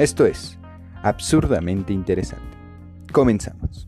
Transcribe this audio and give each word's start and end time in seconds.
Esto 0.00 0.24
es 0.24 0.58
absurdamente 1.02 1.92
interesante. 1.92 2.56
Comenzamos. 3.12 3.86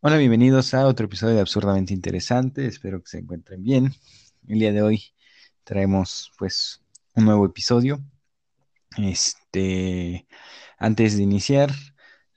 Hola, 0.00 0.16
bienvenidos 0.16 0.72
a 0.72 0.86
otro 0.86 1.04
episodio 1.04 1.34
de 1.34 1.42
Absurdamente 1.42 1.92
Interesante. 1.92 2.64
Espero 2.64 3.02
que 3.02 3.08
se 3.10 3.18
encuentren 3.18 3.62
bien. 3.62 3.92
El 4.46 4.58
día 4.58 4.72
de 4.72 4.80
hoy 4.80 5.02
traemos 5.64 6.32
pues 6.38 6.82
un 7.14 7.26
nuevo 7.26 7.44
episodio. 7.44 8.02
Este, 8.96 10.26
antes 10.78 11.18
de 11.18 11.22
iniciar, 11.22 11.70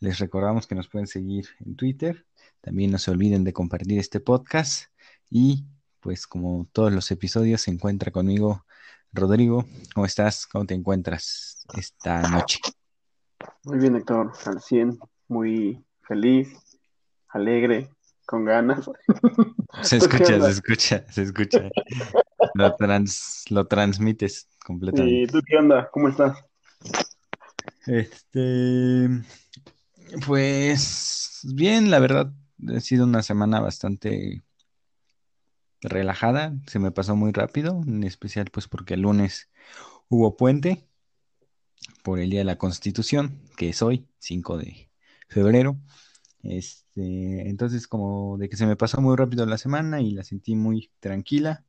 les 0.02 0.20
recordamos 0.20 0.68
que 0.68 0.76
nos 0.76 0.90
pueden 0.90 1.08
seguir 1.08 1.48
en 1.66 1.77
Twitter. 1.77 2.26
También 2.62 2.92
no 2.92 3.00
se 3.00 3.12
olviden 3.12 3.44
de 3.44 3.54
compartir 3.54 4.00
este 4.00 4.20
podcast 4.20 4.86
y 5.30 5.66
pues 6.00 6.28
como 6.28 6.68
todos 6.72 6.92
los 6.92 7.10
episodios 7.12 7.62
se 7.62 7.72
encuentra 7.72 8.12
conmigo 8.12 8.66
Rodrigo. 9.14 9.66
¿Cómo 9.94 10.06
estás? 10.06 10.48
¿Cómo 10.48 10.66
te 10.66 10.74
encuentras 10.74 11.66
esta 11.76 12.22
noche? 12.30 12.60
Muy 13.64 13.80
bien, 13.80 13.96
Héctor, 13.96 14.32
al 14.46 14.62
100, 14.62 15.00
muy 15.28 15.84
feliz, 16.02 16.50
alegre, 17.30 17.90
con 18.26 18.46
ganas. 18.46 18.90
Se 19.84 19.98
escucha, 19.98 20.40
se 20.40 20.50
escucha, 20.50 21.06
se 21.09 21.22
escucha. 21.22 21.70
Lo, 22.56 22.76
trans, 22.76 23.46
lo 23.50 23.68
transmites 23.68 24.50
completamente. 24.66 25.22
¿Y 25.22 25.28
tú 25.28 25.42
qué 25.46 25.58
onda? 25.58 25.90
¿Cómo 25.92 26.09
estás? 26.09 26.38
Este, 27.88 29.08
pues 30.28 31.40
bien, 31.54 31.90
la 31.90 32.00
verdad, 32.00 32.34
ha 32.68 32.80
sido 32.80 33.06
una 33.06 33.23
semana 33.23 33.59
bastante 33.59 34.44
relajada, 35.81 36.54
se 36.68 36.80
me 36.80 36.92
pasó 36.92 37.16
muy 37.16 37.31
rápido, 37.31 37.81
en 37.86 38.03
especial 38.03 38.50
pues 38.52 38.68
porque 38.68 38.94
el 38.94 39.02
lunes 39.02 39.50
hubo 40.09 40.38
puente 40.38 40.88
por 42.03 42.20
el 42.20 42.30
Día 42.30 42.42
de 42.42 42.45
la 42.45 42.58
Constitución, 42.58 43.42
que 43.58 43.70
es 43.70 43.81
hoy, 43.81 44.08
5 44.20 44.58
de 44.58 44.90
febrero. 45.28 45.80
Este, 46.44 47.48
entonces 47.50 47.88
como 47.88 48.38
de 48.38 48.50
que 48.50 48.58
se 48.58 48.66
me 48.66 48.75
pasó 48.75 49.02
muy 49.02 49.16
rápido 49.16 49.46
la 49.46 49.58
semana 49.58 50.02
y 50.02 50.12
la 50.12 50.23
sentí 50.23 50.56
muy 50.56 50.92
tranquila. 51.00 51.66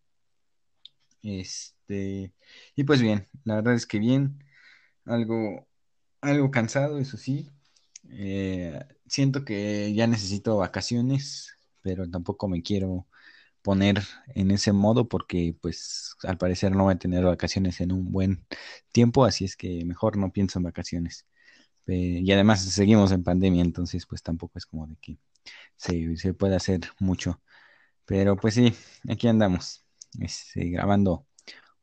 Este, 1.23 2.34
y 2.75 2.84
pues 2.84 3.01
bien, 3.01 3.29
la 3.45 3.56
verdad 3.56 3.75
es 3.75 3.87
que 3.87 3.99
bien, 3.99 4.45
algo, 5.05 5.67
algo 6.21 6.51
cansado, 6.51 6.99
eso 6.99 7.17
sí. 7.17 7.51
Eh, 8.11 8.79
siento 9.13 9.45
que 9.45 9.93
ya 9.95 10.07
necesito 10.07 10.57
vacaciones, 10.59 11.55
pero 11.83 12.09
tampoco 12.11 12.49
me 12.49 12.63
quiero 12.63 13.09
poner 13.63 14.03
en 14.35 14.51
ese 14.51 14.73
modo 14.73 15.09
porque 15.09 15.57
pues 15.61 16.17
al 16.25 16.39
parecer 16.39 16.73
no 16.75 16.85
voy 16.85 16.95
a 16.95 16.99
tener 16.99 17.25
vacaciones 17.25 17.81
en 17.83 17.93
un 17.93 18.11
buen 18.13 18.47
tiempo, 18.93 19.25
así 19.27 19.45
es 19.45 19.57
que 19.57 19.85
mejor 19.85 20.17
no 20.17 20.33
pienso 20.33 20.59
en 20.59 20.65
vacaciones. 20.65 21.27
Eh, 21.87 22.21
y 22.25 22.33
además 22.33 22.63
seguimos 22.65 23.13
en 23.13 23.25
pandemia, 23.25 23.63
entonces 23.63 24.07
pues 24.07 24.23
tampoco 24.23 24.59
es 24.59 24.67
como 24.67 24.87
de 24.87 24.97
que 24.97 25.19
se, 25.77 26.17
se 26.17 26.35
pueda 26.35 26.57
hacer 26.57 26.81
mucho. 27.01 27.43
Pero 28.07 28.37
pues 28.37 28.55
sí, 28.55 28.75
aquí 29.11 29.29
andamos, 29.29 29.85
este, 30.21 30.71
grabando 30.71 31.27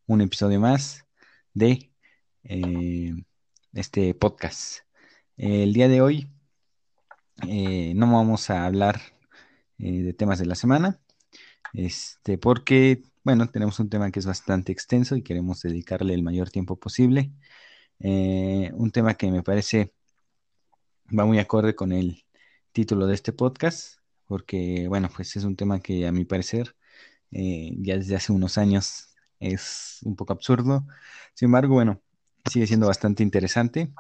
un 0.08 0.22
episodio 0.22 0.60
más 0.60 1.06
de 1.54 1.92
eh, 2.44 3.14
este 3.74 4.16
podcast. 4.16 4.80
El 5.38 5.74
día 5.74 5.88
de 5.90 6.02
hoy 6.02 6.30
eh, 7.48 7.94
no 7.96 8.12
vamos 8.12 8.50
a 8.50 8.66
hablar 8.66 9.02
de 9.78 10.14
temas 10.14 10.40
de 10.40 10.46
la 10.46 10.56
semana, 10.56 11.00
este, 11.74 12.38
porque, 12.38 13.04
bueno, 13.24 13.48
tenemos 13.50 13.80
un 13.80 13.90
tema 13.90 14.12
que 14.12 14.20
es 14.20 14.26
bastante 14.26 14.72
extenso 14.72 15.16
y 15.16 15.24
queremos 15.24 15.62
dedicarle 15.62 16.14
el 16.14 16.24
mayor 16.24 16.50
tiempo 16.50 16.78
posible. 16.80 17.32
Eh, 18.00 18.72
un 18.74 18.92
tema 18.92 19.16
que 19.16 19.32
me 19.32 19.44
parece 19.44 19.94
va 21.18 21.26
muy 21.26 21.40
acorde 21.40 21.76
con 21.76 21.92
el 21.92 22.24
título 22.72 23.08
de 23.08 23.16
este 23.16 23.34
podcast, 23.34 24.00
porque, 24.26 24.88
bueno, 24.88 25.10
pues 25.16 25.36
es 25.36 25.44
un 25.44 25.56
tema 25.56 25.80
que 25.82 26.08
a 26.08 26.12
mi 26.12 26.26
parecer 26.26 26.76
eh, 27.32 27.74
ya 27.80 27.98
desde 27.98 28.16
hace 28.16 28.32
unos 28.32 28.58
años 28.58 29.16
es 29.40 30.00
un 30.04 30.16
poco 30.16 30.34
absurdo. 30.34 30.86
Sin 31.34 31.48
embargo, 31.48 31.76
bueno, 31.76 32.02
sigue 32.52 32.68
siendo 32.68 32.88
bastante 32.88 33.24
interesante 33.24 33.94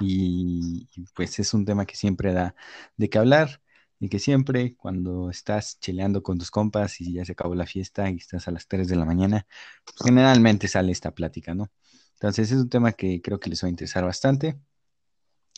y, 0.00 0.88
y 0.94 1.04
pues 1.14 1.38
es 1.38 1.54
un 1.54 1.64
tema 1.64 1.86
que 1.86 1.96
siempre 1.96 2.32
da 2.32 2.54
de 2.96 3.08
qué 3.10 3.18
hablar 3.18 3.62
y 4.00 4.08
que 4.08 4.18
siempre 4.18 4.76
cuando 4.76 5.30
estás 5.30 5.78
cheleando 5.80 6.22
con 6.22 6.38
tus 6.38 6.50
compas 6.50 7.00
y 7.00 7.14
ya 7.14 7.24
se 7.24 7.32
acabó 7.32 7.54
la 7.54 7.66
fiesta 7.66 8.10
y 8.10 8.16
estás 8.16 8.48
a 8.48 8.50
las 8.52 8.68
3 8.68 8.88
de 8.88 8.96
la 8.96 9.04
mañana, 9.04 9.46
pues 9.84 9.96
generalmente 10.04 10.68
sale 10.68 10.92
esta 10.92 11.12
plática, 11.12 11.54
¿no? 11.54 11.70
Entonces 12.14 12.50
es 12.52 12.58
un 12.58 12.68
tema 12.68 12.92
que 12.92 13.20
creo 13.22 13.40
que 13.40 13.50
les 13.50 13.62
va 13.62 13.66
a 13.66 13.70
interesar 13.70 14.04
bastante. 14.04 14.58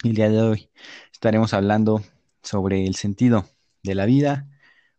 El 0.03 0.15
día 0.15 0.28
de 0.31 0.41
hoy 0.41 0.70
estaremos 1.12 1.53
hablando 1.54 2.03
sobre 2.43 2.87
el 2.87 2.94
sentido 2.97 3.49
de 3.82 3.94
la 3.94 4.06
vida, 4.06 4.49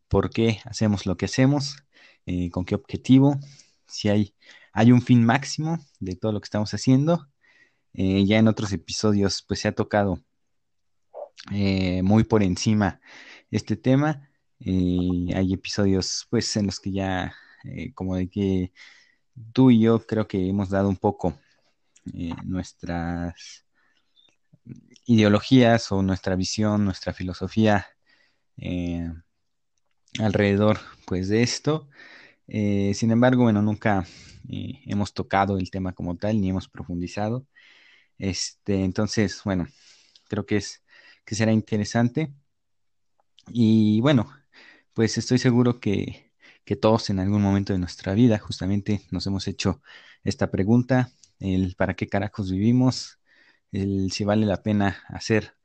por 0.08 0.30
qué 0.30 0.60
hacemos 0.66 1.06
lo 1.06 1.18
que 1.18 1.26
hacemos, 1.26 1.78
eh, 2.26 2.50
con 2.52 2.66
qué 2.66 2.76
objetivo, 2.76 3.40
si 3.88 4.10
hay, 4.10 4.36
hay 4.74 4.92
un 4.92 5.02
fin 5.02 5.24
máximo 5.24 5.80
de 6.00 6.16
todo 6.16 6.32
lo 6.32 6.42
que 6.42 6.46
estamos 6.46 6.74
haciendo. 6.74 7.28
Eh, 7.94 8.26
ya 8.26 8.38
en 8.40 8.48
otros 8.48 8.72
episodios 8.74 9.44
pues 9.48 9.60
se 9.62 9.68
ha 9.68 9.74
tocado 9.74 10.20
eh, 11.52 12.02
muy 12.04 12.24
por 12.24 12.44
encima 12.44 13.02
este 13.50 13.76
tema. 13.76 14.30
Eh, 14.60 15.34
hay 15.36 15.54
episodios 15.54 16.28
pues 16.30 16.56
en 16.56 16.68
los 16.68 16.80
que 16.80 16.92
ya 16.92 17.34
eh, 17.64 17.94
como 17.94 18.16
de 18.16 18.30
que 18.30 18.74
tú 19.54 19.72
y 19.72 19.80
yo 19.82 20.06
creo 20.06 20.28
que 20.28 20.50
hemos 20.50 20.70
dado 20.70 20.90
un 20.90 20.98
poco 20.98 21.40
nuestras 22.46 23.66
ideologías 25.06 25.92
o 25.92 26.02
nuestra 26.02 26.36
visión, 26.36 26.86
nuestra 26.86 27.14
filosofía 27.14 27.88
alrededor 30.20 30.80
pues 31.06 31.28
de 31.30 31.44
esto. 31.44 31.90
sin 32.48 33.12
embargo, 33.12 33.44
bueno, 33.44 33.62
nunca 33.62 34.06
hemos 34.50 35.14
tocado 35.14 35.58
el 35.58 35.72
tema 35.72 35.94
como 35.94 36.18
tal 36.18 36.40
ni 36.42 36.50
hemos 36.50 36.68
profundizado. 36.68 37.46
Este, 38.22 38.84
entonces, 38.84 39.42
bueno, 39.46 39.68
creo 40.30 40.46
que 40.46 40.58
es 40.58 40.84
que 41.26 41.36
será 41.36 41.52
interesante. 41.54 42.34
Y 43.48 44.00
bueno, 44.02 44.32
pues 44.94 45.18
estoy 45.18 45.40
seguro 45.40 45.80
que, 45.80 46.32
que, 46.66 46.76
todos 46.76 47.10
en 47.10 47.20
algún 47.20 47.42
momento 47.42 47.74
de 47.74 47.80
nuestra 47.80 48.14
vida 48.14 48.38
justamente 48.40 49.02
nos 49.12 49.26
hemos 49.28 49.48
hecho 49.48 49.82
esta 50.24 50.52
pregunta, 50.52 51.12
el 51.40 51.76
para 51.76 51.96
qué 51.96 52.08
carajos 52.08 52.52
vivimos, 52.52 53.20
el 53.72 54.12
si 54.12 54.24
vale 54.24 54.46
la 54.46 54.64
pena 54.64 55.04
hacer 55.10 55.56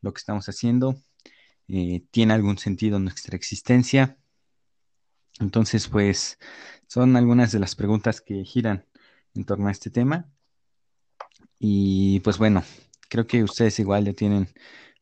lo 0.00 0.12
que 0.14 0.18
estamos 0.20 0.48
haciendo, 0.48 0.96
eh, 1.68 2.04
tiene 2.10 2.34
algún 2.34 2.58
sentido 2.58 2.98
nuestra 2.98 3.36
existencia. 3.36 4.18
Entonces, 5.40 5.88
pues 5.88 6.38
son 6.88 7.16
algunas 7.16 7.52
de 7.52 7.58
las 7.60 7.74
preguntas 7.76 8.20
que 8.22 8.44
giran 8.44 8.86
en 9.34 9.44
torno 9.44 9.68
a 9.68 9.72
este 9.72 9.90
tema. 9.90 10.30
Y 11.58 12.20
pues 12.20 12.38
bueno, 12.38 12.62
creo 13.08 13.26
que 13.26 13.42
ustedes 13.42 13.78
igual 13.78 14.04
ya 14.04 14.12
tienen 14.12 14.48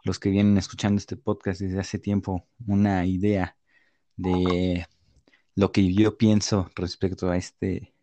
los 0.05 0.19
que 0.19 0.31
vienen 0.31 0.59
escuchando 0.59 0.99
este 0.99 1.17
podcast 1.17 1.61
desde 1.61 1.81
hace 1.81 1.99
tiempo 1.99 2.47
una 2.67 3.07
idea 3.07 3.57
de 4.17 4.87
lo 5.57 5.73
que 5.73 5.95
yo 5.95 6.19
pienso 6.19 6.71
respecto 6.77 7.31
a 7.31 7.37
este, 7.37 7.95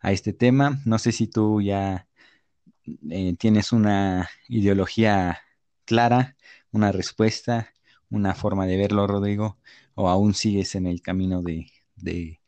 a 0.00 0.12
este 0.12 0.32
tema. 0.32 0.80
No 0.86 0.98
sé 0.98 1.12
si 1.12 1.28
tú 1.28 1.60
ya 1.62 2.08
eh, 3.10 3.36
tienes 3.38 3.72
una 3.72 4.28
ideología 4.48 5.40
clara, 5.84 6.36
una 6.72 6.92
respuesta, 6.92 7.72
una 8.10 8.34
forma 8.34 8.66
de 8.66 8.76
verlo, 8.76 9.06
Rodrigo, 9.06 9.58
o 9.94 10.08
aún 10.08 10.34
sigues 10.34 10.74
en 10.74 10.86
el 10.86 11.02
camino 11.02 11.42
de, 11.42 11.66
de, 11.96 12.40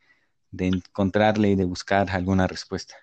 de 0.51 0.67
encontrarle 0.67 1.51
y 1.51 1.55
de 1.55 1.65
buscar 1.65 2.09
alguna 2.11 2.47
respuesta. 2.47 2.95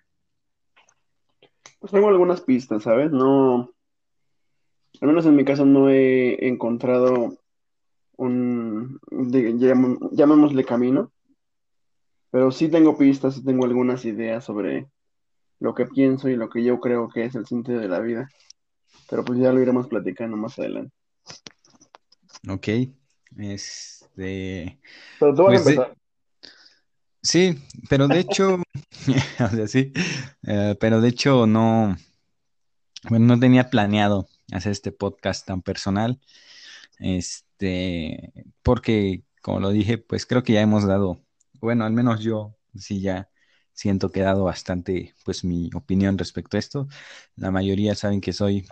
Pues 1.80 1.92
tengo 1.92 2.08
algunas 2.08 2.40
pistas, 2.40 2.82
¿sabes? 2.82 3.10
No, 3.12 3.70
al 5.00 5.08
menos 5.08 5.26
en 5.26 5.36
mi 5.36 5.44
caso 5.44 5.64
no 5.64 5.90
he 5.90 6.46
encontrado 6.46 7.36
un, 8.16 9.00
llamémosle 10.12 10.64
camino, 10.64 11.12
pero 12.30 12.50
sí 12.50 12.68
tengo 12.68 12.96
pistas, 12.96 13.36
y 13.36 13.44
tengo 13.44 13.64
algunas 13.64 14.04
ideas 14.04 14.44
sobre 14.44 14.88
lo 15.60 15.74
que 15.74 15.86
pienso 15.86 16.28
y 16.28 16.36
lo 16.36 16.48
que 16.48 16.62
yo 16.62 16.80
creo 16.80 17.08
que 17.08 17.24
es 17.24 17.34
el 17.34 17.46
sentido 17.46 17.80
de 17.80 17.88
la 17.88 18.00
vida. 18.00 18.28
Pero 19.08 19.24
pues 19.24 19.38
ya 19.38 19.52
lo 19.52 19.60
iremos 19.60 19.88
platicando 19.88 20.36
más 20.36 20.58
adelante. 20.58 20.94
Ok. 22.48 22.68
Este. 23.36 24.78
Pero 25.18 25.34
tú 25.34 25.42
vas 25.42 25.60
a 25.60 25.64
pues 25.64 25.66
empezar. 25.66 25.96
Sí, 27.24 27.58
pero 27.88 28.06
de 28.06 28.20
hecho, 28.20 28.56
o 29.40 29.48
sea, 29.48 29.66
sí, 29.66 29.92
eh, 30.46 30.76
pero 30.78 31.00
de 31.00 31.08
hecho 31.08 31.46
no, 31.46 31.96
bueno, 33.08 33.26
no 33.26 33.40
tenía 33.40 33.70
planeado 33.70 34.28
hacer 34.52 34.72
este 34.72 34.92
podcast 34.92 35.46
tan 35.46 35.62
personal. 35.62 36.20
Este, 36.98 38.32
porque 38.62 39.24
como 39.40 39.60
lo 39.60 39.70
dije, 39.70 39.98
pues 39.98 40.26
creo 40.26 40.42
que 40.42 40.52
ya 40.52 40.60
hemos 40.60 40.86
dado, 40.86 41.20
bueno, 41.60 41.84
al 41.84 41.92
menos 41.94 42.20
yo 42.20 42.56
sí 42.76 43.00
ya 43.00 43.30
siento 43.72 44.10
que 44.10 44.20
he 44.20 44.22
dado 44.24 44.44
bastante, 44.44 45.14
pues 45.24 45.44
mi 45.44 45.70
opinión 45.74 46.18
respecto 46.18 46.56
a 46.56 46.60
esto. 46.60 46.88
La 47.36 47.50
mayoría 47.50 47.94
saben 47.94 48.20
que 48.20 48.34
soy 48.34 48.66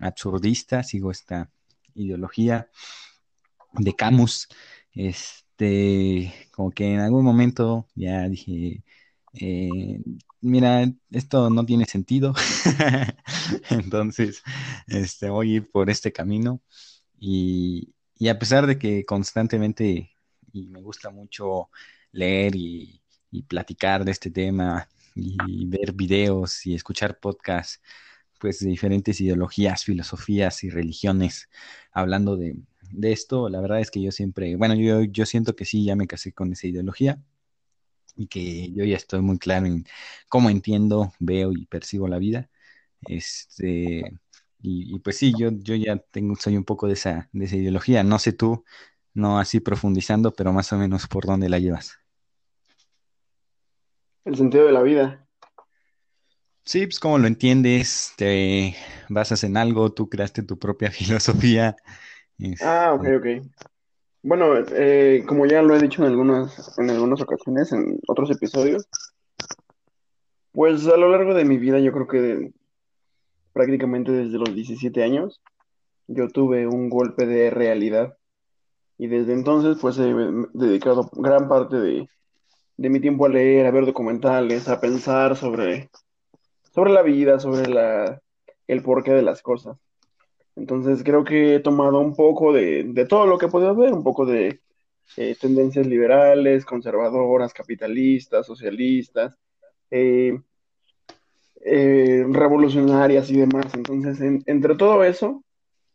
absurdista, 0.00 0.82
sigo 0.82 1.10
esta 1.10 1.50
ideología 1.94 2.70
de 3.74 3.94
Camus. 3.94 4.48
Este, 4.92 5.47
como 6.52 6.70
que 6.70 6.94
en 6.94 7.00
algún 7.00 7.24
momento 7.24 7.86
ya 7.94 8.28
dije, 8.28 8.82
eh, 9.34 10.00
mira, 10.40 10.84
esto 11.10 11.50
no 11.50 11.64
tiene 11.66 11.84
sentido. 11.86 12.34
Entonces, 13.70 14.42
este, 14.88 15.30
voy 15.30 15.52
a 15.54 15.56
ir 15.56 15.70
por 15.70 15.90
este 15.90 16.12
camino. 16.12 16.60
Y, 17.18 17.94
y 18.18 18.28
a 18.28 18.38
pesar 18.38 18.66
de 18.66 18.78
que 18.78 19.04
constantemente, 19.04 20.12
y 20.52 20.68
me 20.68 20.82
gusta 20.82 21.10
mucho 21.10 21.70
leer 22.12 22.54
y, 22.56 23.02
y 23.30 23.42
platicar 23.42 24.04
de 24.04 24.12
este 24.12 24.30
tema 24.30 24.88
y 25.14 25.66
ver 25.66 25.92
videos 25.92 26.66
y 26.66 26.74
escuchar 26.74 27.18
podcasts 27.20 27.80
pues 28.40 28.60
de 28.60 28.68
diferentes 28.70 29.20
ideologías, 29.20 29.84
filosofías 29.84 30.62
y 30.64 30.70
religiones 30.70 31.48
hablando 31.92 32.36
de, 32.36 32.56
de 32.90 33.12
esto, 33.12 33.48
la 33.48 33.60
verdad 33.60 33.80
es 33.80 33.90
que 33.90 34.02
yo 34.02 34.12
siempre, 34.12 34.56
bueno, 34.56 34.74
yo, 34.74 35.02
yo 35.02 35.26
siento 35.26 35.54
que 35.56 35.64
sí, 35.64 35.84
ya 35.84 35.96
me 35.96 36.06
casé 36.06 36.32
con 36.32 36.52
esa 36.52 36.66
ideología 36.66 37.22
y 38.16 38.26
que 38.26 38.72
yo 38.72 38.84
ya 38.84 38.96
estoy 38.96 39.20
muy 39.22 39.38
claro 39.38 39.66
en 39.66 39.86
cómo 40.28 40.50
entiendo, 40.50 41.12
veo 41.18 41.52
y 41.52 41.66
percibo 41.66 42.08
la 42.08 42.18
vida. 42.18 42.50
Este, 43.02 44.12
y, 44.60 44.98
pues 44.98 45.16
sí, 45.16 45.32
yo, 45.38 45.50
yo 45.52 45.74
ya 45.76 45.98
tengo, 45.98 46.34
soy 46.36 46.56
un 46.56 46.64
poco 46.64 46.88
de 46.88 46.94
esa, 46.94 47.28
de 47.32 47.44
esa 47.44 47.56
ideología. 47.56 48.02
No 48.02 48.18
sé 48.18 48.32
tú, 48.32 48.64
no 49.14 49.38
así 49.38 49.60
profundizando, 49.60 50.32
pero 50.32 50.52
más 50.52 50.72
o 50.72 50.78
menos 50.78 51.06
por 51.06 51.26
dónde 51.26 51.48
la 51.48 51.58
llevas. 51.58 51.98
El 54.24 54.36
sentido 54.36 54.66
de 54.66 54.72
la 54.72 54.82
vida. 54.82 55.28
Sí, 56.64 56.86
pues 56.86 57.00
como 57.00 57.18
lo 57.18 57.26
entiendes, 57.26 58.12
te 58.16 58.74
basas 59.08 59.42
en 59.42 59.56
algo, 59.56 59.92
tú 59.92 60.10
creaste 60.10 60.42
tu 60.42 60.58
propia 60.58 60.90
filosofía. 60.90 61.76
Ah, 62.60 62.92
ok, 62.94 63.06
ok. 63.18 63.26
Bueno, 64.22 64.54
eh, 64.72 65.24
como 65.26 65.46
ya 65.46 65.62
lo 65.62 65.74
he 65.74 65.80
dicho 65.80 66.02
en 66.02 66.08
algunas, 66.08 66.78
en 66.78 66.90
algunas 66.90 67.20
ocasiones, 67.20 67.72
en 67.72 67.98
otros 68.08 68.30
episodios, 68.30 68.88
pues 70.52 70.86
a 70.86 70.96
lo 70.96 71.10
largo 71.10 71.34
de 71.34 71.44
mi 71.44 71.56
vida, 71.56 71.78
yo 71.78 71.92
creo 71.92 72.06
que 72.06 72.52
prácticamente 73.52 74.12
desde 74.12 74.38
los 74.38 74.54
17 74.54 75.02
años, 75.02 75.40
yo 76.06 76.28
tuve 76.28 76.66
un 76.66 76.88
golpe 76.88 77.26
de 77.26 77.50
realidad. 77.50 78.16
Y 78.98 79.06
desde 79.06 79.32
entonces, 79.32 79.78
pues 79.80 79.98
he 79.98 80.12
dedicado 80.54 81.08
gran 81.12 81.48
parte 81.48 81.76
de, 81.76 82.08
de 82.76 82.90
mi 82.90 83.00
tiempo 83.00 83.26
a 83.26 83.28
leer, 83.28 83.66
a 83.66 83.70
ver 83.70 83.86
documentales, 83.86 84.68
a 84.68 84.80
pensar 84.80 85.36
sobre, 85.36 85.90
sobre 86.72 86.92
la 86.92 87.02
vida, 87.02 87.38
sobre 87.38 87.68
la, 87.68 88.20
el 88.66 88.82
porqué 88.82 89.12
de 89.12 89.22
las 89.22 89.42
cosas. 89.42 89.76
Entonces 90.58 91.04
creo 91.04 91.22
que 91.24 91.54
he 91.54 91.60
tomado 91.60 92.00
un 92.00 92.16
poco 92.16 92.52
de, 92.52 92.84
de 92.84 93.06
todo 93.06 93.26
lo 93.26 93.38
que 93.38 93.46
podido 93.46 93.76
ver, 93.76 93.92
un 93.92 94.02
poco 94.02 94.26
de 94.26 94.60
eh, 95.16 95.36
tendencias 95.40 95.86
liberales, 95.86 96.64
conservadoras, 96.64 97.54
capitalistas, 97.54 98.44
socialistas, 98.44 99.38
eh, 99.90 100.36
eh, 101.64 102.26
revolucionarias 102.28 103.30
y 103.30 103.38
demás. 103.38 103.72
Entonces, 103.74 104.20
entre 104.46 104.74
todo 104.74 105.04
eso, 105.04 105.44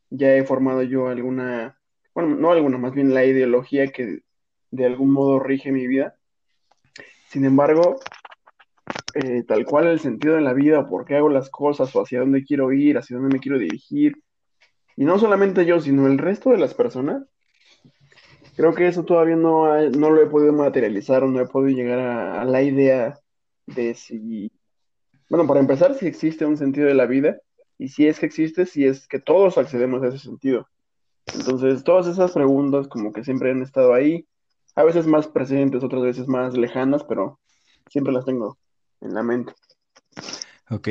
ya 0.10 0.34
he 0.34 0.46
formado 0.46 0.82
yo 0.84 1.10
alguna, 1.10 1.78
bueno, 2.16 2.36
no 2.36 2.52
alguna, 2.52 2.78
más 2.78 2.94
bien 2.94 3.14
la 3.14 3.26
ideología 3.26 3.88
que 3.88 4.20
de 4.72 4.86
algún 4.86 5.12
modo 5.12 5.40
rige 5.40 5.74
mi 5.74 5.88
vida. 5.88 6.16
Sin 7.28 7.44
embargo, 7.44 7.98
tal 9.48 9.66
cual 9.66 9.88
el 9.88 10.00
sentido 10.00 10.36
de 10.36 10.42
la 10.42 10.54
vida, 10.54 10.80
o 10.80 10.88
por 10.88 11.06
qué 11.06 11.16
hago 11.18 11.30
las 11.30 11.50
cosas, 11.50 11.94
o 11.96 12.02
hacia 12.02 12.22
dónde 12.22 12.46
quiero 12.46 12.72
ir, 12.72 12.98
hacia 12.98 13.18
dónde 13.18 13.34
me 13.34 13.40
quiero 13.40 13.60
dirigir, 13.60 14.24
y 14.96 15.06
no 15.06 15.20
solamente 15.20 15.66
yo, 15.66 15.80
sino 15.80 16.08
el 16.08 16.18
resto 16.18 16.52
de 16.52 16.58
las 16.58 16.74
personas, 16.74 17.24
creo 18.56 18.74
que 18.74 18.88
eso 18.88 19.04
todavía 19.04 19.36
no, 19.36 19.90
no 19.92 20.12
lo 20.12 20.22
he 20.22 20.28
podido 20.28 20.54
materializar, 20.54 21.24
o 21.24 21.28
no 21.28 21.40
he 21.40 21.48
podido 21.48 21.78
llegar 21.78 22.00
a, 22.00 22.46
la 22.46 22.62
idea 22.62 23.20
de 23.66 23.96
si, 23.96 24.52
bueno, 25.30 25.48
para 25.48 25.60
empezar, 25.60 25.96
si 25.96 26.06
existe 26.06 26.46
un 26.46 26.58
sentido 26.58 26.88
de 26.88 26.94
la 26.94 27.06
vida, 27.06 27.38
y 27.78 27.90
si 27.90 28.08
es 28.08 28.20
que 28.20 28.28
existe, 28.28 28.66
si 28.66 28.86
es 28.86 29.08
que 29.08 29.20
todos 29.20 29.58
accedemos 29.58 30.04
a 30.04 30.08
ese 30.08 30.20
sentido. 30.20 30.68
Entonces, 31.34 31.84
todas 31.84 32.08
esas 32.08 32.32
preguntas 32.32 32.88
como 32.88 33.12
que 33.12 33.24
siempre 33.24 33.52
han 33.52 33.62
estado 33.62 33.94
ahí, 33.94 34.28
a 34.76 34.84
veces 34.84 35.08
más 35.08 35.28
presentes, 35.28 35.84
otras 35.84 36.04
veces 36.04 36.28
más 36.28 36.56
lejanas, 36.56 37.04
pero 37.04 37.40
siempre 37.90 38.14
las 38.14 38.26
tengo 38.26 38.58
en 39.02 39.14
la 39.14 39.24
mente. 39.24 39.54
Ok, 40.70 40.88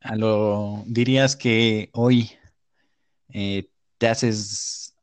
a 0.00 0.16
lo 0.16 0.82
dirías 0.86 1.36
que 1.36 1.90
hoy 1.92 2.30
eh, 3.28 3.68
te 3.98 4.08
haces 4.08 4.96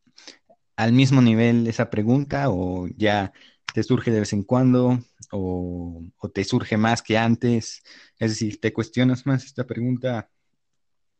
al 0.75 0.93
mismo 0.93 1.21
nivel 1.21 1.67
esa 1.67 1.89
pregunta 1.89 2.49
o 2.49 2.87
ya 2.97 3.33
te 3.73 3.83
surge 3.83 4.11
de 4.11 4.19
vez 4.21 4.33
en 4.33 4.43
cuando 4.43 4.99
o, 5.31 6.03
te 6.33 6.43
surge 6.43 6.77
más 6.77 7.01
que 7.01 7.17
antes, 7.17 7.83
es 8.17 8.31
decir, 8.31 8.59
te 8.59 8.73
cuestionas 8.73 9.25
más 9.25 9.45
esta 9.45 9.65
pregunta 9.65 10.29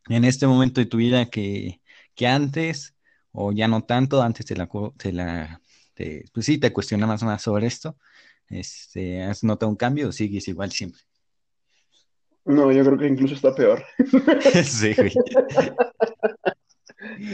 en 0.09 0.25
este 0.25 0.47
momento 0.47 0.81
de 0.81 0.87
tu 0.87 0.97
vida 0.97 1.29
que, 1.29 1.81
que 2.15 2.27
antes 2.27 2.95
o 3.31 3.51
ya 3.51 3.67
no 3.67 3.83
tanto, 3.83 4.21
antes 4.21 4.45
te 4.45 4.55
la, 4.55 4.69
te 4.97 5.13
la 5.13 5.61
pues 6.33 6.45
sí, 6.45 6.57
te 6.57 6.73
cuestionas 6.73 7.23
más 7.23 7.41
sobre 7.41 7.67
esto. 7.67 7.97
Este, 8.47 9.23
¿Has 9.23 9.43
notado 9.43 9.69
un 9.69 9.75
cambio 9.75 10.09
o 10.09 10.11
sigues 10.11 10.47
igual 10.47 10.71
siempre? 10.71 11.01
No, 12.43 12.71
yo 12.71 12.83
creo 12.83 12.97
que 12.97 13.07
incluso 13.07 13.35
está 13.35 13.53
peor. 13.53 13.83
sí, 14.63 14.93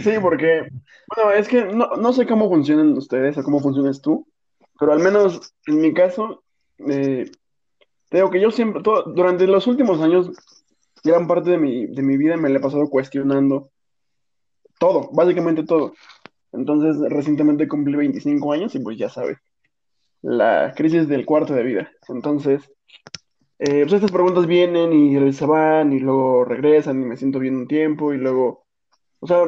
Sí, 0.03 0.13
porque, 0.21 0.67
bueno, 1.15 1.31
es 1.31 1.47
que 1.47 1.65
no, 1.65 1.95
no, 1.95 2.13
sé 2.13 2.27
cómo 2.27 2.49
funcionan 2.49 2.97
ustedes 2.97 3.37
o 3.37 3.43
cómo 3.43 3.59
funcionas 3.59 4.01
tú, 4.01 4.27
pero 4.79 4.93
al 4.93 4.99
menos 4.99 5.53
en 5.65 5.79
mi 5.79 5.93
caso, 5.93 6.43
eh, 6.89 7.29
te 8.09 8.17
digo 8.17 8.29
que 8.29 8.41
yo 8.41 8.51
siempre, 8.51 8.81
durante 8.83 9.47
los 9.47 9.67
últimos 9.67 10.01
años, 10.01 10.31
gran 11.03 11.27
parte 11.27 11.51
de 11.51 11.57
mi, 11.57 11.87
de 11.87 12.01
mi 12.01 12.17
vida 12.17 12.37
me 12.37 12.49
la 12.49 12.57
he 12.57 12.61
pasado 12.61 12.89
cuestionando 12.89 13.69
todo, 14.79 15.09
básicamente 15.13 15.63
todo. 15.63 15.93
Entonces, 16.51 16.97
recientemente 17.09 17.67
cumplí 17.67 17.95
25 17.95 18.53
años 18.53 18.75
y 18.75 18.79
pues 18.79 18.97
ya 18.97 19.09
sabes, 19.09 19.37
la 20.21 20.73
crisis 20.75 21.07
del 21.07 21.25
cuarto 21.25 21.53
de 21.53 21.63
vida. 21.63 21.91
Entonces, 22.09 22.69
eh, 23.59 23.81
pues 23.81 23.93
estas 23.93 24.11
preguntas 24.11 24.45
vienen 24.45 24.93
y 24.93 25.33
se 25.33 25.45
van 25.45 25.93
y 25.93 25.99
luego 25.99 26.45
regresan 26.45 27.01
y 27.01 27.05
me 27.05 27.17
siento 27.17 27.39
bien 27.39 27.55
un 27.55 27.67
tiempo 27.67 28.13
y 28.13 28.17
luego, 28.17 28.65
o 29.19 29.27
sea, 29.27 29.45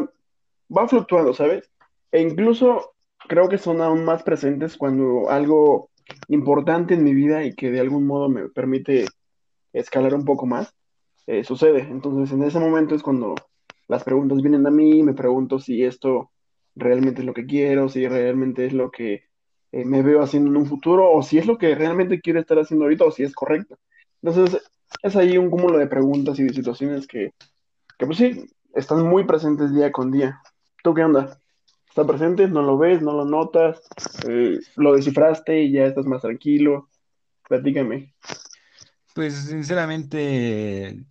va 0.75 0.87
fluctuando, 0.87 1.33
¿sabes? 1.33 1.69
E 2.11 2.21
incluso 2.21 2.93
creo 3.27 3.49
que 3.49 3.57
son 3.57 3.81
aún 3.81 4.05
más 4.05 4.23
presentes 4.23 4.77
cuando 4.77 5.29
algo 5.29 5.89
importante 6.27 6.93
en 6.93 7.03
mi 7.03 7.13
vida 7.13 7.43
y 7.43 7.53
que 7.53 7.71
de 7.71 7.79
algún 7.79 8.07
modo 8.07 8.29
me 8.29 8.49
permite 8.49 9.05
escalar 9.73 10.13
un 10.13 10.25
poco 10.25 10.45
más, 10.45 10.73
eh, 11.27 11.43
sucede. 11.43 11.81
Entonces, 11.81 12.33
en 12.33 12.43
ese 12.43 12.59
momento 12.59 12.95
es 12.95 13.03
cuando 13.03 13.35
las 13.87 14.03
preguntas 14.03 14.41
vienen 14.41 14.65
a 14.65 14.71
mí, 14.71 15.03
me 15.03 15.13
pregunto 15.13 15.59
si 15.59 15.83
esto 15.83 16.31
realmente 16.75 17.21
es 17.21 17.25
lo 17.25 17.33
que 17.33 17.45
quiero, 17.45 17.89
si 17.89 18.07
realmente 18.07 18.65
es 18.65 18.73
lo 18.73 18.89
que 18.91 19.23
eh, 19.71 19.85
me 19.85 20.01
veo 20.01 20.21
haciendo 20.21 20.49
en 20.49 20.57
un 20.57 20.65
futuro, 20.65 21.11
o 21.11 21.21
si 21.21 21.37
es 21.37 21.45
lo 21.45 21.57
que 21.57 21.75
realmente 21.75 22.21
quiero 22.21 22.39
estar 22.39 22.57
haciendo 22.57 22.85
ahorita, 22.85 23.05
o 23.05 23.11
si 23.11 23.23
es 23.23 23.33
correcto. 23.33 23.77
Entonces, 24.21 24.61
es 25.03 25.15
ahí 25.15 25.37
un 25.37 25.49
cúmulo 25.49 25.77
de 25.77 25.87
preguntas 25.87 26.39
y 26.39 26.43
de 26.43 26.53
situaciones 26.53 27.07
que, 27.07 27.33
que 27.97 28.05
pues 28.05 28.17
sí, 28.17 28.45
están 28.73 29.07
muy 29.07 29.25
presentes 29.25 29.73
día 29.73 29.91
con 29.91 30.11
día. 30.11 30.41
¿Tú 30.83 30.93
qué 30.93 31.03
onda? 31.03 31.39
¿Está 31.87 32.05
presente? 32.05 32.47
¿No 32.47 32.61
lo 32.61 32.77
ves? 32.77 33.01
¿No 33.01 33.11
lo 33.11 33.25
notas? 33.25 33.81
Eh, 34.27 34.59
¿Lo 34.75 34.95
descifraste 34.95 35.63
y 35.63 35.73
ya 35.73 35.85
estás 35.85 36.05
más 36.05 36.21
tranquilo? 36.21 36.89
Platícame. 37.47 38.13
Pues 39.13 39.33
sinceramente, 39.35 41.03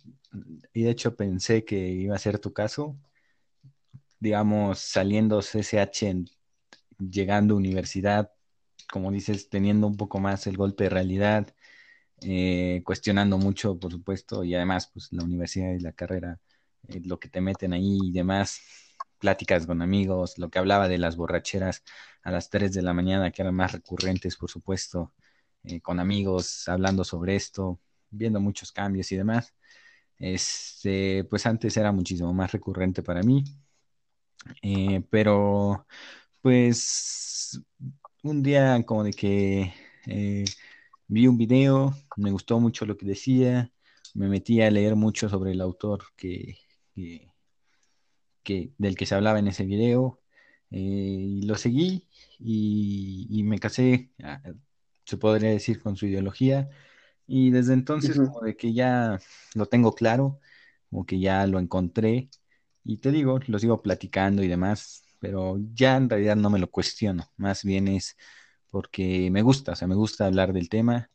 y 0.73 0.83
de 0.83 0.89
hecho 0.89 1.15
pensé 1.15 1.65
que 1.65 1.77
iba 1.77 2.15
a 2.15 2.19
ser 2.19 2.39
tu 2.39 2.53
caso, 2.53 2.97
digamos, 4.19 4.79
saliendo 4.79 5.41
CSH, 5.41 6.25
llegando 6.97 7.53
a 7.53 7.57
universidad, 7.57 8.31
como 8.91 9.11
dices, 9.11 9.49
teniendo 9.49 9.85
un 9.85 9.97
poco 9.97 10.19
más 10.19 10.47
el 10.47 10.57
golpe 10.57 10.85
de 10.85 10.89
realidad, 10.89 11.53
eh, 12.21 12.81
cuestionando 12.83 13.37
mucho, 13.37 13.77
por 13.77 13.91
supuesto, 13.91 14.43
y 14.43 14.55
además, 14.55 14.89
pues 14.91 15.09
la 15.11 15.23
universidad 15.23 15.73
y 15.73 15.79
la 15.79 15.91
carrera, 15.91 16.39
eh, 16.87 17.01
lo 17.05 17.19
que 17.19 17.29
te 17.29 17.41
meten 17.41 17.73
ahí 17.73 17.99
y 18.01 18.11
demás, 18.11 18.61
pláticas 19.19 19.67
con 19.67 19.81
amigos, 19.81 20.37
lo 20.37 20.49
que 20.49 20.59
hablaba 20.59 20.87
de 20.87 20.97
las 20.97 21.15
borracheras 21.17 21.83
a 22.23 22.31
las 22.31 22.49
3 22.49 22.73
de 22.73 22.81
la 22.81 22.93
mañana, 22.93 23.31
que 23.31 23.41
eran 23.41 23.55
más 23.55 23.71
recurrentes, 23.73 24.37
por 24.37 24.49
supuesto, 24.49 25.13
eh, 25.63 25.81
con 25.81 25.99
amigos, 25.99 26.67
hablando 26.69 27.03
sobre 27.03 27.35
esto, 27.35 27.79
viendo 28.09 28.39
muchos 28.41 28.71
cambios 28.71 29.11
y 29.11 29.17
demás. 29.17 29.53
Este, 30.17 31.25
pues 31.25 31.45
antes 31.45 31.77
era 31.77 31.91
muchísimo 31.91 32.33
más 32.33 32.51
recurrente 32.51 33.03
para 33.03 33.23
mí. 33.23 33.43
Eh, 34.61 35.03
pero, 35.09 35.85
pues, 36.41 37.61
un 38.23 38.43
día 38.43 38.83
como 38.85 39.03
de 39.03 39.13
que 39.13 39.73
eh, 40.07 40.45
vi 41.07 41.27
un 41.27 41.37
video, 41.37 41.93
me 42.17 42.31
gustó 42.31 42.59
mucho 42.59 42.85
lo 42.85 42.97
que 42.97 43.05
decía, 43.05 43.71
me 44.13 44.29
metí 44.29 44.61
a 44.61 44.71
leer 44.71 44.95
mucho 44.95 45.29
sobre 45.29 45.51
el 45.51 45.61
autor 45.61 46.03
que, 46.15 46.57
que, 46.95 47.28
del 48.43 48.95
que 48.95 49.05
se 49.05 49.15
hablaba 49.15 49.39
en 49.39 49.47
ese 49.47 49.65
video, 49.65 50.21
eh, 50.71 50.77
y 50.79 51.41
lo 51.43 51.55
seguí 51.55 52.07
y, 52.39 53.41
me 53.43 53.59
casé, 53.59 54.11
ah, 54.23 54.41
se 55.05 55.17
podría 55.17 55.49
decir, 55.49 55.81
con 55.81 55.95
su 55.95 56.05
ideología, 56.07 56.69
y 57.27 57.51
desde 57.51 57.73
entonces 57.73 58.17
como 58.17 58.41
de 58.41 58.55
que 58.55 58.73
ya 58.73 59.19
lo 59.55 59.65
tengo 59.67 59.93
claro, 59.93 60.39
como 60.89 61.05
que 61.05 61.19
ya 61.19 61.45
lo 61.47 61.59
encontré, 61.59 62.29
y 62.83 62.97
te 62.97 63.11
digo, 63.11 63.39
lo 63.47 63.59
sigo 63.59 63.81
platicando 63.81 64.43
y 64.43 64.47
demás, 64.47 65.03
pero 65.19 65.57
ya 65.73 65.97
en 65.97 66.09
realidad 66.09 66.35
no 66.35 66.49
me 66.49 66.59
lo 66.59 66.71
cuestiono, 66.71 67.31
más 67.37 67.63
bien 67.63 67.87
es 67.87 68.17
porque 68.71 69.29
me 69.31 69.41
gusta, 69.41 69.73
o 69.73 69.75
sea, 69.75 69.87
me 69.87 69.95
gusta 69.95 70.25
hablar 70.25 70.53
del 70.53 70.69
tema, 70.69 71.09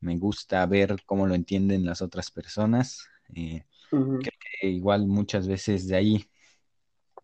me 0.00 0.16
gusta 0.16 0.64
ver 0.66 1.02
cómo 1.06 1.26
lo 1.26 1.34
entienden 1.34 1.84
las 1.84 2.02
otras 2.02 2.30
personas. 2.30 3.04
Eh, 3.34 3.64
creo 3.90 4.32
que 4.60 4.68
igual 4.68 5.06
muchas 5.06 5.46
veces 5.46 5.86
de 5.88 5.96
ahí 5.96 6.29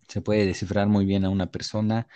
se 0.09 0.21
puede 0.23 0.47
descifrar 0.47 0.87
muy 0.89 1.05
bien 1.07 1.25
a 1.25 1.31
una 1.31 1.51
persona, 1.51 2.07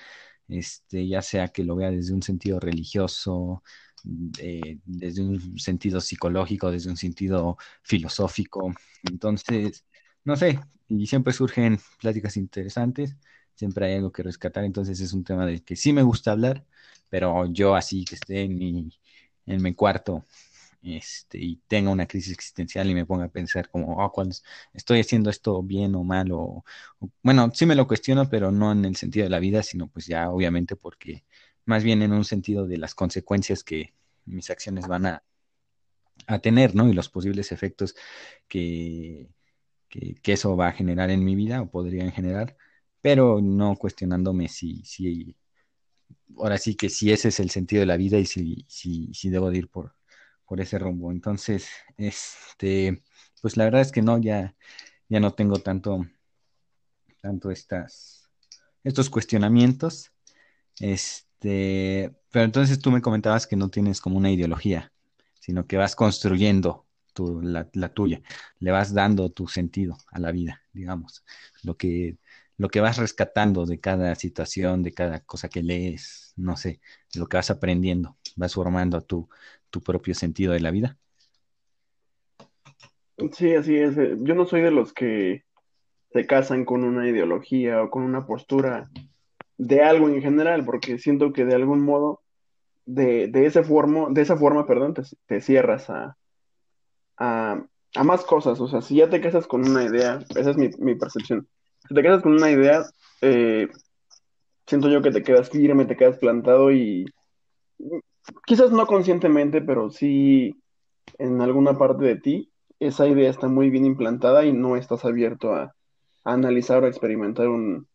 este, 0.48 1.06
ya 1.08 1.22
sea 1.22 1.48
que 1.48 1.64
lo 1.64 1.76
vea 1.76 1.90
desde 1.90 2.14
un 2.14 2.22
sentido 2.22 2.60
religioso, 2.60 3.62
desde 4.04 5.22
un 5.22 5.58
sentido 5.58 6.00
psicológico, 6.00 6.70
desde 6.70 6.90
un 6.90 6.96
sentido 6.96 7.56
filosófico. 7.82 8.74
Entonces, 9.02 9.84
no 10.24 10.36
sé, 10.36 10.60
y 10.88 11.06
siempre 11.06 11.32
surgen 11.32 11.78
pláticas 12.00 12.36
interesantes, 12.36 13.16
siempre 13.54 13.86
hay 13.86 13.94
algo 13.96 14.12
que 14.12 14.22
rescatar, 14.22 14.64
entonces 14.64 15.00
es 15.00 15.12
un 15.12 15.24
tema 15.24 15.46
del 15.46 15.62
que 15.64 15.76
sí 15.76 15.92
me 15.92 16.02
gusta 16.02 16.32
hablar, 16.32 16.64
pero 17.08 17.46
yo 17.52 17.74
así 17.74 18.04
que 18.04 18.14
esté 18.16 18.42
en 18.44 18.56
mi, 18.58 18.90
en 19.46 19.62
mi 19.62 19.74
cuarto 19.74 20.24
este, 20.82 21.38
y 21.38 21.56
tenga 21.68 21.90
una 21.90 22.06
crisis 22.06 22.32
existencial 22.34 22.88
y 22.90 22.94
me 22.94 23.06
ponga 23.06 23.26
a 23.26 23.28
pensar 23.28 23.68
como, 23.70 24.10
¿cuál 24.12 24.30
estoy 24.74 25.00
haciendo 25.00 25.30
esto 25.30 25.62
bien 25.62 25.94
o 25.94 26.04
mal? 26.04 26.32
O, 26.32 26.64
bueno, 27.22 27.50
sí 27.54 27.66
me 27.66 27.74
lo 27.74 27.86
cuestiono, 27.86 28.28
pero 28.30 28.50
no 28.50 28.72
en 28.72 28.84
el 28.84 28.96
sentido 28.96 29.24
de 29.24 29.30
la 29.30 29.38
vida, 29.40 29.62
sino 29.62 29.88
pues 29.88 30.06
ya 30.06 30.30
obviamente 30.30 30.76
porque 30.76 31.24
más 31.66 31.84
bien 31.84 32.02
en 32.02 32.12
un 32.12 32.24
sentido 32.24 32.66
de 32.66 32.78
las 32.78 32.94
consecuencias 32.94 33.64
que 33.64 33.94
mis 34.26 34.50
acciones 34.50 34.86
van 34.88 35.06
a, 35.06 35.24
a 36.26 36.38
tener, 36.40 36.74
¿no? 36.74 36.88
Y 36.88 36.92
los 36.94 37.08
posibles 37.08 37.52
efectos 37.52 37.94
que, 38.48 39.28
que, 39.88 40.14
que, 40.22 40.32
eso 40.34 40.56
va 40.56 40.68
a 40.68 40.72
generar 40.72 41.10
en 41.10 41.24
mi 41.24 41.34
vida 41.36 41.62
o 41.62 41.70
podrían 41.70 42.12
generar, 42.12 42.56
pero 43.00 43.40
no 43.42 43.76
cuestionándome 43.76 44.48
si, 44.48 44.84
si 44.84 45.36
ahora 46.38 46.58
sí 46.58 46.74
que 46.76 46.88
si 46.88 47.12
ese 47.12 47.28
es 47.28 47.40
el 47.40 47.50
sentido 47.50 47.80
de 47.80 47.86
la 47.86 47.96
vida 47.96 48.18
y 48.18 48.26
si, 48.26 48.64
si, 48.68 49.12
si 49.14 49.30
debo 49.30 49.50
de 49.50 49.58
ir 49.58 49.68
por, 49.68 49.94
por 50.50 50.60
ese 50.60 50.80
rumbo. 50.80 51.12
Entonces, 51.12 51.68
este, 51.96 53.04
pues 53.40 53.56
la 53.56 53.62
verdad 53.66 53.82
es 53.82 53.92
que 53.92 54.02
no, 54.02 54.18
ya, 54.18 54.56
ya 55.08 55.20
no 55.20 55.32
tengo 55.32 55.60
tanto, 55.60 56.04
tanto 57.22 57.52
estas, 57.52 58.28
estos 58.82 59.08
cuestionamientos. 59.10 60.10
Este, 60.80 62.12
pero 62.32 62.46
entonces 62.46 62.80
tú 62.80 62.90
me 62.90 63.00
comentabas 63.00 63.46
que 63.46 63.54
no 63.54 63.68
tienes 63.68 64.00
como 64.00 64.18
una 64.18 64.32
ideología, 64.32 64.92
sino 65.38 65.68
que 65.68 65.76
vas 65.76 65.94
construyendo 65.94 66.84
tu, 67.14 67.40
la, 67.42 67.68
tuya, 67.94 68.20
le 68.58 68.72
vas 68.72 68.92
dando 68.92 69.30
tu 69.30 69.46
sentido 69.46 69.98
a 70.10 70.18
la 70.18 70.32
vida, 70.32 70.62
digamos, 70.72 71.24
lo 71.62 71.76
que 71.76 72.18
lo 72.56 72.68
que 72.68 72.80
vas 72.80 72.98
rescatando 72.98 73.64
de 73.64 73.80
cada 73.80 74.14
situación, 74.16 74.82
de 74.82 74.92
cada 74.92 75.20
cosa 75.20 75.48
que 75.48 75.62
lees, 75.62 76.34
no 76.36 76.58
sé, 76.58 76.82
lo 77.14 77.26
que 77.26 77.38
vas 77.38 77.50
aprendiendo, 77.50 78.18
vas 78.36 78.52
formando 78.52 79.00
tu, 79.00 79.30
tu 79.70 79.80
propio 79.80 80.14
sentido 80.14 80.52
de 80.52 80.60
la 80.60 80.70
vida. 80.70 80.98
Sí, 83.32 83.54
así 83.54 83.76
es. 83.76 83.96
Yo 83.96 84.34
no 84.34 84.46
soy 84.46 84.62
de 84.62 84.70
los 84.70 84.92
que 84.92 85.44
se 86.12 86.26
casan 86.26 86.64
con 86.64 86.84
una 86.84 87.08
ideología 87.08 87.82
o 87.82 87.90
con 87.90 88.02
una 88.02 88.26
postura 88.26 88.90
de 89.58 89.82
algo 89.82 90.08
en 90.08 90.22
general, 90.22 90.64
porque 90.64 90.98
siento 90.98 91.32
que 91.32 91.44
de 91.44 91.54
algún 91.54 91.82
modo, 91.82 92.22
de, 92.86 93.30
ese 93.34 93.62
formo, 93.62 94.08
de 94.10 94.22
esa 94.22 94.36
forma, 94.36 94.66
perdón, 94.66 94.94
te, 95.26 95.40
cierras 95.40 95.90
a, 95.90 96.16
a, 97.18 97.64
más 98.04 98.24
cosas. 98.24 98.60
O 98.60 98.68
sea, 98.68 98.80
si 98.80 98.96
ya 98.96 99.10
te 99.10 99.20
casas 99.20 99.46
con 99.46 99.68
una 99.68 99.84
idea, 99.84 100.18
esa 100.34 100.50
es 100.50 100.56
mi, 100.56 100.94
percepción 100.94 101.46
si 101.88 101.94
te 101.94 102.02
quedas 102.02 102.22
con 102.22 102.32
una 102.32 102.50
idea, 102.50 102.84
eh, 103.20 103.68
siento 104.66 104.88
yo 104.88 105.02
que 105.02 105.10
te 105.10 105.22
quedas 105.22 105.50
firme, 105.50 105.86
te 105.86 105.96
quedas 105.96 106.18
plantado 106.18 106.70
y 106.72 107.06
quizás 108.46 108.70
no 108.70 108.86
conscientemente, 108.86 109.60
pero 109.60 109.90
sí 109.90 110.54
en 111.18 111.40
alguna 111.40 111.76
parte 111.76 112.04
de 112.04 112.16
ti, 112.16 112.50
esa 112.78 113.06
idea 113.06 113.30
está 113.30 113.48
muy 113.48 113.70
bien 113.70 113.84
implantada 113.84 114.44
y 114.44 114.52
no 114.52 114.76
estás 114.76 115.04
abierto 115.04 115.54
a, 115.54 115.74
analizar 116.22 116.82
o 116.82 116.86
experimentar 116.86 117.48
un, 117.48 117.86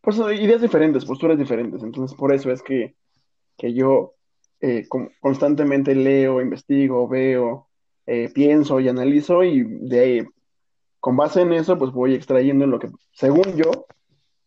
pues, 0.00 0.18
ideas 0.18 0.60
diferentes, 0.60 1.04
posturas 1.04 1.38
diferentes. 1.38 1.82
Entonces, 1.82 2.16
por 2.16 2.34
eso 2.34 2.50
es 2.50 2.62
que, 2.62 2.94
yo 3.58 4.14
eh, 4.60 4.86
constantemente 5.20 5.94
leo, 5.94 6.40
investigo, 6.40 7.06
veo, 7.06 7.68
eh, 8.06 8.30
pienso 8.34 8.80
y 8.80 8.88
analizo 8.88 9.44
y 9.44 9.62
de 9.62 10.00
ahí 10.00 10.26
con 10.98 11.16
base 11.16 11.42
en 11.42 11.52
eso, 11.52 11.78
pues 11.78 11.92
voy 11.92 12.14
extrayendo 12.14 12.66
lo 12.66 12.78
que, 12.78 12.90
según 13.12 13.56
yo, 13.56 13.86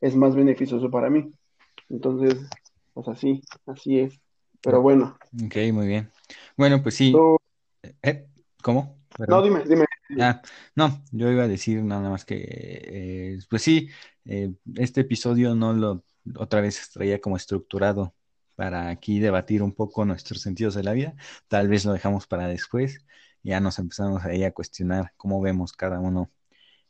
es 0.01 0.15
más 0.15 0.35
beneficioso 0.35 0.89
para 0.89 1.09
mí. 1.09 1.31
Entonces, 1.89 2.47
pues 2.93 3.07
así, 3.07 3.41
así 3.65 3.99
es. 3.99 4.22
Pero 4.63 4.81
bueno. 4.81 5.17
Ok, 5.45 5.55
muy 5.73 5.87
bien. 5.87 6.09
Bueno, 6.55 6.81
pues 6.81 6.95
sí. 6.95 7.13
¿Eh? 8.01 8.27
¿Cómo? 8.61 8.97
No, 9.27 9.43
dime, 9.43 9.63
dime. 9.65 9.85
Ah, 10.19 10.41
no, 10.75 11.03
yo 11.11 11.29
iba 11.31 11.43
a 11.43 11.47
decir 11.47 11.83
nada 11.83 12.09
más 12.09 12.25
que, 12.25 12.43
eh, 12.45 13.39
pues 13.49 13.61
sí, 13.61 13.89
eh, 14.25 14.53
este 14.75 15.01
episodio 15.01 15.53
no 15.53 15.73
lo 15.73 16.03
otra 16.37 16.61
vez 16.61 16.89
traía 16.91 17.19
como 17.19 17.35
estructurado 17.35 18.15
para 18.55 18.89
aquí 18.89 19.19
debatir 19.19 19.61
un 19.61 19.73
poco 19.73 20.05
nuestros 20.05 20.41
sentidos 20.41 20.75
de 20.75 20.83
la 20.83 20.93
vida. 20.93 21.15
Tal 21.47 21.67
vez 21.67 21.85
lo 21.85 21.93
dejamos 21.93 22.27
para 22.27 22.47
después. 22.47 23.05
Ya 23.43 23.59
nos 23.59 23.79
empezamos 23.79 24.23
ahí 24.23 24.43
a 24.43 24.53
cuestionar 24.53 25.13
cómo 25.17 25.41
vemos 25.41 25.73
cada 25.73 25.99
uno 25.99 26.31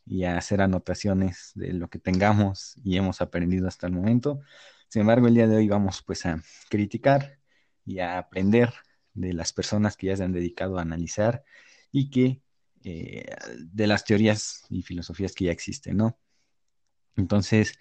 y 0.06 0.26
a 0.26 0.38
hacer 0.38 0.62
anotaciones 0.62 1.52
de 1.56 1.74
lo 1.74 1.90
que 1.90 2.00
tengamos 2.00 2.76
y 2.84 2.98
hemos 2.98 3.22
aprendido 3.22 3.68
hasta 3.68 3.88
el 3.88 3.94
momento. 3.94 4.42
Sin 4.90 5.02
embargo, 5.02 5.28
el 5.28 5.34
día 5.34 5.48
de 5.48 5.56
hoy 5.56 5.68
vamos 5.68 6.04
pues 6.06 6.26
a 6.26 6.42
criticar 6.70 7.40
y 7.86 8.00
a 8.00 8.18
aprender 8.18 8.74
de 9.14 9.34
las 9.34 9.54
personas 9.54 9.98
que 9.98 10.08
ya 10.08 10.18
se 10.18 10.24
han 10.24 10.34
dedicado 10.34 10.78
a 10.78 10.82
analizar 10.82 11.44
y 11.92 12.10
que 12.10 12.42
eh, 12.84 13.26
de 13.60 13.88
las 13.88 14.06
teorías 14.06 14.66
y 14.70 14.82
filosofías 14.84 15.34
que 15.34 15.46
ya 15.46 15.52
existen, 15.52 15.98
¿no? 15.98 16.18
Entonces, 17.16 17.78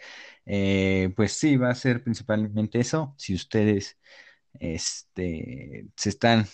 eh, 0.46 1.12
pues 1.16 1.32
sí, 1.32 1.56
va 1.56 1.70
a 1.70 1.74
ser 1.74 2.02
principalmente 2.04 2.80
eso. 2.80 3.14
Si 3.18 3.34
ustedes 3.34 3.98
este, 4.54 5.88
se 5.96 6.08
están 6.10 6.46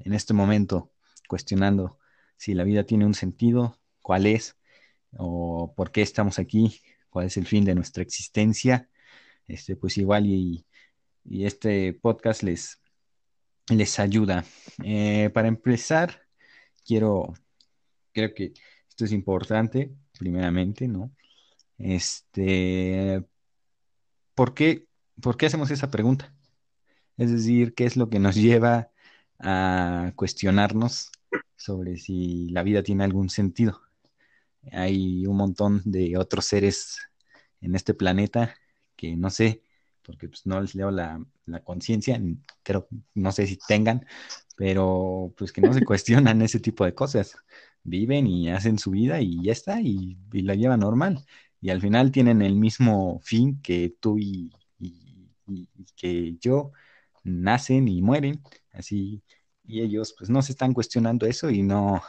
en 0.00 0.12
este 0.14 0.34
momento 0.34 0.92
cuestionando 1.28 1.98
si 2.36 2.54
la 2.54 2.64
vida 2.64 2.84
tiene 2.84 3.06
un 3.06 3.14
sentido, 3.14 3.78
cuál 4.02 4.26
es, 4.26 4.56
o 5.16 5.74
por 5.76 5.92
qué 5.92 6.02
estamos 6.02 6.38
aquí, 6.38 6.80
cuál 7.10 7.26
es 7.26 7.36
el 7.36 7.46
fin 7.46 7.64
de 7.64 7.74
nuestra 7.74 8.02
existencia, 8.02 8.88
este, 9.46 9.76
pues 9.76 9.98
igual 9.98 10.26
y, 10.26 10.66
este 11.30 11.92
podcast 11.94 12.42
les, 12.42 12.80
les 13.68 13.98
ayuda. 13.98 14.44
Eh, 14.84 15.30
para 15.34 15.48
empezar, 15.48 16.22
quiero, 16.84 17.34
creo 18.12 18.34
que 18.34 18.52
esto 18.88 19.04
es 19.04 19.12
importante, 19.12 19.92
primeramente, 20.18 20.88
¿no? 20.88 21.12
Este, 21.78 23.24
¿por 24.34 24.54
qué, 24.54 24.86
¿por 25.20 25.36
qué 25.36 25.46
hacemos 25.46 25.70
esa 25.70 25.90
pregunta? 25.90 26.34
Es 27.16 27.30
decir, 27.32 27.74
¿qué 27.74 27.84
es 27.86 27.96
lo 27.96 28.08
que 28.10 28.18
nos 28.18 28.34
lleva 28.36 28.90
a 29.38 30.12
cuestionarnos 30.16 31.10
sobre 31.56 31.96
si 31.98 32.48
la 32.50 32.62
vida 32.62 32.82
tiene 32.82 33.04
algún 33.04 33.30
sentido? 33.30 33.86
hay 34.72 35.26
un 35.26 35.36
montón 35.36 35.82
de 35.84 36.16
otros 36.16 36.46
seres 36.46 36.98
en 37.60 37.74
este 37.74 37.94
planeta 37.94 38.54
que 38.96 39.16
no 39.16 39.30
sé, 39.30 39.62
porque 40.06 40.28
pues, 40.28 40.46
no 40.46 40.60
les 40.60 40.74
leo 40.74 40.90
la, 40.90 41.20
conciencia, 41.64 42.20
creo, 42.62 42.88
no 43.14 43.32
sé 43.32 43.46
si 43.46 43.58
tengan, 43.68 44.06
pero 44.56 45.34
pues 45.36 45.52
que 45.52 45.60
no 45.60 45.74
se 45.74 45.84
cuestionan 45.84 46.40
ese 46.42 46.60
tipo 46.60 46.84
de 46.84 46.94
cosas. 46.94 47.36
Viven 47.82 48.26
y 48.26 48.50
hacen 48.50 48.78
su 48.78 48.92
vida 48.92 49.20
y 49.20 49.42
ya 49.42 49.52
está, 49.52 49.80
y, 49.80 50.16
la 50.32 50.54
llevan 50.54 50.80
normal. 50.80 51.24
Y 51.60 51.70
al 51.70 51.80
final 51.80 52.12
tienen 52.12 52.42
el 52.42 52.54
mismo 52.56 53.20
fin 53.22 53.60
que 53.62 53.94
tú 54.00 54.18
y, 54.18 54.52
que 55.96 56.36
yo, 56.40 56.72
nacen 57.24 57.88
y 57.88 58.02
mueren, 58.02 58.42
así, 58.72 59.22
y 59.64 59.82
ellos 59.82 60.14
pues 60.16 60.30
no 60.30 60.42
se 60.42 60.52
están 60.52 60.74
cuestionando 60.74 61.26
eso 61.26 61.50
y 61.50 61.62
no, 61.62 62.02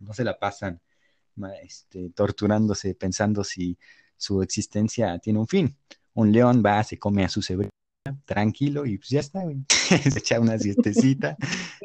no 0.00 0.12
se 0.12 0.24
la 0.24 0.38
pasan 0.38 0.80
este, 1.62 2.10
torturándose 2.10 2.94
pensando 2.94 3.44
si 3.44 3.78
su 4.16 4.42
existencia 4.42 5.18
tiene 5.18 5.38
un 5.38 5.46
fin. 5.46 5.76
Un 6.16 6.32
león 6.32 6.62
va, 6.64 6.82
se 6.82 6.98
come 6.98 7.24
a 7.24 7.28
sus 7.28 7.50
tranquilo 8.24 8.86
y 8.86 8.98
pues 8.98 9.10
ya 9.10 9.20
está, 9.20 9.42
güey. 9.42 9.64
Se 10.10 10.18
echa 10.18 10.40
una 10.40 10.58
siestecita 10.58 11.36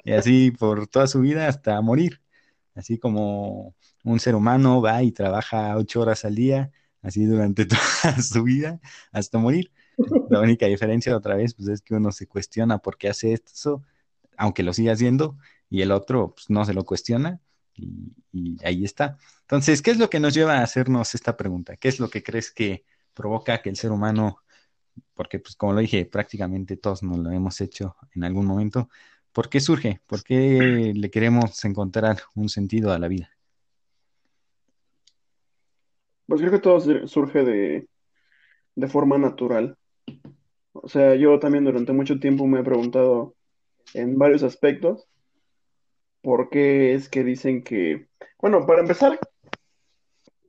y 0.04 0.12
así 0.12 0.52
por 0.52 0.88
toda 0.88 1.08
su 1.08 1.20
vida 1.20 1.48
hasta 1.48 1.80
morir. 1.82 2.22
Así 2.76 2.98
como 2.98 3.76
un 4.04 4.20
ser 4.20 4.36
humano 4.36 4.82
va 4.82 5.04
y 5.04 5.12
trabaja 5.12 5.76
ocho 5.76 6.02
horas 6.02 6.24
al 6.24 6.36
día, 6.36 6.72
así 7.02 7.26
durante 7.26 7.66
toda 8.06 8.22
su 8.22 8.44
vida 8.44 8.80
hasta 9.12 9.38
morir. 9.38 9.72
La 10.30 10.40
única 10.40 10.66
diferencia 10.66 11.16
otra 11.16 11.36
vez 11.36 11.54
pues 11.54 11.68
es 11.68 11.82
que 11.82 11.96
uno 11.96 12.12
se 12.12 12.28
cuestiona 12.28 12.78
por 12.78 12.98
qué 12.98 13.10
hace 13.10 13.34
eso, 13.34 13.84
aunque 14.38 14.64
lo 14.64 14.74
siga 14.74 14.94
haciendo, 14.94 15.38
y 15.70 15.82
el 15.82 15.92
otro 15.92 16.34
pues, 16.36 16.50
no 16.50 16.64
se 16.66 16.74
lo 16.74 16.86
cuestiona 16.86 17.42
y, 17.76 18.14
y 18.32 18.58
ahí 18.66 18.86
está. 18.86 19.18
Entonces, 19.42 19.82
¿qué 19.82 19.92
es 19.92 19.98
lo 19.98 20.10
que 20.10 20.20
nos 20.20 20.34
lleva 20.34 20.60
a 20.60 20.64
hacernos 20.64 21.14
esta 21.14 21.36
pregunta? 21.36 21.76
¿Qué 21.76 21.90
es 21.90 22.00
lo 22.00 22.10
que 22.10 22.24
crees 22.24 22.52
que 22.52 22.86
provoca 23.22 23.62
que 23.62 23.70
el 23.70 23.76
ser 23.76 23.92
humano, 23.92 24.38
porque 25.14 25.40
pues 25.40 25.56
como 25.56 25.74
lo 25.74 25.80
dije, 25.80 26.06
prácticamente 26.06 26.76
todos 26.78 27.04
nos 27.04 27.20
lo 27.20 27.30
hemos 27.32 27.62
hecho 27.62 27.96
en 28.16 28.24
algún 28.24 28.48
momento, 28.48 28.90
¿por 29.32 29.48
qué 29.48 29.60
surge? 29.60 30.02
¿Por 30.08 30.24
qué 30.24 30.92
le 30.96 31.12
queremos 31.12 31.64
encontrar 31.66 32.18
un 32.36 32.50
sentido 32.50 32.92
a 32.92 32.98
la 33.00 33.08
vida? 33.08 33.30
Pues 36.26 36.42
creo 36.42 36.52
que 36.52 36.60
todo 36.60 36.80
sur- 36.80 37.08
surge 37.08 37.44
de, 37.44 37.88
de 38.76 38.88
forma 38.88 39.18
natural. 39.18 39.78
O 40.74 40.88
sea, 40.88 41.16
yo 41.16 41.38
también 41.40 41.66
durante 41.66 41.94
mucho 41.94 42.20
tiempo 42.20 42.48
me 42.48 42.62
he 42.62 42.64
preguntado 42.64 43.36
en 43.94 44.18
varios 44.18 44.42
aspectos 44.44 45.08
por 46.22 46.50
qué 46.50 46.94
es 46.94 47.10
que 47.10 47.24
dicen 47.24 47.64
que, 47.64 48.08
bueno, 48.40 48.66
para 48.66 48.82
empezar, 48.82 49.20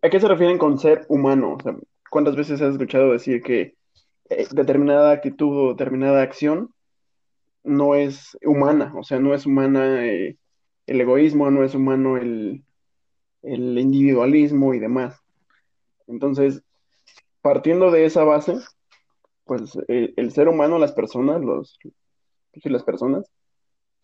¿a 0.02 0.10
qué 0.10 0.20
se 0.20 0.28
refieren 0.28 0.58
con 0.58 0.78
ser 0.78 1.06
humano? 1.08 1.54
O 1.54 1.62
sea, 1.62 1.76
¿cuántas 2.12 2.36
veces 2.36 2.60
has 2.60 2.72
escuchado 2.72 3.10
decir 3.10 3.42
que 3.42 3.74
eh, 4.28 4.46
determinada 4.52 5.12
actitud 5.12 5.56
o 5.56 5.68
determinada 5.70 6.20
acción 6.20 6.68
no 7.64 7.94
es 7.94 8.36
humana? 8.44 8.92
O 8.96 9.02
sea, 9.02 9.18
no 9.18 9.32
es 9.34 9.46
humana 9.46 10.04
eh, 10.06 10.36
el 10.86 11.00
egoísmo, 11.00 11.50
no 11.50 11.64
es 11.64 11.74
humano 11.74 12.18
el, 12.18 12.64
el 13.40 13.78
individualismo 13.78 14.74
y 14.74 14.78
demás. 14.78 15.22
Entonces, 16.06 16.62
partiendo 17.40 17.90
de 17.90 18.04
esa 18.04 18.24
base, 18.24 18.56
pues 19.44 19.78
el, 19.88 20.12
el 20.18 20.32
ser 20.32 20.48
humano, 20.48 20.78
las 20.78 20.92
personas, 20.92 21.40
los, 21.40 21.78
las 22.64 22.84
personas, 22.84 23.24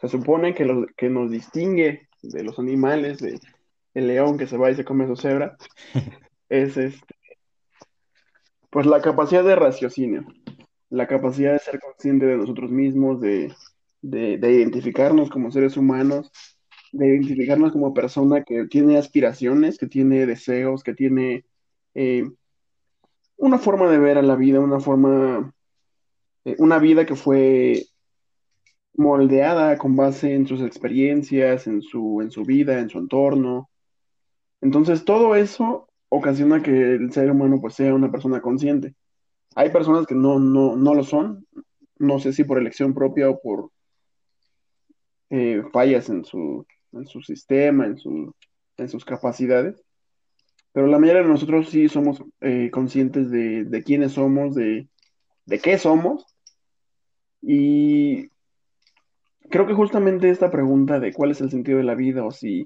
se 0.01 0.09
supone 0.09 0.55
que, 0.55 0.65
los, 0.65 0.87
que 0.97 1.11
nos 1.11 1.31
distingue 1.31 2.09
de 2.23 2.43
los 2.43 2.59
animales, 2.59 3.19
de 3.19 3.39
el 3.93 4.07
león 4.07 4.39
que 4.39 4.47
se 4.47 4.57
va 4.57 4.71
y 4.71 4.77
se 4.77 4.85
come 4.87 5.07
su 5.07 5.17
cebra, 5.17 5.59
es 6.49 6.79
este, 6.79 7.18
pues 8.71 8.87
la 8.87 9.01
capacidad 9.01 9.45
de 9.45 9.57
raciocinio, 9.57 10.27
la 10.91 11.07
capacidad 11.07 11.53
de 11.53 11.59
ser 11.59 11.81
consciente 11.81 12.27
de 12.27 12.37
nosotros 12.37 12.71
mismos, 12.71 13.21
de, 13.21 13.53
de, 14.03 14.39
de 14.39 14.53
identificarnos 14.53 15.31
como 15.31 15.51
seres 15.51 15.77
humanos, 15.77 16.31
de 16.93 17.07
identificarnos 17.09 17.73
como 17.73 17.95
persona 17.95 18.45
que 18.45 18.67
tiene 18.67 18.99
aspiraciones, 18.99 19.79
que 19.79 19.87
tiene 19.87 20.27
deseos, 20.27 20.83
que 20.83 20.95
tiene 20.95 21.45
eh, 21.95 22.25
una 23.37 23.59
forma 23.59 23.91
de 23.91 23.99
ver 23.99 24.19
a 24.19 24.23
la 24.23 24.37
vida, 24.37 24.61
una 24.61 24.81
forma, 24.81 25.53
eh, 26.45 26.57
una 26.59 26.79
vida 26.79 27.07
que 27.07 27.15
fue 27.15 27.85
moldeada 28.95 29.79
con 29.79 29.95
base 29.97 30.35
en 30.35 30.47
sus 30.47 30.61
experiencias, 30.61 31.67
en 31.67 31.83
su, 31.83 32.21
en 32.21 32.31
su 32.31 32.45
vida, 32.45 32.81
en 32.81 32.91
su 32.91 32.99
entorno. 32.99 33.71
Entonces, 34.61 35.05
todo 35.05 35.37
eso 35.37 35.88
ocasiona 36.09 36.63
que 36.63 36.95
el 36.95 37.13
ser 37.13 37.31
humano 37.31 37.61
pues 37.61 37.75
sea 37.75 37.95
una 37.95 38.11
persona 38.11 38.41
consciente. 38.41 38.95
Hay 39.55 39.71
personas 39.71 40.07
que 40.07 40.15
no, 40.15 40.39
no, 40.39 40.77
no 40.77 40.95
lo 40.95 41.05
son, 41.05 41.47
no 41.99 42.19
sé 42.19 42.33
si 42.33 42.45
por 42.45 42.59
elección 42.59 42.95
propia 42.95 43.29
o 43.29 43.41
por 43.41 43.71
eh, 45.31 45.63
fallas 45.73 46.09
en 46.09 46.25
su, 46.25 46.67
en 46.93 47.07
su 47.07 47.21
sistema, 47.23 47.87
en 47.87 47.99
su, 47.99 48.35
en 48.77 48.89
sus 48.89 49.05
capacidades, 49.05 49.83
pero 50.73 50.87
la 50.87 50.99
mayoría 50.99 51.23
de 51.23 51.29
nosotros 51.29 51.71
sí 51.71 51.89
somos 51.89 52.23
eh, 52.41 52.71
conscientes 52.71 53.31
de, 53.31 53.65
de 53.65 53.83
quiénes 53.83 54.13
somos, 54.13 54.55
de, 54.55 54.89
de 55.45 55.59
qué 55.59 55.77
somos, 55.77 56.25
y 57.43 58.29
creo 59.51 59.67
que 59.67 59.75
justamente 59.75 60.31
esta 60.31 60.51
pregunta 60.51 61.01
de 61.01 61.13
cuál 61.13 61.31
es 61.31 61.41
el 61.41 61.51
sentido 61.51 61.79
de 61.79 61.85
la 61.85 61.95
vida 61.95 62.25
o 62.25 62.31
si 62.31 62.65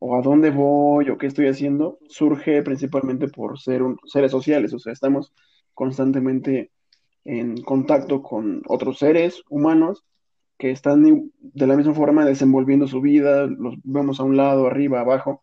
o 0.00 0.16
a 0.16 0.22
dónde 0.22 0.50
voy 0.50 1.10
o 1.10 1.18
qué 1.18 1.26
estoy 1.26 1.46
haciendo 1.46 1.98
surge 2.08 2.62
principalmente 2.62 3.28
por 3.28 3.60
ser 3.60 3.82
un, 3.82 3.98
seres 4.06 4.32
sociales, 4.32 4.72
o 4.72 4.78
sea, 4.78 4.92
estamos 4.92 5.32
constantemente 5.74 6.72
en 7.24 7.62
contacto 7.62 8.22
con 8.22 8.62
otros 8.66 8.98
seres 8.98 9.42
humanos 9.48 10.04
que 10.58 10.70
están 10.70 11.30
de 11.40 11.66
la 11.66 11.76
misma 11.76 11.94
forma 11.94 12.24
desenvolviendo 12.24 12.86
su 12.86 13.00
vida, 13.00 13.46
los 13.46 13.76
vemos 13.84 14.20
a 14.20 14.24
un 14.24 14.36
lado, 14.36 14.66
arriba, 14.66 15.00
abajo, 15.00 15.42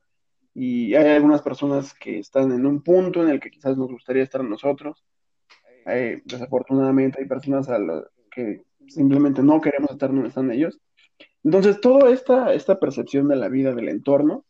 y 0.53 0.95
hay 0.95 1.09
algunas 1.09 1.43
personas 1.43 1.93
que 1.93 2.19
están 2.19 2.51
en 2.51 2.65
un 2.65 2.81
punto 2.81 3.21
en 3.21 3.29
el 3.29 3.39
que 3.39 3.51
quizás 3.51 3.77
nos 3.77 3.91
gustaría 3.91 4.23
estar 4.23 4.43
nosotros. 4.43 5.03
Eh, 5.85 6.21
desafortunadamente 6.25 7.19
hay 7.21 7.27
personas 7.27 7.69
a 7.69 7.77
las 7.77 8.05
que 8.31 8.63
simplemente 8.87 9.43
no 9.43 9.61
queremos 9.61 9.91
estar 9.91 10.09
donde 10.09 10.29
están 10.29 10.51
ellos. 10.51 10.79
Entonces, 11.43 11.79
toda 11.81 12.09
esta, 12.09 12.53
esta 12.53 12.79
percepción 12.79 13.27
de 13.27 13.35
la 13.35 13.49
vida, 13.49 13.73
del 13.73 13.89
entorno, 13.89 14.45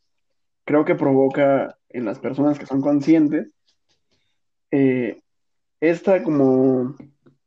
creo 0.66 0.86
que 0.86 0.96
provoca 0.96 1.78
en 1.90 2.06
las 2.06 2.20
personas 2.20 2.60
que 2.60 2.66
son 2.66 2.82
conscientes 2.82 3.50
eh, 4.72 5.22
esta 5.80 6.24
como 6.24 6.96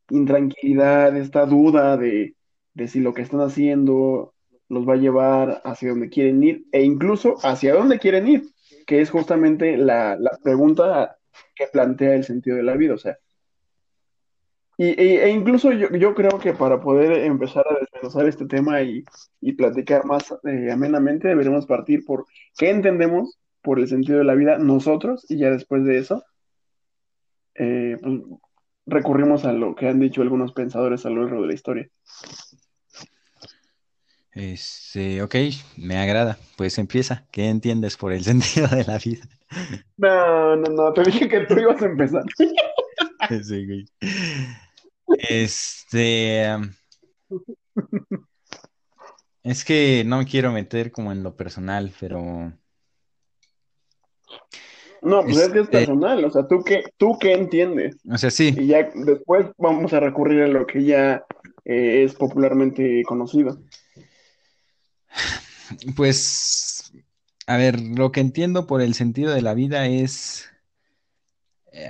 intranquilidad, 0.09 1.16
esta 1.16 1.46
duda 1.46 1.96
de, 1.96 2.35
de 2.74 2.88
si 2.88 3.00
lo 3.00 3.12
que 3.14 3.22
están 3.22 3.40
haciendo 3.40 4.35
los 4.68 4.88
va 4.88 4.94
a 4.94 4.98
llevar 4.98 5.61
hacia 5.64 5.90
donde 5.90 6.09
quieren 6.09 6.42
ir 6.42 6.64
e 6.72 6.83
incluso 6.83 7.37
hacia 7.42 7.74
dónde 7.74 7.98
quieren 7.98 8.29
ir, 8.29 8.44
que 8.87 9.00
es 9.00 9.11
justamente 9.11 9.76
la, 9.76 10.16
la 10.16 10.31
pregunta 10.42 11.18
que 11.55 11.66
plantea 11.66 12.14
el 12.14 12.24
sentido 12.24 12.57
de 12.57 12.62
la 12.62 12.76
vida. 12.76 12.94
O 12.94 12.98
sea, 12.98 13.18
y, 14.81 14.99
e, 14.99 15.25
e 15.27 15.29
incluso 15.29 15.73
yo, 15.73 15.90
yo 15.90 16.14
creo 16.14 16.38
que 16.38 16.55
para 16.55 16.81
poder 16.81 17.12
empezar 17.25 17.66
a 17.69 17.79
desmenuzar 17.79 18.27
este 18.27 18.47
tema 18.47 18.81
y, 18.81 19.05
y 19.43 19.53
platicar 19.53 20.07
más 20.07 20.35
eh, 20.45 20.71
amenamente, 20.73 21.29
deberemos 21.29 21.66
partir 21.66 22.03
por 22.07 22.25
qué 22.57 22.71
entendemos 22.71 23.38
por 23.61 23.79
el 23.79 23.88
sentido 23.88 24.16
de 24.16 24.25
la 24.25 24.35
vida 24.35 24.57
nosotros 24.57 25.27
y 25.29 25.37
ya 25.37 25.51
después 25.51 25.85
de 25.85 25.99
eso, 25.99 26.25
eh, 27.57 27.99
pues, 28.01 28.21
recurrimos 28.87 29.45
a 29.45 29.53
lo 29.53 29.75
que 29.75 29.87
han 29.87 30.01
dicho 30.01 30.23
algunos 30.23 30.55
pensadores 30.55 31.05
a 31.05 31.11
lo 31.11 31.25
largo 31.25 31.43
de 31.43 31.49
la 31.49 31.55
historia. 31.55 31.88
Este, 34.33 35.21
ok, 35.21 35.35
me 35.77 35.99
agrada. 35.99 36.38
Pues 36.57 36.79
empieza. 36.79 37.27
¿Qué 37.31 37.51
entiendes 37.51 37.99
por 37.99 38.14
el 38.14 38.25
sentido 38.25 38.66
de 38.69 38.85
la 38.85 38.97
vida? 38.97 39.29
No, 39.99 40.57
no, 40.57 40.71
no, 40.71 40.93
te 40.95 41.03
dije 41.03 41.29
que 41.29 41.40
tú 41.40 41.59
ibas 41.59 41.83
a 41.83 41.85
empezar. 41.85 42.23
Sí, 43.45 43.66
güey. 43.66 43.87
Este, 45.18 46.46
es 49.42 49.64
que 49.64 50.05
no 50.05 50.18
me 50.18 50.27
quiero 50.27 50.53
meter 50.53 50.90
como 50.92 51.12
en 51.12 51.23
lo 51.23 51.37
personal, 51.37 51.92
pero 51.99 52.53
No, 55.03 55.23
pues 55.23 55.38
es 55.38 55.49
que 55.49 55.59
es 55.61 55.64
este, 55.64 55.79
personal, 55.79 56.25
o 56.25 56.31
sea, 56.31 56.46
¿tú 56.46 56.62
qué, 56.62 56.85
tú 56.96 57.18
qué 57.18 57.33
entiendes? 57.33 57.96
o 58.11 58.18
sea, 58.18 58.31
sí, 58.31 58.55
Y 58.57 58.66
ya 58.66 58.90
después 58.94 59.46
vamos 59.57 59.92
a 59.92 60.01
recurrir 60.01 60.42
a 60.42 60.49
lo 60.49 60.66
que 60.66 60.85
ya 60.85 61.25
eh, 61.64 62.05
es 62.05 62.14
popularmente 62.14 63.03
conocido. 63.05 63.59
pues, 65.96 66.92
a 67.46 67.57
ver, 67.57 67.81
lo 67.81 68.12
que 68.12 68.20
entiendo 68.20 68.66
por 68.66 68.83
el 68.83 68.94
sentido 68.94 69.33
de 69.33 69.42
la 69.42 69.55
vida 69.55 69.87
es 69.87 70.51
eh, 71.73 71.88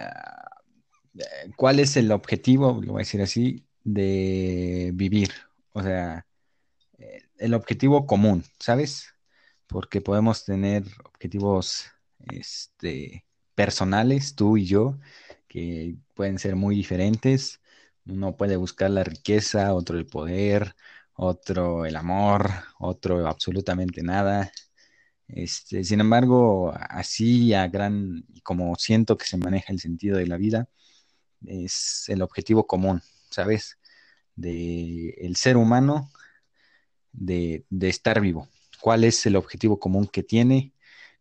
cuál 1.56 1.80
es 1.80 1.96
el 1.96 2.12
objetivo, 2.12 2.80
lo 2.82 2.92
voy 2.92 3.00
a 3.00 3.04
decir 3.06 3.22
así, 3.22 3.66
de 3.84 4.92
vivir. 4.94 5.30
O 5.72 5.82
sea, 5.82 6.26
eh, 6.98 7.22
el 7.38 7.54
objetivo 7.54 8.06
común, 8.06 8.44
¿sabes? 8.58 9.08
Porque 9.66 10.00
podemos 10.00 10.44
tener 10.44 10.84
objetivos, 11.04 11.86
este, 12.32 13.26
personales, 13.54 14.34
tú 14.36 14.56
y 14.56 14.66
yo, 14.66 14.98
que 15.48 15.96
pueden 16.14 16.38
ser 16.38 16.56
muy 16.56 16.76
diferentes. 16.76 17.60
Uno 18.06 18.36
puede 18.36 18.56
buscar 18.56 18.90
la 18.90 19.04
riqueza, 19.04 19.74
otro 19.74 19.98
el 19.98 20.06
poder, 20.06 20.74
otro 21.14 21.86
el 21.86 21.96
amor, 21.96 22.50
otro 22.78 23.26
absolutamente 23.28 24.02
nada. 24.02 24.52
Este, 25.28 25.84
sin 25.84 26.00
embargo, 26.00 26.72
así 26.74 27.54
a 27.54 27.68
gran, 27.68 28.24
como 28.42 28.74
siento 28.76 29.16
que 29.18 29.26
se 29.26 29.36
maneja 29.36 29.72
el 29.72 29.80
sentido 29.80 30.18
de 30.18 30.26
la 30.26 30.36
vida, 30.36 30.68
es 31.46 32.04
el 32.08 32.22
objetivo 32.22 32.66
común, 32.66 33.02
¿sabes? 33.30 33.78
De 34.36 35.10
el 35.18 35.36
ser 35.36 35.56
humano 35.56 36.10
de, 37.12 37.64
de 37.70 37.88
estar 37.88 38.20
vivo. 38.20 38.48
¿Cuál 38.80 39.04
es 39.04 39.26
el 39.26 39.36
objetivo 39.36 39.78
común 39.78 40.06
que 40.06 40.22
tiene? 40.22 40.72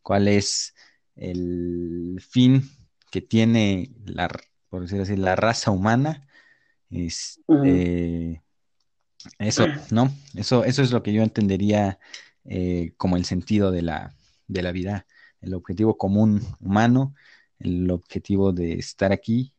¿Cuál 0.02 0.28
es 0.28 0.74
el 1.16 2.22
fin 2.26 2.70
que 3.10 3.20
tiene 3.20 3.90
la, 4.06 4.30
por 4.68 4.82
decir 4.82 5.00
así, 5.00 5.16
la 5.16 5.36
raza 5.36 5.70
humana 5.70 6.26
Este, 6.90 8.42
eso, 9.38 9.66
¿no? 9.90 10.10
Eso, 10.34 10.64
eso 10.64 10.82
es 10.82 10.92
lo 10.92 11.02
que 11.02 11.12
yo 11.12 11.22
entendería 11.22 11.98
eh, 12.44 12.92
como 12.96 13.16
el 13.16 13.24
sentido 13.24 13.70
de 13.70 13.82
la, 13.82 14.14
de 14.46 14.62
la 14.62 14.72
vida, 14.72 15.06
el 15.40 15.54
objetivo 15.54 15.96
común 15.98 16.42
humano, 16.60 17.14
el 17.58 17.90
objetivo 17.90 18.52
de 18.52 18.74
estar 18.74 19.12
aquí, 19.12 19.54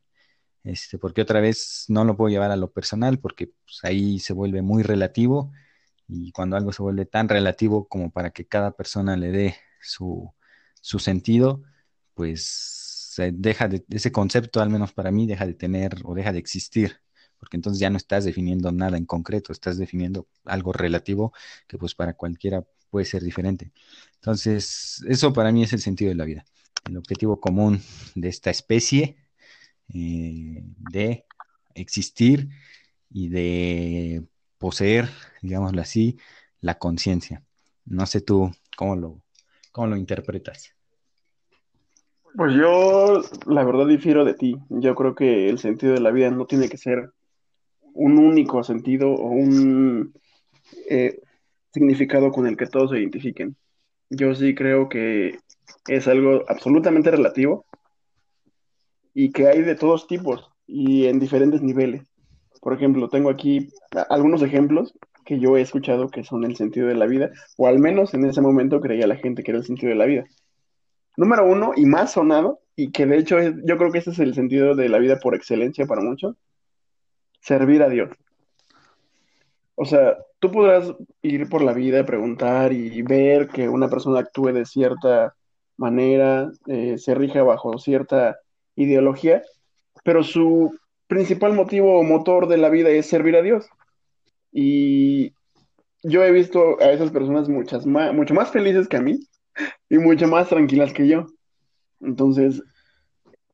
este, 0.64 0.98
porque 0.98 1.22
otra 1.22 1.40
vez 1.40 1.86
no 1.88 2.04
lo 2.04 2.16
puedo 2.16 2.30
llevar 2.30 2.50
a 2.50 2.56
lo 2.56 2.72
personal, 2.72 3.18
porque 3.18 3.48
pues, 3.64 3.80
ahí 3.82 4.18
se 4.18 4.32
vuelve 4.32 4.62
muy 4.62 4.82
relativo, 4.82 5.52
y 6.08 6.32
cuando 6.32 6.56
algo 6.56 6.72
se 6.72 6.82
vuelve 6.82 7.06
tan 7.06 7.28
relativo 7.28 7.88
como 7.88 8.10
para 8.10 8.30
que 8.30 8.46
cada 8.46 8.72
persona 8.72 9.16
le 9.16 9.30
dé 9.30 9.56
su, 9.80 10.32
sentido, 10.82 11.62
pues 12.14 13.14
deja 13.32 13.68
de, 13.68 13.84
ese 13.90 14.12
concepto, 14.12 14.60
al 14.60 14.70
menos 14.70 14.92
para 14.92 15.10
mí, 15.10 15.26
deja 15.26 15.46
de 15.46 15.54
tener 15.54 15.96
o 16.04 16.14
deja 16.14 16.32
de 16.32 16.38
existir 16.38 17.02
porque 17.42 17.56
entonces 17.56 17.80
ya 17.80 17.90
no 17.90 17.96
estás 17.96 18.24
definiendo 18.24 18.70
nada 18.70 18.96
en 18.96 19.04
concreto, 19.04 19.52
estás 19.52 19.76
definiendo 19.76 20.28
algo 20.44 20.72
relativo 20.72 21.32
que 21.66 21.76
pues 21.76 21.92
para 21.92 22.14
cualquiera 22.14 22.64
puede 22.88 23.04
ser 23.04 23.24
diferente. 23.24 23.72
Entonces, 24.14 25.04
eso 25.08 25.32
para 25.32 25.50
mí 25.50 25.64
es 25.64 25.72
el 25.72 25.80
sentido 25.80 26.10
de 26.10 26.14
la 26.14 26.24
vida, 26.24 26.44
el 26.88 26.96
objetivo 26.98 27.40
común 27.40 27.82
de 28.14 28.28
esta 28.28 28.50
especie 28.50 29.16
eh, 29.94 30.62
de 30.90 31.24
existir 31.74 32.48
y 33.10 33.28
de 33.28 34.24
poseer, 34.58 35.08
digámoslo 35.42 35.80
así, 35.80 36.18
la 36.60 36.78
conciencia. 36.78 37.42
No 37.84 38.06
sé 38.06 38.20
tú 38.20 38.50
cómo 38.76 38.96
lo, 38.96 39.22
cómo 39.72 39.88
lo 39.88 39.96
interpretas. 39.96 40.74
Pues 42.34 42.54
yo, 42.54 43.22
la 43.46 43.64
verdad, 43.64 43.86
difiero 43.86 44.24
de 44.24 44.34
ti. 44.34 44.56
Yo 44.70 44.94
creo 44.94 45.14
que 45.14 45.50
el 45.50 45.58
sentido 45.58 45.92
de 45.92 46.00
la 46.00 46.10
vida 46.10 46.30
no 46.30 46.46
tiene 46.46 46.68
que 46.68 46.78
ser 46.78 47.10
un 47.94 48.18
único 48.18 48.62
sentido 48.62 49.10
o 49.10 49.26
un 49.26 50.14
eh, 50.88 51.20
significado 51.72 52.30
con 52.30 52.46
el 52.46 52.56
que 52.56 52.66
todos 52.66 52.90
se 52.90 53.00
identifiquen. 53.00 53.56
Yo 54.08 54.34
sí 54.34 54.54
creo 54.54 54.88
que 54.88 55.38
es 55.88 56.08
algo 56.08 56.44
absolutamente 56.48 57.10
relativo 57.10 57.66
y 59.14 59.30
que 59.32 59.48
hay 59.48 59.62
de 59.62 59.74
todos 59.74 60.06
tipos 60.06 60.50
y 60.66 61.06
en 61.06 61.18
diferentes 61.18 61.62
niveles. 61.62 62.02
Por 62.60 62.74
ejemplo, 62.74 63.08
tengo 63.08 63.30
aquí 63.30 63.70
algunos 64.08 64.42
ejemplos 64.42 64.94
que 65.24 65.38
yo 65.38 65.56
he 65.56 65.60
escuchado 65.60 66.08
que 66.08 66.24
son 66.24 66.44
el 66.44 66.56
sentido 66.56 66.88
de 66.88 66.94
la 66.94 67.06
vida, 67.06 67.30
o 67.56 67.66
al 67.66 67.78
menos 67.78 68.14
en 68.14 68.24
ese 68.24 68.40
momento 68.40 68.80
creía 68.80 69.06
la 69.06 69.16
gente 69.16 69.42
que 69.42 69.50
era 69.50 69.58
el 69.58 69.66
sentido 69.66 69.90
de 69.90 69.96
la 69.96 70.06
vida. 70.06 70.24
Número 71.16 71.46
uno, 71.46 71.72
y 71.76 71.86
más 71.86 72.12
sonado, 72.12 72.60
y 72.74 72.90
que 72.90 73.06
de 73.06 73.18
hecho 73.18 73.36
yo 73.40 73.76
creo 73.76 73.92
que 73.92 73.98
ese 73.98 74.10
es 74.10 74.18
el 74.18 74.34
sentido 74.34 74.74
de 74.74 74.88
la 74.88 74.98
vida 74.98 75.18
por 75.18 75.34
excelencia 75.34 75.86
para 75.86 76.02
muchos, 76.02 76.36
servir 77.40 77.82
a 77.82 77.88
Dios. 77.88 78.10
O 79.74 79.84
sea, 79.84 80.16
tú 80.38 80.50
podrás 80.50 80.94
ir 81.22 81.48
por 81.48 81.62
la 81.62 81.72
vida, 81.72 82.04
preguntar 82.04 82.72
y 82.72 83.02
ver 83.02 83.48
que 83.48 83.68
una 83.68 83.88
persona 83.88 84.20
actúe 84.20 84.52
de 84.52 84.64
cierta 84.64 85.34
manera, 85.76 86.50
eh, 86.66 86.98
se 86.98 87.14
rija 87.14 87.42
bajo 87.42 87.78
cierta 87.78 88.38
ideología, 88.76 89.42
pero 90.04 90.22
su 90.22 90.76
principal 91.06 91.52
motivo 91.52 91.98
o 91.98 92.02
motor 92.02 92.48
de 92.48 92.56
la 92.56 92.70
vida 92.70 92.90
es 92.90 93.06
servir 93.06 93.36
a 93.36 93.42
Dios. 93.42 93.66
Y 94.50 95.32
yo 96.02 96.24
he 96.24 96.32
visto 96.32 96.80
a 96.80 96.90
esas 96.90 97.10
personas 97.10 97.48
muchas 97.48 97.86
más, 97.86 98.14
mucho 98.14 98.34
más 98.34 98.50
felices 98.50 98.88
que 98.88 98.96
a 98.96 99.02
mí 99.02 99.20
y 99.88 99.98
mucho 99.98 100.26
más 100.26 100.48
tranquilas 100.48 100.92
que 100.92 101.06
yo. 101.06 101.26
Entonces, 102.00 102.62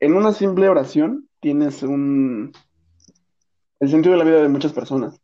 en 0.00 0.14
una 0.14 0.33
simple 0.33 0.68
oración 0.68 1.28
tienes 1.40 1.83
un, 1.83 2.52
el 3.81 3.88
sentido 3.88 4.12
de 4.12 4.18
la 4.18 4.24
vida 4.24 4.42
de 4.42 4.48
muchas 4.48 4.72
personas. 4.72 5.20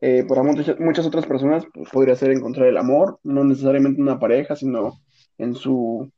Eh, 0.00 0.24
para 0.28 0.42
muchas, 0.42 1.06
otras 1.06 1.26
personas 1.26 1.64
pues, 1.72 1.88
podría 1.90 2.14
ser 2.14 2.30
encontrar 2.30 2.68
el 2.68 2.76
amor, 2.76 3.18
no 3.22 3.42
necesariamente 3.42 4.02
una 4.02 4.18
pareja, 4.18 4.54
sino 4.54 5.00
en 5.38 5.54
su, 5.54 6.10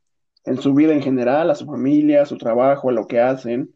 en 0.47 0.61
su 0.61 0.73
vida 0.73 0.93
en 0.93 1.01
general, 1.01 1.51
a 1.51 1.55
su 1.55 1.65
familia, 1.65 2.21
a 2.23 2.25
su 2.25 2.37
trabajo, 2.37 2.89
a 2.89 2.93
lo 2.93 3.05
que 3.05 3.19
hacen, 3.19 3.75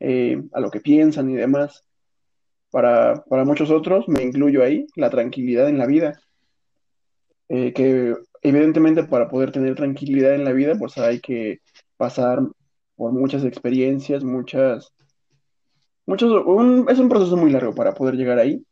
eh, 0.00 0.42
a 0.52 0.60
lo 0.60 0.70
que 0.70 0.80
piensan 0.80 1.30
y 1.30 1.34
demás. 1.34 1.84
Para, 2.70 3.22
muchos 3.44 3.70
otros, 3.70 4.08
me 4.08 4.22
incluyo 4.22 4.62
ahí, 4.62 4.86
la 4.96 5.10
tranquilidad 5.10 5.68
en 5.68 5.78
la 5.78 5.86
vida. 5.86 6.20
Eh, 7.50 7.72
que 7.72 8.14
evidentemente 8.42 9.04
para 9.04 9.28
poder 9.28 9.52
tener 9.52 9.74
tranquilidad 9.74 10.34
en 10.34 10.44
la 10.44 10.52
vida, 10.52 10.74
pues 10.78 10.98
hay 10.98 11.20
que 11.20 11.60
pasar 11.96 12.40
por 12.96 13.12
muchas 13.12 13.44
experiencias, 13.44 14.24
muchas 14.24 14.92
es 16.16 16.98
un 16.98 17.08
proceso 17.10 17.36
muy 17.36 17.50
largo 17.50 17.74
para 17.74 17.92
poder 17.92 18.14
llegar 18.14 18.38
ahí. 18.38 18.64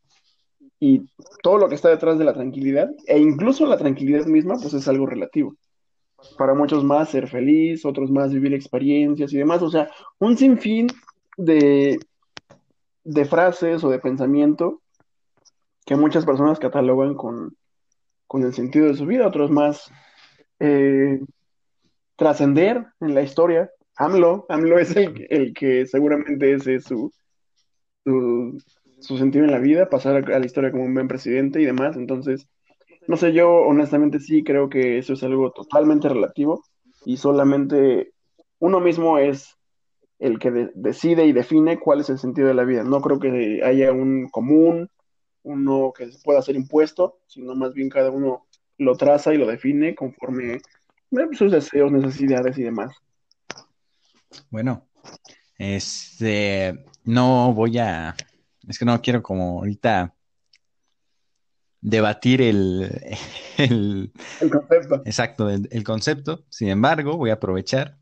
Y 0.79 1.05
todo 1.43 1.57
lo 1.57 1.69
que 1.69 1.75
está 1.75 1.89
detrás 1.89 2.17
de 2.17 2.25
la 2.25 2.33
tranquilidad, 2.33 2.89
e 3.05 3.19
incluso 3.19 3.65
la 3.65 3.77
tranquilidad 3.77 4.25
misma, 4.25 4.57
pues 4.59 4.73
es 4.73 4.87
algo 4.87 5.05
relativo. 5.05 5.55
Para 6.37 6.53
muchos 6.53 6.83
más 6.83 7.09
ser 7.09 7.27
feliz, 7.27 7.85
otros 7.85 8.09
más 8.09 8.33
vivir 8.33 8.53
experiencias 8.53 9.31
y 9.33 9.37
demás. 9.37 9.61
O 9.61 9.69
sea, 9.69 9.89
un 10.19 10.37
sinfín 10.37 10.87
de, 11.37 11.99
de 13.03 13.25
frases 13.25 13.83
o 13.83 13.89
de 13.89 13.99
pensamiento 13.99 14.81
que 15.85 15.95
muchas 15.95 16.25
personas 16.25 16.59
catalogan 16.59 17.15
con, 17.15 17.55
el 18.33 18.53
sentido 18.53 18.87
de 18.87 18.95
su 18.95 19.05
vida, 19.05 19.25
otros 19.25 19.49
más 19.49 19.89
eh, 20.59 21.21
trascender 22.17 22.85
en 22.99 23.15
la 23.15 23.21
historia. 23.21 23.71
AMLO, 23.95 24.45
AMLO 24.49 24.79
es 24.79 24.95
el, 24.95 25.25
el 25.29 25.53
que 25.53 25.85
seguramente 25.85 26.53
ese 26.53 26.75
es 26.75 26.83
su, 26.83 27.11
su, 28.99 29.17
sentido 29.17 29.45
en 29.45 29.51
la 29.51 29.59
vida, 29.59 29.89
pasar 29.89 30.17
a, 30.31 30.39
la 30.39 30.45
historia 30.45 30.71
como 30.71 30.83
un 30.83 30.93
buen 30.93 31.07
presidente 31.07 31.61
y 31.61 31.65
demás. 31.65 31.95
Entonces, 31.95 32.47
no 33.07 33.17
sé, 33.17 33.33
yo 33.33 33.49
honestamente 33.49 34.19
sí 34.19 34.43
creo 34.43 34.69
que 34.69 34.97
eso 34.97 35.13
es 35.13 35.23
algo 35.23 35.51
totalmente 35.51 36.09
relativo 36.09 36.63
y 37.05 37.17
solamente 37.17 38.11
uno 38.59 38.79
mismo 38.79 39.17
es 39.17 39.55
el 40.19 40.39
que 40.39 40.69
decide 40.73 41.25
y 41.25 41.31
define 41.31 41.79
cuál 41.79 42.01
es 42.01 42.09
el 42.09 42.17
sentido 42.17 42.47
de 42.47 42.53
la 42.53 42.63
vida. 42.63 42.83
No 42.83 43.01
creo 43.01 43.19
que 43.19 43.61
haya 43.63 43.91
un 43.91 44.29
común, 44.29 44.89
uno 45.43 45.93
que 45.95 46.09
pueda 46.23 46.41
ser 46.41 46.55
impuesto, 46.55 47.19
sino 47.27 47.55
más 47.55 47.73
bien 47.73 47.89
cada 47.89 48.11
uno 48.11 48.47
lo 48.77 48.95
traza 48.95 49.33
y 49.33 49.37
lo 49.37 49.47
define 49.47 49.95
conforme 49.95 50.59
sus 51.33 51.51
deseos, 51.51 51.91
necesidades 51.91 52.57
y 52.57 52.63
demás. 52.63 52.93
Bueno, 54.49 54.87
este, 55.57 56.83
no 57.05 57.53
voy 57.53 57.77
a, 57.77 58.15
es 58.67 58.77
que 58.77 58.85
no 58.85 59.01
quiero 59.01 59.23
como 59.23 59.59
ahorita 59.59 60.13
debatir 61.87 62.41
el, 62.41 63.21
el, 63.57 64.11
concepto. 64.51 65.01
Exacto, 65.05 65.49
el, 65.49 65.83
concepto. 65.83 66.45
Sin 66.49 66.67
embargo, 66.67 67.17
voy 67.17 67.29
a 67.29 67.33
aprovechar 67.33 67.97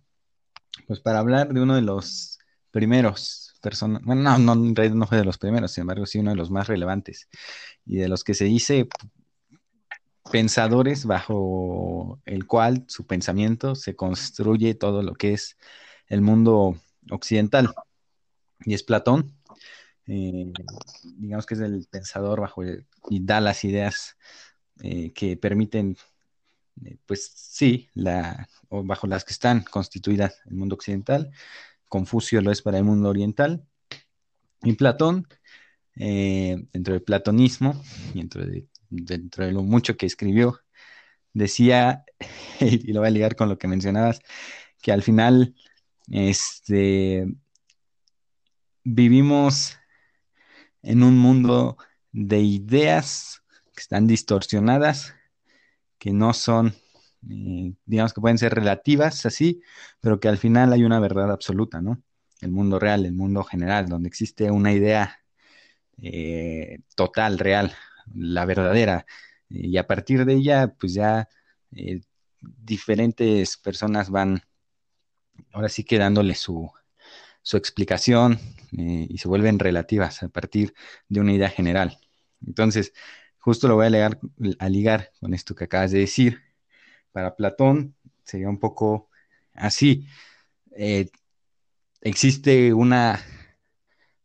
pues 0.87 0.99
para 0.99 1.19
hablar 1.19 1.53
de 1.53 1.61
uno 1.61 1.75
de 1.75 1.81
los 1.81 2.39
primeros 2.71 3.55
personas, 3.61 4.01
bueno, 4.03 4.21
no, 4.21 4.37
no, 4.37 4.53
en 4.53 4.75
realidad 4.75 4.95
no 4.95 5.07
fue 5.07 5.17
de 5.17 5.25
los 5.25 5.37
primeros, 5.37 5.71
sin 5.71 5.83
embargo, 5.83 6.05
sí 6.05 6.19
uno 6.19 6.31
de 6.31 6.35
los 6.35 6.51
más 6.51 6.67
relevantes 6.67 7.29
y 7.85 7.97
de 7.97 8.07
los 8.09 8.23
que 8.23 8.33
se 8.33 8.45
dice 8.45 8.87
pensadores 10.31 11.05
bajo 11.05 12.19
el 12.25 12.45
cual 12.45 12.85
su 12.87 13.07
pensamiento 13.07 13.75
se 13.75 13.95
construye 13.95 14.75
todo 14.75 15.01
lo 15.01 15.13
que 15.13 15.33
es 15.33 15.57
el 16.07 16.21
mundo 16.21 16.75
occidental. 17.09 17.73
Y 18.65 18.73
es 18.73 18.83
Platón, 18.83 19.35
eh, 20.07 20.51
digamos 21.03 21.45
que 21.45 21.55
es 21.55 21.61
el 21.61 21.87
pensador 21.89 22.41
bajo 22.41 22.63
y 22.63 23.19
da 23.23 23.41
las 23.41 23.63
ideas 23.63 24.17
eh, 24.81 25.11
que 25.13 25.37
permiten, 25.37 25.97
eh, 26.83 26.97
pues 27.05 27.31
sí, 27.35 27.89
la, 27.93 28.47
o 28.69 28.83
bajo 28.83 29.07
las 29.07 29.23
que 29.23 29.33
están 29.33 29.63
constituidas 29.63 30.41
el 30.45 30.55
mundo 30.55 30.75
occidental. 30.75 31.31
Confucio 31.89 32.41
lo 32.41 32.51
es 32.51 32.61
para 32.61 32.77
el 32.77 32.83
mundo 32.83 33.09
oriental. 33.09 33.65
Y 34.63 34.73
Platón, 34.73 35.27
dentro 35.95 36.93
del 36.93 37.03
platonismo, 37.03 37.81
dentro 38.13 38.45
de, 38.45 38.67
dentro 38.89 39.45
de 39.45 39.51
lo 39.51 39.61
mucho 39.61 39.95
que 39.95 40.05
escribió, 40.07 40.59
decía, 41.33 42.03
y 42.59 42.93
lo 42.93 43.01
voy 43.01 43.09
a 43.09 43.11
ligar 43.11 43.35
con 43.35 43.49
lo 43.49 43.57
que 43.57 43.67
mencionabas, 43.67 44.21
que 44.81 44.91
al 44.91 45.03
final 45.03 45.55
este, 46.09 47.27
vivimos 48.83 49.77
en 50.85 51.03
un 51.03 51.17
mundo 51.17 51.77
de 52.11 52.39
ideas 52.41 53.41
que 53.75 53.81
están 53.81 54.07
distorsionadas, 54.07 55.15
que 55.97 56.13
no 56.13 56.33
son, 56.33 56.75
eh, 57.29 57.73
digamos 57.85 58.13
que 58.13 58.21
pueden 58.21 58.37
ser 58.37 58.53
relativas 58.53 59.25
así, 59.25 59.61
pero 59.99 60.19
que 60.19 60.27
al 60.29 60.37
final 60.37 60.71
hay 60.73 60.83
una 60.83 60.99
verdad 60.99 61.31
absoluta, 61.31 61.81
¿no? 61.81 62.01
El 62.41 62.51
mundo 62.51 62.79
real, 62.79 63.05
el 63.05 63.13
mundo 63.13 63.43
general, 63.43 63.87
donde 63.89 64.07
existe 64.07 64.51
una 64.51 64.71
idea 64.71 65.19
eh, 66.01 66.79
total, 66.95 67.39
real, 67.39 67.73
la 68.13 68.45
verdadera, 68.45 69.05
y 69.49 69.77
a 69.77 69.87
partir 69.87 70.25
de 70.25 70.33
ella, 70.33 70.75
pues 70.79 70.93
ya 70.93 71.29
eh, 71.71 72.01
diferentes 72.41 73.57
personas 73.57 74.09
van 74.09 74.41
ahora 75.51 75.69
sí 75.69 75.83
que 75.83 75.97
dándole 75.97 76.35
su, 76.35 76.71
su 77.45 77.57
explicación 77.57 78.39
eh, 78.75 79.05
y 79.07 79.19
se 79.19 79.27
vuelven 79.27 79.59
relativas 79.59 80.23
a 80.23 80.29
partir 80.29 80.73
de 81.09 81.19
una 81.21 81.31
idea 81.31 81.49
general. 81.49 81.99
Entonces, 82.45 82.91
justo 83.37 83.67
lo 83.67 83.75
voy 83.75 83.85
a, 83.85 84.69
ligar 84.69 85.11
con 85.21 85.35
esto 85.35 85.53
que 85.53 85.65
acabas 85.65 85.91
de 85.91 85.99
decir. 85.99 86.41
Para 87.11 87.35
Platón 87.35 87.95
sería 88.23 88.49
un 88.49 88.59
poco 88.59 89.11
así. 89.53 90.07
Eh, 90.75 91.11
existe 92.01 92.73
una 92.73 93.21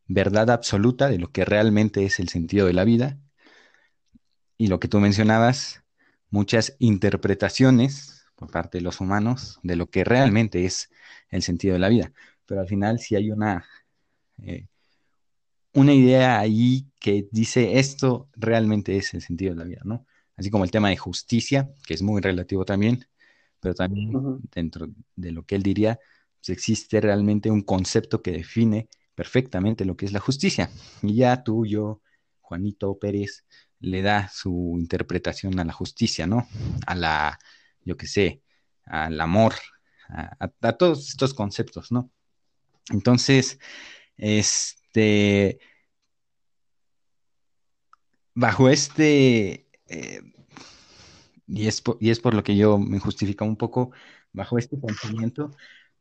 verdad 0.06 0.48
absoluta 0.50 1.10
de 1.10 1.18
lo 1.18 1.30
que 1.30 1.44
realmente 1.44 2.06
es 2.06 2.20
el 2.20 2.30
sentido 2.30 2.66
de 2.66 2.72
la 2.72 2.84
vida 2.84 3.18
y 4.56 4.68
lo 4.68 4.80
que 4.80 4.88
tú 4.88 4.98
mencionabas, 4.98 5.84
muchas 6.30 6.74
interpretaciones 6.78 8.24
por 8.34 8.50
parte 8.50 8.78
de 8.78 8.82
los 8.82 9.00
humanos 9.00 9.60
de 9.62 9.76
lo 9.76 9.90
que 9.90 10.04
realmente 10.04 10.64
es 10.64 10.90
el 11.28 11.42
sentido 11.42 11.74
de 11.74 11.80
la 11.80 11.90
vida. 11.90 12.12
Pero 12.50 12.62
al 12.62 12.66
final 12.66 12.98
si 12.98 13.14
hay 13.14 13.30
una, 13.30 13.64
eh, 14.42 14.66
una 15.72 15.94
idea 15.94 16.40
ahí 16.40 16.90
que 16.98 17.28
dice 17.30 17.78
esto 17.78 18.28
realmente 18.34 18.96
es 18.96 19.14
el 19.14 19.22
sentido 19.22 19.54
de 19.54 19.58
la 19.60 19.64
vida, 19.64 19.82
¿no? 19.84 20.04
Así 20.34 20.50
como 20.50 20.64
el 20.64 20.72
tema 20.72 20.88
de 20.88 20.96
justicia, 20.96 21.70
que 21.86 21.94
es 21.94 22.02
muy 22.02 22.20
relativo 22.20 22.64
también, 22.64 23.06
pero 23.60 23.72
también 23.72 24.10
dentro 24.52 24.88
de 25.14 25.30
lo 25.30 25.44
que 25.44 25.54
él 25.54 25.62
diría, 25.62 26.00
pues 26.40 26.48
existe 26.48 27.00
realmente 27.00 27.52
un 27.52 27.62
concepto 27.62 28.20
que 28.20 28.32
define 28.32 28.88
perfectamente 29.14 29.84
lo 29.84 29.96
que 29.96 30.06
es 30.06 30.12
la 30.12 30.18
justicia. 30.18 30.70
Y 31.02 31.14
ya 31.14 31.44
tú, 31.44 31.64
yo, 31.64 32.02
Juanito 32.40 32.98
Pérez, 32.98 33.44
le 33.78 34.02
da 34.02 34.28
su 34.28 34.74
interpretación 34.76 35.60
a 35.60 35.64
la 35.64 35.72
justicia, 35.72 36.26
¿no? 36.26 36.48
A 36.84 36.96
la, 36.96 37.38
yo 37.84 37.96
qué 37.96 38.08
sé, 38.08 38.42
al 38.86 39.20
amor, 39.20 39.54
a, 40.08 40.72
todos 40.72 41.10
estos 41.10 41.32
conceptos, 41.32 41.92
¿no? 41.92 42.10
Entonces, 42.90 43.58
este, 44.16 45.60
bajo 48.34 48.68
este, 48.68 49.66
eh, 49.86 50.20
y, 51.46 51.66
es 51.68 51.80
por, 51.80 51.98
y 52.00 52.10
es 52.10 52.20
por 52.20 52.34
lo 52.34 52.42
que 52.42 52.56
yo 52.56 52.78
me 52.78 52.98
justifico 52.98 53.44
un 53.44 53.56
poco, 53.56 53.92
bajo 54.32 54.58
este 54.58 54.76
pensamiento, 54.76 55.50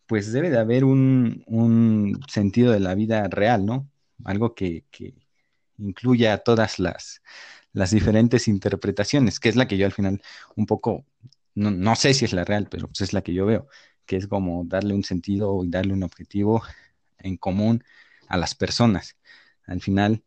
pues 0.08 0.32
debe 0.32 0.50
de 0.50 0.58
haber 0.60 0.86
un, 0.86 2.20
sentido 2.28 2.72
de 2.74 2.80
la 2.80 2.96
vida 2.96 3.28
real, 3.30 3.66
¿no? 3.66 3.90
Algo 4.26 4.56
que, 4.56 4.86
incluya 5.78 6.40
todas 6.40 6.80
las, 6.80 7.22
diferentes 7.92 8.48
interpretaciones, 8.48 9.40
que 9.40 9.50
es 9.50 9.56
la 9.56 9.68
que 9.68 9.78
yo 9.78 9.86
al 9.86 9.94
final 9.94 10.22
un 10.56 10.66
poco, 10.66 11.06
no, 11.56 11.96
sé 11.96 12.14
si 12.14 12.26
es 12.26 12.34
la 12.34 12.44
real, 12.46 12.68
pero 12.70 12.88
pues 12.88 13.02
es 13.02 13.14
la 13.14 13.22
que 13.22 13.34
yo 13.34 13.46
veo, 13.46 13.68
que 14.10 14.16
es 14.16 14.26
como 14.26 14.64
darle 14.66 14.96
un 14.96 15.04
sentido 15.04 15.64
y 15.64 15.70
darle 15.70 15.94
un 15.94 16.02
objetivo 16.02 16.64
en 17.20 17.38
común 17.38 17.84
a 18.28 18.38
las 18.38 18.56
personas. 18.56 19.18
Al 19.68 19.82
final, 19.82 20.24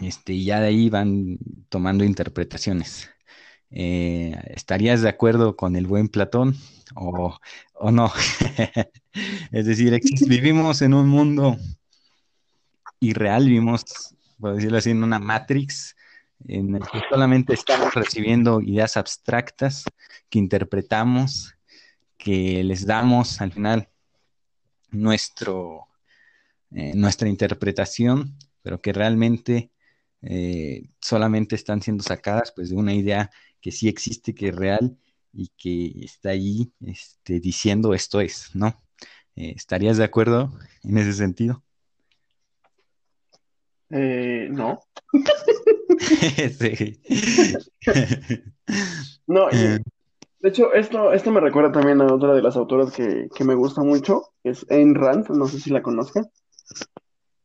este, 0.00 0.42
ya 0.42 0.58
de 0.58 0.68
ahí 0.68 0.88
van 0.88 1.38
tomando 1.68 2.02
interpretaciones. 2.02 3.10
Eh, 3.70 4.40
¿Estarías 4.46 5.02
de 5.02 5.10
acuerdo 5.10 5.54
con 5.54 5.76
el 5.76 5.86
buen 5.86 6.08
Platón 6.08 6.56
o, 6.94 7.38
no? 7.92 8.10
es 9.52 9.66
decir, 9.66 10.00
vivimos 10.26 10.80
en 10.80 10.94
un 10.94 11.06
mundo 11.06 11.58
irreal, 13.00 13.44
vivimos, 13.44 13.84
por 14.40 14.54
decirlo 14.54 14.78
así, 14.78 14.92
en 14.92 15.04
una 15.04 15.18
matrix 15.18 15.94
en 16.48 16.74
el 16.74 16.82
que 16.88 17.02
solamente 17.10 17.52
estamos 17.52 17.92
recibiendo 17.92 18.62
ideas 18.62 18.96
abstractas 18.96 19.84
que 20.30 20.38
interpretamos, 20.38 21.54
que 22.16 22.62
les 22.64 22.86
damos 22.86 23.40
al 23.40 23.52
final 23.52 23.88
nuestro, 24.90 25.88
eh, 26.70 26.92
nuestra 26.94 27.28
interpretación, 27.28 28.36
pero 28.62 28.80
que 28.80 28.92
realmente 28.92 29.70
eh, 30.22 30.88
solamente 31.00 31.54
están 31.54 31.82
siendo 31.82 32.02
sacadas 32.02 32.52
pues 32.54 32.70
de 32.70 32.76
una 32.76 32.94
idea 32.94 33.30
que 33.60 33.72
sí 33.72 33.88
existe, 33.88 34.34
que 34.34 34.48
es 34.48 34.56
real 34.56 34.98
y 35.32 35.48
que 35.56 36.04
está 36.04 36.30
ahí 36.30 36.72
este, 36.80 37.40
diciendo 37.40 37.94
esto 37.94 38.20
es, 38.20 38.50
¿no? 38.54 38.82
Eh, 39.36 39.52
¿Estarías 39.56 39.96
de 39.96 40.04
acuerdo 40.04 40.52
en 40.82 40.98
ese 40.98 41.12
sentido? 41.12 41.62
No. 43.90 44.80
no, 49.26 49.50
eh. 49.50 49.78
De 50.44 50.50
hecho, 50.50 50.74
esto, 50.74 51.14
esto 51.14 51.30
me 51.30 51.40
recuerda 51.40 51.72
también 51.72 52.02
a 52.02 52.12
otra 52.12 52.34
de 52.34 52.42
las 52.42 52.54
autoras 52.54 52.92
que, 52.92 53.44
me 53.46 53.54
gusta 53.54 53.82
mucho, 53.82 54.24
es 54.42 54.70
Ayn 54.70 54.94
Rand, 54.94 55.30
no 55.30 55.46
sé 55.46 55.58
si 55.58 55.70
la 55.70 55.80
conozcan, 55.80 56.26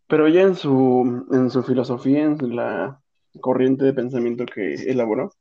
pero 0.06 0.28
ella 0.28 0.42
en 0.42 0.56
su, 0.56 1.26
en 1.32 1.50
su 1.50 1.64
filosofía, 1.64 2.24
en 2.24 2.58
la 2.58 3.00
corriente 3.40 3.86
de 3.86 3.94
pensamiento 3.94 4.46
que 4.46 4.74
elaboró, 4.74 5.32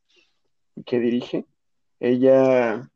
que 0.86 1.00
dirige, 1.00 1.46
ella 1.98 2.88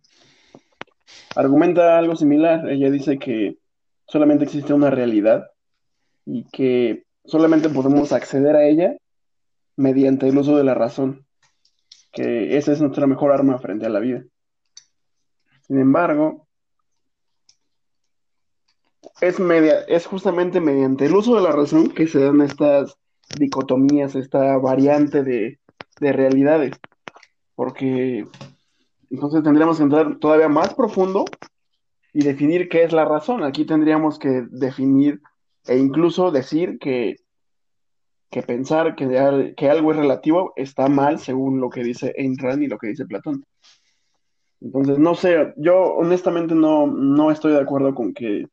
argumenta 1.35 1.99
algo 1.99 2.15
similar. 2.15 2.71
Ella 2.71 2.89
dice 2.89 3.19
que 3.19 3.59
solamente 4.07 4.45
existe 4.45 4.73
una 4.73 4.91
realidad 4.91 5.51
y 6.25 6.45
que 6.53 7.03
solamente 7.25 7.69
podemos 7.69 8.13
acceder 8.13 8.55
a 8.55 8.65
ella 8.69 8.97
mediante 9.75 10.29
el 10.29 10.39
uso 10.39 10.57
de 10.57 10.63
la 10.63 10.75
razón, 10.75 11.27
que 12.13 12.57
esa 12.57 12.71
es 12.71 12.81
nuestra 12.81 13.09
mejor 13.09 13.33
arma 13.33 13.59
frente 13.59 13.87
a 13.87 13.89
la 13.89 13.99
vida. 13.99 14.23
Sin 15.73 15.81
embargo, 15.81 16.47
es, 19.23 20.07
justamente 20.07 20.61
mediante 20.61 21.07
el 21.07 21.15
uso 21.15 21.35
de 21.35 21.41
la 21.41 21.53
razón 21.53 21.89
que 21.89 22.07
se 22.07 22.21
dan 22.21 22.43
estas 22.43 22.99
dicotomías, 23.39 24.15
esta 24.15 24.59
variante 24.59 25.23
de, 25.23 25.61
de 25.99 26.13
realidades 26.13 26.73
porque 27.55 28.27
entonces 29.09 29.43
tendríamos 29.43 29.79
que 29.79 29.85
entrar 29.85 30.19
todavía 30.19 30.51
más 30.51 30.75
profundo 30.75 31.25
y 32.13 32.23
definir 32.23 32.69
qué 32.69 32.83
es 32.83 32.93
la 32.93 33.07
razón. 33.07 33.43
Aquí 33.43 33.65
tendríamos 33.65 34.19
que 34.19 34.45
definir 34.51 35.23
e 35.65 35.79
incluso 35.79 36.31
decir 36.31 36.79
que, 36.79 37.17
que 38.31 38.43
pensar 38.43 38.95
que, 38.95 39.55
que 39.57 39.71
algo 39.71 39.93
es 39.93 39.97
relativo 39.97 40.53
está 40.55 40.89
mal 40.89 41.19
según 41.19 41.63
lo 41.63 41.71
que 41.71 41.83
dice 41.83 42.15
Ayn 42.19 42.37
Rand 42.37 42.63
y 42.63 42.67
lo 42.67 42.77
que 42.77 42.89
dice 42.89 43.07
Platón. 43.07 43.47
Entonces, 44.63 44.99
no 44.99 45.15
sé, 45.15 45.53
yo 45.57 45.95
honestamente 45.95 46.55
no, 46.55 46.87
no 46.87 47.31
estoy 47.31 47.53
de 47.53 47.61
acuerdo 47.61 47.95
con 47.95 48.15
que 48.15 48.47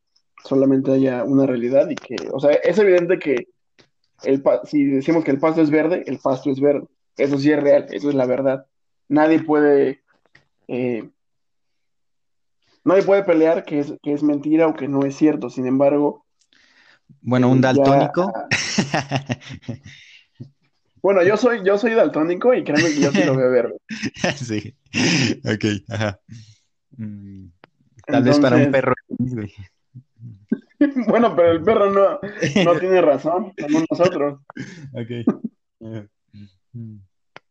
solamente 0.43 0.91
haya 0.91 1.23
una 1.23 1.45
realidad 1.45 1.89
y 1.89 1.95
que, 1.95 2.15
o 2.31 2.39
sea, 2.39 2.51
es 2.51 2.77
evidente 2.79 3.19
que 3.19 3.47
el, 4.23 4.43
si 4.63 4.85
decimos 4.85 5.23
que 5.23 5.31
el 5.31 5.39
pasto 5.39 5.61
es 5.61 5.69
verde, 5.69 6.03
el 6.07 6.19
pasto 6.19 6.49
es 6.49 6.59
verde. 6.59 6.87
Eso 7.17 7.37
sí 7.37 7.51
es 7.51 7.61
real, 7.61 7.87
eso 7.91 8.09
es 8.09 8.15
la 8.15 8.25
verdad 8.25 8.65
nadie 9.09 9.43
puede, 9.43 10.01
eh, 10.67 11.09
nadie 12.85 13.03
puede 13.03 13.23
pelear 13.23 13.65
que 13.65 13.79
es, 13.79 13.93
que 14.01 14.13
es 14.13 14.23
mentira 14.23 14.67
o 14.67 14.75
que 14.75 14.87
no 14.87 15.03
es 15.03 15.17
cierto. 15.17 15.49
Sin 15.49 15.65
embargo, 15.67 16.25
bueno, 17.21 17.49
un 17.49 17.57
eh, 17.57 17.61
daltónico. 17.61 18.31
Bueno, 21.01 21.23
yo 21.23 21.37
soy, 21.37 21.61
yo 21.63 21.77
soy 21.77 21.93
daltónico 21.93 22.53
y 22.53 22.63
créeme 22.63 22.89
que 22.89 23.01
yo 23.01 23.11
sí 23.11 23.23
lo 23.23 23.35
veo 23.35 23.51
verde. 23.51 23.77
Sí, 24.35 24.75
ok, 25.45 25.65
ajá. 25.89 26.19
Mm, 26.97 27.45
tal 28.05 28.23
vez 28.23 28.39
para 28.39 28.57
un 28.57 28.71
perro. 28.71 28.93
bueno, 31.07 31.35
pero 31.35 31.51
el 31.51 31.63
perro 31.63 31.91
no, 31.91 32.19
no 32.65 32.79
tiene 32.79 33.01
razón, 33.01 33.53
somos 33.57 33.85
nosotros. 33.89 34.39
Ok. 34.93 36.05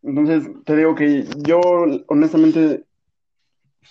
Entonces, 0.03 0.49
te 0.65 0.77
digo 0.77 0.95
que 0.95 1.25
yo 1.39 1.61
honestamente 2.07 2.85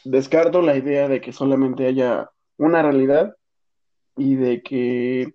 descarto 0.03 0.61
la 0.61 0.77
idea 0.77 1.07
de 1.07 1.21
que 1.21 1.33
solamente 1.33 1.85
haya 1.85 2.29
una 2.57 2.81
realidad 2.81 3.35
y 4.15 4.35
de 4.35 4.61
que 4.61 5.33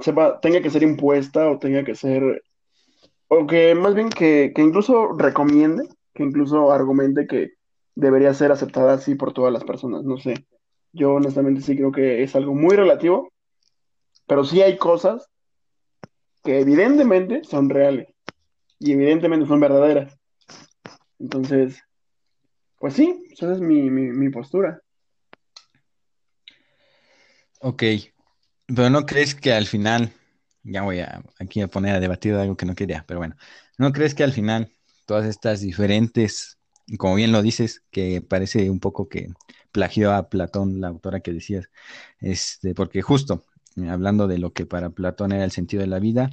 sepa, 0.00 0.40
tenga 0.40 0.60
que 0.60 0.70
ser 0.70 0.82
impuesta 0.82 1.50
o 1.50 1.58
tenga 1.58 1.84
que 1.84 1.94
ser, 1.94 2.42
o 3.32 3.46
que 3.46 3.74
más 3.76 3.94
bien 3.94 4.10
que, 4.10 4.52
que 4.54 4.60
incluso 4.60 5.12
recomiende, 5.16 5.88
que 6.12 6.24
incluso 6.24 6.72
argumente 6.72 7.28
que 7.28 7.52
debería 7.94 8.34
ser 8.34 8.50
aceptada 8.50 8.94
así 8.94 9.14
por 9.14 9.32
todas 9.32 9.52
las 9.52 9.62
personas. 9.62 10.02
No 10.02 10.18
sé, 10.18 10.46
yo 10.92 11.14
honestamente 11.14 11.60
sí 11.60 11.76
creo 11.76 11.92
que 11.92 12.24
es 12.24 12.34
algo 12.34 12.54
muy 12.54 12.74
relativo, 12.74 13.32
pero 14.26 14.44
sí 14.44 14.62
hay 14.62 14.76
cosas 14.78 15.28
que 16.42 16.60
evidentemente 16.60 17.44
son 17.44 17.70
reales 17.70 18.08
y 18.80 18.92
evidentemente 18.92 19.46
son 19.46 19.60
verdaderas. 19.60 20.18
Entonces, 21.20 21.80
pues 22.78 22.94
sí, 22.94 23.28
esa 23.30 23.52
es 23.52 23.60
mi, 23.60 24.28
postura. 24.30 24.80
Ok, 27.60 27.84
pero 28.66 28.90
¿no 28.90 29.06
crees 29.06 29.36
que 29.36 29.52
al 29.52 29.66
final, 29.66 30.12
ya 30.62 30.82
voy 30.82 31.00
a 31.00 31.22
aquí 31.38 31.60
a 31.60 31.68
poner 31.68 31.94
a 31.96 32.00
debatir 32.00 32.34
algo 32.34 32.56
que 32.56 32.66
no 32.66 32.74
quería, 32.74 33.04
pero 33.06 33.20
bueno, 33.20 33.36
¿no 33.78 33.92
crees 33.92 34.14
que 34.14 34.24
al 34.24 34.32
final 34.32 34.72
todas 35.06 35.26
estas 35.26 35.60
diferentes, 35.60 36.58
como 36.98 37.14
bien 37.16 37.32
lo 37.32 37.42
dices, 37.42 37.84
que 37.90 38.20
parece 38.22 38.70
un 38.70 38.80
poco 38.80 39.08
que 39.08 39.28
plagió 39.72 40.12
a 40.12 40.28
Platón, 40.28 40.80
la 40.80 40.88
autora 40.88 41.20
que 41.20 41.32
decías, 41.32 41.70
este, 42.20 42.74
porque 42.74 43.02
justo 43.02 43.46
hablando 43.88 44.26
de 44.28 44.38
lo 44.38 44.52
que 44.52 44.66
para 44.66 44.90
Platón 44.90 45.32
era 45.32 45.44
el 45.44 45.52
sentido 45.52 45.82
de 45.82 45.86
la 45.88 46.00
vida, 46.00 46.30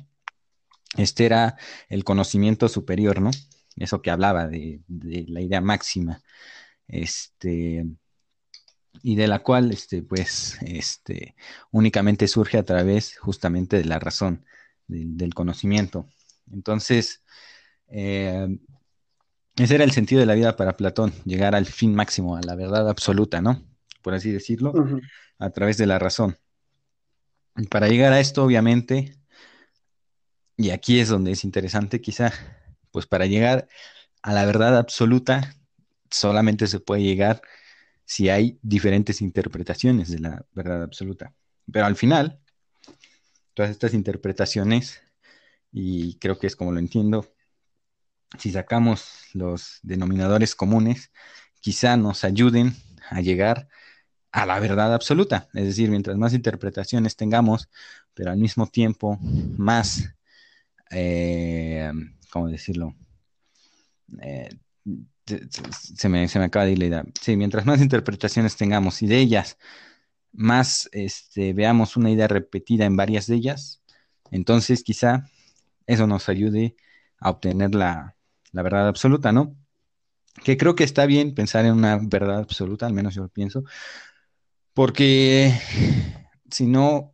este 0.97 1.25
era 1.25 1.57
el 1.89 2.03
conocimiento 2.03 2.69
superior, 2.69 3.21
¿no? 3.21 3.31
Eso 3.75 4.01
que 4.01 4.09
hablaba 4.11 4.47
de, 4.47 4.81
de 4.87 5.25
la 5.27 5.41
idea 5.41 5.61
máxima, 5.61 6.21
este, 6.87 7.85
y 9.03 9.15
de 9.15 9.27
la 9.27 9.39
cual, 9.39 9.71
este, 9.71 10.01
pues, 10.03 10.57
este, 10.61 11.35
únicamente 11.71 12.27
surge 12.27 12.57
a 12.57 12.63
través 12.63 13.17
justamente 13.17 13.77
de 13.77 13.85
la 13.85 13.99
razón, 13.99 14.45
del 14.87 15.33
conocimiento. 15.33 16.07
Entonces, 16.51 17.23
eh, 17.89 18.47
ese 19.57 19.75
era 19.75 19.83
el 19.83 19.91
sentido 19.91 20.19
de 20.19 20.27
la 20.27 20.35
vida 20.35 20.55
para 20.55 20.77
Platón, 20.77 21.13
llegar 21.25 21.55
al 21.55 21.65
fin 21.65 21.95
máximo, 21.95 22.35
a 22.35 22.41
la 22.41 22.55
verdad 22.55 22.87
absoluta, 22.89 23.41
¿no? 23.41 23.63
Por 24.01 24.13
así 24.13 24.31
decirlo, 24.31 24.73
a 25.39 25.49
través 25.49 25.77
de 25.77 25.87
la 25.87 25.99
razón. 25.99 26.37
Y 27.57 27.65
para 27.65 27.87
llegar 27.87 28.13
a 28.13 28.19
esto, 28.19 28.43
obviamente, 28.43 29.17
y 30.55 30.69
aquí 30.69 30.99
es 30.99 31.09
donde 31.09 31.31
es 31.31 31.43
interesante 31.43 32.01
quizá, 32.01 32.31
pues 32.91 33.07
para 33.07 33.25
llegar 33.25 33.67
a 34.21 34.33
la 34.33 34.45
verdad 34.45 34.77
absoluta, 34.77 35.55
solamente 36.11 36.67
se 36.67 36.79
puede 36.79 37.01
llegar 37.03 37.41
si 38.07 38.29
hay 38.29 38.57
diferentes 38.61 39.21
interpretaciones 39.21 40.09
de 40.09 40.19
la 40.19 40.45
verdad 40.53 40.81
absoluta. 40.81 41.33
Pero 41.69 41.85
al 41.85 41.97
final, 41.97 42.39
todas 43.53 43.69
estas 43.69 43.93
interpretaciones, 43.93 45.01
y 45.73 46.15
creo 46.15 46.39
que 46.39 46.47
es 46.47 46.55
como 46.55 46.71
lo 46.71 46.79
entiendo, 46.79 47.27
si 48.39 48.51
sacamos 48.51 49.25
los 49.33 49.79
denominadores 49.83 50.55
comunes, 50.55 51.11
quizá 51.59 51.97
nos 51.97 52.23
ayuden 52.23 52.73
a 53.09 53.19
llegar 53.19 53.67
a 54.31 54.45
la 54.45 54.57
verdad 54.61 54.93
absoluta. 54.93 55.49
Es 55.53 55.65
decir, 55.65 55.89
mientras 55.89 56.15
más 56.15 56.33
interpretaciones 56.33 57.17
tengamos, 57.17 57.69
pero 58.13 58.31
al 58.31 58.37
mismo 58.37 58.67
tiempo 58.67 59.19
más, 59.57 60.15
eh, 60.91 61.91
¿cómo 62.31 62.47
decirlo? 62.47 62.95
Eh, 64.21 64.49
se, 65.27 66.09
me, 66.09 66.25
acaba 66.25 66.65
de 66.65 66.71
ir 66.71 66.79
la 66.79 66.85
idea. 66.85 67.05
Sí, 67.21 67.35
mientras 67.35 67.65
más 67.65 67.81
interpretaciones 67.81 68.55
tengamos 68.55 69.01
y 69.01 69.07
de 69.07 69.19
ellas 69.19 69.57
más 70.31 70.89
este, 70.91 71.53
veamos 71.53 71.97
una 71.97 72.11
idea 72.11 72.27
repetida 72.27 72.85
en 72.85 72.95
varias 72.95 73.27
de 73.27 73.35
ellas, 73.35 73.81
entonces 74.31 74.83
quizá 74.83 75.25
eso 75.87 76.05
nos 76.07 76.29
ayude 76.29 76.75
a 77.19 77.31
obtener 77.31 77.73
la, 77.73 78.15
la 78.51 78.61
verdad 78.61 78.87
absoluta, 78.87 79.31
¿no? 79.31 79.55
Que 80.43 80.57
creo 80.57 80.75
que 80.75 80.83
está 80.83 81.05
bien 81.05 81.33
pensar 81.33 81.65
en 81.65 81.73
una 81.73 81.99
verdad 82.01 82.39
absoluta, 82.39 82.85
al 82.85 82.93
menos 82.93 83.15
yo 83.15 83.23
lo 83.23 83.29
pienso, 83.29 83.63
porque 84.73 85.51
si 86.51 86.67
no, 86.67 87.13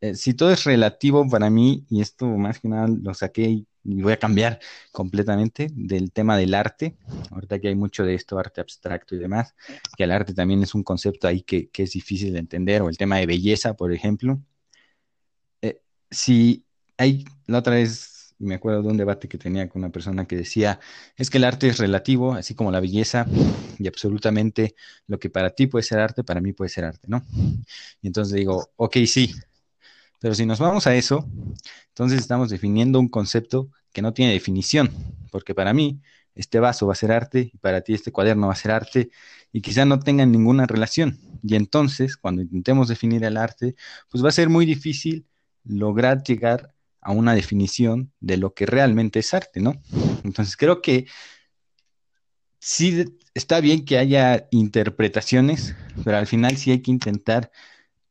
eh, 0.00 0.14
si 0.14 0.34
todo 0.34 0.50
es 0.50 0.64
relativo 0.64 1.26
para 1.28 1.50
mí, 1.50 1.86
y 1.88 2.02
esto 2.02 2.26
más 2.26 2.60
que 2.60 2.68
nada 2.68 2.88
lo 2.88 3.14
saqué 3.14 3.48
y, 3.48 3.68
voy 3.84 4.12
a 4.12 4.18
cambiar 4.18 4.60
completamente 4.92 5.68
del 5.74 6.12
tema 6.12 6.36
del 6.36 6.54
arte, 6.54 6.96
ahorita 7.30 7.58
que 7.60 7.68
hay 7.68 7.74
mucho 7.74 8.04
de 8.04 8.14
esto, 8.14 8.38
arte 8.38 8.60
abstracto 8.60 9.14
y 9.14 9.18
demás, 9.18 9.54
que 9.96 10.04
el 10.04 10.10
arte 10.10 10.34
también 10.34 10.62
es 10.62 10.74
un 10.74 10.82
concepto 10.82 11.28
ahí 11.28 11.42
que, 11.42 11.70
es 11.76 11.92
difícil 11.92 12.32
de 12.32 12.38
entender, 12.38 12.82
o 12.82 12.88
el 12.88 12.96
tema 12.96 13.18
de 13.18 13.26
belleza, 13.26 13.74
por 13.74 13.92
ejemplo. 13.92 14.40
Eh, 15.62 15.80
si 16.10 16.64
hay, 16.96 17.24
la 17.46 17.58
otra 17.58 17.74
vez 17.74 18.14
y 18.38 18.46
me 18.46 18.56
acuerdo 18.56 18.82
de 18.82 18.88
un 18.88 18.96
debate 18.96 19.28
que 19.28 19.38
tenía 19.38 19.68
con 19.68 19.82
una 19.82 19.92
persona 19.92 20.26
que 20.26 20.36
decía, 20.36 20.80
es 21.16 21.30
que 21.30 21.38
el 21.38 21.44
arte 21.44 21.68
es 21.68 21.78
relativo, 21.78 22.34
así 22.34 22.54
como 22.54 22.72
la 22.72 22.80
belleza, 22.80 23.26
y 23.78 23.86
absolutamente 23.86 24.74
lo 25.06 25.18
que 25.18 25.30
para 25.30 25.50
ti 25.50 25.66
puede 25.66 25.84
ser 25.84 26.00
arte, 26.00 26.24
para 26.24 26.40
mí 26.40 26.52
puede 26.52 26.68
ser 26.68 26.84
arte, 26.84 27.06
¿no? 27.08 27.24
Y 28.02 28.08
entonces 28.08 28.34
digo, 28.34 28.70
ok, 28.76 28.96
sí, 29.06 29.32
pero 30.20 30.34
si 30.34 30.46
nos 30.46 30.58
vamos 30.58 30.86
a 30.86 30.94
eso, 30.94 31.28
entonces 31.88 32.20
estamos 32.20 32.50
definiendo 32.50 32.98
un 32.98 33.08
concepto 33.08 33.70
que 33.92 34.02
no 34.02 34.12
tiene 34.12 34.32
definición, 34.32 34.90
porque 35.30 35.54
para 35.54 35.72
mí 35.72 36.00
este 36.34 36.58
vaso 36.58 36.86
va 36.86 36.94
a 36.94 36.96
ser 36.96 37.12
arte 37.12 37.50
y 37.52 37.58
para 37.58 37.80
ti 37.82 37.94
este 37.94 38.10
cuaderno 38.10 38.48
va 38.48 38.54
a 38.54 38.56
ser 38.56 38.72
arte 38.72 39.10
y 39.52 39.60
quizá 39.60 39.84
no 39.84 40.00
tengan 40.00 40.32
ninguna 40.32 40.66
relación. 40.66 41.18
Y 41.42 41.54
entonces, 41.54 42.16
cuando 42.16 42.42
intentemos 42.42 42.88
definir 42.88 43.22
el 43.24 43.36
arte, 43.36 43.76
pues 44.10 44.24
va 44.24 44.30
a 44.30 44.32
ser 44.32 44.48
muy 44.48 44.66
difícil 44.66 45.26
lograr 45.64 46.22
llegar 46.22 46.74
a 47.00 47.12
una 47.12 47.34
definición 47.34 48.12
de 48.20 48.38
lo 48.38 48.54
que 48.54 48.66
realmente 48.66 49.20
es 49.20 49.32
arte, 49.34 49.60
¿no? 49.60 49.80
Entonces 50.24 50.56
creo 50.56 50.80
que 50.80 51.06
sí 52.58 53.04
está 53.34 53.60
bien 53.60 53.84
que 53.84 53.98
haya 53.98 54.48
interpretaciones, 54.50 55.76
pero 56.02 56.16
al 56.16 56.26
final 56.26 56.56
sí 56.56 56.70
hay 56.70 56.80
que 56.80 56.90
intentar 56.90 57.52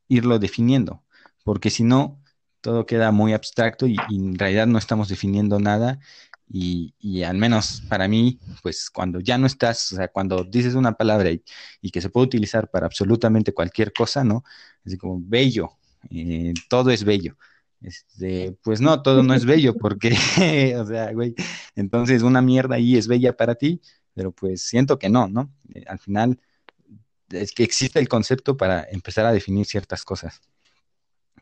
irlo 0.07 0.37
definiendo, 0.37 1.02
porque 1.43 1.69
si 1.69 1.83
no, 1.83 2.21
todo 2.61 2.85
queda 2.85 3.11
muy 3.11 3.33
abstracto 3.33 3.87
y, 3.87 3.97
en 4.09 4.37
realidad 4.37 4.67
no 4.67 4.77
estamos 4.79 5.09
definiendo 5.09 5.59
nada. 5.59 5.99
Y, 6.49 7.23
al 7.23 7.37
menos 7.37 7.81
para 7.89 8.07
mí, 8.07 8.39
pues 8.61 8.89
cuando 8.89 9.19
ya 9.19 9.37
no 9.37 9.47
estás, 9.47 9.91
o 9.93 9.95
sea, 9.95 10.07
cuando 10.07 10.43
dices 10.43 10.75
una 10.75 10.93
palabra 10.93 11.31
y, 11.31 11.91
que 11.91 12.01
se 12.01 12.09
puede 12.09 12.27
utilizar 12.27 12.69
para 12.69 12.85
absolutamente 12.85 13.53
cualquier 13.53 13.93
cosa, 13.93 14.23
¿no? 14.23 14.43
Así 14.85 14.97
como 14.97 15.19
bello, 15.21 15.71
eh, 16.11 16.53
todo 16.69 16.91
es 16.91 17.03
bello. 17.03 17.37
Este, 17.81 18.57
pues 18.63 18.81
no, 18.81 19.01
todo 19.01 19.23
no 19.23 19.33
es 19.33 19.45
bello, 19.45 19.75
porque, 19.75 20.11
o 20.79 20.85
sea, 20.85 21.11
güey, 21.13 21.35
entonces 21.75 22.21
una 22.23 22.41
mierda 22.41 22.75
ahí 22.75 22.97
es 22.97 23.07
bella 23.07 23.35
para 23.35 23.55
ti, 23.55 23.81
pero 24.13 24.31
pues 24.31 24.63
siento 24.63 24.99
que 24.99 25.09
no, 25.09 25.27
¿no? 25.27 25.51
Eh, 25.73 25.83
al 25.87 25.99
final 25.99 26.39
es 27.29 27.51
que 27.51 27.63
existe 27.63 27.99
el 27.99 28.07
concepto 28.07 28.57
para 28.57 28.83
empezar 28.89 29.25
a 29.25 29.33
definir 29.33 29.65
ciertas 29.65 30.03
cosas. 30.05 30.41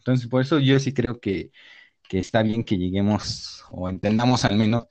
Entonces, 0.01 0.27
por 0.27 0.41
eso 0.41 0.59
yo 0.59 0.79
sí 0.79 0.93
creo 0.93 1.19
que, 1.19 1.51
está 2.11 2.43
bien 2.43 2.63
que 2.65 2.77
lleguemos 2.77 3.63
o 3.71 3.89
entendamos 3.89 4.45
al 4.45 4.57
menos 4.57 4.85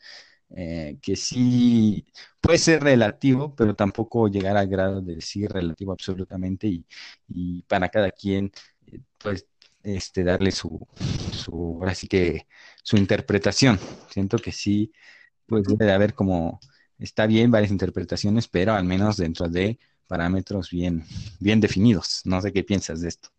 eh, 0.57 0.99
que 1.03 1.17
sí 1.17 2.07
puede 2.41 2.59
ser 2.59 2.83
relativo, 2.83 3.55
pero 3.55 3.75
tampoco 3.77 4.29
llegar 4.29 4.57
al 4.57 4.69
grado 4.69 5.01
de 5.03 5.17
decir 5.17 5.51
relativo 5.53 5.93
absolutamente 5.93 6.69
y, 6.69 6.87
y 7.29 7.63
para 7.65 7.89
cada 7.91 8.11
quien, 8.11 8.53
eh, 8.87 9.01
pues 9.19 9.47
este, 9.83 10.25
darle 10.25 10.51
su, 10.53 10.87
su, 11.33 11.53
ahora 11.81 11.95
sí 11.95 12.09
que 12.09 12.47
su 12.83 12.97
interpretación. 12.97 13.79
Siento 14.11 14.39
que 14.39 14.53
sí, 14.53 14.93
pues 15.47 15.65
debe 15.65 15.93
haber 15.93 16.15
como, 16.15 16.61
está 16.99 17.27
bien 17.27 17.51
varias 17.51 17.73
interpretaciones, 17.73 18.49
pero 18.49 18.73
al 18.75 18.85
menos 18.85 19.17
dentro 19.19 19.49
de 19.49 19.79
parámetros 20.07 20.71
bien, 20.71 21.05
bien 21.41 21.61
definidos. 21.61 22.23
No 22.25 22.41
sé 22.43 22.53
qué 22.53 22.65
piensas 22.65 23.01
de 23.03 23.09
esto. 23.09 23.31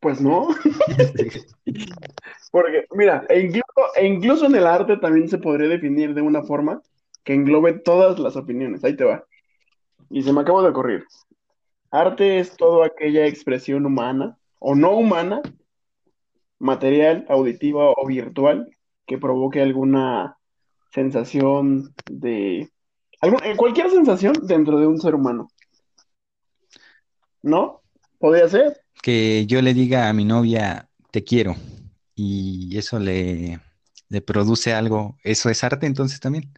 Pues 0.00 0.20
no. 0.20 0.48
Porque, 2.50 2.86
mira, 2.92 3.26
e 3.28 3.40
incluso, 3.40 3.96
e 3.96 4.06
incluso 4.06 4.46
en 4.46 4.56
el 4.56 4.66
arte 4.66 4.96
también 4.96 5.28
se 5.28 5.38
podría 5.38 5.68
definir 5.68 6.14
de 6.14 6.22
una 6.22 6.42
forma 6.42 6.80
que 7.22 7.34
englobe 7.34 7.74
todas 7.74 8.18
las 8.18 8.36
opiniones. 8.36 8.82
Ahí 8.82 8.96
te 8.96 9.04
va. 9.04 9.24
Y 10.08 10.22
se 10.22 10.32
me 10.32 10.40
acabó 10.40 10.62
de 10.62 10.70
ocurrir. 10.70 11.04
Arte 11.90 12.38
es 12.38 12.56
toda 12.56 12.86
aquella 12.86 13.26
expresión 13.26 13.84
humana 13.84 14.38
o 14.58 14.74
no 14.74 14.92
humana, 14.92 15.42
material, 16.58 17.26
auditiva 17.28 17.90
o 17.90 18.06
virtual, 18.06 18.74
que 19.06 19.18
provoque 19.18 19.60
alguna 19.60 20.38
sensación 20.92 21.94
de... 22.10 22.70
Eh, 23.22 23.56
cualquier 23.56 23.90
sensación 23.90 24.34
dentro 24.42 24.78
de 24.78 24.86
un 24.86 24.98
ser 24.98 25.14
humano. 25.14 25.48
¿No? 27.42 27.82
¿Podría 28.18 28.48
ser? 28.48 28.80
Que 29.02 29.46
yo 29.46 29.62
le 29.62 29.74
diga 29.74 30.08
a 30.08 30.12
mi 30.12 30.24
novia, 30.24 30.88
te 31.10 31.24
quiero, 31.24 31.56
y 32.14 32.76
eso 32.76 32.98
le, 32.98 33.60
le 34.08 34.20
produce 34.20 34.74
algo, 34.74 35.16
¿eso 35.22 35.48
es 35.48 35.64
arte 35.64 35.86
entonces 35.86 36.20
también? 36.20 36.52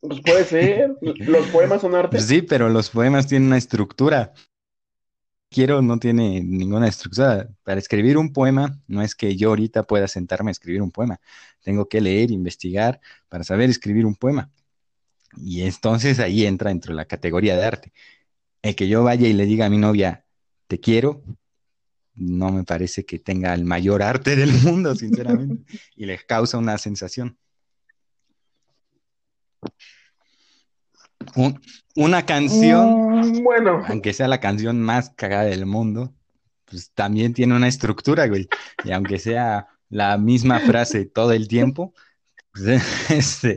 Pues 0.00 0.20
puede 0.20 0.44
ser. 0.44 0.96
Los 1.00 1.46
poemas 1.48 1.80
son 1.80 1.94
arte. 1.94 2.20
Sí, 2.20 2.42
pero 2.42 2.68
los 2.68 2.90
poemas 2.90 3.26
tienen 3.26 3.48
una 3.48 3.58
estructura. 3.58 4.32
Quiero 5.50 5.80
no 5.82 5.98
tiene 5.98 6.42
ninguna 6.42 6.88
estructura. 6.88 7.48
Para 7.62 7.78
escribir 7.78 8.18
un 8.18 8.32
poema, 8.32 8.78
no 8.86 9.02
es 9.02 9.14
que 9.14 9.36
yo 9.36 9.50
ahorita 9.50 9.84
pueda 9.84 10.08
sentarme 10.08 10.50
a 10.50 10.52
escribir 10.52 10.82
un 10.82 10.90
poema. 10.90 11.20
Tengo 11.62 11.88
que 11.88 12.00
leer, 12.00 12.30
investigar 12.30 13.00
para 13.28 13.44
saber 13.44 13.70
escribir 13.70 14.06
un 14.06 14.14
poema. 14.14 14.50
Y 15.36 15.62
entonces 15.62 16.18
ahí 16.20 16.46
entra 16.46 16.70
dentro 16.70 16.92
de 16.92 16.96
la 16.96 17.04
categoría 17.06 17.56
de 17.56 17.64
arte. 17.64 17.92
El 18.62 18.74
que 18.74 18.88
yo 18.88 19.04
vaya 19.04 19.28
y 19.28 19.32
le 19.32 19.46
diga 19.46 19.66
a 19.66 19.70
mi 19.70 19.78
novia, 19.78 20.24
te 20.66 20.80
quiero, 20.80 21.22
no 22.14 22.50
me 22.50 22.64
parece 22.64 23.04
que 23.04 23.18
tenga 23.18 23.54
el 23.54 23.64
mayor 23.64 24.02
arte 24.02 24.36
del 24.36 24.52
mundo, 24.64 24.94
sinceramente. 24.94 25.64
y 25.96 26.06
le 26.06 26.18
causa 26.18 26.58
una 26.58 26.78
sensación 26.78 27.38
una 31.96 32.24
canción, 32.24 33.20
mm, 33.20 33.42
bueno, 33.42 33.82
aunque 33.86 34.12
sea 34.12 34.28
la 34.28 34.40
canción 34.40 34.80
más 34.80 35.10
cagada 35.10 35.44
del 35.44 35.66
mundo, 35.66 36.12
pues 36.64 36.90
también 36.92 37.34
tiene 37.34 37.54
una 37.54 37.68
estructura, 37.68 38.26
güey. 38.26 38.48
Y 38.84 38.92
aunque 38.92 39.18
sea 39.18 39.68
la 39.88 40.18
misma 40.18 40.60
frase 40.60 41.06
todo 41.06 41.32
el 41.32 41.48
tiempo, 41.48 41.94
pues, 42.52 42.64
este, 43.10 43.56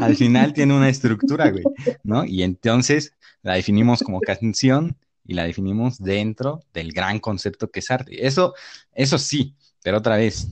al 0.00 0.16
final 0.16 0.52
tiene 0.52 0.74
una 0.74 0.88
estructura, 0.88 1.50
güey, 1.50 1.64
¿no? 2.02 2.24
Y 2.24 2.42
entonces 2.42 3.14
la 3.42 3.54
definimos 3.54 4.02
como 4.02 4.20
canción 4.20 4.96
y 5.24 5.34
la 5.34 5.44
definimos 5.44 5.98
dentro 5.98 6.60
del 6.72 6.92
gran 6.92 7.20
concepto 7.20 7.70
que 7.70 7.80
es 7.80 7.90
arte. 7.90 8.26
Eso, 8.26 8.54
eso 8.92 9.18
sí, 9.18 9.54
pero 9.82 9.98
otra 9.98 10.16
vez, 10.16 10.48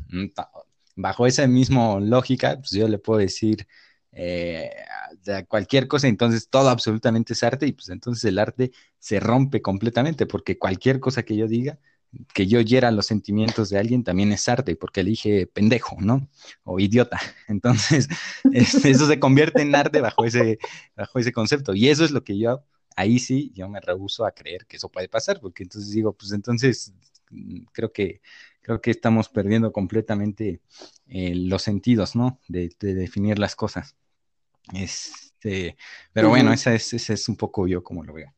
bajo 0.97 1.26
esa 1.26 1.47
misma 1.47 2.01
lógica, 2.01 2.57
pues 2.57 2.70
yo 2.70 2.89
le 2.89 2.99
puedo 2.99 3.20
decir 3.20 3.66
eh, 4.12 4.70
cualquier 5.49 5.89
cosa, 5.89 6.09
entonces 6.09 6.49
todo 6.49 6.68
absolutamente 6.70 7.34
es 7.34 7.43
arte 7.43 7.66
y 7.66 7.72
pues 7.72 7.89
entonces 7.89 8.24
el 8.24 8.39
arte 8.39 8.72
se 8.99 9.20
rompe 9.20 9.62
completamente 9.62 10.26
porque 10.26 10.59
cualquier 10.59 11.01
cosa 11.01 11.22
que 11.22 11.36
yo 11.36 11.47
diga, 11.47 11.78
que 12.34 12.47
yo 12.47 12.61
hiera 12.61 12.91
los 12.91 13.07
sentimientos 13.07 13.68
de 13.70 13.78
alguien 13.78 14.03
también 14.03 14.32
es 14.32 14.49
arte 14.49 14.76
porque 14.76 15.01
elige 15.01 15.47
pendejo, 15.47 15.97
¿no? 16.01 16.28
O 16.64 16.80
idiota. 16.80 17.20
Entonces, 17.49 18.09
eso 18.53 19.07
se 19.07 19.20
convierte 19.20 19.62
en 19.62 19.74
arte 19.74 20.01
bajo 20.01 20.24
ese, 20.24 20.59
bajo 20.97 21.18
ese 21.18 21.32
concepto 21.32 21.74
y 21.74 21.89
eso 21.89 22.05
es 22.05 22.11
lo 22.11 22.24
que 22.24 22.39
yo, 22.39 22.64
ahí 22.97 23.18
sí, 23.18 23.53
yo 23.55 23.68
me 23.68 23.80
rehuso 23.80 24.24
a 24.24 24.32
creer 24.32 24.66
que 24.66 24.76
eso 24.76 24.89
puede 24.89 25.09
pasar 25.09 25.41
porque 25.41 25.62
entonces 25.62 25.93
digo, 25.93 26.12
pues 26.12 26.32
entonces 26.32 26.93
mm, 27.30 27.64
creo 27.72 27.93
que 27.93 28.20
creo 28.68 28.82
que 28.82 28.91
estamos 28.91 29.30
perdiendo 29.30 29.72
completamente 29.72 30.61
eh, 31.07 31.34
los 31.34 31.62
sentidos, 31.62 32.14
¿no? 32.14 32.39
De, 32.49 32.70
definir 32.80 33.39
las 33.39 33.57
cosas. 33.57 33.97
Este, 34.74 35.76
pero 36.12 36.28
bueno, 36.28 36.53
ese 36.53 36.74
es, 36.74 37.28
un 37.30 37.36
poco 37.36 37.66
yo 37.66 37.82
como 37.82 38.05
lo 38.05 38.12
veo. 38.12 38.34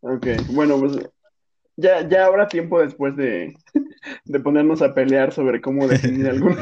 Ok, 0.00 0.26
bueno, 0.52 0.78
pues 0.78 0.98
ya, 1.74 2.08
ya 2.08 2.26
habrá 2.26 2.46
tiempo 2.46 2.80
después 2.80 3.16
de, 3.16 3.56
de 4.24 4.40
ponernos 4.40 4.80
a 4.80 4.94
pelear 4.94 5.32
sobre 5.32 5.60
cómo 5.60 5.88
definir 5.88 6.26
algunos 6.28 6.58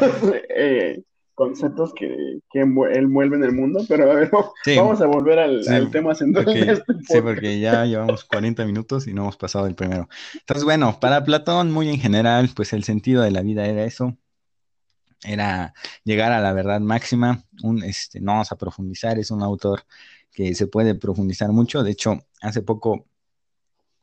eh, 0.48 1.02
conceptos 1.36 1.92
que, 1.94 2.40
que 2.50 2.60
envuelven 2.60 3.44
el 3.44 3.52
mundo, 3.52 3.84
pero 3.86 4.10
a 4.10 4.14
ver, 4.14 4.30
vamos 4.76 5.00
a 5.02 5.06
volver 5.06 5.38
al, 5.38 5.90
tema 5.92 6.14
central 6.14 6.48
este 6.48 6.94
Sí, 7.06 7.20
porque 7.20 7.60
ya 7.60 7.84
llevamos 7.84 8.24
40 8.24 8.64
minutos 8.64 9.06
y 9.06 9.12
no 9.12 9.22
hemos 9.22 9.36
pasado 9.36 9.66
el 9.66 9.74
primero. 9.74 10.08
Entonces, 10.34 10.64
bueno, 10.64 10.98
para 10.98 11.24
Platón, 11.24 11.70
muy 11.70 11.90
en 11.90 12.00
general, 12.00 12.48
pues 12.56 12.72
el 12.72 12.84
sentido 12.84 13.22
de 13.22 13.30
la 13.30 13.42
vida 13.42 13.66
era 13.66 13.84
eso, 13.84 14.16
era 15.24 15.74
llegar 16.04 16.32
a 16.32 16.40
la 16.40 16.54
verdad 16.54 16.80
máxima, 16.80 17.44
un, 17.62 17.82
este, 17.84 18.18
no 18.18 18.32
vamos 18.32 18.50
a 18.50 18.56
profundizar, 18.56 19.18
es 19.18 19.30
un 19.30 19.42
autor 19.42 19.82
que 20.32 20.54
se 20.54 20.66
puede 20.66 20.94
profundizar 20.94 21.52
mucho, 21.52 21.82
de 21.82 21.90
hecho, 21.90 22.18
hace 22.40 22.62
poco 22.62 23.04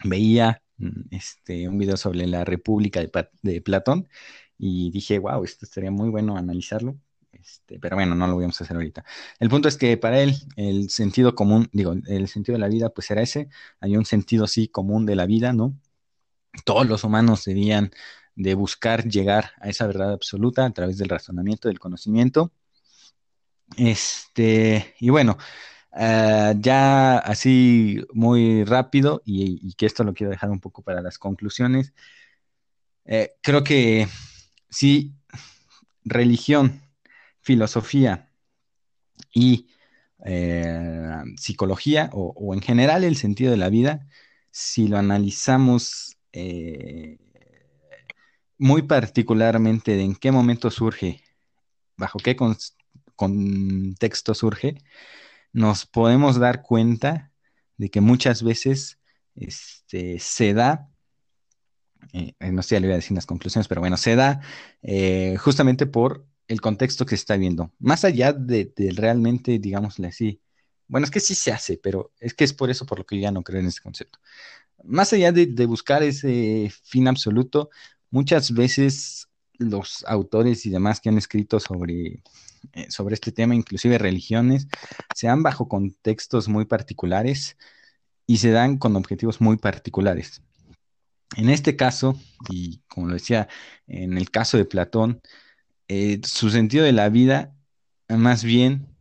veía 0.03 0.61
mm, 0.77 1.01
este, 1.09 1.67
un 1.67 1.79
video 1.79 1.97
sobre 1.97 2.27
la 2.27 2.45
República 2.45 2.99
de, 2.99 3.09
de 3.41 3.61
Platón 3.61 4.07
y 4.55 4.91
dije, 4.91 5.17
wow, 5.17 5.43
esto 5.43 5.65
estaría 5.65 5.89
muy 5.89 6.09
bueno 6.09 6.37
analizarlo, 6.37 6.95
este, 7.43 7.77
pero 7.79 7.97
bueno, 7.97 8.15
no 8.15 8.25
lo 8.27 8.37
vamos 8.37 8.59
a 8.61 8.63
hacer 8.63 8.77
ahorita. 8.77 9.03
El 9.39 9.49
punto 9.49 9.67
es 9.67 9.77
que 9.77 9.97
para 9.97 10.21
él 10.21 10.35
el 10.55 10.89
sentido 10.89 11.35
común, 11.35 11.69
digo, 11.73 11.93
el 12.07 12.27
sentido 12.29 12.55
de 12.55 12.59
la 12.61 12.69
vida 12.69 12.89
pues 12.89 13.11
era 13.11 13.21
ese, 13.21 13.49
hay 13.81 13.97
un 13.97 14.05
sentido 14.05 14.47
sí 14.47 14.69
común 14.69 15.05
de 15.05 15.15
la 15.15 15.25
vida, 15.25 15.51
¿no? 15.53 15.77
Todos 16.65 16.87
los 16.87 17.03
humanos 17.03 17.45
debían 17.45 17.91
de 18.35 18.55
buscar 18.55 19.07
llegar 19.09 19.51
a 19.61 19.69
esa 19.69 19.87
verdad 19.87 20.13
absoluta 20.13 20.65
a 20.65 20.71
través 20.71 20.97
del 20.97 21.09
razonamiento, 21.09 21.67
del 21.67 21.79
conocimiento. 21.79 22.53
Este, 23.77 24.95
y 24.99 25.09
bueno, 25.09 25.37
eh, 25.95 26.53
ya 26.59 27.17
así 27.19 28.01
muy 28.13 28.63
rápido, 28.63 29.21
y, 29.25 29.73
que 29.75 29.85
esto 29.85 30.03
lo 30.03 30.13
quiero 30.13 30.31
dejar 30.31 30.49
un 30.51 30.59
poco 30.61 30.81
para 30.83 31.01
las 31.01 31.17
conclusiones, 31.17 31.93
eh, 33.05 33.33
creo 33.41 33.63
que 33.63 34.07
sí, 34.69 35.13
religión 36.05 36.82
filosofía 37.43 38.29
y 39.33 39.67
eh, 40.25 41.21
psicología 41.37 42.09
o, 42.13 42.53
en 42.53 42.61
general 42.61 43.03
el 43.03 43.17
sentido 43.17 43.51
de 43.51 43.57
la 43.57 43.69
vida, 43.69 44.07
si 44.51 44.87
lo 44.87 44.97
analizamos 44.97 46.17
eh, 46.31 47.17
muy 48.57 48.83
particularmente 48.83 49.95
de 49.95 50.03
en 50.03 50.15
qué 50.15 50.31
momento 50.31 50.71
surge, 50.71 51.21
bajo 51.97 52.19
qué 52.19 52.37
contexto 53.15 54.33
surge, 54.33 54.77
nos 55.51 55.85
podemos 55.85 56.39
dar 56.39 56.61
cuenta 56.61 57.31
de 57.77 57.89
que 57.89 58.01
muchas 58.01 58.43
veces 58.43 58.99
este, 59.35 60.19
se 60.19 60.53
da, 60.53 60.89
eh, 62.13 62.33
no 62.39 62.63
sé, 62.63 62.79
le 62.79 62.87
voy 62.87 62.93
a 62.93 62.97
decir 62.97 63.15
las 63.15 63.25
conclusiones, 63.25 63.67
pero 63.67 63.81
bueno, 63.81 63.97
se 63.97 64.15
da 64.15 64.41
justamente 65.37 65.85
por 65.85 66.25
el 66.47 66.61
contexto 66.61 67.05
que 67.05 67.15
se 67.15 67.21
está 67.21 67.37
viendo. 67.37 67.71
Más 67.79 68.03
allá 68.05 68.33
de, 68.33 68.71
realmente, 68.95 69.59
digámosle 69.59 70.07
así, 70.07 70.41
bueno, 70.87 71.05
es 71.05 71.11
que 71.11 71.19
sí 71.19 71.35
se 71.35 71.51
hace, 71.51 71.77
pero 71.77 72.11
es 72.19 72.33
que 72.33 72.43
es 72.43 72.53
por 72.53 72.69
eso 72.69 72.85
por 72.85 72.99
lo 72.99 73.05
que 73.05 73.19
ya 73.19 73.31
no 73.31 73.43
creo 73.43 73.61
en 73.61 73.67
ese 73.67 73.81
concepto. 73.81 74.19
Más 74.83 75.13
allá 75.13 75.31
de, 75.31 75.65
buscar 75.65 76.03
ese 76.03 76.71
fin 76.83 77.07
absoluto, 77.07 77.69
muchas 78.09 78.53
veces 78.53 79.27
los 79.57 80.03
autores 80.07 80.65
y 80.65 80.69
demás 80.69 80.99
que 80.99 81.09
han 81.09 81.17
escrito 81.17 81.59
sobre, 81.59 82.21
eh, 82.73 82.91
sobre 82.91 83.15
este 83.15 83.31
tema, 83.31 83.55
inclusive 83.55 83.97
religiones, 83.97 84.67
se 85.15 85.27
dan 85.27 85.43
bajo 85.43 85.67
contextos 85.67 86.49
muy 86.49 86.65
particulares 86.65 87.57
y 88.27 88.37
se 88.37 88.51
dan 88.51 88.77
con 88.77 88.95
objetivos 88.95 89.41
muy 89.41 89.57
particulares. 89.57 90.41
En 91.35 91.49
este 91.49 91.75
caso, 91.75 92.19
y 92.49 92.79
como 92.87 93.07
lo 93.07 93.13
decía, 93.13 93.47
en 93.87 94.17
el 94.17 94.29
caso 94.29 94.57
de 94.57 94.65
Platón, 94.65 95.21
eh, 95.87 96.21
su 96.23 96.49
sentido 96.49 96.85
de 96.85 96.93
la 96.93 97.09
vida, 97.09 97.55
más 98.07 98.43
bien, 98.43 98.93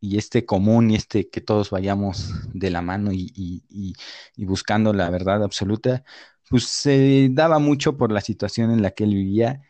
y 0.00 0.18
este 0.18 0.46
común 0.46 0.90
y 0.90 0.96
este 0.96 1.28
que 1.28 1.40
todos 1.40 1.70
vayamos 1.70 2.32
de 2.54 2.70
la 2.70 2.82
mano 2.82 3.10
y, 3.12 3.94
buscando 4.36 4.92
la 4.92 5.10
verdad 5.10 5.42
absoluta, 5.44 6.04
pues 6.48 6.64
se 6.64 7.28
daba 7.30 7.58
mucho 7.58 7.96
por 7.96 8.10
la 8.10 8.20
situación 8.20 8.70
en 8.70 8.82
la 8.82 8.92
que 8.92 9.04
él 9.04 9.14
vivía 9.14 9.62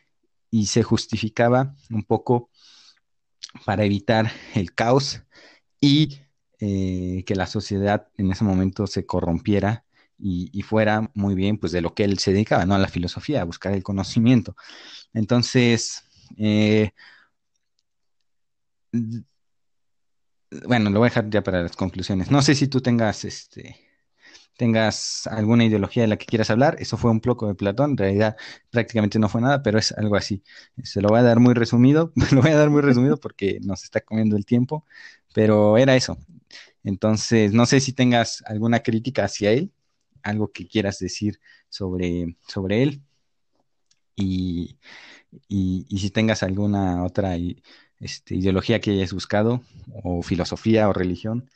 y 0.51 0.67
se 0.67 0.83
justificaba 0.83 1.75
un 1.91 2.05
poco 2.05 2.51
para 3.65 3.85
evitar 3.85 4.31
el 4.55 4.75
caos 4.75 5.23
y 5.81 6.21
eh, 6.61 7.25
que 7.27 7.35
la 7.35 7.47
sociedad 7.47 8.09
en 8.17 8.31
ese 8.31 8.45
momento 8.45 8.87
se 8.87 9.07
corrompiera 9.07 9.85
y, 10.23 10.63
fuera 10.63 11.11
muy 11.15 11.35
bien 11.35 11.59
pues 11.59 11.73
de 11.73 11.81
lo 11.81 11.95
que 11.95 12.05
él 12.05 12.19
se 12.19 12.33
dedicaba, 12.33 12.67
¿no? 12.67 12.75
A 12.75 12.79
la 12.79 12.89
filosofía, 12.89 13.43
a 13.43 13.45
buscar 13.45 13.73
el 13.73 13.83
conocimiento. 13.83 14.57
Entonces, 15.15 16.05
eh, 16.39 16.93
bueno, 20.67 20.91
lo 20.91 20.99
voy 20.99 21.07
a 21.07 21.11
dejar 21.11 21.31
ya 21.31 21.43
para 21.43 21.63
las 21.63 21.77
conclusiones. 21.77 22.31
No 22.31 22.43
sé 22.43 22.55
si 22.55 22.69
tú 22.69 22.81
tengas 22.81 23.25
este 23.25 23.77
tengas 24.57 25.27
alguna 25.29 25.65
ideología 25.65 26.03
de 26.03 26.09
la 26.09 26.19
que 26.19 26.27
quieras 26.27 26.51
hablar. 26.51 26.77
Eso 26.81 26.99
fue 26.99 27.11
un 27.11 27.21
poco 27.21 27.49
de 27.49 27.55
Platón, 27.55 27.93
en 27.93 27.97
realidad 27.97 28.37
prácticamente 28.71 29.19
no 29.19 29.29
fue 29.31 29.41
nada, 29.41 29.63
pero 29.63 29.79
es 29.79 29.93
algo 29.93 30.17
así. 30.17 30.43
Se 30.83 31.01
lo 31.01 31.09
voy 31.09 31.21
a 31.21 31.23
dar 31.23 31.41
muy 31.41 31.55
resumido, 31.55 32.13
lo 32.33 32.43
voy 32.43 32.51
a 32.51 32.57
dar 32.57 32.69
muy 32.71 32.83
resumido 32.83 33.17
porque 33.19 33.59
nos 33.63 33.85
está 33.85 34.01
comiendo 34.03 34.37
el 34.37 34.45
tiempo, 34.45 34.85
pero 35.35 35.79
era 35.79 35.97
eso. 35.97 36.19
Entonces, 36.85 37.53
no 37.55 37.67
sé 37.67 37.81
si 37.81 37.93
tengas 37.95 38.43
alguna 38.47 38.81
crítica 38.81 39.25
hacia 39.25 39.51
él 39.53 39.73
algo 40.23 40.53
que 40.53 40.67
quieras 40.67 40.99
decir 40.99 41.41
sobre, 41.69 42.37
sobre 42.47 42.83
él 42.83 43.03
y, 44.17 44.77
si 45.49 46.11
tengas 46.11 46.43
alguna 46.43 47.05
otra 47.05 47.37
este, 48.01 48.35
ideología 48.35 48.81
que 48.81 48.91
hayas 48.91 49.13
buscado 49.13 49.63
o 50.03 50.23
filosofía 50.23 50.89
o 50.89 50.93
religión 50.93 51.49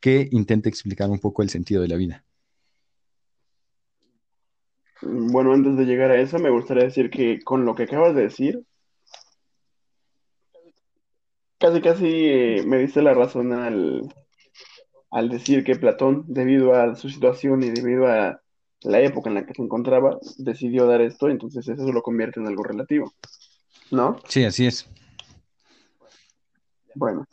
que 0.00 0.28
intente 0.30 0.68
explicar 0.68 1.10
un 1.10 1.18
poco 1.18 1.42
el 1.42 1.50
sentido 1.50 1.82
de 1.82 1.88
la 1.88 1.96
vida. 1.96 2.24
Bueno, 5.00 5.52
antes 5.52 5.76
de 5.76 5.84
llegar 5.84 6.10
a 6.10 6.20
eso, 6.20 6.38
me 6.38 6.50
gustaría 6.50 6.84
decir 6.84 7.10
que 7.10 7.40
con 7.42 7.64
lo 7.64 7.74
que 7.74 7.84
acabas 7.84 8.14
de 8.14 8.22
decir, 8.22 8.64
casi 11.58 11.80
casi 11.80 12.06
eh, 12.06 12.64
me 12.66 12.78
diste 12.78 13.02
la 13.02 13.14
razón 13.14 13.52
al, 13.52 14.02
al 15.10 15.28
decir 15.28 15.64
que 15.64 15.76
Platón, 15.76 16.24
debido 16.26 16.74
a 16.74 16.94
su 16.94 17.08
situación 17.08 17.62
y 17.62 17.70
debido 17.70 18.06
a 18.06 18.40
la 18.82 19.00
época 19.00 19.28
en 19.28 19.34
la 19.34 19.46
que 19.46 19.54
se 19.54 19.62
encontraba, 19.62 20.18
decidió 20.36 20.86
dar 20.86 21.00
esto, 21.00 21.28
entonces 21.28 21.68
eso 21.68 21.92
lo 21.92 22.02
convierte 22.02 22.40
en 22.40 22.46
algo 22.46 22.62
relativo, 22.62 23.12
¿no? 23.90 24.18
Sí, 24.28 24.44
así 24.44 24.66
es. 24.66 24.88
Bueno, 26.94 27.26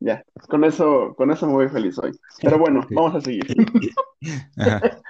ya, 0.00 0.24
con 0.48 0.64
eso, 0.64 1.14
con 1.16 1.30
eso 1.30 1.46
me 1.46 1.52
voy 1.52 1.68
feliz 1.68 1.98
hoy. 1.98 2.12
Pero 2.40 2.58
bueno, 2.58 2.86
vamos 2.90 3.14
a 3.14 3.20
seguir. 3.20 3.46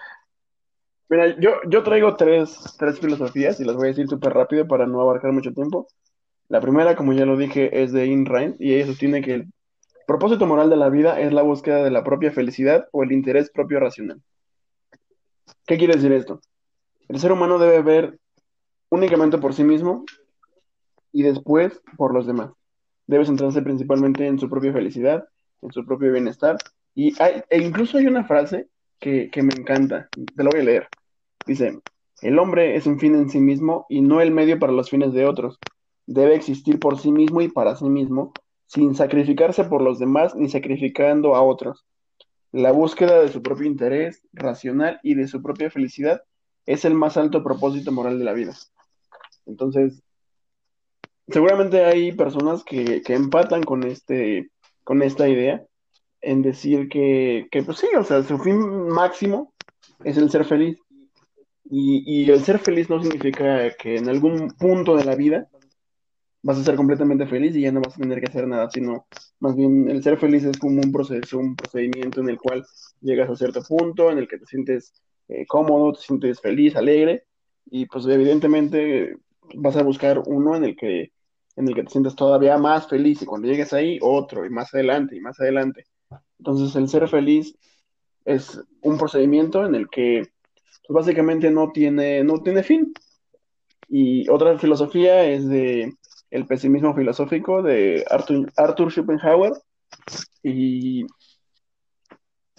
Mira, 1.10 1.40
yo, 1.40 1.52
yo 1.68 1.82
traigo 1.82 2.16
tres, 2.16 2.58
tres 2.78 3.00
filosofías 3.00 3.60
y 3.60 3.64
las 3.64 3.76
voy 3.76 3.86
a 3.86 3.88
decir 3.88 4.06
súper 4.08 4.34
rápido 4.34 4.66
para 4.66 4.86
no 4.86 5.00
abarcar 5.00 5.32
mucho 5.32 5.54
tiempo. 5.54 5.88
La 6.48 6.60
primera, 6.60 6.96
como 6.96 7.14
ya 7.14 7.24
lo 7.24 7.36
dije, 7.36 7.82
es 7.82 7.92
de 7.92 8.02
Ayn 8.02 8.26
Rand 8.26 8.56
y 8.58 8.74
ella 8.74 8.86
sostiene 8.86 9.22
que 9.22 9.46
Propósito 10.08 10.46
moral 10.46 10.70
de 10.70 10.76
la 10.76 10.88
vida 10.88 11.20
es 11.20 11.34
la 11.34 11.42
búsqueda 11.42 11.84
de 11.84 11.90
la 11.90 12.02
propia 12.02 12.30
felicidad 12.30 12.88
o 12.92 13.02
el 13.02 13.12
interés 13.12 13.50
propio 13.50 13.78
racional. 13.78 14.22
¿Qué 15.66 15.76
quiere 15.76 15.96
decir 15.96 16.12
esto? 16.12 16.40
El 17.08 17.18
ser 17.20 17.30
humano 17.30 17.58
debe 17.58 17.82
ver 17.82 18.18
únicamente 18.88 19.36
por 19.36 19.52
sí 19.52 19.64
mismo 19.64 20.06
y 21.12 21.24
después 21.24 21.82
por 21.98 22.14
los 22.14 22.26
demás. 22.26 22.52
Debe 23.06 23.26
centrarse 23.26 23.60
principalmente 23.60 24.26
en 24.26 24.38
su 24.38 24.48
propia 24.48 24.72
felicidad, 24.72 25.28
en 25.60 25.72
su 25.72 25.84
propio 25.84 26.10
bienestar 26.10 26.56
Y 26.94 27.12
hay, 27.22 27.42
e 27.50 27.60
incluso 27.60 27.98
hay 27.98 28.06
una 28.06 28.24
frase 28.24 28.66
que, 28.98 29.28
que 29.30 29.42
me 29.42 29.52
encanta, 29.52 30.08
te 30.10 30.42
lo 30.42 30.48
voy 30.48 30.60
a 30.60 30.64
leer. 30.64 30.88
Dice, 31.46 31.82
el 32.22 32.38
hombre 32.38 32.76
es 32.76 32.86
un 32.86 32.98
fin 32.98 33.14
en 33.14 33.28
sí 33.28 33.40
mismo 33.40 33.84
y 33.90 34.00
no 34.00 34.22
el 34.22 34.30
medio 34.30 34.58
para 34.58 34.72
los 34.72 34.88
fines 34.88 35.12
de 35.12 35.26
otros. 35.26 35.58
Debe 36.06 36.34
existir 36.34 36.80
por 36.80 36.98
sí 36.98 37.12
mismo 37.12 37.42
y 37.42 37.48
para 37.48 37.76
sí 37.76 37.90
mismo, 37.90 38.32
sin 38.68 38.94
sacrificarse 38.94 39.64
por 39.64 39.82
los 39.82 39.98
demás 39.98 40.36
ni 40.36 40.48
sacrificando 40.48 41.34
a 41.34 41.42
otros. 41.42 41.84
La 42.52 42.70
búsqueda 42.70 43.20
de 43.20 43.28
su 43.28 43.42
propio 43.42 43.66
interés 43.66 44.22
racional 44.32 45.00
y 45.02 45.14
de 45.14 45.26
su 45.26 45.42
propia 45.42 45.70
felicidad 45.70 46.22
es 46.66 46.84
el 46.84 46.94
más 46.94 47.16
alto 47.16 47.42
propósito 47.42 47.92
moral 47.92 48.18
de 48.18 48.24
la 48.24 48.34
vida. 48.34 48.54
Entonces, 49.46 50.02
seguramente 51.28 51.84
hay 51.84 52.12
personas 52.12 52.62
que, 52.62 53.00
que 53.02 53.14
empatan 53.14 53.62
con, 53.62 53.84
este, 53.84 54.50
con 54.84 55.02
esta 55.02 55.28
idea 55.28 55.64
en 56.20 56.42
decir 56.42 56.90
que, 56.90 57.48
que, 57.50 57.62
pues 57.62 57.78
sí, 57.78 57.86
o 57.98 58.04
sea, 58.04 58.22
su 58.22 58.38
fin 58.38 58.58
máximo 58.88 59.54
es 60.04 60.18
el 60.18 60.30
ser 60.30 60.44
feliz. 60.44 60.78
Y, 61.70 62.02
y 62.06 62.30
el 62.30 62.44
ser 62.44 62.58
feliz 62.58 62.90
no 62.90 63.02
significa 63.02 63.70
que 63.76 63.96
en 63.96 64.08
algún 64.10 64.50
punto 64.58 64.96
de 64.96 65.04
la 65.04 65.14
vida 65.14 65.48
vas 66.42 66.58
a 66.58 66.64
ser 66.64 66.76
completamente 66.76 67.26
feliz 67.26 67.56
y 67.56 67.62
ya 67.62 67.72
no 67.72 67.80
vas 67.80 67.94
a 67.94 68.00
tener 68.00 68.20
que 68.20 68.26
hacer 68.26 68.46
nada, 68.46 68.70
sino 68.70 69.06
más 69.40 69.56
bien 69.56 69.88
el 69.88 70.02
ser 70.02 70.18
feliz 70.18 70.44
es 70.44 70.58
como 70.58 70.80
un 70.80 70.92
proceso, 70.92 71.38
un 71.38 71.56
procedimiento 71.56 72.20
en 72.20 72.28
el 72.28 72.38
cual 72.38 72.64
llegas 73.00 73.30
a 73.30 73.36
cierto 73.36 73.62
punto, 73.62 74.10
en 74.10 74.18
el 74.18 74.28
que 74.28 74.38
te 74.38 74.46
sientes 74.46 74.92
eh, 75.28 75.46
cómodo, 75.46 75.92
te 75.92 76.00
sientes 76.00 76.40
feliz, 76.40 76.76
alegre, 76.76 77.24
y 77.66 77.86
pues 77.86 78.06
evidentemente 78.06 79.16
vas 79.54 79.76
a 79.76 79.82
buscar 79.82 80.22
uno 80.26 80.56
en 80.56 80.64
el 80.64 80.76
que 80.76 81.12
en 81.56 81.66
el 81.68 81.74
que 81.74 81.82
te 81.82 81.90
sientes 81.90 82.14
todavía 82.14 82.56
más 82.56 82.88
feliz 82.88 83.20
y 83.20 83.26
cuando 83.26 83.48
llegues 83.48 83.72
ahí 83.72 83.98
otro 84.00 84.46
y 84.46 84.50
más 84.50 84.72
adelante 84.72 85.16
y 85.16 85.20
más 85.20 85.40
adelante. 85.40 85.86
Entonces 86.38 86.76
el 86.76 86.88
ser 86.88 87.08
feliz 87.08 87.56
es 88.24 88.60
un 88.82 88.96
procedimiento 88.96 89.66
en 89.66 89.74
el 89.74 89.88
que 89.88 90.22
pues, 90.86 90.94
básicamente 91.06 91.50
no 91.50 91.72
tiene 91.72 92.22
no 92.22 92.42
tiene 92.42 92.62
fin. 92.62 92.92
Y 93.88 94.28
otra 94.28 94.56
filosofía 94.58 95.24
es 95.24 95.48
de 95.48 95.97
el 96.30 96.46
pesimismo 96.46 96.94
filosófico 96.94 97.62
de 97.62 98.04
Arthur, 98.10 98.52
Arthur 98.56 98.92
Schopenhauer. 98.92 99.52
Y 100.42 101.06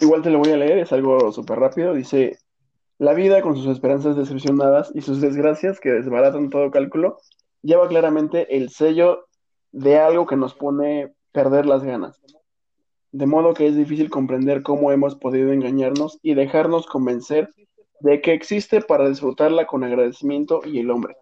igual 0.00 0.22
te 0.22 0.30
lo 0.30 0.38
voy 0.38 0.52
a 0.52 0.56
leer, 0.56 0.78
es 0.78 0.92
algo 0.92 1.32
súper 1.32 1.58
rápido. 1.58 1.94
Dice, 1.94 2.38
la 2.98 3.14
vida 3.14 3.42
con 3.42 3.56
sus 3.56 3.66
esperanzas 3.66 4.16
decepcionadas 4.16 4.90
y 4.94 5.00
sus 5.02 5.20
desgracias 5.20 5.80
que 5.80 5.90
desbaratan 5.90 6.50
todo 6.50 6.70
cálculo, 6.70 7.18
lleva 7.62 7.88
claramente 7.88 8.56
el 8.56 8.70
sello 8.70 9.26
de 9.72 9.98
algo 9.98 10.26
que 10.26 10.36
nos 10.36 10.54
pone 10.54 11.12
perder 11.32 11.66
las 11.66 11.82
ganas. 11.82 12.20
De 13.12 13.26
modo 13.26 13.54
que 13.54 13.66
es 13.66 13.76
difícil 13.76 14.10
comprender 14.10 14.62
cómo 14.62 14.92
hemos 14.92 15.16
podido 15.16 15.52
engañarnos 15.52 16.18
y 16.22 16.34
dejarnos 16.34 16.86
convencer 16.86 17.50
de 18.00 18.20
que 18.20 18.32
existe 18.32 18.80
para 18.80 19.08
disfrutarla 19.08 19.66
con 19.66 19.84
agradecimiento 19.84 20.60
y 20.64 20.78
el 20.78 20.90
hombre, 20.90 21.16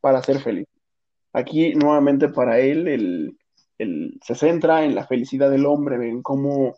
para 0.00 0.22
ser 0.22 0.40
feliz. 0.40 0.66
Aquí 1.32 1.74
nuevamente 1.74 2.28
para 2.28 2.58
él 2.58 2.88
el, 3.78 4.18
se 4.22 4.34
centra 4.34 4.84
en 4.84 4.94
la 4.94 5.06
felicidad 5.06 5.50
del 5.50 5.66
hombre, 5.66 5.96
en 6.08 6.22
cómo... 6.22 6.76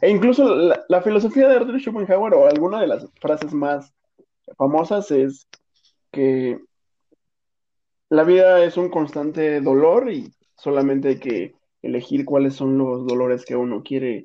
E 0.00 0.10
incluso 0.10 0.54
la, 0.88 1.02
filosofía 1.02 1.48
de 1.48 1.56
Arthur 1.56 1.80
Schopenhauer 1.80 2.34
o 2.34 2.46
alguna 2.46 2.80
de 2.80 2.88
las 2.88 3.06
frases 3.20 3.52
más 3.52 3.92
famosas 4.56 5.10
es 5.10 5.46
que 6.10 6.58
la 8.10 8.24
vida 8.24 8.64
es 8.64 8.76
un 8.76 8.90
constante 8.90 9.60
dolor 9.60 10.10
y 10.10 10.34
solamente 10.56 11.08
hay 11.08 11.18
que 11.20 11.54
elegir 11.82 12.24
cuáles 12.24 12.54
son 12.54 12.76
los 12.76 13.06
dolores 13.06 13.44
que 13.44 13.56
uno 13.56 13.82
quiere 13.82 14.24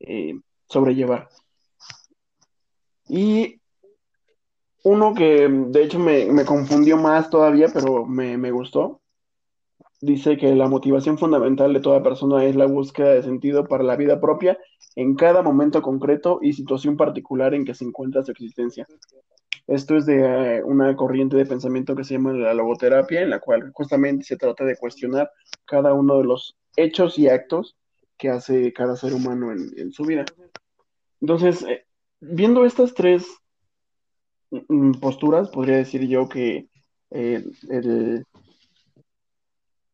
eh, 0.00 0.34
sobrellevar. 0.68 1.28
Y 3.08 3.60
uno 4.84 5.14
que 5.14 5.48
de 5.48 5.82
hecho 5.82 5.98
me, 5.98 6.44
confundió 6.44 6.96
más 6.96 7.30
todavía, 7.30 7.68
pero 7.72 8.06
me, 8.06 8.36
me, 8.36 8.50
gustó, 8.50 9.00
dice 10.00 10.36
que 10.36 10.54
la 10.54 10.68
motivación 10.68 11.18
fundamental 11.18 11.72
de 11.72 11.80
toda 11.80 12.02
persona 12.02 12.44
es 12.44 12.56
la 12.56 12.66
búsqueda 12.66 13.14
de 13.14 13.22
sentido 13.22 13.66
para 13.66 13.84
la 13.84 13.96
vida 13.96 14.20
propia 14.20 14.58
en 14.94 15.14
cada 15.14 15.42
momento 15.42 15.82
concreto 15.82 16.38
y 16.42 16.52
situación 16.52 16.96
particular 16.96 17.54
en 17.54 17.64
que 17.64 17.74
se 17.74 17.84
encuentra 17.84 18.22
su 18.22 18.32
existencia. 18.32 18.86
Esto 19.66 19.96
es 19.96 20.06
de 20.06 20.56
eh, 20.56 20.64
una 20.64 20.96
corriente 20.96 21.36
de 21.36 21.44
pensamiento 21.44 21.94
que 21.94 22.04
se 22.04 22.14
llama 22.14 22.32
la 22.32 22.54
logoterapia, 22.54 23.20
en 23.20 23.30
la 23.30 23.38
cual 23.38 23.70
justamente 23.74 24.24
se 24.24 24.36
trata 24.36 24.64
de 24.64 24.76
cuestionar 24.76 25.30
cada 25.66 25.92
uno 25.92 26.18
de 26.18 26.24
los 26.24 26.56
hechos 26.76 27.18
y 27.18 27.28
actos 27.28 27.76
que 28.16 28.30
hace 28.30 28.72
cada 28.72 28.96
ser 28.96 29.12
humano 29.12 29.52
en, 29.52 29.92
su 29.92 30.04
vida. 30.04 30.24
Entonces, 31.20 31.62
eh, 31.68 31.84
viendo 32.20 32.64
estas 32.64 32.94
tres 32.94 33.26
mm, 34.50 34.92
posturas, 34.92 35.50
podría 35.50 35.76
decir 35.76 36.08
yo 36.08 36.28
que 36.28 36.68
eh, 37.10 37.44
el, 37.68 38.24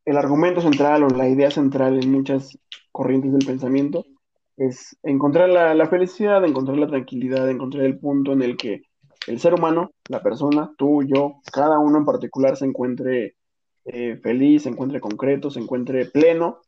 el 0.05 0.17
argumento 0.17 0.61
central 0.61 1.03
o 1.03 1.09
la 1.09 1.29
idea 1.29 1.51
central 1.51 2.03
en 2.03 2.13
muchas 2.13 2.59
corrientes 2.93 3.33
del 3.33 3.47
pensamiento 3.47 4.05
es 4.57 4.97
encontrar 5.03 5.49
la, 5.49 5.87
felicidad, 5.89 6.45
encontrar 6.45 6.79
la 6.79 6.87
tranquilidad, 6.87 7.51
encontrar 7.51 7.85
el 7.85 7.99
punto 7.99 8.33
en 8.33 8.43
el 8.43 8.57
que 8.57 8.83
el 9.27 9.41
ser 9.41 9.55
humano, 9.55 9.91
la 10.09 10.23
persona, 10.23 10.73
tú, 10.77 11.03
yo, 11.03 11.41
cada 11.53 11.79
uno 11.79 11.99
en 11.99 12.05
particular 12.05 12.57
se 12.57 12.67
encuentre 12.67 13.37
eh, 13.87 14.17
feliz, 14.23 14.63
se 14.65 14.69
encuentre 14.69 15.01
concreto, 15.01 15.51
se 15.51 15.61
encuentre 15.61 16.05
pleno. 16.07 16.61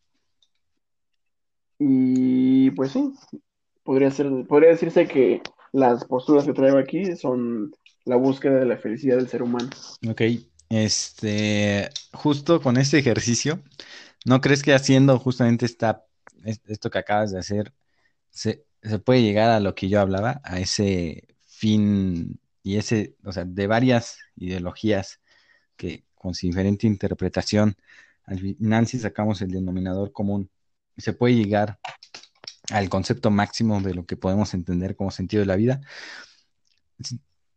Y 1.78 2.70
pues 2.70 2.92
sí, 2.92 3.12
podría, 3.84 4.10
ser, 4.10 4.30
podría 4.48 4.70
decirse 4.70 5.06
que 5.06 5.42
las 5.72 6.06
posturas 6.06 6.44
que 6.44 6.54
traigo 6.54 6.78
aquí 6.78 7.14
son 7.14 7.72
la 8.04 8.16
búsqueda 8.16 8.58
de 8.58 8.66
la 8.66 8.78
felicidad 8.78 9.16
del 9.16 9.28
ser 9.28 9.42
humano. 9.42 9.68
Ok, 10.08 10.22
este, 10.68 11.90
justo 12.12 12.60
con 12.60 12.76
este 12.76 12.98
ejercicio, 12.98 13.62
¿no 14.24 14.40
crees 14.40 14.62
que 14.62 14.74
haciendo 14.74 15.18
justamente 15.18 15.66
esta, 15.66 16.04
esto 16.66 16.90
que 16.90 16.98
acabas 16.98 17.32
de 17.32 17.38
hacer, 17.38 17.72
se, 18.30 18.64
puede 19.04 19.22
llegar 19.22 19.50
a 19.50 19.60
lo 19.60 19.74
que 19.74 19.88
yo 19.88 20.00
hablaba, 20.00 20.40
a 20.44 20.60
ese 20.60 21.28
fin 21.46 22.40
y 22.62 22.76
ese, 22.76 23.16
o 23.24 23.32
sea, 23.32 23.44
de 23.44 23.66
varias 23.66 24.18
ideologías 24.36 25.20
que 25.76 26.04
con 26.14 26.34
su 26.34 26.46
diferente 26.46 26.86
interpretación, 26.86 27.76
al 28.24 28.40
final 28.40 28.86
si 28.86 28.98
sacamos 28.98 29.42
el 29.42 29.50
denominador 29.50 30.12
común, 30.12 30.50
se 30.96 31.12
puede 31.12 31.34
llegar 31.34 31.78
al 32.70 32.88
concepto 32.88 33.30
máximo 33.30 33.80
de 33.80 33.94
lo 33.94 34.06
que 34.06 34.16
podemos 34.16 34.54
entender 34.54 34.96
como 34.96 35.10
sentido 35.10 35.40
de 35.40 35.46
la 35.46 35.56
vida. 35.56 35.80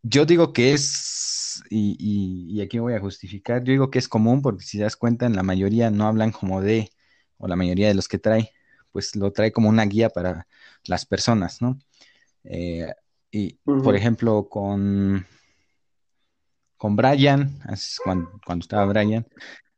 Yo 0.02 0.26
digo 0.26 0.54
que 0.54 0.74
es 0.74 1.20
y, 1.70 2.62
aquí 2.62 2.80
voy 2.80 2.93
a 2.93 3.00
justificar, 3.00 3.64
yo 3.64 3.72
digo 3.72 3.91
que 3.91 4.00
es 4.00 4.08
común 4.08 4.41
porque 4.41 4.64
si 4.64 4.78
te 4.78 4.84
das 4.84 4.95
cuenta, 4.95 5.26
en 5.26 5.36
la 5.36 5.43
mayoría 5.43 5.91
no 5.91 6.08
hablan 6.08 6.32
como 6.32 6.62
de, 6.62 6.89
o 7.38 7.47
la 7.47 7.56
mayoría 7.56 7.88
de 7.88 7.93
los 7.93 8.08
que 8.08 8.20
trae, 8.20 8.52
pues 8.91 9.16
lo 9.16 9.32
trae 9.32 9.52
como 9.52 9.70
una 9.70 9.86
guía 9.86 10.10
para 10.10 10.47
las 10.86 11.06
personas, 11.06 11.62
¿no? 11.62 11.80
Eh, 12.43 12.91
y, 13.32 13.54
por 13.64 13.95
ejemplo, 13.95 14.47
con, 14.50 15.26
con 16.78 16.95
Brian, 16.95 17.60
cuando, 18.04 18.39
cuando 18.45 18.64
estaba 18.64 18.86
Brian, 18.86 19.28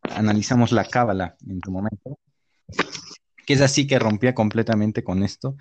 analizamos 0.03 0.72
la 0.72 0.86
cábala 0.86 1.36
en 1.47 1.59
tu 1.59 1.72
momento, 1.72 2.17
que 3.45 3.53
es 3.53 3.61
así 3.61 3.88
que 3.88 3.99
rompía 3.99 4.34
completamente 4.34 5.03
con 5.03 5.24
esto 5.24 5.57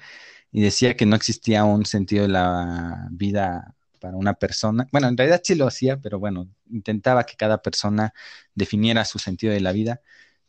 y 0.52 0.62
decía 0.62 0.96
que 0.96 1.06
no 1.06 1.16
existía 1.16 1.64
un 1.64 1.84
sentido 1.84 2.22
de 2.22 2.28
la 2.28 3.08
vida 3.10 3.74
para 4.00 4.16
una 4.16 4.34
persona. 4.34 4.88
Bueno, 4.92 5.08
en 5.08 5.16
realidad 5.16 5.42
sí 5.44 5.54
lo 5.54 5.66
hacía, 5.66 5.98
pero 5.98 6.18
bueno, 6.18 6.48
intentaba 6.70 7.24
que 7.24 7.36
cada 7.36 7.62
persona 7.62 8.12
definiera 8.54 9.04
su 9.04 9.18
sentido 9.18 9.52
de 9.52 9.60
la 9.60 9.72
vida, 9.72 10.00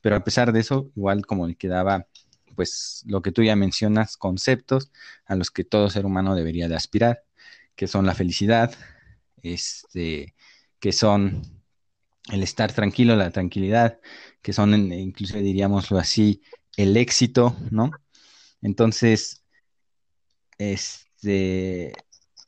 pero 0.02 0.16
a 0.16 0.24
pesar 0.24 0.52
de 0.54 0.62
eso, 0.62 0.92
igual 0.96 1.26
como 1.26 1.48
le 1.48 1.56
quedaba, 1.56 2.08
pues 2.56 3.04
lo 3.08 3.22
que 3.22 3.32
tú 3.32 3.44
ya 3.44 3.56
mencionas, 3.56 4.18
conceptos 4.18 4.92
a 5.26 5.36
los 5.36 5.52
que 5.52 5.64
todo 5.64 5.90
ser 5.90 6.06
humano 6.06 6.36
debería 6.36 6.68
de 6.68 6.76
aspirar, 6.76 7.24
que 7.76 7.88
son 7.88 8.06
la 8.06 8.16
felicidad, 8.16 8.74
este, 9.44 10.36
que 10.80 10.92
son 10.92 11.42
el 12.32 12.44
estar 12.44 12.72
tranquilo, 12.74 13.16
la 13.16 13.32
tranquilidad, 13.32 14.00
que 14.42 14.54
son, 14.54 14.74
incluso 14.94 15.38
diríamoslo 15.38 15.98
así, 15.98 16.42
el 16.78 16.98
éxito, 16.98 17.56
¿no? 17.72 17.92
Entonces, 18.62 19.44
este, 20.58 21.94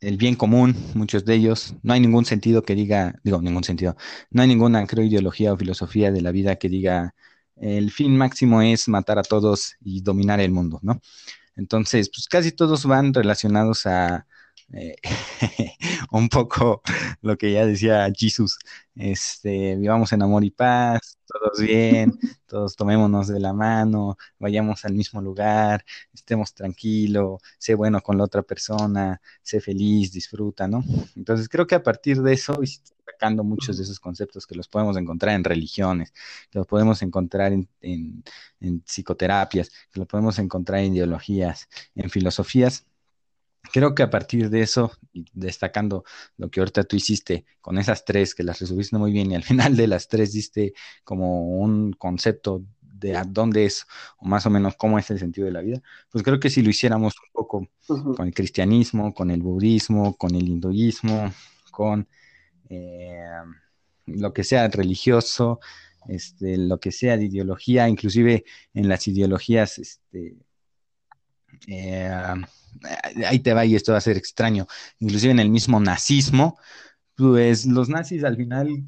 el 0.03 0.17
bien 0.17 0.35
común, 0.35 0.75
muchos 0.95 1.25
de 1.25 1.35
ellos. 1.35 1.75
No 1.83 1.93
hay 1.93 1.99
ningún 1.99 2.25
sentido 2.25 2.63
que 2.63 2.75
diga, 2.75 3.15
digo, 3.23 3.41
ningún 3.41 3.63
sentido, 3.63 3.95
no 4.31 4.41
hay 4.41 4.47
ninguna, 4.47 4.85
creo, 4.87 5.05
ideología 5.05 5.53
o 5.53 5.57
filosofía 5.57 6.11
de 6.11 6.21
la 6.21 6.31
vida 6.31 6.57
que 6.57 6.69
diga 6.69 7.15
el 7.57 7.91
fin 7.91 8.17
máximo 8.17 8.61
es 8.61 8.87
matar 8.87 9.19
a 9.19 9.23
todos 9.23 9.75
y 9.81 10.01
dominar 10.01 10.39
el 10.39 10.51
mundo, 10.51 10.79
¿no? 10.81 11.01
Entonces, 11.55 12.09
pues 12.09 12.27
casi 12.27 12.51
todos 12.51 12.85
van 12.85 13.13
relacionados 13.13 13.85
a, 13.85 14.27
eh, 14.73 14.95
un 16.11 16.29
poco 16.29 16.81
lo 17.21 17.37
que 17.37 17.51
ya 17.51 17.65
decía 17.65 18.07
Jesús, 18.15 18.57
este, 18.95 19.75
vivamos 19.75 20.11
en 20.13 20.21
amor 20.21 20.43
y 20.43 20.51
paz, 20.51 21.17
todos 21.27 21.59
bien, 21.59 22.13
todos 22.47 22.75
tomémonos 22.75 23.27
de 23.27 23.39
la 23.39 23.53
mano, 23.53 24.17
vayamos 24.39 24.85
al 24.85 24.93
mismo 24.93 25.21
lugar, 25.21 25.83
estemos 26.13 26.53
tranquilos, 26.53 27.41
sé 27.57 27.75
bueno 27.75 28.01
con 28.01 28.17
la 28.17 28.23
otra 28.25 28.43
persona, 28.43 29.19
sé 29.41 29.59
feliz, 29.61 30.11
disfruta, 30.11 30.67
¿no? 30.67 30.83
Entonces 31.15 31.49
creo 31.49 31.67
que 31.67 31.75
a 31.75 31.83
partir 31.83 32.21
de 32.21 32.33
eso, 32.33 32.61
y 32.63 32.67
sacando 33.05 33.43
muchos 33.43 33.77
de 33.77 33.83
esos 33.83 33.99
conceptos 33.99 34.47
que 34.47 34.55
los 34.55 34.67
podemos 34.67 34.97
encontrar 34.97 35.35
en 35.35 35.43
religiones, 35.43 36.13
que 36.49 36.59
los 36.59 36.67
podemos 36.67 37.01
encontrar 37.01 37.53
en, 37.53 37.69
en, 37.81 38.23
en 38.59 38.83
psicoterapias, 38.85 39.69
que 39.91 39.99
los 39.99 40.07
podemos 40.07 40.39
encontrar 40.39 40.81
en 40.81 40.95
ideologías, 40.95 41.67
en 41.95 42.09
filosofías, 42.09 42.85
creo 43.71 43.95
que 43.95 44.03
a 44.03 44.09
partir 44.09 44.49
de 44.49 44.61
eso, 44.61 44.91
destacando 45.33 46.03
lo 46.37 46.49
que 46.49 46.59
ahorita 46.59 46.83
tú 46.83 46.95
hiciste 46.95 47.45
con 47.61 47.77
esas 47.77 48.05
tres, 48.05 48.35
que 48.35 48.43
las 48.43 48.59
resumiste 48.59 48.97
muy 48.97 49.11
bien 49.11 49.31
y 49.31 49.35
al 49.35 49.43
final 49.43 49.75
de 49.75 49.87
las 49.87 50.07
tres 50.07 50.33
diste 50.33 50.73
como 51.03 51.59
un 51.59 51.93
concepto 51.93 52.63
de 52.81 53.17
a 53.17 53.23
dónde 53.23 53.65
es 53.65 53.85
o 54.17 54.25
más 54.25 54.45
o 54.45 54.49
menos 54.49 54.75
cómo 54.75 54.97
es 54.97 55.09
el 55.11 55.19
sentido 55.19 55.45
de 55.45 55.53
la 55.53 55.61
vida, 55.61 55.81
pues 56.09 56.23
creo 56.23 56.39
que 56.39 56.49
si 56.49 56.61
lo 56.61 56.69
hiciéramos 56.69 57.13
un 57.19 57.31
poco 57.33 57.67
con 58.15 58.27
el 58.27 58.33
cristianismo, 58.33 59.13
con 59.13 59.29
el 59.29 59.41
budismo, 59.41 60.15
con 60.15 60.35
el 60.35 60.47
hinduismo, 60.47 61.33
con 61.71 62.07
eh, 62.69 63.25
lo 64.05 64.33
que 64.33 64.43
sea 64.43 64.67
religioso, 64.69 65.59
este, 66.07 66.57
lo 66.57 66.79
que 66.79 66.91
sea 66.91 67.17
de 67.17 67.25
ideología, 67.25 67.89
inclusive 67.89 68.45
en 68.73 68.89
las 68.89 69.07
ideologías, 69.07 69.79
este, 69.79 70.35
eh, 71.67 72.11
ahí 73.25 73.39
te 73.39 73.53
va 73.53 73.65
y 73.65 73.75
esto 73.75 73.91
va 73.91 73.97
a 73.99 74.01
ser 74.01 74.17
extraño, 74.17 74.67
inclusive 74.99 75.31
en 75.31 75.39
el 75.39 75.49
mismo 75.49 75.79
nazismo, 75.79 76.57
pues 77.15 77.65
los 77.65 77.89
nazis 77.89 78.23
al 78.23 78.35
final 78.35 78.85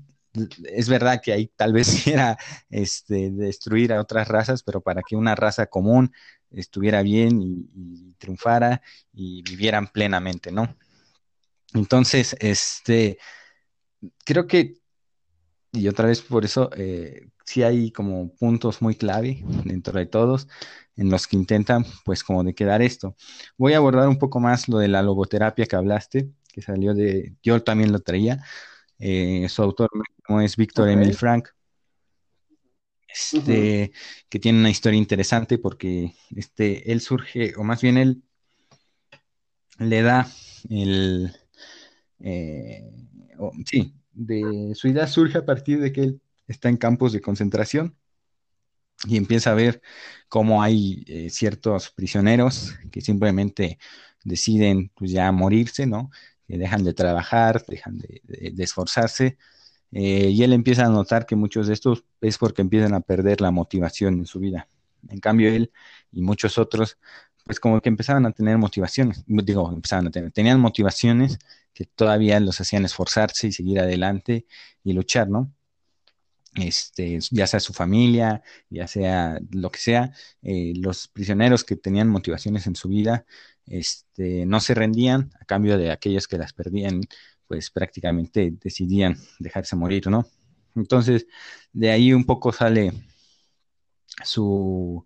es 0.66 0.90
verdad 0.90 1.22
que 1.24 1.32
ahí 1.32 1.52
tal 1.56 1.74
vez 1.74 1.88
era 2.08 2.38
este, 2.70 3.32
destruir 3.32 3.94
a 3.94 4.02
otras 4.02 4.28
razas, 4.28 4.64
pero 4.64 4.82
para 4.82 5.02
que 5.08 5.16
una 5.16 5.36
raza 5.36 5.68
común 5.68 6.12
estuviera 6.52 7.02
bien 7.02 7.42
y, 7.42 7.70
y, 7.74 8.14
triunfara 8.18 8.82
y 9.14 9.42
vivieran 9.44 9.88
plenamente, 9.88 10.52
¿no? 10.52 10.76
Entonces, 11.74 12.36
este, 12.40 13.18
creo 14.24 14.48
que, 14.48 14.76
y 15.76 15.88
otra 15.88 16.08
vez 16.08 16.22
por 16.22 16.46
eso, 16.46 16.70
eh, 16.76 17.28
sí 17.46 17.64
hay 17.64 17.92
como 17.92 18.34
puntos 18.36 18.82
muy 18.82 18.96
clave 18.96 19.44
dentro 19.64 19.98
de 20.00 20.06
todos 20.06 20.48
en 20.96 21.10
los 21.10 21.28
que 21.28 21.36
intentan, 21.38 21.86
pues, 22.06 22.24
como 22.24 22.44
de 22.44 22.56
quedar 22.56 22.82
esto. 22.82 23.16
Voy 23.58 23.74
a 23.74 23.78
abordar 23.78 24.08
un 24.08 24.18
poco 24.18 24.40
más 24.40 24.68
lo 24.70 24.78
de 24.80 24.88
la 24.88 25.04
logoterapia 25.04 25.66
que 25.66 25.76
hablaste, 25.76 26.30
que 26.52 26.62
salió 26.62 26.94
de, 26.94 27.36
yo 27.44 27.62
también 27.64 27.92
lo 27.92 28.00
traía. 28.00 28.44
Eh, 29.00 29.48
su 29.50 29.62
autor 29.62 29.90
es 30.42 30.56
Víctor 30.56 30.86
okay. 30.86 30.94
Emil 30.94 31.14
Frank, 31.14 31.50
este, 33.08 33.40
uh 33.40 33.44
-huh. 33.44 33.92
que 34.30 34.40
tiene 34.40 34.60
una 34.60 34.70
historia 34.70 34.98
interesante 34.98 35.58
porque 35.58 36.14
este, 36.36 36.92
él 36.92 37.02
surge, 37.02 37.54
o 37.58 37.64
más 37.64 37.82
bien 37.82 37.98
él 37.98 38.24
le 39.80 40.02
da 40.02 40.28
el, 40.70 41.36
eh, 42.20 42.90
oh, 43.38 43.52
sí, 43.66 43.94
de 44.16 44.74
su 44.76 44.88
idea 44.88 45.08
surge 45.08 45.38
a 45.38 45.46
partir 45.46 45.80
de 45.80 45.92
que 45.92 46.02
él 46.02 46.22
está 46.48 46.70
en 46.70 46.78
campos 46.78 47.14
de 47.14 47.22
concentración 47.22 47.96
y 49.06 49.18
empieza 49.18 49.52
a 49.52 49.56
ver 49.56 49.82
cómo 50.30 50.64
hay 50.64 51.04
eh, 51.08 51.30
ciertos 51.30 51.92
prisioneros 51.92 52.76
que 52.92 53.02
simplemente 53.02 53.78
deciden 54.24 54.92
pues 54.96 55.12
ya 55.12 55.32
morirse, 55.32 55.86
¿no? 55.86 56.10
Que 56.48 56.58
dejan 56.58 56.84
de 56.84 56.94
trabajar, 56.94 57.64
dejan 57.68 57.98
de, 57.98 58.54
esforzarse, 58.58 59.38
eh, 59.92 60.30
y 60.30 60.44
él 60.44 60.54
empieza 60.54 60.86
a 60.86 60.90
notar 60.90 61.26
que 61.26 61.36
muchos 61.36 61.68
de 61.68 61.74
estos 61.74 62.06
es 62.22 62.38
porque 62.38 62.62
empiezan 62.62 62.94
a 62.94 63.02
perder 63.02 63.42
la 63.42 63.52
motivación 63.52 64.20
en 64.20 64.26
su 64.26 64.40
vida. 64.40 64.68
En 65.10 65.20
cambio, 65.20 65.50
él 65.50 65.72
y 66.12 66.22
muchos 66.22 66.58
otros, 66.58 66.98
pues 67.46 67.60
como 67.60 67.82
que 67.82 67.90
empezaban 67.90 68.26
a 68.26 68.32
tener 68.32 68.58
motivaciones, 68.58 69.24
digo, 69.28 69.72
empezaban 69.72 70.08
a 70.08 70.12
tener, 70.12 70.32
tenían 70.32 70.60
motivaciones 70.60 71.40
que 71.74 71.86
todavía 71.86 72.40
los 72.40 72.60
hacían 72.62 72.86
esforzarse 72.86 73.48
y 73.48 73.52
seguir 73.52 73.80
adelante 73.80 74.46
y 74.84 74.94
luchar, 74.94 75.30
¿no? 75.30 75.52
este, 76.56 77.20
ya 77.32 77.48
sea 77.48 77.60
su 77.60 77.74
familia, 77.74 78.42
ya 78.70 78.88
sea 78.88 79.40
lo 79.52 79.72
que 79.72 79.80
sea, 79.80 80.14
eh, 80.42 80.74
los 80.78 81.08
prisioneros 81.08 81.64
que 81.64 81.76
tenían 81.76 82.08
motivaciones 82.08 82.68
en 82.68 82.76
su 82.76 82.90
vida, 82.90 83.26
este, 83.66 84.46
no 84.46 84.60
se 84.60 84.74
rendían 84.74 85.32
a 85.40 85.46
cambio 85.46 85.78
de 85.78 85.92
aquellos 85.92 86.28
que 86.28 86.38
las 86.38 86.54
perdían, 86.54 87.02
pues 87.48 87.70
prácticamente 87.72 88.54
decidían 88.62 89.18
dejarse 89.40 89.76
morir, 89.76 90.08
¿no? 90.08 90.28
Entonces, 90.76 91.28
de 91.74 91.92
ahí 91.92 92.14
un 92.14 92.26
poco 92.26 92.52
sale 92.52 92.92
su, 94.24 95.06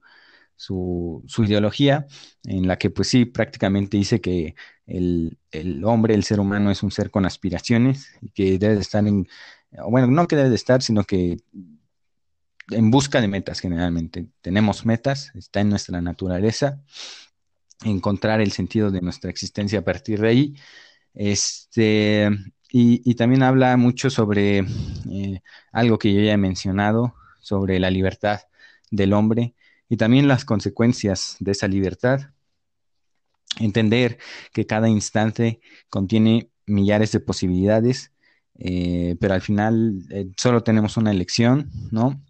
su, 0.59 1.23
su, 1.25 1.45
ideología, 1.45 2.05
en 2.43 2.67
la 2.67 2.77
que 2.77 2.89
pues 2.89 3.07
sí, 3.07 3.23
prácticamente 3.23 3.95
dice 3.95 4.19
que 4.19 4.55
el, 4.85 5.37
el, 5.51 5.85
hombre, 5.85 6.13
el 6.15 6.25
ser 6.25 6.41
humano 6.41 6.69
es 6.69 6.83
un 6.83 6.91
ser 6.91 7.11
con 7.11 7.25
aspiraciones 7.25 8.11
y 8.21 8.29
que 8.31 8.59
debe 8.59 8.77
estar 8.81 9.07
en, 9.07 9.25
bueno, 9.89 10.07
no 10.07 10.27
que 10.27 10.35
debe 10.35 10.49
de 10.49 10.55
estar, 10.55 10.81
sino 10.81 11.05
que 11.05 11.37
en 12.71 12.91
busca 12.91 13.21
de 13.21 13.29
metas 13.29 13.61
generalmente. 13.61 14.27
Tenemos 14.41 14.85
metas, 14.85 15.31
está 15.33 15.61
en 15.61 15.69
nuestra 15.69 16.01
naturaleza, 16.01 16.83
encontrar 17.85 18.41
el 18.41 18.51
sentido 18.51 18.91
de 18.91 18.99
nuestra 18.99 19.29
existencia 19.29 19.79
a 19.79 19.85
partir 19.85 20.19
de 20.19 20.27
ahí. 20.27 20.55
Este, 21.13 22.29
y, 22.69 23.01
y 23.09 23.15
también 23.15 23.43
habla 23.43 23.77
mucho 23.77 24.09
sobre 24.09 24.59
eh, 24.59 25.41
algo 25.71 25.97
que 25.97 26.13
yo 26.13 26.19
ya 26.19 26.33
he 26.33 26.37
mencionado, 26.37 27.15
sobre 27.39 27.79
la 27.79 27.89
libertad 27.89 28.41
del 28.91 29.13
hombre 29.13 29.55
y 29.89 29.97
también 29.97 30.27
las 30.27 30.45
consecuencias 30.45 31.35
de 31.39 31.51
esa 31.51 31.67
libertad. 31.67 32.31
Entender 33.59 34.19
que 34.53 34.65
cada 34.65 34.87
instante 34.87 35.59
contiene 35.89 36.51
millares 36.65 37.11
de 37.11 37.19
posibilidades 37.19 38.11
eh, 38.59 39.15
pero 39.19 39.33
al 39.33 39.41
final 39.41 40.05
eh, 40.11 40.29
solo 40.37 40.63
tenemos 40.63 40.97
una 40.97 41.11
elección, 41.11 41.71
¿no? 41.91 42.21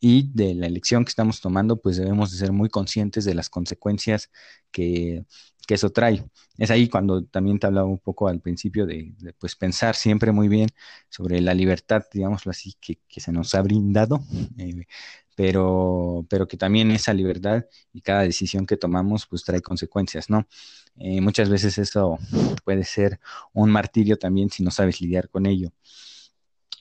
Y 0.00 0.30
de 0.34 0.54
la 0.54 0.66
elección 0.66 1.04
que 1.04 1.10
estamos 1.10 1.40
tomando, 1.40 1.80
pues 1.80 1.96
debemos 1.96 2.32
de 2.32 2.38
ser 2.38 2.52
muy 2.52 2.68
conscientes 2.68 3.24
de 3.24 3.34
las 3.34 3.48
consecuencias 3.48 4.30
que, 4.70 5.24
que 5.66 5.74
eso 5.74 5.90
trae. 5.90 6.24
Es 6.56 6.70
ahí 6.70 6.88
cuando 6.88 7.24
también 7.24 7.58
te 7.58 7.66
hablaba 7.68 7.86
un 7.88 7.98
poco 7.98 8.28
al 8.28 8.40
principio 8.40 8.86
de, 8.86 9.14
pues 9.38 9.56
pensar 9.56 9.94
siempre 9.94 10.32
muy 10.32 10.48
bien 10.48 10.68
sobre 11.08 11.40
la 11.40 11.54
libertad, 11.54 12.04
digámoslo 12.12 12.50
así, 12.50 12.74
que, 12.80 13.00
que 13.08 13.20
se 13.20 13.32
nos 13.32 13.54
ha 13.54 13.62
brindado, 13.62 14.20
eh, 14.58 14.86
pero, 15.38 16.26
pero 16.28 16.48
que 16.48 16.56
también 16.56 16.90
esa 16.90 17.14
libertad 17.14 17.64
y 17.92 18.00
cada 18.00 18.22
decisión 18.22 18.66
que 18.66 18.76
tomamos 18.76 19.24
pues 19.24 19.44
trae 19.44 19.60
consecuencias, 19.62 20.28
¿no? 20.28 20.48
Eh, 20.96 21.20
muchas 21.20 21.48
veces 21.48 21.78
eso 21.78 22.18
puede 22.64 22.82
ser 22.82 23.20
un 23.52 23.70
martirio 23.70 24.18
también 24.18 24.50
si 24.50 24.64
no 24.64 24.72
sabes 24.72 25.00
lidiar 25.00 25.28
con 25.28 25.46
ello. 25.46 25.70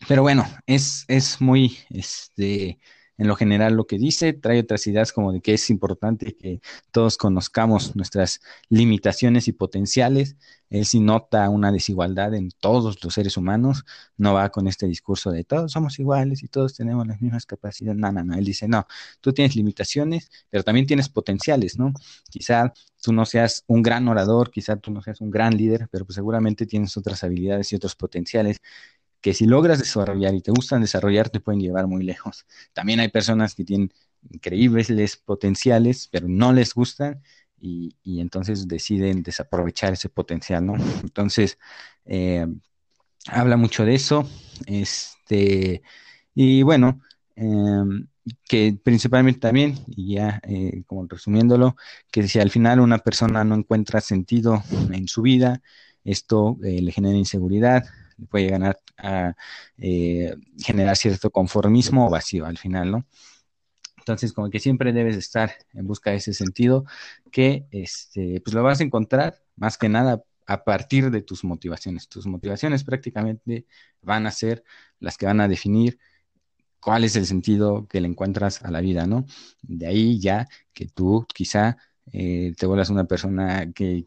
Pero 0.07 0.23
bueno, 0.23 0.43
es, 0.65 1.05
es 1.07 1.39
muy, 1.39 1.77
este, 1.91 2.79
en 3.17 3.27
lo 3.27 3.35
general 3.35 3.73
lo 3.73 3.87
que 3.87 3.97
dice, 3.97 4.33
trae 4.33 4.59
otras 4.59 4.85
ideas 4.87 5.11
como 5.11 5.31
de 5.33 5.41
que 5.41 5.53
es 5.53 5.69
importante 5.69 6.35
que 6.35 6.61
todos 6.91 7.17
conozcamos 7.17 7.95
nuestras 7.95 8.41
limitaciones 8.69 9.47
y 9.47 9.53
potenciales. 9.53 10.35
Él 10.69 10.85
sí 10.85 10.99
nota 10.99 11.49
una 11.49 11.71
desigualdad 11.71 12.33
en 12.35 12.49
todos 12.59 13.03
los 13.03 13.13
seres 13.13 13.37
humanos, 13.37 13.85
no 14.17 14.33
va 14.33 14.49
con 14.49 14.67
este 14.67 14.85
discurso 14.87 15.31
de 15.31 15.43
todos 15.45 15.71
somos 15.71 15.97
iguales 15.99 16.43
y 16.43 16.47
todos 16.47 16.75
tenemos 16.75 17.07
las 17.07 17.21
mismas 17.21 17.45
capacidades. 17.45 17.97
No, 17.99 18.11
no, 18.11 18.23
no, 18.23 18.35
él 18.35 18.43
dice, 18.45 18.67
no, 18.67 18.85
tú 19.21 19.33
tienes 19.33 19.55
limitaciones, 19.55 20.29
pero 20.49 20.63
también 20.63 20.85
tienes 20.87 21.09
potenciales, 21.09 21.77
¿no? 21.77 21.93
Quizá 22.29 22.73
tú 23.01 23.13
no 23.13 23.25
seas 23.25 23.63
un 23.67 23.81
gran 23.81 24.07
orador, 24.07 24.51
quizá 24.51 24.75
tú 24.77 24.91
no 24.91 25.01
seas 25.01 25.21
un 25.21 25.31
gran 25.31 25.55
líder, 25.55 25.87
pero 25.91 26.05
pues 26.05 26.15
seguramente 26.15 26.65
tienes 26.65 26.97
otras 26.97 27.23
habilidades 27.23 27.71
y 27.71 27.75
otros 27.75 27.95
potenciales 27.95 28.61
que 29.27 29.33
si 29.33 29.45
logras 29.45 29.77
desarrollar 29.79 30.33
y 30.35 30.41
te 30.41 30.51
gustan 30.51 30.79
desarrollar, 30.79 31.29
te 31.29 31.41
pueden 31.41 31.59
llevar 31.59 31.85
muy 31.85 32.01
lejos. 32.01 32.45
También 32.71 33.01
hay 33.01 33.09
personas 33.09 33.55
que 33.55 33.65
tienen 33.65 33.91
increíbles 34.31 35.17
potenciales, 35.17 36.07
pero 36.09 36.29
no 36.29 36.53
les 36.53 36.73
gustan 36.73 37.21
y, 37.59 37.97
y 38.03 38.21
entonces 38.21 38.69
deciden 38.69 39.23
desaprovechar 39.23 39.91
ese 39.91 40.07
potencial, 40.07 40.65
¿no? 40.65 40.75
Entonces, 41.03 41.59
eh, 42.05 42.47
habla 43.25 43.57
mucho 43.57 43.83
de 43.83 43.95
eso. 43.95 44.29
Este, 44.65 45.81
y 46.33 46.63
bueno, 46.63 47.01
eh, 47.35 47.83
que 48.47 48.79
principalmente 48.81 49.41
también, 49.41 49.75
y 49.87 50.15
ya 50.15 50.39
eh, 50.43 50.83
como 50.85 51.05
resumiéndolo, 51.05 51.75
que 52.11 52.25
si 52.29 52.39
al 52.39 52.49
final 52.49 52.79
una 52.79 52.99
persona 52.99 53.43
no 53.43 53.55
encuentra 53.55 53.99
sentido 53.99 54.63
en 54.89 55.09
su 55.09 55.21
vida, 55.21 55.61
esto 56.05 56.57
eh, 56.63 56.81
le 56.81 56.93
genera 56.93 57.17
inseguridad, 57.17 57.83
puede 58.29 58.47
ganar 58.49 58.79
a 58.97 59.35
eh, 59.77 60.35
generar 60.59 60.97
cierto 60.97 61.29
conformismo 61.31 62.07
o 62.07 62.09
vacío 62.09 62.45
al 62.45 62.57
final, 62.57 62.91
¿no? 62.91 63.05
Entonces, 63.97 64.31
como 64.33 64.49
que 64.49 64.59
siempre 64.59 64.93
debes 64.93 65.17
estar 65.17 65.51
en 65.73 65.85
busca 65.85 66.11
de 66.11 66.17
ese 66.17 66.33
sentido, 66.33 66.85
que 67.31 67.67
este, 67.71 68.41
pues 68.41 68.53
lo 68.53 68.63
vas 68.63 68.79
a 68.79 68.83
encontrar 68.83 69.43
más 69.57 69.77
que 69.77 69.89
nada 69.89 70.23
a 70.45 70.63
partir 70.63 71.11
de 71.11 71.21
tus 71.21 71.43
motivaciones. 71.43 72.07
Tus 72.07 72.25
motivaciones 72.25 72.83
prácticamente 72.85 73.65
van 74.01 74.25
a 74.25 74.31
ser 74.31 74.63
las 74.99 75.17
que 75.17 75.25
van 75.25 75.41
a 75.41 75.47
definir 75.49 75.99
cuál 76.79 77.03
es 77.03 77.17
el 77.17 77.25
sentido 77.25 77.87
que 77.87 77.99
le 78.01 78.07
encuentras 78.07 78.63
a 78.63 78.71
la 78.71 78.81
vida, 78.81 79.05
¿no? 79.07 79.25
De 79.61 79.87
ahí 79.87 80.19
ya 80.19 80.47
que 80.73 80.87
tú 80.87 81.25
quizá 81.33 81.77
eh, 82.13 82.53
te 82.57 82.65
vuelvas 82.65 82.89
una 82.89 83.05
persona 83.05 83.71
que, 83.73 84.05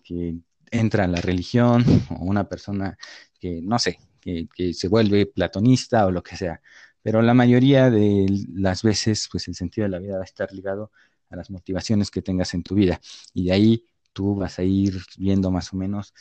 entra 0.70 1.04
a 1.04 1.08
la 1.08 1.20
religión 1.20 1.84
o 2.10 2.24
una 2.24 2.48
persona 2.48 2.96
que, 3.38 3.60
no 3.62 3.78
sé, 3.78 3.98
que, 4.20 4.48
que, 4.54 4.72
se 4.74 4.88
vuelve 4.88 5.26
platonista 5.26 6.06
o 6.06 6.10
lo 6.10 6.22
que 6.22 6.36
sea. 6.36 6.60
Pero 7.02 7.22
la 7.22 7.34
mayoría 7.34 7.90
de 7.90 8.26
las 8.54 8.82
veces, 8.82 9.28
pues 9.30 9.48
el 9.48 9.54
sentido 9.54 9.86
de 9.86 9.90
la 9.90 9.98
vida 9.98 10.16
va 10.16 10.22
a 10.22 10.24
estar 10.24 10.52
ligado 10.52 10.92
a 11.30 11.36
las 11.36 11.50
motivaciones 11.50 12.10
que 12.10 12.22
tengas 12.22 12.54
en 12.54 12.62
tu 12.62 12.74
vida. 12.74 13.00
Y 13.32 13.44
de 13.46 13.52
ahí 13.52 13.84
tú 14.12 14.34
vas 14.34 14.58
a 14.58 14.62
ir 14.62 15.00
viendo 15.16 15.50
más 15.50 15.72
o 15.72 15.76
menos 15.76 16.12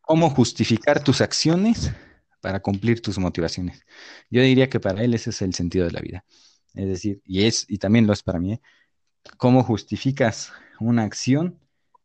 cómo 0.00 0.30
justificar 0.30 1.02
tus 1.02 1.20
acciones 1.20 1.92
para 2.40 2.60
cumplir 2.60 3.00
tus 3.02 3.18
motivaciones. 3.18 3.84
Yo 4.30 4.42
diría 4.42 4.68
que 4.68 4.80
para 4.80 5.02
él 5.02 5.14
ese 5.14 5.30
es 5.30 5.42
el 5.42 5.54
sentido 5.54 5.86
de 5.86 5.92
la 5.92 6.00
vida. 6.00 6.24
Es 6.74 6.86
decir, 6.86 7.22
y 7.24 7.44
es, 7.44 7.66
y 7.68 7.78
también 7.78 8.06
lo 8.06 8.12
es 8.12 8.22
para 8.22 8.38
mí, 8.38 8.54
¿eh? 8.54 8.60
cómo 9.36 9.62
justificas 9.62 10.52
una 10.80 11.04
acción 11.04 11.58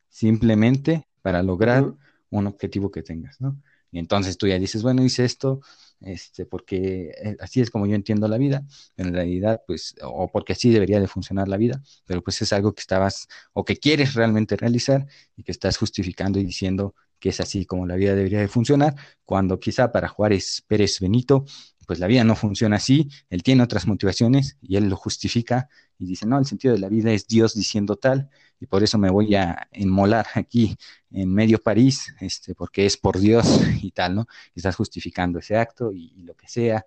simplemente 0.09 1.07
para 1.21 1.43
lograr 1.43 1.93
un 2.29 2.47
objetivo 2.47 2.91
que 2.91 3.03
tengas, 3.03 3.39
¿no? 3.41 3.61
Y 3.91 3.99
entonces 3.99 4.37
tú 4.37 4.47
ya 4.47 4.59
dices, 4.59 4.83
bueno, 4.83 5.03
hice 5.03 5.23
esto, 5.25 5.61
este, 6.01 6.45
porque 6.45 7.11
eh, 7.23 7.37
así 7.39 7.61
es 7.61 7.71
como 7.71 7.85
yo 7.87 7.95
entiendo 7.95 8.27
la 8.27 8.37
vida, 8.37 8.63
en 8.97 9.13
realidad, 9.13 9.61
pues, 9.65 9.95
o 10.03 10.29
porque 10.31 10.53
así 10.53 10.69
debería 10.71 10.99
de 10.99 11.07
funcionar 11.07 11.47
la 11.47 11.57
vida, 11.57 11.81
pero 12.05 12.21
pues 12.21 12.41
es 12.41 12.51
algo 12.53 12.73
que 12.73 12.81
estabas 12.81 13.27
o 13.53 13.63
que 13.65 13.77
quieres 13.77 14.13
realmente 14.13 14.55
realizar 14.57 15.07
y 15.35 15.43
que 15.43 15.51
estás 15.51 15.77
justificando 15.77 16.39
y 16.39 16.43
diciendo 16.45 16.95
que 17.19 17.29
es 17.29 17.39
así 17.39 17.65
como 17.65 17.85
la 17.85 17.95
vida 17.95 18.15
debería 18.15 18.39
de 18.39 18.47
funcionar, 18.47 18.95
cuando 19.25 19.59
quizá 19.59 19.91
para 19.91 20.07
Juárez 20.07 20.63
Pérez 20.67 20.99
Benito, 20.99 21.45
pues 21.85 21.99
la 21.99 22.07
vida 22.07 22.23
no 22.23 22.35
funciona 22.35 22.75
así, 22.77 23.09
él 23.29 23.43
tiene 23.43 23.63
otras 23.63 23.87
motivaciones 23.87 24.57
y 24.61 24.75
él 24.75 24.89
lo 24.89 24.97
justifica 24.97 25.69
y 25.97 26.05
dice, 26.05 26.25
no, 26.25 26.37
el 26.37 26.45
sentido 26.45 26.73
de 26.73 26.79
la 26.79 26.89
vida 26.89 27.11
es 27.11 27.27
Dios 27.27 27.55
diciendo 27.55 27.95
tal, 27.95 28.29
y 28.59 28.65
por 28.65 28.83
eso 28.83 28.97
me 28.97 29.09
voy 29.09 29.35
a 29.35 29.67
enmolar 29.71 30.27
aquí 30.35 30.77
en 31.11 31.33
medio 31.33 31.59
París, 31.59 32.13
este, 32.19 32.55
porque 32.55 32.85
es 32.85 32.97
por 32.97 33.19
Dios 33.19 33.61
y 33.81 33.91
tal, 33.91 34.15
¿no? 34.15 34.27
Estás 34.53 34.75
justificando 34.75 35.39
ese 35.39 35.57
acto 35.57 35.91
y, 35.93 36.13
y 36.15 36.23
lo 36.23 36.35
que 36.35 36.47
sea 36.47 36.85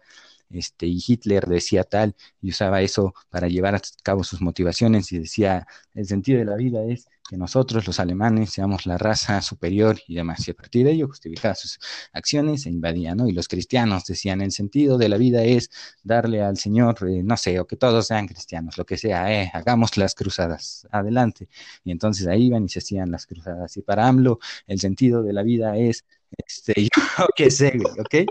este, 0.51 0.87
y 0.87 0.99
Hitler 1.07 1.47
decía 1.47 1.85
tal 1.85 2.16
y 2.43 2.51
usaba 2.51 2.83
eso 2.83 3.14
para 3.31 3.49
llevar 3.49 3.76
a 3.76 3.81
cabo 4.03 4.24
sus 4.24 4.41
motivaciones 4.41 5.12
y 5.12 5.18
decía, 5.20 5.66
el 5.95 6.07
sentido 6.07 6.41
de 6.41 6.45
la 6.45 6.57
vida 6.57 6.85
es 6.85 7.07
que 7.31 7.37
nosotros 7.37 7.87
los 7.87 8.01
alemanes 8.01 8.51
seamos 8.51 8.87
la 8.87 8.99
raza 8.99 9.41
superior 9.41 9.97
y 10.09 10.16
demás. 10.16 10.49
Y 10.49 10.51
a 10.51 10.55
partir 10.55 10.85
de 10.85 10.93
ello 10.93 11.07
justificaba 11.07 11.55
sus 11.55 11.78
acciones 12.12 12.66
e 12.66 12.70
invadía, 12.70 13.14
¿no? 13.14 13.28
Y 13.28 13.33
los 13.33 13.47
cristianos 13.47 14.05
decían, 14.05 14.41
el 14.41 14.51
sentido 14.51 14.99
de 14.99 15.09
la 15.09 15.16
vida 15.16 15.45
es 15.45 15.70
darle 16.03 16.43
al 16.43 16.59
Señor, 16.59 16.97
eh, 17.09 17.22
no 17.22 17.37
sé, 17.37 17.61
o 17.61 17.68
que 17.68 17.76
todos 17.76 18.09
sean 18.09 18.26
cristianos, 18.26 18.76
lo 18.76 18.85
que 18.85 18.99
sea, 18.99 19.33
eh, 19.33 19.49
hagamos 19.55 19.97
las 19.97 20.16
cruzadas, 20.16 20.89
adelante. 20.91 21.49
Y 21.85 21.93
entonces 21.93 22.26
ahí 22.26 22.47
iban 22.47 22.64
y 22.64 22.68
se 22.68 22.81
hacían 22.81 23.12
las 23.12 23.26
cruzadas. 23.26 23.76
Y 23.76 23.83
para 23.83 24.09
AMLO, 24.09 24.41
el 24.66 24.81
sentido 24.81 25.22
de 25.22 25.33
la 25.33 25.45
vida 25.45 25.76
es, 25.76 26.05
este, 26.37 26.74
yo 27.18 27.28
qué 27.37 27.51
sé, 27.53 27.78
¿ok? 28.01 28.28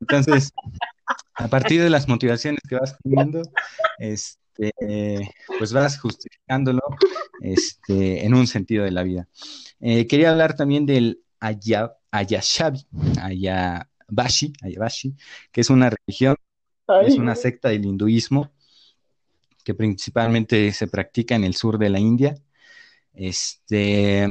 Entonces, 0.00 0.52
a 1.34 1.48
partir 1.48 1.82
de 1.82 1.88
las 1.88 2.08
motivaciones 2.08 2.60
que 2.68 2.76
vas 2.76 2.94
teniendo, 3.02 3.40
este, 4.56 5.34
pues 5.58 5.72
vas 5.72 5.98
justificándolo 5.98 6.82
este, 7.40 8.24
en 8.24 8.34
un 8.34 8.46
sentido 8.46 8.84
de 8.84 8.90
la 8.90 9.02
vida. 9.02 9.28
Eh, 9.80 10.06
quería 10.06 10.30
hablar 10.30 10.56
también 10.56 10.86
del 10.86 11.22
Ayashabi, 11.40 12.86
Ayabashi, 13.20 14.52
Ayabashi, 14.62 15.14
que 15.50 15.60
es 15.60 15.70
una 15.70 15.90
religión, 15.90 16.36
es 17.04 17.16
una 17.16 17.34
secta 17.34 17.70
del 17.70 17.84
hinduismo 17.84 18.52
que 19.64 19.74
principalmente 19.74 20.72
se 20.72 20.86
practica 20.86 21.34
en 21.34 21.44
el 21.44 21.54
sur 21.54 21.78
de 21.78 21.88
la 21.90 21.98
India. 21.98 22.34
Este, 23.14 24.28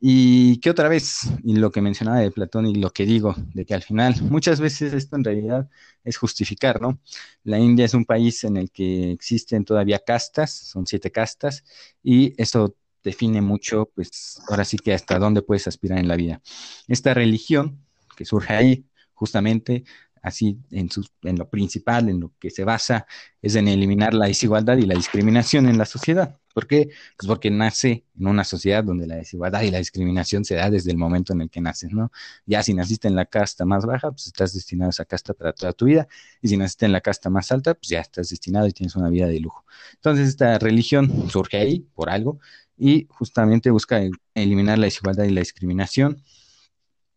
y 0.00 0.58
que 0.60 0.70
otra 0.70 0.88
vez, 0.88 1.20
y 1.42 1.56
lo 1.56 1.70
que 1.70 1.80
mencionaba 1.80 2.18
de 2.18 2.30
Platón 2.30 2.66
y 2.66 2.74
lo 2.74 2.90
que 2.90 3.06
digo, 3.06 3.34
de 3.54 3.64
que 3.64 3.74
al 3.74 3.82
final 3.82 4.14
muchas 4.22 4.60
veces 4.60 4.92
esto 4.92 5.16
en 5.16 5.24
realidad 5.24 5.68
es 6.04 6.16
justificar, 6.18 6.80
¿no? 6.80 7.00
La 7.44 7.58
India 7.58 7.86
es 7.86 7.94
un 7.94 8.04
país 8.04 8.44
en 8.44 8.56
el 8.56 8.70
que 8.70 9.10
existen 9.12 9.64
todavía 9.64 9.98
castas, 10.00 10.52
son 10.52 10.86
siete 10.86 11.10
castas, 11.10 11.64
y 12.02 12.34
eso 12.40 12.76
define 13.02 13.40
mucho, 13.40 13.90
pues 13.94 14.40
ahora 14.48 14.64
sí 14.64 14.76
que 14.76 14.92
hasta 14.92 15.18
dónde 15.18 15.42
puedes 15.42 15.66
aspirar 15.68 15.98
en 15.98 16.08
la 16.08 16.16
vida. 16.16 16.42
Esta 16.88 17.14
religión 17.14 17.80
que 18.16 18.24
surge 18.24 18.52
ahí, 18.54 18.86
justamente, 19.14 19.84
así 20.22 20.58
en, 20.72 20.90
su, 20.90 21.06
en 21.22 21.38
lo 21.38 21.48
principal, 21.48 22.08
en 22.08 22.20
lo 22.20 22.32
que 22.38 22.50
se 22.50 22.64
basa, 22.64 23.06
es 23.40 23.54
en 23.54 23.68
eliminar 23.68 24.12
la 24.12 24.26
desigualdad 24.26 24.76
y 24.76 24.82
la 24.82 24.94
discriminación 24.94 25.68
en 25.68 25.78
la 25.78 25.86
sociedad. 25.86 26.38
¿Por 26.56 26.66
qué? 26.66 26.88
Pues 27.18 27.28
porque 27.28 27.50
nace 27.50 28.06
en 28.18 28.28
una 28.28 28.42
sociedad 28.42 28.82
donde 28.82 29.06
la 29.06 29.16
desigualdad 29.16 29.60
y 29.60 29.70
la 29.70 29.76
discriminación 29.76 30.42
se 30.42 30.54
da 30.54 30.70
desde 30.70 30.90
el 30.90 30.96
momento 30.96 31.34
en 31.34 31.42
el 31.42 31.50
que 31.50 31.60
naces, 31.60 31.92
¿no? 31.92 32.10
Ya 32.46 32.62
si 32.62 32.72
naciste 32.72 33.08
en 33.08 33.14
la 33.14 33.26
casta 33.26 33.66
más 33.66 33.84
baja, 33.84 34.10
pues 34.10 34.28
estás 34.28 34.54
destinado 34.54 34.88
a 34.88 34.90
esa 34.90 35.04
casta 35.04 35.34
para 35.34 35.52
toda 35.52 35.74
tu 35.74 35.84
vida, 35.84 36.08
y 36.40 36.48
si 36.48 36.56
naciste 36.56 36.86
en 36.86 36.92
la 36.92 37.02
casta 37.02 37.28
más 37.28 37.52
alta, 37.52 37.74
pues 37.74 37.88
ya 37.90 38.00
estás 38.00 38.30
destinado 38.30 38.66
y 38.66 38.72
tienes 38.72 38.96
una 38.96 39.10
vida 39.10 39.26
de 39.26 39.38
lujo. 39.38 39.66
Entonces 39.96 40.30
esta 40.30 40.58
religión 40.58 41.28
surge 41.28 41.58
ahí 41.58 41.80
por 41.94 42.08
algo 42.08 42.38
y 42.78 43.06
justamente 43.10 43.70
busca 43.70 44.00
eliminar 44.32 44.78
la 44.78 44.86
desigualdad 44.86 45.24
y 45.24 45.32
la 45.32 45.42
discriminación 45.42 46.22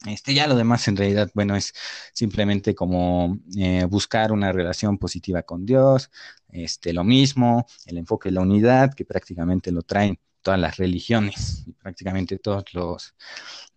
este, 0.08 0.34
ya 0.34 0.48
lo 0.48 0.56
demás 0.56 0.88
en 0.88 0.96
realidad, 0.98 1.30
bueno, 1.34 1.56
es 1.56 1.74
simplemente 2.14 2.74
como 2.76 3.38
eh, 3.58 3.86
buscar 3.86 4.32
una 4.32 4.52
relación 4.52 4.98
positiva 4.98 5.44
con 5.44 5.66
Dios, 5.66 6.10
este, 6.50 6.94
lo 6.94 7.04
mismo, 7.04 7.66
el 7.86 7.98
enfoque 7.98 8.30
de 8.30 8.36
la 8.36 8.42
unidad, 8.42 8.94
que 8.94 9.06
prácticamente 9.06 9.72
lo 9.72 9.82
traen 9.84 10.20
todas 10.42 10.60
las 10.60 10.78
religiones 10.78 11.66
prácticamente 11.82 12.38
todos 12.38 12.66
los, 12.74 13.16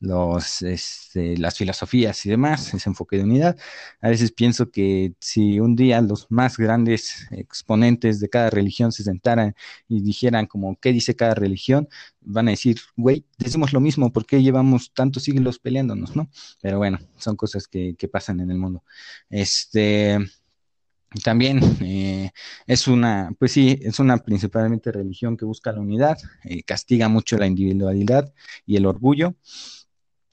los 0.01 0.63
este, 0.63 1.37
las 1.39 1.57
filosofías 1.57 2.25
y 2.27 2.31
demás, 2.31 2.75
ese 2.75 2.91
enfoque 2.91 3.17
de 3.17 3.25
unidad. 3.25 3.57
A 4.01 4.09
veces 4.09 4.33
pienso 4.33 4.71
que 4.71 5.15
si 5.21 5.61
un 5.61 5.77
día 5.77 6.01
los 6.01 6.31
más 6.31 6.57
grandes 6.57 7.27
exponentes 7.31 8.21
de 8.21 8.29
cada 8.29 8.51
religión 8.51 8.93
se 8.93 9.05
sentaran 9.05 9.55
y 9.89 10.03
dijeran 10.03 10.47
como 10.47 10.77
qué 10.81 10.93
dice 10.93 11.17
cada 11.17 11.35
religión, 11.35 11.89
van 12.21 12.49
a 12.49 12.53
decir, 12.53 12.79
güey, 12.97 13.25
decimos 13.39 13.73
lo 13.73 13.81
mismo, 13.81 14.13
¿por 14.13 14.27
qué 14.27 14.43
llevamos 14.43 14.93
tantos 14.93 15.25
siglos 15.25 15.59
peleándonos, 15.59 16.17
no? 16.17 16.31
Pero 16.61 16.79
bueno, 16.79 16.99
son 17.17 17.37
cosas 17.37 17.67
que, 17.69 17.95
que 17.97 18.09
pasan 18.09 18.41
en 18.41 18.51
el 18.51 18.59
mundo. 18.59 18.85
Este 19.31 20.19
también 21.25 21.61
eh, 21.81 22.31
es 22.67 22.89
una, 22.89 23.31
pues 23.39 23.53
sí, 23.53 23.79
es 23.83 23.99
una 23.99 24.19
principalmente 24.19 24.93
religión 24.93 25.37
que 25.37 25.45
busca 25.45 25.73
la 25.73 25.81
unidad, 25.81 26.19
eh, 26.45 26.63
castiga 26.63 27.09
mucho 27.09 27.37
la 27.39 27.47
individualidad 27.47 28.33
y 28.67 28.77
el 28.77 28.87
orgullo. 28.87 29.35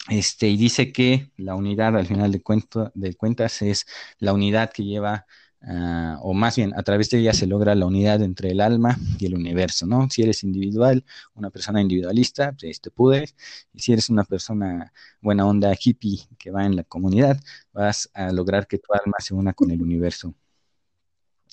Este, 0.10 0.48
y 0.48 0.58
dice 0.58 0.92
que 0.92 1.32
la 1.38 1.56
unidad 1.56 1.96
al 1.96 2.08
final 2.08 2.32
de, 2.32 2.42
cuento, 2.42 2.92
de 2.96 3.14
cuentas 3.16 3.62
es 3.62 3.86
la 4.20 4.34
unidad 4.34 4.72
que 4.72 4.84
lleva 4.84 5.26
Uh, 5.62 6.16
o 6.22 6.34
más 6.34 6.56
bien 6.56 6.74
a 6.78 6.84
través 6.84 7.10
de 7.10 7.20
ella 7.20 7.34
se 7.34 7.46
logra 7.46 7.76
la 7.76 7.86
unidad 7.86 8.22
entre 8.22 8.52
el 8.52 8.62
alma 8.62 8.98
y 9.20 9.26
el 9.26 9.36
universo, 9.36 9.86
¿no? 9.86 10.10
Si 10.10 10.22
eres 10.22 10.44
individual, 10.44 11.04
una 11.34 11.50
persona 11.50 11.82
individualista, 11.82 12.54
pues 12.58 12.80
te 12.80 12.92
pudes, 12.92 13.36
y 13.74 13.80
si 13.80 13.92
eres 13.92 14.10
una 14.10 14.24
persona 14.24 14.94
buena 15.22 15.46
onda 15.46 15.76
hippie 15.78 16.20
que 16.38 16.52
va 16.52 16.66
en 16.66 16.78
la 16.78 16.84
comunidad, 16.86 17.38
vas 17.74 18.10
a 18.14 18.32
lograr 18.32 18.68
que 18.68 18.78
tu 18.80 18.94
alma 18.94 19.18
se 19.20 19.34
una 19.34 19.54
con 19.54 19.70
el 19.72 19.82
universo. 19.82 20.34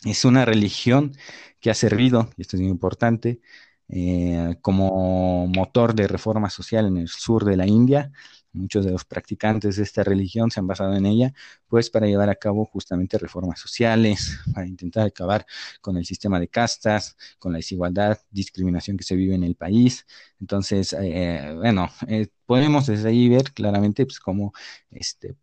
Es 0.05 0.25
una 0.25 0.45
religión 0.45 1.13
que 1.61 1.71
ha 1.71 1.75
servido, 1.75 2.31
y 2.37 2.43
esto 2.43 2.57
es 2.57 2.63
muy 2.63 2.71
importante, 2.71 3.41
eh, 3.89 4.57
como 4.63 5.47
motor 5.49 5.95
de 5.95 6.09
reforma 6.09 6.51
social 6.51 6.87
en 6.87 6.99
el 6.99 7.09
sur 7.09 7.45
de 7.45 7.57
la 7.57 7.67
India. 7.67 8.13
Muchos 8.53 8.85
de 8.87 8.91
los 8.93 9.05
practicantes 9.05 9.77
de 9.77 9.83
esta 9.83 10.03
religión 10.03 10.51
se 10.51 10.61
han 10.61 10.67
basado 10.67 10.95
en 10.97 11.05
ella, 11.07 11.33
pues 11.69 11.91
para 11.91 12.07
llevar 12.07 12.31
a 12.31 12.35
cabo 12.37 12.65
justamente 12.65 13.19
reformas 13.19 13.61
sociales, 13.61 14.39
para 14.55 14.67
intentar 14.67 15.07
acabar 15.07 15.47
con 15.81 15.97
el 15.99 16.07
sistema 16.07 16.41
de 16.41 16.49
castas, 16.49 17.17
con 17.39 17.53
la 17.53 17.59
desigualdad, 17.59 18.19
discriminación 18.31 18.97
que 18.97 19.05
se 19.05 19.15
vive 19.17 19.35
en 19.35 19.45
el 19.45 19.57
país. 19.57 20.07
Entonces, 20.41 20.95
eh, 20.99 21.53
bueno, 21.57 21.91
eh, 22.09 22.29
podemos 22.47 22.87
desde 22.87 23.09
ahí 23.11 23.29
ver 23.29 23.53
claramente 23.53 24.07
pues, 24.07 24.21
cómo 24.21 24.53
este, 24.91 25.37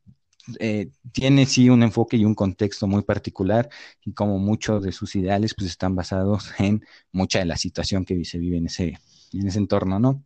eh, 0.59 0.89
tiene 1.11 1.45
sí 1.45 1.69
un 1.69 1.83
enfoque 1.83 2.17
y 2.17 2.25
un 2.25 2.35
contexto 2.35 2.87
muy 2.87 3.03
particular 3.03 3.69
y 4.03 4.13
como 4.13 4.39
muchos 4.39 4.83
de 4.83 4.91
sus 4.91 5.15
ideales 5.15 5.53
pues 5.55 5.69
están 5.69 5.95
basados 5.95 6.51
en 6.59 6.85
mucha 7.11 7.39
de 7.39 7.45
la 7.45 7.57
situación 7.57 8.05
que 8.05 8.23
se 8.25 8.39
vive 8.39 8.57
en 8.57 8.65
ese, 8.65 8.99
en 9.31 9.47
ese 9.47 9.59
entorno, 9.59 9.99
¿no? 9.99 10.23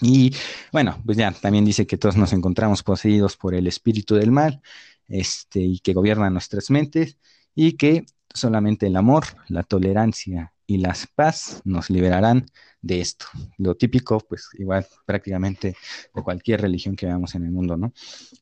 Y 0.00 0.34
bueno, 0.72 1.00
pues 1.04 1.16
ya 1.16 1.32
también 1.32 1.64
dice 1.64 1.86
que 1.86 1.96
todos 1.96 2.16
nos 2.16 2.32
encontramos 2.32 2.82
poseídos 2.82 3.36
por 3.36 3.54
el 3.54 3.66
espíritu 3.66 4.14
del 4.14 4.30
mal, 4.30 4.60
este, 5.08 5.60
y 5.60 5.78
que 5.78 5.94
gobierna 5.94 6.28
nuestras 6.28 6.70
mentes, 6.70 7.16
y 7.54 7.72
que 7.72 8.04
solamente 8.32 8.88
el 8.88 8.96
amor, 8.96 9.24
la 9.48 9.62
tolerancia 9.62 10.52
y 10.66 10.78
la 10.78 10.96
paz 11.14 11.60
nos 11.64 11.90
liberarán 11.90 12.46
de 12.82 13.00
esto. 13.00 13.26
Lo 13.58 13.76
típico, 13.76 14.18
pues 14.20 14.48
igual 14.54 14.86
prácticamente 15.04 15.76
de 16.14 16.22
cualquier 16.22 16.60
religión 16.62 16.96
que 16.96 17.06
veamos 17.06 17.34
en 17.34 17.44
el 17.44 17.52
mundo, 17.52 17.76
¿no? 17.76 17.92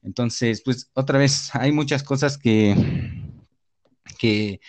Entonces, 0.02 0.62
pues 0.62 0.90
otra 0.94 1.18
vez, 1.18 1.50
hay 1.54 1.72
muchas 1.72 2.02
cosas 2.02 2.38
que, 2.38 2.74
que, 4.18 4.60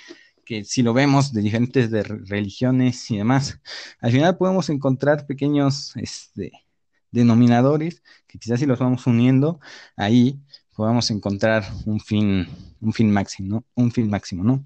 que 0.46 0.64
si 0.66 0.84
lo 0.84 0.94
vemos 0.94 1.34
de 1.34 1.42
diferentes 1.42 1.92
de 1.92 2.04
religiones 2.04 3.10
y 3.12 3.18
demás, 3.18 3.60
al 4.00 4.12
final 4.12 4.38
podemos 4.38 4.70
encontrar 4.70 5.26
pequeños 5.28 5.96
este, 5.98 6.52
denominadores 7.12 8.04
que 8.28 8.38
quizás 8.40 8.60
si 8.60 8.66
los 8.66 8.80
vamos 8.80 9.08
uniendo, 9.08 9.60
ahí 9.96 10.40
podamos 10.76 11.10
encontrar 11.12 11.64
un 11.86 12.00
fin, 12.00 12.48
un 12.82 12.94
fin 12.94 13.12
máximo, 13.12 13.50
¿no? 13.50 13.66
Un 13.76 13.92
fin 13.92 14.10
máximo, 14.10 14.44
¿no? 14.44 14.66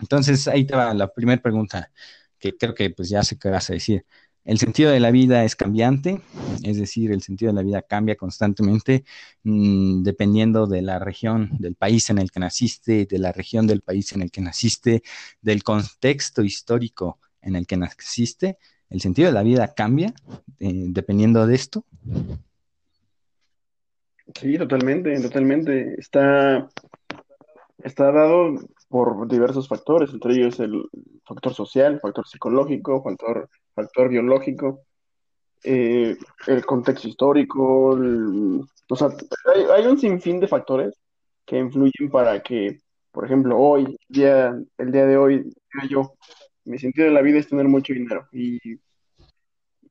Entonces, 0.00 0.48
ahí 0.48 0.64
te 0.64 0.76
va 0.76 0.92
la 0.94 1.12
primera 1.12 1.40
pregunta, 1.40 1.90
que 2.38 2.56
creo 2.56 2.74
que 2.74 2.90
pues 2.90 3.08
ya 3.08 3.22
sé 3.22 3.38
qué 3.38 3.48
vas 3.48 3.70
a 3.70 3.74
decir. 3.74 4.04
El 4.44 4.58
sentido 4.58 4.92
de 4.92 5.00
la 5.00 5.10
vida 5.10 5.44
es 5.44 5.56
cambiante, 5.56 6.20
es 6.62 6.76
decir, 6.76 7.10
el 7.10 7.20
sentido 7.20 7.50
de 7.50 7.56
la 7.56 7.62
vida 7.62 7.82
cambia 7.82 8.14
constantemente 8.14 9.04
mm, 9.42 10.04
dependiendo 10.04 10.68
de 10.68 10.82
la 10.82 11.00
región, 11.00 11.50
del 11.58 11.74
país 11.74 12.10
en 12.10 12.18
el 12.18 12.30
que 12.30 12.38
naciste, 12.38 13.06
de 13.06 13.18
la 13.18 13.32
región 13.32 13.66
del 13.66 13.80
país 13.80 14.12
en 14.12 14.22
el 14.22 14.30
que 14.30 14.40
naciste, 14.40 15.02
del 15.42 15.64
contexto 15.64 16.44
histórico 16.44 17.18
en 17.42 17.56
el 17.56 17.66
que 17.66 17.76
naciste. 17.76 18.58
El 18.88 19.00
sentido 19.00 19.26
de 19.26 19.34
la 19.34 19.42
vida 19.42 19.74
cambia 19.74 20.14
eh, 20.60 20.84
dependiendo 20.90 21.44
de 21.44 21.54
esto. 21.56 21.84
Sí, 24.40 24.56
totalmente, 24.58 25.20
totalmente. 25.20 25.98
Está, 25.98 26.68
está 27.82 28.12
dado 28.12 28.60
por 28.96 29.28
diversos 29.28 29.68
factores, 29.68 30.10
entre 30.10 30.32
ellos 30.32 30.58
el 30.58 30.82
factor 31.22 31.52
social, 31.52 32.00
factor 32.00 32.26
psicológico, 32.26 33.02
factor, 33.02 33.46
factor 33.74 34.08
biológico, 34.08 34.80
eh, 35.62 36.16
el 36.46 36.64
contexto 36.64 37.06
histórico, 37.06 37.90
o 37.90 38.96
sea, 38.96 39.08
hay, 39.74 39.86
un 39.86 39.98
sinfín 39.98 40.40
de 40.40 40.48
factores 40.48 40.94
que 41.44 41.58
influyen 41.58 42.10
para 42.10 42.42
que, 42.42 42.80
por 43.12 43.26
ejemplo, 43.26 43.58
hoy, 43.58 43.98
día, 44.08 44.58
el 44.78 44.92
día 44.92 45.04
de 45.04 45.18
hoy, 45.18 45.52
yo, 45.90 46.14
mi 46.64 46.78
sentido 46.78 47.08
de 47.08 47.12
la 47.12 47.20
vida 47.20 47.38
es 47.38 47.48
tener 47.48 47.68
mucho 47.68 47.92
dinero 47.92 48.26
y 48.32 48.58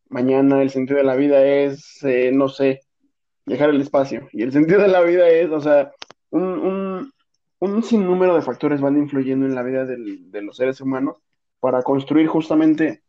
mañana 0.10 0.64
el 0.64 0.72
sentido 0.72 0.98
de 0.98 1.06
la 1.06 1.16
vida 1.16 1.46
es, 1.46 2.04
eh, 2.04 2.32
no 2.34 2.50
sé, 2.50 2.82
viajar 3.46 3.70
al 3.70 3.82
espacio. 3.82 4.28
Y 4.32 4.42
el 4.42 4.52
sentido 4.52 4.82
de 4.82 4.88
la 4.88 5.02
vida 5.02 5.30
es, 5.30 5.52
o 5.52 5.62
sea, 5.62 5.92
un, 6.32 6.44
un 6.44 7.12
sinnúmero 7.84 8.36
de 8.36 8.42
factores 8.42 8.82
van 8.82 8.98
influyendo 8.98 9.46
en 9.46 9.56
la 9.56 9.64
vida 9.64 9.86
de 9.86 10.42
los 10.42 10.58
seres 10.58 10.82
humanos 10.82 11.18
para 11.60 11.82
construir 11.82 12.28
justamente 12.28 13.02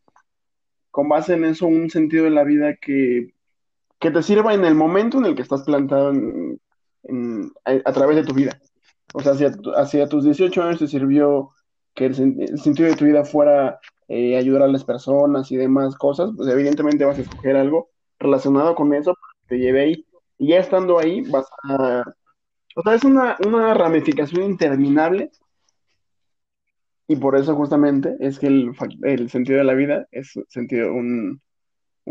con 0.91 1.11
base 1.11 1.35
en 1.35 1.45
eso 1.45 1.67
un 1.67 1.91
sentido 1.91 2.25
de 2.25 2.31
la 2.31 2.43
vida 2.43 2.77
que, 2.77 3.35
te 3.99 4.23
sirva 4.23 4.55
en 4.55 4.65
el 4.65 4.75
momento 4.75 5.19
en 5.19 5.27
el 5.27 5.35
que 5.35 5.43
estás 5.43 5.65
plantado 5.65 6.13
a, 7.65 7.93
través 7.93 8.17
de 8.17 8.25
tu 8.25 8.33
vida. 8.33 8.59
O 9.13 9.21
sea, 9.21 9.33
hacia, 9.33 9.53
hacia 9.77 10.09
tus 10.09 10.25
18 10.25 10.63
años 10.63 10.79
te 10.79 10.87
sirvió 10.87 11.51
que 11.93 12.07
el, 12.07 12.15
sentido 12.15 12.89
de 12.89 12.97
tu 12.97 13.05
vida 13.05 13.25
fuera 13.25 13.79
eh, 14.09 14.39
ayudar 14.39 14.63
a 14.63 14.69
las 14.69 14.85
personas 14.85 15.53
y 15.53 15.57
demás 15.57 15.97
cosas, 15.97 16.31
pues 16.37 16.49
evidentemente 16.49 17.05
vas 17.05 17.19
a 17.19 17.23
escoger 17.23 17.57
algo 17.57 17.91
relacionado 18.19 18.75
con 18.75 18.95
eso 18.95 19.15
que 19.15 19.57
te 19.57 19.59
lleve 19.59 19.83
ahí. 19.83 20.07
Y 20.39 20.49
ya 20.49 20.61
estando 20.61 20.99
ahí 20.99 21.23
vas 21.31 21.47
a 21.65 22.05
o 22.77 22.83
sea, 22.83 22.95
es 22.95 23.05
una, 23.05 23.75
ramificación 23.75 24.45
interminable 24.45 25.31
y 27.09 27.17
por 27.17 27.35
eso 27.37 27.55
justamente 27.57 28.17
es 28.21 28.39
que 28.39 28.49
el, 28.49 29.31
sentido 29.31 29.59
de 29.59 29.65
la 29.65 29.73
vida 29.73 30.07
es 30.11 30.35
sentido, 30.49 30.93
un, 30.93 31.41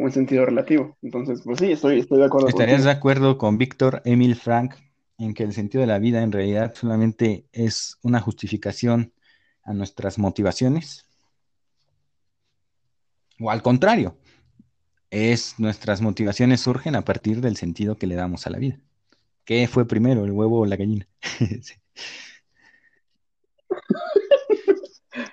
sentido 0.09 0.43
relativo. 0.43 0.97
Entonces, 1.03 1.41
pues 1.43 1.59
sí, 1.59 1.71
estoy, 1.71 1.99
estoy 1.99 2.17
de 2.17 2.25
acuerdo. 2.25 2.47
¿Estarías 2.47 2.83
de 2.83 2.89
acuerdo 2.89 3.37
con 3.37 3.59
Víctor 3.59 4.01
Emil 4.05 4.35
Frank 4.35 4.73
en 5.19 5.35
que 5.35 5.43
el 5.43 5.53
sentido 5.53 5.81
de 5.81 5.87
la 5.87 5.99
vida 5.99 6.23
en 6.23 6.31
realidad 6.31 6.73
solamente 6.73 7.45
es 7.51 7.99
una 8.01 8.19
justificación 8.19 9.13
a 9.63 9.73
nuestras 9.73 10.17
motivaciones? 10.17 11.05
O 13.39 13.51
al 13.51 13.61
contrario, 13.61 14.17
es 15.11 15.59
nuestras 15.59 16.01
motivaciones 16.01 16.61
surgen 16.61 16.95
a 16.95 17.03
partir 17.03 17.39
del 17.41 17.55
sentido 17.55 17.97
que 17.97 18.07
le 18.07 18.15
damos 18.15 18.47
a 18.47 18.49
la 18.49 18.57
vida. 18.57 18.79
¿Qué 19.45 19.67
fue 19.67 19.87
primero, 19.87 20.25
el 20.25 20.31
huevo 20.31 20.61
o 20.61 20.65
la 20.65 20.75
gallina? 20.75 21.07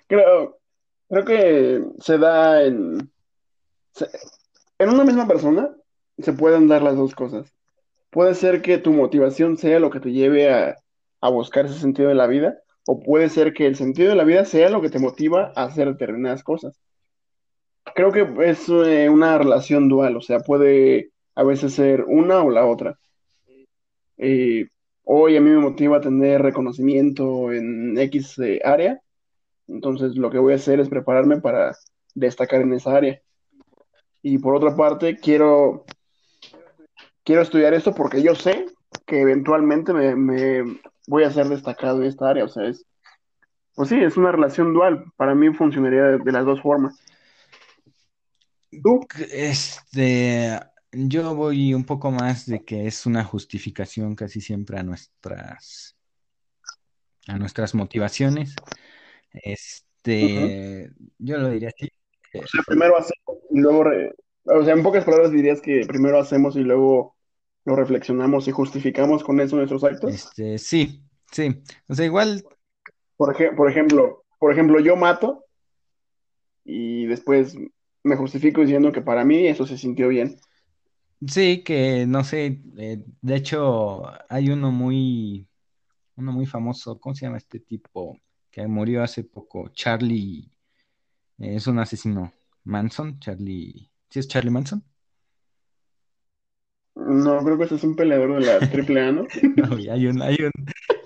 creo, 0.06 0.58
creo 1.08 1.24
que 1.24 1.82
se 1.98 2.18
da 2.18 2.62
en, 2.62 3.10
en 4.78 4.88
una 4.88 5.04
misma 5.04 5.26
persona, 5.26 5.74
se 6.18 6.34
pueden 6.34 6.68
dar 6.68 6.82
las 6.82 6.96
dos 6.96 7.14
cosas. 7.14 7.52
Puede 8.10 8.34
ser 8.34 8.60
que 8.60 8.76
tu 8.78 8.92
motivación 8.92 9.56
sea 9.56 9.80
lo 9.80 9.90
que 9.90 10.00
te 10.00 10.12
lleve 10.12 10.52
a, 10.52 10.76
a 11.22 11.30
buscar 11.30 11.64
ese 11.64 11.78
sentido 11.78 12.10
de 12.10 12.14
la 12.14 12.26
vida, 12.26 12.58
o 12.86 13.00
puede 13.00 13.30
ser 13.30 13.54
que 13.54 13.66
el 13.66 13.76
sentido 13.76 14.10
de 14.10 14.16
la 14.16 14.24
vida 14.24 14.44
sea 14.44 14.68
lo 14.68 14.82
que 14.82 14.90
te 14.90 14.98
motiva 14.98 15.52
a 15.56 15.64
hacer 15.64 15.88
determinadas 15.88 16.42
cosas. 16.42 16.78
Creo 17.94 18.12
que 18.12 18.28
es 18.44 18.68
eh, 18.68 19.08
una 19.08 19.38
relación 19.38 19.88
dual, 19.88 20.16
o 20.16 20.20
sea, 20.20 20.40
puede 20.40 21.12
a 21.34 21.44
veces 21.44 21.72
ser 21.74 22.04
una 22.04 22.42
o 22.42 22.50
la 22.50 22.66
otra. 22.66 22.98
Eh, 24.24 24.68
hoy 25.02 25.36
a 25.36 25.40
mí 25.40 25.50
me 25.50 25.58
motiva 25.58 26.00
tener 26.00 26.40
reconocimiento 26.42 27.52
en 27.52 27.98
X 27.98 28.38
eh, 28.38 28.60
área, 28.64 29.00
entonces 29.66 30.14
lo 30.14 30.30
que 30.30 30.38
voy 30.38 30.52
a 30.52 30.56
hacer 30.56 30.78
es 30.78 30.88
prepararme 30.88 31.40
para 31.40 31.76
destacar 32.14 32.60
en 32.60 32.72
esa 32.72 32.94
área. 32.94 33.20
Y 34.22 34.38
por 34.38 34.54
otra 34.54 34.76
parte, 34.76 35.16
quiero, 35.16 35.84
quiero 37.24 37.42
estudiar 37.42 37.74
esto 37.74 37.92
porque 37.96 38.22
yo 38.22 38.36
sé 38.36 38.66
que 39.06 39.22
eventualmente 39.22 39.92
me, 39.92 40.78
voy 41.08 41.24
a 41.24 41.32
ser 41.32 41.48
destacado 41.48 42.00
en 42.00 42.06
esta 42.06 42.30
área. 42.30 42.44
O 42.44 42.48
sea, 42.48 42.68
es, 42.68 42.86
pues 43.74 43.88
sí, 43.88 43.98
es 44.00 44.16
una 44.16 44.30
relación 44.30 44.72
dual. 44.72 45.04
Para 45.16 45.34
mí 45.34 45.52
funcionaría 45.52 46.04
de, 46.04 46.18
de 46.18 46.32
las 46.32 46.44
dos 46.44 46.62
formas. 46.62 46.96
¿Tú? 48.70 49.00
Este, 49.32 50.60
yo 50.92 51.34
voy 51.34 51.74
un 51.74 51.84
poco 51.84 52.10
más 52.10 52.46
de 52.46 52.64
que 52.64 52.86
es 52.86 53.06
una 53.06 53.24
justificación 53.24 54.14
casi 54.14 54.40
siempre 54.40 54.78
a 54.78 54.82
nuestras 54.82 55.96
a 57.28 57.38
nuestras 57.38 57.74
motivaciones. 57.74 58.54
Este, 59.32 60.90
yo 61.18 61.38
lo 61.38 61.50
diría 61.50 61.68
así. 61.68 61.88
O 62.34 62.46
sea, 62.46 62.62
primero 62.66 62.96
hacemos 62.98 63.38
y 63.50 63.58
luego, 63.58 63.84
o 64.44 64.64
sea, 64.64 64.74
en 64.74 64.82
pocas 64.82 65.04
palabras 65.04 65.32
dirías 65.32 65.60
que 65.60 65.84
primero 65.86 66.18
hacemos 66.18 66.56
y 66.56 66.60
luego 66.60 67.16
lo 67.64 67.76
reflexionamos 67.76 68.48
y 68.48 68.50
justificamos 68.50 69.22
con 69.22 69.40
eso 69.40 69.56
nuestros 69.56 69.84
actos. 69.84 70.12
Este, 70.12 70.58
sí, 70.58 71.02
sí. 71.30 71.62
O 71.88 71.94
sea, 71.94 72.04
igual. 72.04 72.42
Por, 73.16 73.36
por 73.54 73.70
ejemplo, 73.70 74.24
por 74.38 74.52
ejemplo, 74.52 74.80
yo 74.80 74.96
mato 74.96 75.44
y 76.64 77.06
después 77.06 77.56
me 78.02 78.16
justifico 78.16 78.62
diciendo 78.62 78.90
que 78.92 79.02
para 79.02 79.24
mí 79.24 79.46
eso 79.46 79.66
se 79.66 79.78
sintió 79.78 80.08
bien. 80.08 80.36
Sí, 81.26 81.62
que 81.62 82.04
no 82.06 82.24
sé, 82.24 82.60
eh, 82.78 83.04
de 83.20 83.36
hecho 83.36 84.02
hay 84.28 84.50
uno 84.50 84.72
muy, 84.72 85.46
uno 86.16 86.32
muy 86.32 86.46
famoso, 86.46 86.98
¿cómo 86.98 87.14
se 87.14 87.26
llama 87.26 87.38
este 87.38 87.60
tipo? 87.60 88.18
Que 88.50 88.66
murió 88.66 89.02
hace 89.04 89.22
poco, 89.24 89.68
Charlie, 89.68 90.50
eh, 91.38 91.56
es 91.56 91.66
un 91.68 91.78
asesino, 91.78 92.32
Manson, 92.64 93.20
Charlie, 93.20 93.90
¿sí 94.10 94.18
es 94.18 94.26
Charlie 94.28 94.50
Manson? 94.50 94.84
No, 96.96 97.44
creo 97.44 97.56
que 97.56 97.64
ese 97.64 97.76
es 97.76 97.84
un 97.84 97.94
peleador 97.94 98.40
de 98.40 98.46
la 98.46 98.70
triple 98.70 99.00
A, 99.00 99.12
¿no? 99.12 99.26
No, 99.56 99.76
hay 99.76 100.06
un, 100.08 100.22
hay 100.22 100.36
un, 100.40 100.50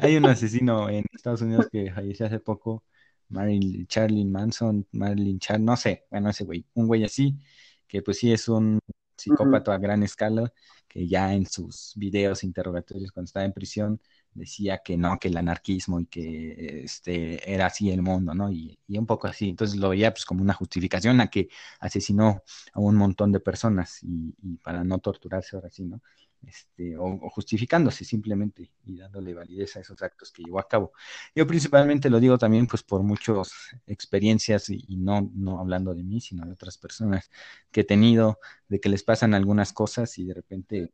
hay 0.01 0.17
un 0.17 0.27
asesino 0.27 0.89
en 0.89 1.05
Estados 1.13 1.43
Unidos 1.43 1.69
que 1.71 1.93
falleció 1.93 2.27
hace 2.27 2.41
poco, 2.41 2.85
Marilyn, 3.29 3.87
Charlie 3.87 4.25
Manson, 4.25 4.87
Marilyn 4.93 5.39
Charlie, 5.39 5.65
no 5.67 5.77
sé, 5.77 6.07
bueno, 6.11 6.31
ese 6.31 6.45
güey, 6.45 6.65
un 6.75 6.87
güey 6.87 7.05
así, 7.05 7.39
que 7.87 8.03
pues 8.03 8.19
sí 8.19 8.33
es 8.33 8.49
un 8.49 8.81
psicópata 9.17 9.75
a 9.75 9.79
gran 9.79 10.03
escala, 10.03 10.53
que 10.89 11.07
ya 11.09 11.33
en 11.35 11.47
sus 11.47 11.93
videos 11.97 12.45
interrogatorios 12.45 13.13
cuando 13.13 13.27
estaba 13.27 13.47
en 13.47 13.53
prisión 13.53 14.01
decía 14.37 14.81
que 14.85 14.97
no, 14.97 15.19
que 15.19 15.29
el 15.29 15.37
anarquismo 15.37 16.01
y 16.01 16.07
que 16.07 16.83
este 16.85 17.53
era 17.53 17.67
así 17.67 17.91
el 17.91 18.03
mundo, 18.03 18.35
¿no? 18.35 18.51
Y, 18.51 18.79
un 18.89 19.07
poco 19.07 19.27
así. 19.29 19.51
Entonces 19.51 19.79
lo 19.79 19.91
veía 19.91 20.13
pues 20.13 20.25
como 20.25 20.43
una 20.43 20.55
justificación 20.55 21.21
a 21.21 21.29
que 21.29 21.49
asesinó 21.81 22.43
a 22.73 22.81
un 22.81 22.97
montón 22.97 23.33
de 23.33 23.41
personas 23.41 24.03
y, 24.03 24.35
y 24.43 24.57
para 24.59 24.85
no 24.85 24.99
torturarse 24.99 25.57
ahora 25.57 25.71
sí, 25.71 25.85
¿no? 25.85 26.01
este, 26.47 26.97
o, 26.97 27.19
justificándose 27.31 28.05
simplemente 28.05 28.71
y 28.85 28.97
dándole 28.97 29.35
validez 29.35 29.77
a 29.77 29.81
esos 29.81 30.01
actos 30.03 30.31
que 30.33 30.43
llevó 30.43 30.61
a 30.61 30.69
cabo. 30.69 30.93
Yo 31.35 31.47
principalmente 31.47 32.11
lo 32.11 32.21
digo 32.21 32.39
también 32.39 32.67
pues 32.67 32.83
por 32.83 33.03
muchas 33.03 33.53
experiencias 33.87 34.69
y, 34.71 34.97
no, 34.97 35.31
no 35.35 35.61
hablando 35.61 35.95
de 35.95 36.05
mí, 36.05 36.21
sino 36.21 36.47
de 36.47 36.53
otras 36.53 36.79
personas 36.79 37.31
que 37.71 37.81
he 37.81 37.85
tenido, 37.85 38.39
de 38.69 38.81
que 38.81 38.89
les 38.89 39.03
pasan 39.03 39.35
algunas 39.35 39.73
cosas 39.73 40.19
y 40.19 40.25
de 40.25 40.35
repente 40.35 40.93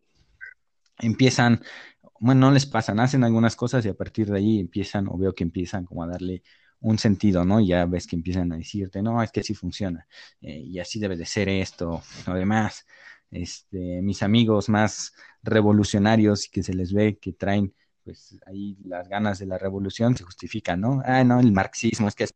empiezan, 0.99 1.63
bueno, 2.23 2.43
no 2.43 2.53
les 2.53 2.67
pasan, 2.67 3.01
hacen 3.01 3.25
algunas 3.25 3.57
cosas 3.57 3.85
y 3.85 3.89
a 3.89 3.95
partir 3.95 4.31
de 4.31 4.39
ahí 4.39 4.61
empiezan 4.61 5.09
o 5.09 5.19
veo 5.19 5.35
que 5.35 5.43
empiezan 5.43 5.85
como 5.85 6.05
a 6.05 6.07
darle 6.07 6.43
un 6.81 6.99
sentido, 6.99 7.45
¿no? 7.45 7.61
Y 7.61 7.69
ya 7.69 7.85
ves 7.87 8.07
que 8.07 8.17
empiezan 8.17 8.53
a 8.53 8.57
decirte, 8.57 9.03
no, 9.03 9.23
es 9.23 9.33
que 9.33 9.41
así 9.41 9.55
funciona, 9.55 10.07
eh, 10.41 10.61
y 10.65 10.79
así 10.79 11.01
debe 11.01 11.17
de 11.17 11.27
ser 11.27 11.49
esto, 11.49 12.03
lo 12.27 12.35
demás. 12.35 12.87
Este, 13.31 14.03
mis 14.03 14.23
amigos 14.23 14.69
más 14.69 15.15
revolucionarios 15.43 16.49
que 16.49 16.63
se 16.63 16.75
les 16.75 16.93
ve 16.93 17.19
que 17.19 17.33
traen 17.33 17.75
pues 18.05 18.39
ahí 18.47 18.77
las 18.85 19.09
ganas 19.09 19.39
de 19.39 19.47
la 19.47 19.59
revolución 19.59 20.17
se 20.17 20.25
justifican, 20.25 20.81
¿no? 20.81 21.03
Ah, 21.05 21.25
no, 21.25 21.41
el 21.41 21.53
marxismo 21.53 22.09
es 22.09 22.15
que 22.15 22.25
es, 22.25 22.33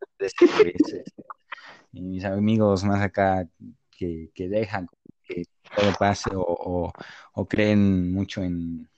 y 1.93 2.03
mis 2.03 2.25
amigos 2.25 2.85
más 2.85 3.03
acá 3.03 3.49
que, 3.91 4.31
dejan 4.37 4.89
que 5.25 5.45
todo 5.77 5.93
pase 5.99 6.31
o, 6.35 6.93
creen 7.49 8.13
mucho 8.13 8.43
en, 8.43 8.89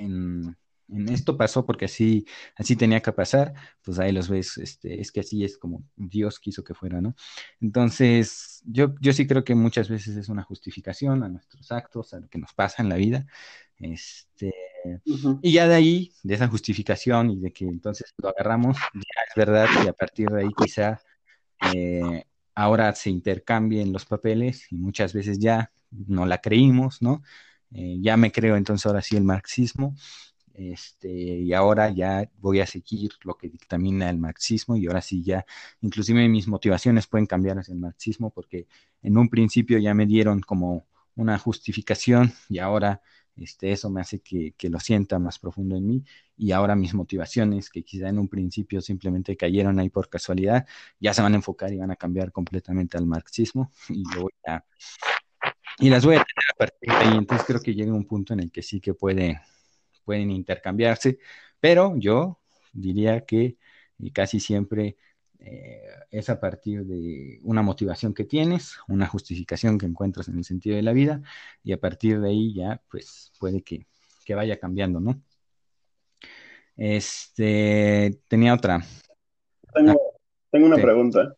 en, 0.00 0.56
esto 1.08 1.36
pasó 1.36 1.64
porque 1.64 1.84
así, 1.84 2.26
así 2.56 2.74
tenía 2.74 3.00
que 3.00 3.12
pasar, 3.12 3.54
pues 3.82 3.98
ahí 3.98 4.12
los 4.12 4.28
ves, 4.28 4.58
este, 4.58 5.00
es 5.00 5.12
que 5.12 5.20
así 5.20 5.44
es 5.44 5.56
como 5.56 5.84
Dios 5.96 6.40
quiso 6.40 6.64
que 6.64 6.74
fuera, 6.74 7.00
¿no? 7.00 7.14
Entonces, 7.60 8.62
yo, 8.66 8.94
yo 9.00 9.12
sí 9.12 9.26
creo 9.26 9.44
que 9.44 9.54
muchas 9.54 9.88
veces 9.88 10.16
es 10.16 10.28
una 10.28 10.42
justificación 10.42 11.22
a 11.22 11.28
nuestros 11.28 11.70
actos, 11.70 12.12
a 12.12 12.20
lo 12.20 12.28
que 12.28 12.38
nos 12.38 12.52
pasa 12.54 12.82
en 12.82 12.88
la 12.88 12.96
vida, 12.96 13.26
este, 13.76 14.52
y 15.42 15.52
ya 15.52 15.68
de 15.68 15.74
ahí, 15.74 16.12
de 16.22 16.34
esa 16.34 16.48
justificación 16.48 17.30
y 17.30 17.40
de 17.40 17.52
que 17.52 17.66
entonces 17.66 18.12
lo 18.18 18.30
agarramos, 18.30 18.76
ya 18.94 19.22
es 19.28 19.34
verdad 19.36 19.68
y 19.84 19.88
a 19.88 19.92
partir 19.92 20.28
de 20.28 20.42
ahí 20.42 20.48
quizá 20.56 21.00
eh, 21.74 22.24
ahora 22.54 22.94
se 22.94 23.10
intercambien 23.10 23.92
los 23.92 24.06
papeles 24.06 24.70
y 24.72 24.76
muchas 24.76 25.12
veces 25.12 25.38
ya 25.38 25.72
no 25.90 26.26
la 26.26 26.38
creímos, 26.38 27.02
¿no? 27.02 27.22
Eh, 27.72 27.98
ya 28.00 28.16
me 28.16 28.32
creo 28.32 28.56
entonces 28.56 28.86
ahora 28.86 29.02
sí 29.02 29.16
el 29.16 29.24
marxismo, 29.24 29.94
este, 30.54 31.08
y 31.10 31.52
ahora 31.54 31.90
ya 31.90 32.28
voy 32.38 32.60
a 32.60 32.66
seguir 32.66 33.12
lo 33.22 33.36
que 33.36 33.48
dictamina 33.48 34.10
el 34.10 34.18
marxismo 34.18 34.76
y 34.76 34.86
ahora 34.86 35.00
sí 35.00 35.22
ya, 35.22 35.46
inclusive 35.80 36.28
mis 36.28 36.48
motivaciones 36.48 37.06
pueden 37.06 37.26
cambiar 37.26 37.58
hacia 37.58 37.72
el 37.72 37.80
marxismo 37.80 38.30
porque 38.30 38.66
en 39.02 39.16
un 39.16 39.28
principio 39.30 39.78
ya 39.78 39.94
me 39.94 40.06
dieron 40.06 40.40
como 40.40 40.86
una 41.14 41.38
justificación 41.38 42.32
y 42.48 42.58
ahora 42.58 43.00
este, 43.36 43.72
eso 43.72 43.90
me 43.90 44.00
hace 44.00 44.20
que, 44.20 44.54
lo 44.68 44.80
sienta 44.80 45.18
más 45.18 45.38
profundo 45.38 45.76
en 45.76 45.86
mí 45.86 46.04
y 46.36 46.52
ahora 46.52 46.76
mis 46.76 46.94
motivaciones, 46.94 47.70
que 47.70 47.82
quizá 47.82 48.08
en 48.08 48.18
un 48.18 48.28
principio 48.28 48.80
simplemente 48.80 49.36
cayeron 49.36 49.78
ahí 49.78 49.88
por 49.88 50.08
casualidad, 50.08 50.66
ya 50.98 51.14
se 51.14 51.22
van 51.22 51.32
a 51.32 51.36
enfocar 51.36 51.72
y 51.72 51.78
van 51.78 51.90
a 51.90 51.96
cambiar 51.96 52.32
completamente 52.32 52.98
al 52.98 53.06
marxismo 53.06 53.72
y 53.88 54.04
y 55.80 55.88
las 55.88 56.04
voy 56.04 56.16
a 56.16 56.24
tener 56.24 56.44
a 56.52 56.56
partir 56.58 56.90
de 56.90 56.96
ahí. 56.96 57.16
Entonces 57.16 57.46
creo 57.46 57.60
que 57.60 57.74
llega 57.74 57.92
un 57.92 58.06
punto 58.06 58.34
en 58.34 58.40
el 58.40 58.52
que 58.52 58.62
sí 58.62 58.80
que 58.80 58.94
puede, 58.94 59.40
pueden 60.04 60.30
intercambiarse, 60.30 61.18
pero 61.58 61.94
yo 61.96 62.38
diría 62.72 63.24
que 63.24 63.56
casi 64.12 64.40
siempre 64.40 64.96
eh, 65.38 65.82
es 66.10 66.28
a 66.28 66.38
partir 66.38 66.84
de 66.84 67.40
una 67.44 67.62
motivación 67.62 68.12
que 68.12 68.24
tienes, 68.24 68.76
una 68.88 69.06
justificación 69.06 69.78
que 69.78 69.86
encuentras 69.86 70.28
en 70.28 70.38
el 70.38 70.44
sentido 70.44 70.76
de 70.76 70.82
la 70.82 70.92
vida, 70.92 71.22
y 71.64 71.72
a 71.72 71.80
partir 71.80 72.20
de 72.20 72.28
ahí 72.28 72.54
ya, 72.54 72.82
pues 72.90 73.32
puede 73.38 73.62
que, 73.62 73.86
vaya 74.32 74.60
cambiando, 74.60 75.00
¿no? 75.00 75.20
Este, 76.76 78.20
tenía 78.28 78.54
otra. 78.54 78.80
Tengo, 79.74 79.98
una 80.52 80.76
pregunta. 80.76 81.34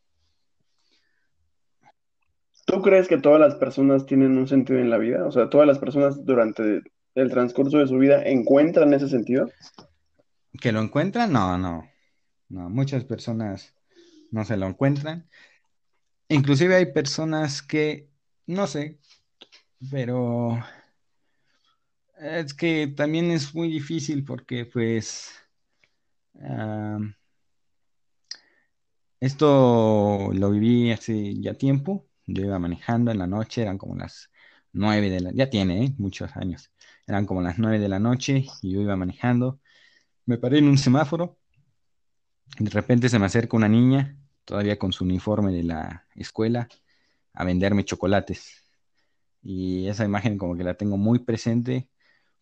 ¿Tú 2.64 2.80
crees 2.80 3.08
que 3.08 3.18
todas 3.18 3.40
las 3.40 3.56
personas 3.56 4.06
tienen 4.06 4.38
un 4.38 4.46
sentido 4.46 4.78
en 4.78 4.90
la 4.90 4.98
vida? 4.98 5.26
O 5.26 5.32
sea, 5.32 5.50
todas 5.50 5.66
las 5.66 5.78
personas 5.78 6.24
durante 6.24 6.82
el 7.14 7.30
transcurso 7.30 7.78
de 7.78 7.88
su 7.88 7.98
vida 7.98 8.22
encuentran 8.22 8.94
ese 8.94 9.08
sentido. 9.08 9.50
¿Que 10.60 10.72
lo 10.72 10.80
encuentran? 10.80 11.32
No, 11.32 11.58
no. 11.58 11.88
No, 12.48 12.68
muchas 12.68 13.04
personas 13.04 13.74
no 14.30 14.44
se 14.44 14.56
lo 14.56 14.66
encuentran. 14.66 15.28
Inclusive 16.28 16.76
hay 16.76 16.92
personas 16.92 17.62
que, 17.62 18.08
no 18.46 18.66
sé, 18.66 18.98
pero 19.90 20.58
es 22.18 22.54
que 22.54 22.86
también 22.96 23.30
es 23.30 23.54
muy 23.54 23.68
difícil 23.68 24.24
porque 24.24 24.66
pues 24.66 25.32
esto 29.20 30.30
lo 30.32 30.50
viví 30.50 30.92
hace 30.92 31.34
ya 31.40 31.54
tiempo. 31.54 32.06
Yo 32.27 32.45
iba 32.45 32.59
manejando 32.59 33.11
en 33.11 33.18
la 33.18 33.27
noche, 33.27 33.62
eran 33.62 33.79
como 33.79 33.97
las 33.97 34.31
nueve 34.73 35.11
de 35.11 35.20
la, 35.20 35.33
ya 35.33 35.51
tiene 35.51 35.85
¿eh? 35.85 35.95
muchos 35.99 36.37
años, 36.37 36.70
eran 37.07 37.27
como 37.27 37.43
las 37.43 37.59
nueve 37.59 37.79
de 37.79 37.89
la 37.89 37.99
noche 37.99 38.47
y 38.62 38.73
yo 38.73 38.81
iba 38.81 38.97
manejando. 38.97 39.61
Me 40.27 40.39
paré 40.39 40.59
en 40.59 40.68
un 40.68 40.79
semáforo. 40.79 41.39
De 42.59 42.70
repente 42.70 43.09
se 43.09 43.18
me 43.18 43.27
acerca 43.27 43.57
una 43.57 43.68
niña 43.68 44.16
todavía 44.45 44.79
con 44.79 44.93
su 44.93 45.05
uniforme 45.05 45.53
de 45.53 45.62
la 45.64 46.07
escuela, 46.14 46.68
a 47.33 47.45
venderme 47.45 47.85
chocolates. 47.85 48.62
Y 49.43 49.89
esa 49.89 50.05
imagen 50.05 50.39
como 50.39 50.57
que 50.57 50.64
la 50.64 50.75
tengo 50.75 50.97
muy 50.97 51.20
presente 51.20 51.89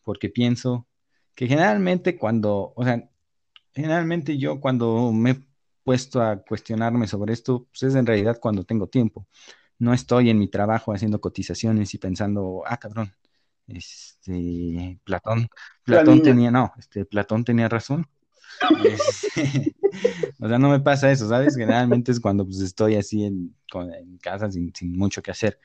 porque 0.03 0.29
pienso 0.29 0.87
que 1.35 1.47
generalmente 1.47 2.19
cuando, 2.19 2.73
o 2.77 2.85
sea, 2.85 3.09
generalmente 3.73 4.39
yo 4.39 4.61
cuando 4.61 5.13
me 5.13 5.31
he 5.31 5.41
puesto 5.85 6.23
a 6.23 6.43
cuestionarme 6.43 7.07
sobre 7.07 7.33
esto, 7.33 7.67
pues 7.71 7.85
es 7.85 7.95
en 7.95 8.07
realidad 8.07 8.39
cuando 8.41 8.65
tengo 8.65 8.89
tiempo. 8.89 9.27
No 9.81 9.93
estoy 9.93 10.31
en 10.31 10.39
mi 10.39 10.47
trabajo 10.47 10.93
haciendo 10.93 11.21
cotizaciones 11.21 11.93
y 11.95 11.99
pensando, 11.99 12.63
ah, 12.67 12.77
cabrón, 12.77 13.13
este, 13.67 15.01
Platón, 15.05 15.49
Platón 15.85 16.23
tenía, 16.23 16.51
no, 16.51 16.73
este, 16.79 17.05
Platón 17.05 17.45
tenía 17.45 17.69
razón. 17.69 18.07
Este, 18.85 19.75
o 20.41 20.49
sea, 20.49 20.59
no 20.59 20.69
me 20.69 20.81
pasa 20.81 21.11
eso, 21.11 21.29
¿sabes? 21.29 21.57
Generalmente 21.57 22.13
es 22.13 22.21
cuando 22.21 22.45
pues, 22.45 22.61
estoy 22.61 22.97
así 22.97 23.25
en, 23.25 23.57
casa 24.21 24.51
sin, 24.51 24.73
mucho 24.83 25.23
que 25.23 25.31
hacer. 25.31 25.59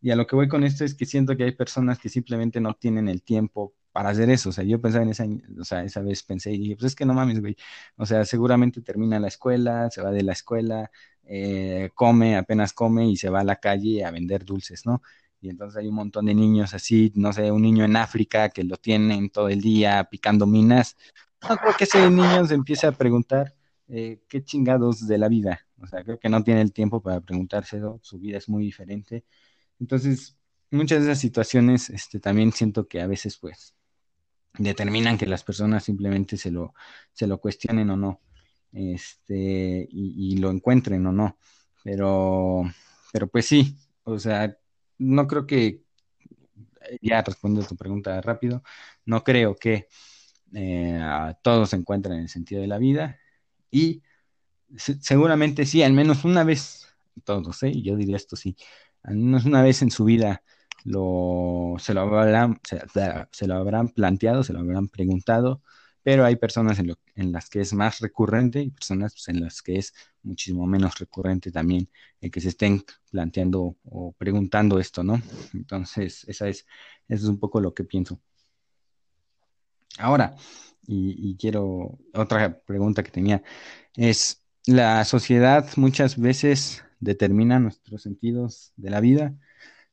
Y 0.00 0.10
a 0.10 0.16
lo 0.16 0.26
que 0.26 0.36
voy 0.36 0.48
con 0.48 0.64
esto 0.64 0.84
es 0.84 0.94
que 0.94 1.04
siento 1.06 1.36
que 1.36 1.44
hay 1.44 1.52
personas 1.52 1.98
que 1.98 2.08
simplemente 2.08 2.60
no 2.60 2.74
tienen 2.74 3.08
el 3.08 3.22
tiempo 3.22 3.74
para 3.92 4.10
hacer 4.10 4.30
eso. 4.30 4.50
O 4.50 4.52
sea, 4.52 4.64
yo 4.64 4.80
pensaba 4.80 5.02
en 5.04 5.10
esa, 5.10 5.26
o 5.60 5.64
sea, 5.64 5.82
esa 5.82 6.00
vez 6.02 6.22
pensé 6.22 6.52
y 6.52 6.58
dije, 6.58 6.76
pues 6.76 6.92
es 6.92 6.96
que 6.96 7.04
no 7.04 7.14
mames, 7.14 7.40
güey. 7.40 7.56
O 7.96 8.06
sea, 8.06 8.24
seguramente 8.24 8.80
termina 8.80 9.18
la 9.18 9.28
escuela, 9.28 9.90
se 9.90 10.00
va 10.00 10.12
de 10.12 10.22
la 10.22 10.32
escuela, 10.32 10.90
eh, 11.28 11.90
come, 11.94 12.36
apenas 12.36 12.72
come 12.72 13.06
y 13.06 13.16
se 13.16 13.28
va 13.28 13.40
a 13.40 13.44
la 13.44 13.56
calle 13.56 14.04
a 14.04 14.10
vender 14.10 14.44
dulces, 14.44 14.86
¿no? 14.86 15.02
Y 15.40 15.50
entonces 15.50 15.76
hay 15.78 15.88
un 15.88 15.94
montón 15.94 16.26
de 16.26 16.34
niños 16.34 16.74
así, 16.74 17.12
no 17.14 17.32
sé, 17.32 17.52
un 17.52 17.62
niño 17.62 17.84
en 17.84 17.96
África 17.96 18.48
que 18.48 18.64
lo 18.64 18.76
tienen 18.76 19.30
todo 19.30 19.48
el 19.48 19.60
día 19.60 20.04
picando 20.10 20.46
minas. 20.46 20.96
No 21.48 21.56
creo 21.56 21.74
que 21.76 21.84
ese 21.84 22.10
niño 22.10 22.46
se 22.46 22.54
empiece 22.54 22.86
a 22.86 22.92
preguntar 22.92 23.54
eh, 23.88 24.20
qué 24.28 24.42
chingados 24.42 25.06
de 25.06 25.18
la 25.18 25.28
vida. 25.28 25.66
O 25.80 25.86
sea, 25.86 26.02
creo 26.02 26.18
que 26.18 26.28
no 26.28 26.42
tiene 26.42 26.62
el 26.62 26.72
tiempo 26.72 27.00
para 27.02 27.20
preguntarse 27.20 27.80
su 28.02 28.18
vida 28.18 28.38
es 28.38 28.48
muy 28.48 28.64
diferente. 28.64 29.24
Entonces, 29.78 30.36
muchas 30.70 31.04
de 31.04 31.12
esas 31.12 31.20
situaciones 31.20 31.90
este, 31.90 32.18
también 32.20 32.52
siento 32.52 32.88
que 32.88 33.00
a 33.00 33.06
veces, 33.06 33.36
pues, 33.36 33.74
determinan 34.58 35.18
que 35.18 35.26
las 35.26 35.44
personas 35.44 35.84
simplemente 35.84 36.36
se 36.36 36.50
lo, 36.50 36.74
se 37.12 37.26
lo 37.26 37.38
cuestionen 37.38 37.90
o 37.90 37.96
no, 37.96 38.20
este, 38.72 39.88
y, 39.90 40.36
lo 40.38 40.50
encuentren 40.50 41.06
o 41.06 41.12
no. 41.12 41.38
Pero, 41.84 42.64
pero 43.12 43.28
pues 43.28 43.46
sí, 43.46 43.76
o 44.04 44.18
sea, 44.18 44.56
no 44.98 45.26
creo 45.26 45.46
que, 45.46 45.82
ya 47.02 47.22
respondo 47.22 47.62
a 47.62 47.66
tu 47.66 47.76
pregunta 47.76 48.20
rápido, 48.20 48.62
no 49.04 49.24
creo 49.24 49.56
que 49.56 49.88
eh, 50.54 51.00
todos 51.42 51.72
encuentren 51.74 52.16
en 52.16 52.22
el 52.22 52.28
sentido 52.28 52.62
de 52.62 52.68
la 52.68 52.78
vida 52.78 53.18
y 53.70 54.02
seguramente 54.76 55.66
sí, 55.66 55.82
al 55.82 55.92
menos 55.92 56.24
una 56.24 56.44
vez, 56.44 56.86
todos, 57.24 57.62
¿eh? 57.62 57.72
yo 57.82 57.96
diría 57.96 58.16
esto 58.16 58.36
sí, 58.36 58.56
al 59.02 59.16
menos 59.16 59.44
una 59.44 59.62
vez 59.62 59.82
en 59.82 59.90
su 59.90 60.04
vida 60.04 60.42
lo, 60.84 61.76
se, 61.78 61.94
lo 61.94 62.02
habrán, 62.02 62.60
se, 62.62 63.46
lo 63.46 63.54
habrán 63.54 63.88
planteado, 63.88 64.42
se 64.42 64.52
lo 64.52 64.60
habrán 64.60 64.88
preguntado, 64.88 65.62
pero 66.08 66.24
hay 66.24 66.36
personas 66.36 66.78
en, 66.78 67.32
las 67.32 67.50
que 67.50 67.60
es 67.60 67.74
más 67.74 67.98
recurrente 68.00 68.62
y 68.62 68.70
personas 68.70 69.12
pues, 69.12 69.28
en 69.28 69.42
las 69.42 69.60
que 69.60 69.76
es 69.76 69.92
muchísimo 70.22 70.66
menos 70.66 70.98
recurrente 70.98 71.52
también 71.52 71.90
el 72.22 72.30
que 72.30 72.40
se 72.40 72.48
estén 72.48 72.82
planteando 73.10 73.76
o 73.84 74.14
preguntando 74.16 74.80
esto, 74.80 75.04
¿no? 75.04 75.20
Entonces, 75.52 76.24
esa 76.26 76.48
es, 76.48 76.64
eso 77.08 77.24
es 77.24 77.28
un 77.28 77.38
poco 77.38 77.60
lo 77.60 77.74
que 77.74 77.84
pienso. 77.84 78.18
Ahora, 79.98 80.34
y, 80.86 81.36
quiero, 81.36 81.98
otra 82.14 82.58
pregunta 82.58 83.02
que 83.02 83.10
tenía, 83.10 83.42
es, 83.94 84.42
la 84.64 85.04
sociedad 85.04 85.68
muchas 85.76 86.18
veces 86.18 86.84
determina 87.00 87.58
nuestros 87.58 88.00
sentidos 88.00 88.72
de 88.76 88.88
la 88.88 89.00
vida, 89.00 89.34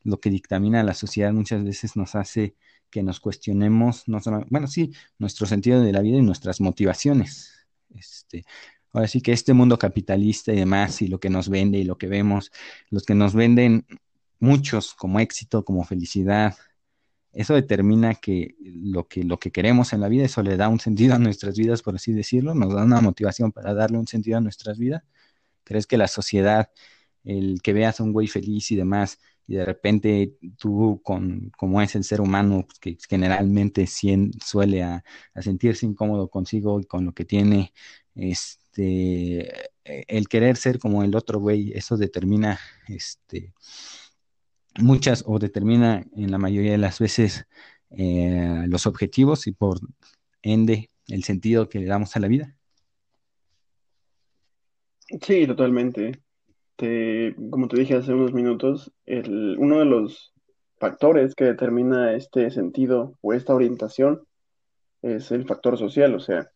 lo 0.05 0.21
que 0.21 0.29
dictamina 0.29 0.81
la 0.81 0.93
sociedad 0.93 1.33
muchas 1.33 1.61
veces 1.65 1.97
nos 1.97 2.15
hace 2.15 2.55
que 2.95 3.03
nos 3.03 3.19
cuestionemos, 3.19 4.07
no 4.07 4.21
solo, 4.21 4.45
bueno, 4.49 4.67
sí, 4.67 4.93
nuestro 5.19 5.45
sentido 5.45 5.81
de 5.81 5.91
la 5.91 5.99
vida 5.99 6.17
y 6.17 6.21
nuestras 6.21 6.61
motivaciones. 6.61 7.67
Este, 7.93 8.45
ahora 8.93 9.09
sí 9.09 9.19
que 9.19 9.33
este 9.33 9.51
mundo 9.51 9.77
capitalista 9.77 10.53
y 10.53 10.55
demás, 10.55 11.01
y 11.01 11.09
lo 11.09 11.19
que 11.19 11.29
nos 11.29 11.49
vende 11.49 11.77
y 11.77 11.83
lo 11.83 11.97
que 11.97 12.07
vemos, 12.07 12.53
los 12.89 13.03
que 13.03 13.13
nos 13.13 13.33
venden 13.33 13.85
muchos 14.39 14.93
como 14.93 15.19
éxito, 15.19 15.65
como 15.65 15.83
felicidad, 15.83 16.55
eso 17.33 17.53
determina 17.53 18.15
que 18.15 18.55
lo, 18.61 19.09
que 19.09 19.51
queremos 19.51 19.91
en 19.91 19.99
la 19.99 20.07
vida, 20.07 20.23
eso 20.23 20.41
le 20.41 20.55
da 20.55 20.69
un 20.69 20.79
sentido 20.79 21.15
a 21.15 21.19
nuestras 21.19 21.57
vidas, 21.57 21.81
por 21.81 21.95
así 21.95 22.13
decirlo, 22.13 22.55
nos 22.55 22.73
da 22.73 22.85
una 22.85 23.01
motivación 23.01 23.51
para 23.51 23.73
darle 23.73 23.97
un 23.97 24.07
sentido 24.07 24.37
a 24.37 24.41
nuestras 24.41 24.77
vidas. 24.77 25.03
¿Crees 25.65 25.85
que 25.85 25.97
la 25.97 26.07
sociedad, 26.07 26.69
el 27.25 27.61
que 27.61 27.73
veas 27.73 27.99
a 27.99 28.03
un 28.03 28.13
güey 28.13 28.27
feliz 28.27 28.71
y 28.71 28.77
demás, 28.77 29.19
y 29.47 29.55
de 29.55 29.65
repente 29.65 30.35
tú, 30.57 31.01
con, 31.03 31.51
como 31.57 31.81
es 31.81 31.95
el 31.95 32.03
ser 32.03 32.21
humano, 32.21 32.65
pues, 32.65 32.79
que 32.79 32.97
generalmente 33.07 33.85
suele 33.87 34.83
a, 34.83 35.03
sentirse 35.41 35.85
incómodo 35.85 36.29
consigo 36.29 36.79
y 36.79 36.85
con 36.85 37.05
lo 37.05 37.13
que 37.13 37.25
tiene, 37.25 37.73
este, 38.15 39.69
el 39.83 40.27
querer 40.27 40.57
ser 40.57 40.79
como 40.79 41.03
el 41.03 41.15
otro 41.15 41.39
güey, 41.39 41.71
eso 41.73 41.97
determina, 41.97 42.59
este, 42.87 43.53
muchas 44.79 45.23
o 45.25 45.39
determina 45.39 46.05
en 46.15 46.31
la 46.31 46.37
mayoría 46.37 46.71
de 46.71 46.77
las 46.77 46.99
veces 46.99 47.45
eh, 47.91 48.63
los 48.67 48.87
objetivos 48.87 49.47
y 49.47 49.51
por 49.51 49.79
ende 50.41 50.89
el 51.07 51.23
sentido 51.23 51.69
que 51.69 51.79
le 51.79 51.85
damos 51.85 52.15
a 52.15 52.19
la 52.19 52.27
vida. 52.27 52.55
Sí, 55.21 55.45
totalmente. 55.45 56.24
Como 56.77 57.67
te 57.67 57.77
dije 57.77 57.95
hace 57.95 58.13
unos 58.13 58.33
minutos, 58.33 58.91
el, 59.05 59.57
uno 59.59 59.79
de 59.79 59.85
los 59.85 60.33
factores 60.77 61.35
que 61.35 61.45
determina 61.45 62.13
este 62.13 62.49
sentido 62.51 63.17
o 63.21 63.33
esta 63.33 63.55
orientación 63.55 64.23
es 65.01 65.31
el 65.31 65.45
factor 65.45 65.77
social, 65.77 66.15
o 66.15 66.19
sea, 66.19 66.49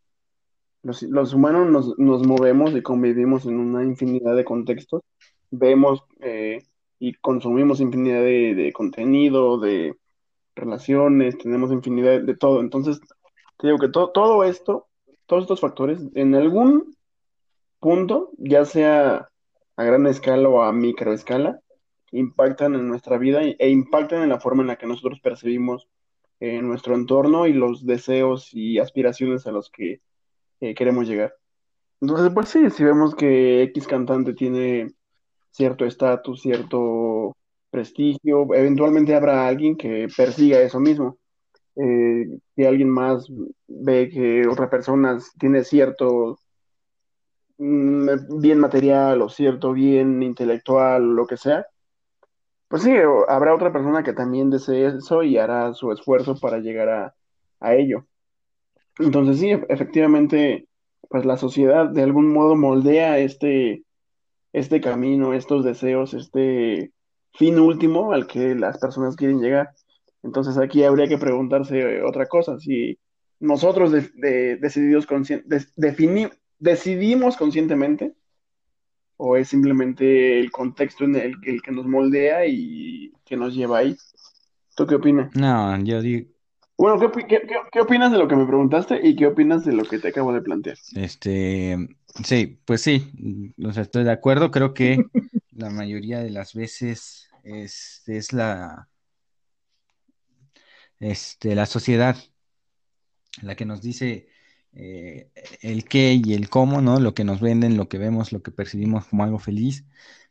los, 0.82 1.34
humanos 1.34 1.70
nos, 1.70 2.00
nos, 2.00 2.26
movemos 2.26 2.74
y 2.74 2.82
convivimos 2.82 3.46
en 3.46 3.60
una 3.60 3.84
infinidad 3.84 4.36
de 4.36 4.46
contextos, 4.46 5.02
vemos 5.52 6.04
eh, 6.22 6.60
y 7.00 7.14
consumimos 7.16 7.80
infinidad 7.80 8.22
de, 8.22 8.72
contenido, 8.74 9.60
de 9.60 9.96
relaciones, 10.56 11.38
tenemos 11.38 11.72
infinidad 11.72 12.22
de, 12.22 12.36
todo. 12.36 12.62
Entonces, 12.62 13.00
te 13.58 13.68
digo 13.68 13.80
que 13.80 13.90
todo 13.90 14.44
esto, 14.44 14.88
todos 15.26 15.44
estos 15.44 15.62
factores, 15.62 16.00
en 16.16 16.36
algún 16.36 16.96
punto, 17.80 18.32
ya 18.38 18.66
sea 18.66 19.30
a 19.80 19.84
gran 19.84 20.06
escala 20.08 20.50
o 20.50 20.62
a 20.62 20.74
micro 20.74 21.14
escala, 21.14 21.62
impactan 22.12 22.76
en 22.76 22.90
nuestra 22.90 23.18
vida 23.18 23.42
e 23.44 23.70
impactan 23.70 24.24
en 24.24 24.28
la 24.28 24.42
forma 24.42 24.62
en 24.62 24.68
la 24.68 24.76
que 24.76 24.86
nosotros 24.86 25.22
percibimos 25.22 25.88
eh, 26.42 26.62
nuestro 26.62 26.96
entorno 26.96 27.48
y 27.48 27.54
los 27.54 27.86
deseos 27.86 28.54
y 28.54 28.78
aspiraciones 28.78 29.48
a 29.48 29.54
los 29.54 29.70
que 29.70 30.02
eh, 30.60 30.76
queremos 30.76 31.08
llegar. 31.08 31.34
Entonces, 32.02 32.30
pues 32.34 32.50
sí, 32.50 32.70
si 32.72 32.84
vemos 32.84 33.16
que 33.16 33.64
X 33.64 33.88
cantante 33.88 34.34
tiene 34.34 34.92
cierto 35.52 35.86
estatus, 35.86 36.42
cierto 36.42 37.38
prestigio, 37.70 38.54
eventualmente 38.54 39.16
habrá 39.16 39.48
alguien 39.48 39.78
que 39.78 40.10
persiga 40.16 40.60
eso 40.60 40.82
mismo. 40.82 41.18
Eh, 41.78 42.28
si 42.54 42.66
alguien 42.66 42.90
más 42.90 43.32
ve 43.66 44.10
que 44.10 44.46
otra 44.46 44.70
persona 44.70 45.18
tiene 45.40 45.64
cierto 45.64 46.38
mm, 46.38 46.49
bien 47.60 48.60
material 48.60 49.22
o 49.22 49.30
cierto 49.30 49.74
bien 49.74 50.24
intelectual, 50.24 51.04
lo 51.16 51.28
que 51.28 51.38
sea, 51.38 51.66
pues 52.70 52.84
sí, 52.84 52.92
habrá 53.28 53.56
otra 53.56 53.74
persona 53.74 54.04
que 54.04 54.14
también 54.14 54.50
desee 54.50 54.88
eso 54.88 55.24
y 55.24 55.38
hará 55.38 55.74
su 55.74 55.92
esfuerzo 55.92 56.36
para 56.40 56.60
llegar 56.60 56.90
a, 56.90 57.16
a 57.60 57.76
ello. 57.76 58.06
Entonces 59.00 59.40
sí, 59.40 59.50
efectivamente, 59.70 60.68
pues 61.10 61.26
la 61.26 61.38
sociedad 61.38 61.90
de 61.90 62.04
algún 62.04 62.32
modo 62.32 62.56
moldea 62.56 63.18
este, 63.18 63.84
este 64.54 64.82
camino, 64.82 65.34
estos 65.34 65.66
deseos, 65.66 66.14
este 66.14 66.94
fin 67.34 67.60
último 67.60 68.14
al 68.14 68.28
que 68.28 68.56
las 68.56 68.78
personas 68.80 69.16
quieren 69.16 69.42
llegar. 69.42 69.70
Entonces 70.24 70.58
aquí 70.58 70.84
habría 70.84 71.08
que 71.08 71.18
preguntarse 71.18 72.04
otra 72.04 72.28
cosa, 72.28 72.60
si 72.60 73.00
nosotros 73.40 73.92
decidimos 73.92 75.08
conscientemente 77.38 78.14
o 79.18 79.36
es 79.36 79.50
simplemente 79.50 80.40
el 80.40 80.52
contexto 80.52 81.04
en 81.04 81.16
el, 81.16 81.36
el, 81.44 81.62
que 81.62 81.72
nos 81.72 81.86
moldea 81.86 82.46
y 82.46 83.12
que 83.26 83.36
nos 83.36 83.54
lleva 83.54 83.80
ahí. 83.80 83.98
¿Tú 84.76 84.88
qué 84.88 84.96
opinas? 84.96 85.36
No, 85.36 85.78
yo 85.84 86.02
digo, 86.02 86.30
bueno, 86.80 87.12
¿qué, 87.28 87.80
opinas 87.82 88.10
de 88.10 88.18
lo 88.18 88.30
que 88.30 88.38
me 88.38 88.46
preguntaste 88.46 89.06
y 89.06 89.14
qué 89.14 89.28
opinas 89.28 89.66
de 89.66 89.74
lo 89.74 89.84
que 89.84 90.00
te 90.00 90.08
acabo 90.08 90.32
de 90.32 90.42
plantear? 90.42 90.78
Este, 90.96 91.78
sí, 92.24 92.58
pues 92.64 92.82
sí, 92.82 93.12
o 93.62 93.74
sea, 93.74 93.84
estoy 93.84 94.06
de 94.06 94.14
acuerdo. 94.14 94.50
Creo 94.50 94.74
que 94.74 95.04
la 95.52 95.70
mayoría 95.72 96.20
de 96.20 96.30
las 96.30 96.54
veces 96.54 97.30
es, 97.44 98.04
es 98.08 98.32
la, 98.32 98.88
este, 101.02 101.54
la 101.54 101.66
sociedad 101.66 102.16
la 103.42 103.56
que 103.56 103.66
nos 103.66 103.82
dice 103.82 104.30
eh, 104.74 105.32
el 105.62 105.86
qué 105.86 106.14
y 106.24 106.34
el 106.34 106.50
cómo, 106.50 106.82
¿no? 106.82 107.00
Lo 107.00 107.14
que 107.14 107.24
nos 107.24 107.42
venden, 107.42 107.78
lo 107.78 107.90
que 107.90 107.98
vemos, 107.98 108.32
lo 108.32 108.42
que 108.44 108.52
percibimos 108.52 109.06
como 109.06 109.24
algo 109.24 109.40
feliz. 109.40 109.86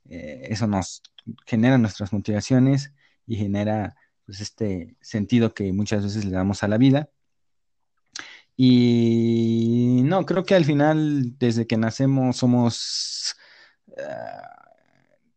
Eh, 0.09 0.49
eso 0.51 0.67
nos 0.67 1.03
genera 1.47 1.79
nuestras 1.79 2.13
motivaciones 2.13 2.93
y 3.27 3.37
genera 3.37 3.97
pues 4.27 4.41
este 4.41 4.97
sentido 5.01 5.55
que 5.55 5.73
muchas 5.73 6.05
veces 6.05 6.25
le 6.25 6.33
damos 6.33 6.63
a 6.63 6.69
la 6.69 6.79
vida. 6.79 7.11
Y 8.57 10.03
no, 10.05 10.27
creo 10.27 10.45
que 10.45 10.55
al 10.57 10.65
final, 10.65 11.39
desde 11.39 11.67
que 11.67 11.77
nacemos, 11.77 12.37
somos, 12.37 13.37
ah, 13.99 14.73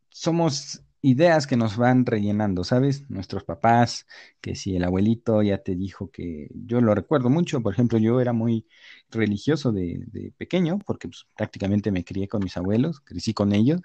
somos 0.09 0.81
ideas 1.01 1.47
que 1.47 1.57
nos 1.57 1.77
van 1.77 2.05
rellenando, 2.05 2.63
¿sabes? 2.63 3.09
Nuestros 3.09 3.43
papás, 3.43 4.05
que 4.39 4.55
si 4.55 4.75
el 4.75 4.83
abuelito 4.83 5.41
ya 5.41 5.57
te 5.59 5.75
dijo 5.75 6.11
que 6.11 6.49
yo 6.53 6.81
lo 6.81 6.93
recuerdo 6.95 7.29
mucho, 7.29 7.61
por 7.61 7.73
ejemplo, 7.73 7.97
yo 7.97 8.21
era 8.21 8.33
muy 8.33 8.67
religioso 9.09 9.71
de, 9.71 10.33
pequeño, 10.37 10.79
porque 10.79 11.07
pues, 11.07 11.25
prácticamente 11.35 11.91
me 11.91 12.03
crié 12.05 12.27
con 12.27 12.43
mis 12.43 12.57
abuelos, 12.57 13.01
crecí 13.01 13.33
con 13.33 13.53
ellos, 13.53 13.81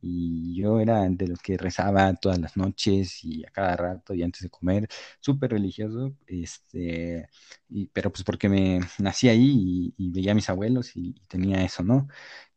y 0.00 0.54
yo 0.56 0.80
era 0.80 1.08
de 1.08 1.26
los 1.28 1.40
que 1.42 1.56
rezaba 1.58 2.14
todas 2.14 2.38
las 2.38 2.56
noches 2.56 3.24
y 3.24 3.44
a 3.44 3.50
cada 3.50 3.76
rato 3.76 4.14
y 4.14 4.22
antes 4.22 4.42
de 4.42 4.50
comer, 4.50 4.88
súper 5.20 5.50
religioso, 5.52 6.14
este, 6.26 7.28
y, 7.68 7.86
pero 7.88 8.12
pues 8.12 8.24
porque 8.24 8.48
me 8.48 8.80
nací 8.98 9.28
ahí 9.28 9.94
y, 9.96 10.10
veía 10.10 10.32
a 10.32 10.34
mis 10.34 10.48
abuelos 10.50 10.96
y, 10.96 11.14
tenía 11.28 11.62
eso, 11.64 11.82
¿no? 11.82 12.08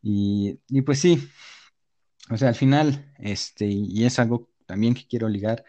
Y, 0.01 0.59
y, 0.69 0.81
pues 0.81 0.99
sí, 0.99 1.29
o 2.31 2.37
sea, 2.37 2.49
al 2.49 2.55
final, 2.55 3.13
este, 3.19 3.65
y 3.65 4.05
es 4.05 4.19
algo 4.19 4.49
también 4.65 4.93
que 4.93 5.05
quiero 5.07 5.27
ligar, 5.29 5.65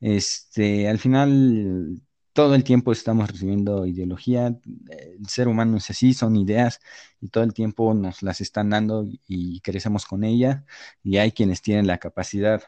este, 0.00 0.88
al 0.88 0.98
final 0.98 2.02
todo 2.32 2.54
el 2.54 2.64
tiempo 2.64 2.92
estamos 2.92 3.30
recibiendo 3.30 3.86
ideología, 3.86 4.48
el 4.48 5.28
ser 5.28 5.48
humano 5.48 5.76
es 5.76 5.90
así, 5.90 6.14
son 6.14 6.36
ideas 6.36 6.80
y 7.20 7.28
todo 7.28 7.44
el 7.44 7.54
tiempo 7.54 7.94
nos 7.94 8.22
las 8.22 8.40
están 8.40 8.70
dando 8.70 9.06
y 9.26 9.60
crecemos 9.60 10.06
con 10.06 10.24
ella 10.24 10.64
y 11.02 11.18
hay 11.18 11.32
quienes 11.32 11.62
tienen 11.62 11.86
la 11.86 11.98
capacidad, 11.98 12.62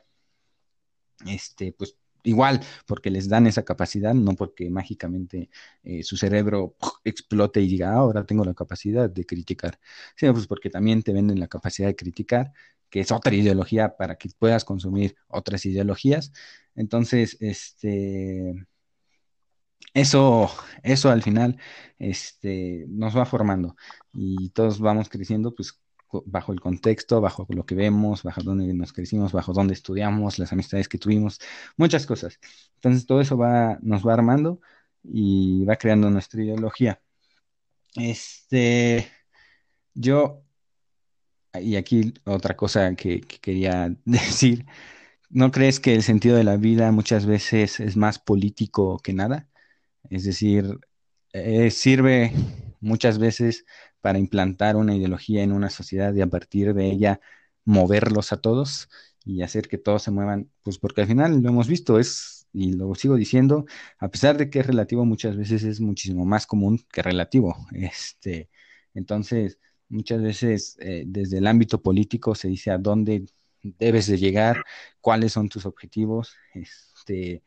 este, 1.27 1.73
pues 1.73 1.97
igual, 2.25 2.61
porque 2.87 3.11
les 3.11 3.29
dan 3.29 3.47
esa 3.47 3.65
capacidad, 3.65 4.15
no 4.15 4.35
porque 4.35 4.71
mágicamente 4.71 5.51
eh, 5.83 6.03
su 6.03 6.17
cerebro 6.17 6.77
explote 7.05 7.61
y 7.61 7.69
diga, 7.69 7.91
ah, 7.93 7.97
ahora 7.97 8.25
tengo 8.27 8.45
la 8.45 8.55
capacidad 8.55 9.11
de 9.11 9.27
criticar, 9.27 9.79
sino 10.17 10.33
pues 10.35 10.47
porque 10.47 10.71
también 10.71 11.03
te 11.03 11.13
venden 11.13 11.39
la 11.41 11.49
capacidad 11.49 11.89
de 11.89 11.97
criticar, 11.97 12.53
que 12.95 13.01
es 13.01 13.11
otra 13.11 13.35
ideología 13.35 13.97
para 13.97 14.15
que 14.15 14.29
puedas 14.39 14.65
consumir 14.65 15.17
otras 15.27 15.67
ideologías. 15.67 16.33
Entonces, 16.77 17.37
este 17.41 18.55
eso, 19.95 20.49
eso 20.85 21.11
al 21.11 21.23
final 21.25 21.59
este, 21.99 22.87
nos 22.89 23.17
va 23.17 23.27
formando 23.27 23.75
y 24.13 24.51
todos 24.51 24.79
vamos 24.79 25.09
creciendo 25.09 25.53
pues 25.57 25.81
bajo 26.25 26.53
el 26.53 26.61
contexto, 26.61 27.21
bajo 27.21 27.45
lo 27.49 27.67
que 27.67 27.75
vemos, 27.75 28.23
bajo 28.23 28.43
donde 28.45 28.73
nos 28.73 28.93
crecimos, 28.93 29.33
bajo 29.33 29.53
donde 29.53 29.75
estudiamos, 29.75 30.39
las 30.39 30.53
amistades 30.53 30.89
que 30.89 30.99
tuvimos, 30.99 31.41
muchas 31.77 32.07
cosas. 32.07 32.39
Entonces 32.77 33.07
todo 33.07 33.21
eso 33.21 33.37
va, 33.37 33.77
nos 33.83 34.07
va 34.07 34.15
armando 34.15 34.61
y 35.03 35.65
va 35.65 35.75
creando 35.75 36.11
nuestra 36.11 36.45
ideología. 36.45 37.01
Este, 37.97 39.11
yo, 39.95 40.44
y 41.61 41.77
aquí 41.77 42.15
otra 42.25 42.57
cosa 42.57 42.95
que 42.97 43.21
quería 43.21 43.95
decir, 44.05 44.67
¿no 45.31 45.51
crees 45.53 45.81
que 45.81 45.95
el 45.95 46.03
sentido 46.03 46.37
de 46.37 46.45
la 46.45 46.57
vida 46.57 46.93
muchas 46.93 47.27
veces 47.27 47.81
es 47.81 47.97
más 47.97 48.19
político 48.19 48.99
que 49.01 49.13
nada? 49.15 49.49
Es 50.11 50.25
decir, 50.25 50.79
eh, 51.33 51.71
sirve 51.71 52.33
muchas 52.81 53.19
veces 53.19 53.67
para 54.01 54.19
implantar 54.19 54.77
una 54.77 54.97
ideología 54.97 55.43
en 55.43 55.53
una 55.53 55.71
sociedad 55.71 56.15
y 56.15 56.21
a 56.23 56.27
partir 56.29 56.75
de 56.75 56.87
ella 56.91 57.21
moverlos 57.65 58.33
a 58.33 58.39
todos 58.41 58.89
y 59.25 59.43
hacer 59.43 59.69
que 59.69 59.79
todos 59.79 60.03
se 60.03 60.11
muevan, 60.11 60.51
pues 60.63 60.79
porque 60.79 61.03
al 61.03 61.07
final 61.09 61.43
lo 61.43 61.49
hemos 61.49 61.69
visto, 61.69 61.99
es, 61.99 62.47
y 62.53 62.75
lo 62.75 62.95
sigo 62.95 63.17
diciendo, 63.17 63.65
a 63.99 64.09
pesar 64.11 64.37
de 64.37 64.51
que 64.51 64.61
es 64.61 64.67
relativo, 64.67 65.05
muchas 65.07 65.37
veces 65.37 65.65
es 65.65 65.81
muchísimo 65.81 66.25
más 66.27 66.47
común 66.47 66.81
que 66.93 67.03
relativo. 67.03 67.57
Este, 67.73 68.51
entonces, 68.95 69.59
muchas 69.89 70.23
veces 70.23 70.77
eh, 70.81 71.05
desde 71.07 71.39
el 71.39 71.47
ámbito 71.47 71.83
político 71.83 72.35
se 72.35 72.49
dice 72.49 72.71
a 72.71 72.79
dónde 72.79 73.27
debes 73.63 74.07
de 74.07 74.19
llegar, 74.19 74.65
cuáles 75.01 75.33
son 75.33 75.49
tus 75.49 75.67
objetivos, 75.67 76.37
este, 76.55 77.43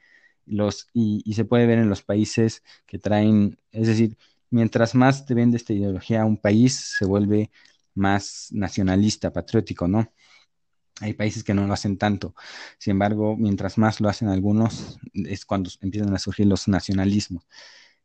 los, 0.46 0.88
y, 0.94 1.34
se 1.34 1.46
puede 1.46 1.68
ver 1.68 1.80
en 1.80 1.90
los 1.90 2.02
países 2.04 2.64
que 2.86 3.00
traen, 3.00 3.60
es 3.72 3.88
decir, 3.88 4.18
mientras 4.50 4.96
más 4.96 5.26
te 5.26 5.34
vende 5.34 5.58
esta 5.58 5.74
ideología 5.74 6.22
a 6.22 6.26
un 6.26 6.38
país, 6.38 6.96
se 6.98 7.06
vuelve 7.06 7.52
más 7.94 8.50
nacionalista, 8.52 9.32
patriótico, 9.34 9.88
¿no? 9.88 10.12
Hay 11.02 11.14
países 11.14 11.44
que 11.44 11.54
no 11.54 11.68
lo 11.68 11.74
hacen 11.74 11.98
tanto. 11.98 12.34
Sin 12.80 12.92
embargo, 12.92 13.36
mientras 13.38 13.78
más 13.78 14.02
lo 14.02 14.10
hacen 14.10 14.30
algunos, 14.30 15.00
es 15.14 15.46
cuando 15.46 15.70
empiezan 15.82 16.14
a 16.14 16.20
surgir 16.20 16.48
los 16.48 16.68
nacionalismos. 16.68 17.48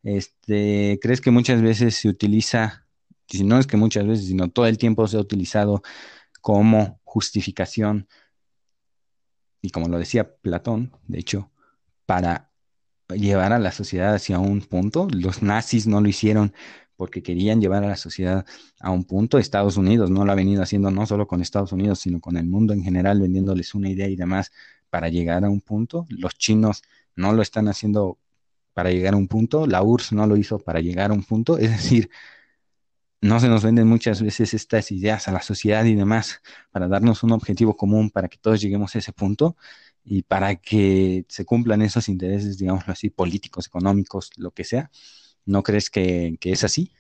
Este, 0.03 0.99
¿Crees 1.01 1.21
que 1.21 1.31
muchas 1.31 1.63
veces 1.63 1.97
se 1.97 2.09
utiliza, 2.09 2.87
si 3.29 3.45
no 3.45 3.59
es 3.59 3.67
que 3.67 3.77
muchas 3.77 4.07
veces, 4.07 4.27
sino 4.27 4.49
todo 4.51 4.67
el 4.67 4.79
tiempo 4.79 5.07
se 5.07 5.17
ha 5.17 5.21
utilizado 5.21 5.83
como 6.41 7.01
justificación, 7.05 8.09
y 9.61 9.71
como 9.71 9.89
lo 9.89 9.99
decía 9.99 10.35
Platón, 10.37 10.93
de 11.07 11.21
hecho, 11.21 11.51
para 12.05 12.53
llevar 13.09 13.53
a 13.53 13.59
la 13.59 13.73
sociedad 13.73 14.15
hacia 14.15 14.39
un 14.39 14.61
punto? 14.63 15.09
Los 15.11 15.43
nazis 15.43 15.87
no 15.87 16.01
lo 16.01 16.09
hicieron 16.09 16.53
porque 16.97 17.23
querían 17.23 17.61
llevar 17.61 17.85
a 17.85 17.89
la 17.89 17.97
sociedad 17.97 18.47
a 18.81 18.91
un 18.91 19.05
punto. 19.05 19.39
Estados 19.39 19.77
Unidos 19.77 20.11
no 20.11 20.25
lo 20.25 20.33
ha 20.33 20.37
venido 20.37 20.63
haciendo 20.63 20.91
no 20.91 21.07
solo 21.07 21.27
con 21.27 21.41
Estados 21.41 21.73
Unidos, 21.73 22.01
sino 22.01 22.21
con 22.21 22.37
el 22.37 22.47
mundo 22.47 22.75
en 22.75 22.83
general, 22.83 23.21
vendiéndoles 23.21 23.75
una 23.75 23.89
idea 23.89 24.09
y 24.09 24.17
demás 24.17 24.53
para 24.91 25.09
llegar 25.09 25.45
a 25.45 25.51
un 25.51 25.61
punto. 25.61 26.07
Los 26.09 26.37
chinos 26.37 26.83
no 27.17 27.33
lo 27.33 27.43
están 27.43 27.69
haciendo 27.69 28.19
para 28.75 28.91
llegar 28.91 29.15
a 29.15 29.17
un 29.17 29.29
punto, 29.29 29.67
la 29.67 29.83
URSS 29.83 30.13
no 30.13 30.27
lo 30.27 30.37
hizo 30.37 30.59
para 30.59 30.81
llegar 30.81 31.11
a 31.11 31.15
un 31.15 31.25
punto, 31.25 31.59
es 31.59 31.71
decir, 31.71 32.09
no 33.23 33.39
se 33.39 33.49
nos 33.49 33.63
venden 33.63 33.87
muchas 33.87 34.21
veces 34.21 34.53
estas 34.53 34.91
ideas 34.91 35.29
a 35.29 35.33
la 35.33 35.41
sociedad 35.43 35.85
y 35.85 35.95
demás 35.95 36.43
para 36.73 36.89
darnos 36.89 37.23
un 37.23 37.31
objetivo 37.31 37.77
común, 37.77 38.11
para 38.11 38.29
que 38.29 38.37
todos 38.37 38.61
lleguemos 38.61 38.95
a 38.95 38.99
ese 38.99 39.13
punto 39.13 39.57
y 40.05 40.23
para 40.23 40.57
que 40.57 41.25
se 41.29 41.45
cumplan 41.45 41.83
esos 41.83 42.09
intereses, 42.09 42.59
digámoslo 42.59 42.93
así, 42.93 43.11
políticos, 43.11 43.69
económicos, 43.69 44.33
lo 44.37 44.51
que 44.51 44.65
sea. 44.65 44.91
¿No 45.47 45.63
crees 45.63 45.89
que, 45.89 46.37
es 46.43 46.65
así? 46.65 46.91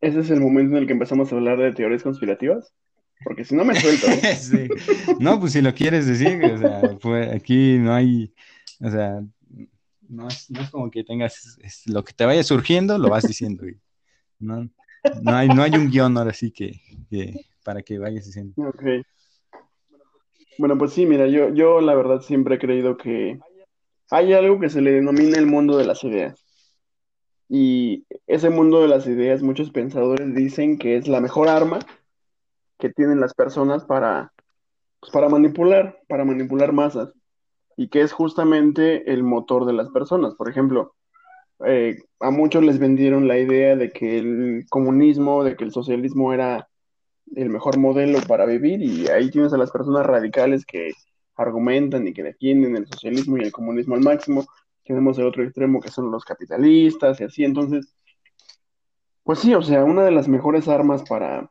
Ese 0.00 0.20
es 0.20 0.30
el 0.30 0.40
momento 0.40 0.76
en 0.76 0.82
el 0.82 0.86
que 0.86 0.92
empezamos 0.92 1.32
a 1.32 1.36
hablar 1.36 1.58
de 1.58 1.72
teorías 1.72 2.04
conspirativas. 2.04 2.72
Porque 3.24 3.44
si 3.44 3.56
no 3.56 3.64
me 3.64 3.74
suelto. 3.74 4.06
¿eh? 4.08 4.68
No, 5.18 5.40
pues 5.40 5.52
si 5.52 5.62
lo 5.62 5.74
quieres 5.74 6.06
decir, 6.06 6.44
o 6.44 6.58
sea, 6.58 6.80
pues 7.00 7.28
aquí 7.32 7.78
no 7.78 7.92
hay, 7.92 8.32
o 8.80 8.90
sea, 8.90 9.20
no 10.12 10.28
es, 10.28 10.48
como 10.70 10.90
que 10.90 11.04
tengas 11.04 11.58
lo 11.86 12.04
que 12.04 12.12
te 12.12 12.26
vaya 12.26 12.42
surgiendo, 12.42 12.98
lo 12.98 13.08
vas 13.08 13.26
diciendo. 13.26 13.64
No, 14.38 14.68
no, 15.22 15.36
hay, 15.36 15.48
no 15.48 15.62
hay 15.62 15.72
un 15.72 15.90
guion 15.90 16.16
ahora 16.18 16.34
sí 16.34 16.50
que, 16.50 16.80
para 17.64 17.82
que 17.82 17.98
vayas 17.98 18.26
diciendo. 18.26 18.54
Bueno, 20.58 20.76
pues 20.76 20.92
sí, 20.92 21.06
mira, 21.06 21.26
yo, 21.28 21.52
yo 21.54 21.80
la 21.80 21.94
verdad 21.94 22.20
siempre 22.20 22.56
he 22.56 22.58
creído 22.58 22.96
que 22.96 23.40
hay 24.10 24.34
algo 24.34 24.60
que 24.60 24.68
se 24.68 24.82
le 24.82 24.92
denomina 24.92 25.38
el 25.38 25.46
mundo 25.46 25.78
de 25.78 25.86
las 25.86 26.04
ideas. 26.04 26.44
Y 27.48 28.04
ese 28.26 28.50
mundo 28.50 28.82
de 28.82 28.88
las 28.88 29.06
ideas, 29.06 29.42
muchos 29.42 29.70
pensadores 29.70 30.34
dicen 30.34 30.78
que 30.78 30.96
es 30.96 31.08
la 31.08 31.20
mejor 31.20 31.48
arma 31.48 31.78
que 32.78 32.90
tienen 32.90 33.20
las 33.20 33.32
personas 33.32 33.84
para, 33.84 34.32
pues, 35.00 35.10
para 35.10 35.28
manipular, 35.30 35.98
para 36.08 36.24
manipular 36.24 36.72
masas. 36.72 37.12
Y 37.76 37.88
que 37.88 38.02
es 38.02 38.12
justamente 38.12 39.12
el 39.12 39.22
motor 39.22 39.64
de 39.66 39.72
las 39.72 39.90
personas. 39.90 40.34
Por 40.34 40.48
ejemplo, 40.48 40.94
eh, 41.64 41.98
a 42.20 42.30
muchos 42.30 42.62
les 42.64 42.78
vendieron 42.78 43.28
la 43.28 43.38
idea 43.38 43.76
de 43.76 43.90
que 43.90 44.18
el 44.18 44.64
comunismo, 44.68 45.44
de 45.44 45.56
que 45.56 45.64
el 45.64 45.72
socialismo 45.72 46.32
era 46.32 46.68
el 47.36 47.50
mejor 47.50 47.78
modelo 47.78 48.18
para 48.26 48.46
vivir 48.46 48.82
y 48.82 49.08
ahí 49.08 49.30
tienes 49.30 49.52
a 49.52 49.58
las 49.58 49.70
personas 49.70 50.04
radicales 50.04 50.66
que 50.66 50.92
argumentan 51.36 52.06
y 52.06 52.12
que 52.12 52.22
defienden 52.22 52.76
el 52.76 52.86
socialismo 52.86 53.38
y 53.38 53.42
el 53.42 53.52
comunismo 53.52 53.94
al 53.94 54.02
máximo. 54.02 54.44
Tenemos 54.84 55.18
el 55.18 55.26
otro 55.26 55.44
extremo 55.44 55.80
que 55.80 55.90
son 55.90 56.10
los 56.10 56.24
capitalistas 56.24 57.20
y 57.20 57.24
así. 57.24 57.44
Entonces, 57.44 57.94
pues 59.22 59.38
sí, 59.38 59.54
o 59.54 59.62
sea, 59.62 59.84
una 59.84 60.04
de 60.04 60.10
las 60.10 60.28
mejores 60.28 60.68
armas 60.68 61.04
para 61.08 61.50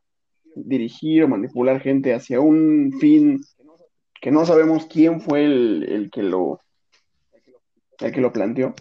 dirigir 0.56 1.24
o 1.24 1.28
manipular 1.30 1.80
gente 1.80 2.14
hacia 2.14 2.42
un 2.42 2.92
fin 3.00 3.40
que 4.22 4.32
no 4.32 4.46
sabemos 4.46 4.86
quién 4.86 5.20
fue 5.20 5.44
el, 5.44 5.84
el 5.90 6.12
que 6.12 6.24
lo 6.24 6.62
el 8.00 8.12
que 8.12 8.22
lo 8.22 8.32
planteó, 8.32 8.74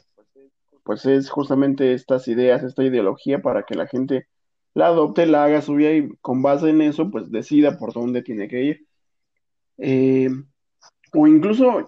pues 0.85 1.05
es 1.07 1.29
justamente 1.31 1.93
estas 1.93 2.29
ideas, 2.29 2.63
esta 2.63 2.85
ideología 2.85 3.41
para 3.41 3.65
que 3.65 3.75
la 3.75 3.87
gente 3.87 4.27
la 4.75 4.87
adopte, 4.87 5.27
la 5.27 5.45
haga 5.45 5.63
suya 5.63 5.93
y 5.93 6.09
con 6.21 6.43
base 6.43 6.71
en 6.71 6.81
eso, 6.81 7.11
pues 7.11 7.31
decida 7.31 7.79
por 7.79 7.93
dónde 7.93 8.23
tiene 8.23 8.49
que 8.49 8.63
ir. 8.63 8.87
Eh, 9.79 10.31
o 11.13 11.27
incluso 11.27 11.87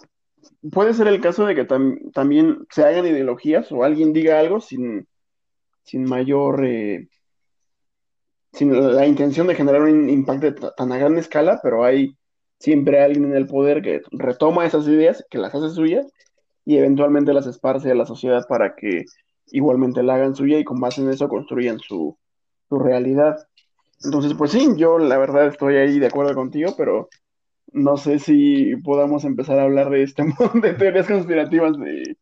puede 0.73 0.95
ser 0.95 1.07
el 1.07 1.21
caso 1.21 1.47
de 1.47 1.55
que 1.55 1.65
también 2.13 2.67
se 2.71 2.85
hagan 2.85 3.07
ideologías 3.07 3.71
o 3.71 3.85
alguien 3.85 4.13
diga 4.13 4.41
algo 4.41 4.61
sin, 4.61 5.07
sin 5.85 6.05
mayor, 6.05 6.65
eh, 6.67 7.09
sin 8.53 8.95
la 8.95 9.07
intención 9.07 9.47
de 9.47 9.55
generar 9.55 9.83
un 9.83 10.11
impacto 10.11 10.73
tan 10.73 10.93
a 10.93 10.99
gran 10.99 11.17
escala, 11.19 11.61
pero 11.63 11.85
hay 11.85 12.17
siempre 12.63 13.03
alguien 13.03 13.25
en 13.25 13.35
el 13.35 13.47
poder 13.49 13.83
que 13.83 14.03
retoma 14.13 14.65
esas 14.65 14.87
ideas, 14.87 15.27
que 15.29 15.39
las 15.39 15.53
hace 15.53 15.71
suyas 15.75 16.07
y 16.65 16.77
eventualmente 16.79 17.33
las 17.33 17.49
esparce 17.49 17.91
a 17.91 17.97
la 17.97 18.07
sociedad 18.07 18.47
para 18.49 18.77
que 18.77 19.05
igualmente 19.49 20.05
la 20.05 20.15
hagan 20.15 20.37
suya 20.37 20.61
y 20.61 20.65
con 20.65 20.79
base 20.79 21.01
en 21.03 21.11
eso 21.11 21.29
construyan 21.29 21.81
su, 21.81 22.17
su 22.69 22.79
realidad. 22.79 23.37
Entonces, 24.05 24.35
pues 24.35 24.53
sí, 24.53 24.69
yo 24.77 24.99
la 25.01 25.19
verdad 25.19 25.49
estoy 25.49 25.75
ahí 25.75 25.99
de 25.99 26.07
acuerdo 26.07 26.35
contigo, 26.37 26.75
pero 26.79 27.09
no 27.73 27.97
sé 27.97 28.21
si 28.21 28.77
podamos 28.77 29.25
empezar 29.25 29.59
a 29.59 29.65
hablar 29.65 29.91
de 29.91 30.05
este 30.05 30.23
montón 30.39 30.61
de 30.61 30.75
teorías 30.75 31.09
conspirativas 31.09 31.77
de, 31.79 32.17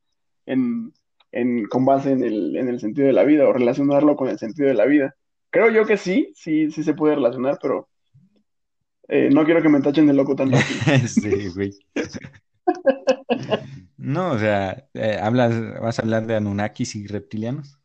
en, 0.46 0.94
con 1.68 1.84
base 1.84 2.12
en 2.12 2.24
el, 2.24 2.56
en 2.56 2.68
el 2.68 2.80
sentido 2.80 3.06
de 3.08 3.12
la 3.12 3.24
vida 3.24 3.46
o 3.46 3.52
relacionarlo 3.52 4.16
con 4.16 4.28
el 4.28 4.38
sentido 4.38 4.68
de 4.68 4.74
la 4.74 4.86
vida. 4.86 5.14
Creo 5.50 5.68
yo 5.70 5.84
que 5.84 5.98
sí, 5.98 6.32
sí, 6.34 6.70
sí 6.70 6.82
se 6.82 6.94
puede 6.94 7.16
relacionar, 7.16 7.58
pero 7.60 7.89
eh, 9.10 9.28
no 9.30 9.44
quiero 9.44 9.60
que 9.60 9.68
me 9.68 9.80
tachen 9.80 10.06
de 10.06 10.14
loco 10.14 10.36
tanto. 10.36 10.56
sí, 11.08 11.48
güey. 11.48 11.72
no, 13.98 14.30
o 14.32 14.38
sea, 14.38 14.86
eh, 14.94 15.18
hablas, 15.20 15.52
¿vas 15.80 15.98
a 15.98 16.02
hablar 16.02 16.26
de 16.26 16.36
Anunnakis 16.36 16.94
y 16.94 17.06
reptilianos? 17.08 17.80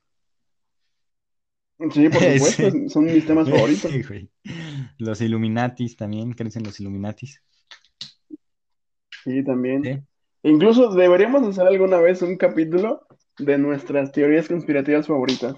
Sí, 1.91 2.09
por 2.09 2.21
supuesto, 2.21 2.89
son 2.89 3.05
mis 3.05 3.25
temas 3.25 3.49
favoritos. 3.49 3.91
Sí, 3.91 4.03
güey. 4.03 4.29
Los 4.99 5.19
Illuminatis 5.21 5.97
también, 5.97 6.33
¿crees 6.33 6.55
en 6.55 6.63
los 6.63 6.79
Illuminatis? 6.79 7.41
Sí, 9.23 9.43
también. 9.43 10.05
Incluso 10.43 10.93
deberíamos 10.93 11.41
hacer 11.47 11.65
alguna 11.65 11.97
vez 11.97 12.21
un 12.21 12.37
capítulo 12.37 13.07
de 13.39 13.57
nuestras 13.57 14.11
teorías 14.11 14.47
conspirativas 14.47 15.07
favoritas. 15.07 15.55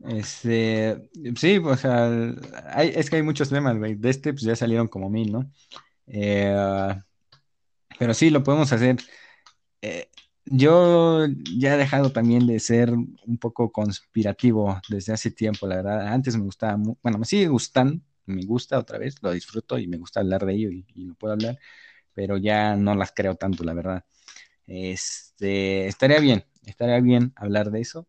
Este, 0.00 1.08
sí, 1.36 1.58
o 1.58 1.76
sea, 1.76 2.10
es 2.82 3.08
que 3.10 3.16
hay 3.16 3.22
muchos 3.22 3.48
temas, 3.48 3.78
güey. 3.78 3.94
De 3.94 4.10
este, 4.10 4.32
pues 4.32 4.42
ya 4.42 4.54
salieron 4.56 4.88
como 4.88 5.08
mil, 5.10 5.32
¿no? 5.32 5.50
Eh, 6.08 6.54
pero 7.98 8.14
sí, 8.14 8.30
lo 8.30 8.42
podemos 8.42 8.72
hacer. 8.72 8.96
Eh, 9.82 10.10
yo 10.46 11.26
ya 11.58 11.74
he 11.74 11.78
dejado 11.78 12.12
también 12.12 12.46
de 12.46 12.60
ser 12.60 12.92
un 12.92 13.38
poco 13.40 13.72
conspirativo 13.72 14.80
desde 14.88 15.12
hace 15.14 15.30
tiempo, 15.32 15.66
la 15.68 15.76
verdad. 15.76 16.08
Antes 16.08 16.36
me 16.36 16.44
gustaba, 16.44 16.76
bueno, 17.02 17.18
me 17.18 17.26
sigue 17.26 17.48
gustando, 17.48 18.02
me 18.26 18.44
gusta 18.46 18.78
otra 18.78 18.98
vez, 18.98 19.16
lo 19.22 19.32
disfruto 19.32 19.78
y 19.78 19.88
me 19.88 19.98
gusta 19.98 20.20
hablar 20.20 20.46
de 20.46 20.54
ello 20.54 20.70
y, 20.70 20.86
y 20.94 21.06
lo 21.06 21.14
puedo 21.14 21.34
hablar 21.34 21.58
pero 22.14 22.36
ya 22.38 22.76
no 22.76 22.94
las 22.96 23.12
creo 23.12 23.36
tanto, 23.36 23.64
la 23.64 23.74
verdad. 23.74 24.04
Este, 24.66 25.86
estaría 25.88 26.20
bien, 26.20 26.44
estaría 26.64 27.00
bien 27.00 27.32
hablar 27.36 27.70
de 27.70 27.80
eso. 27.82 28.08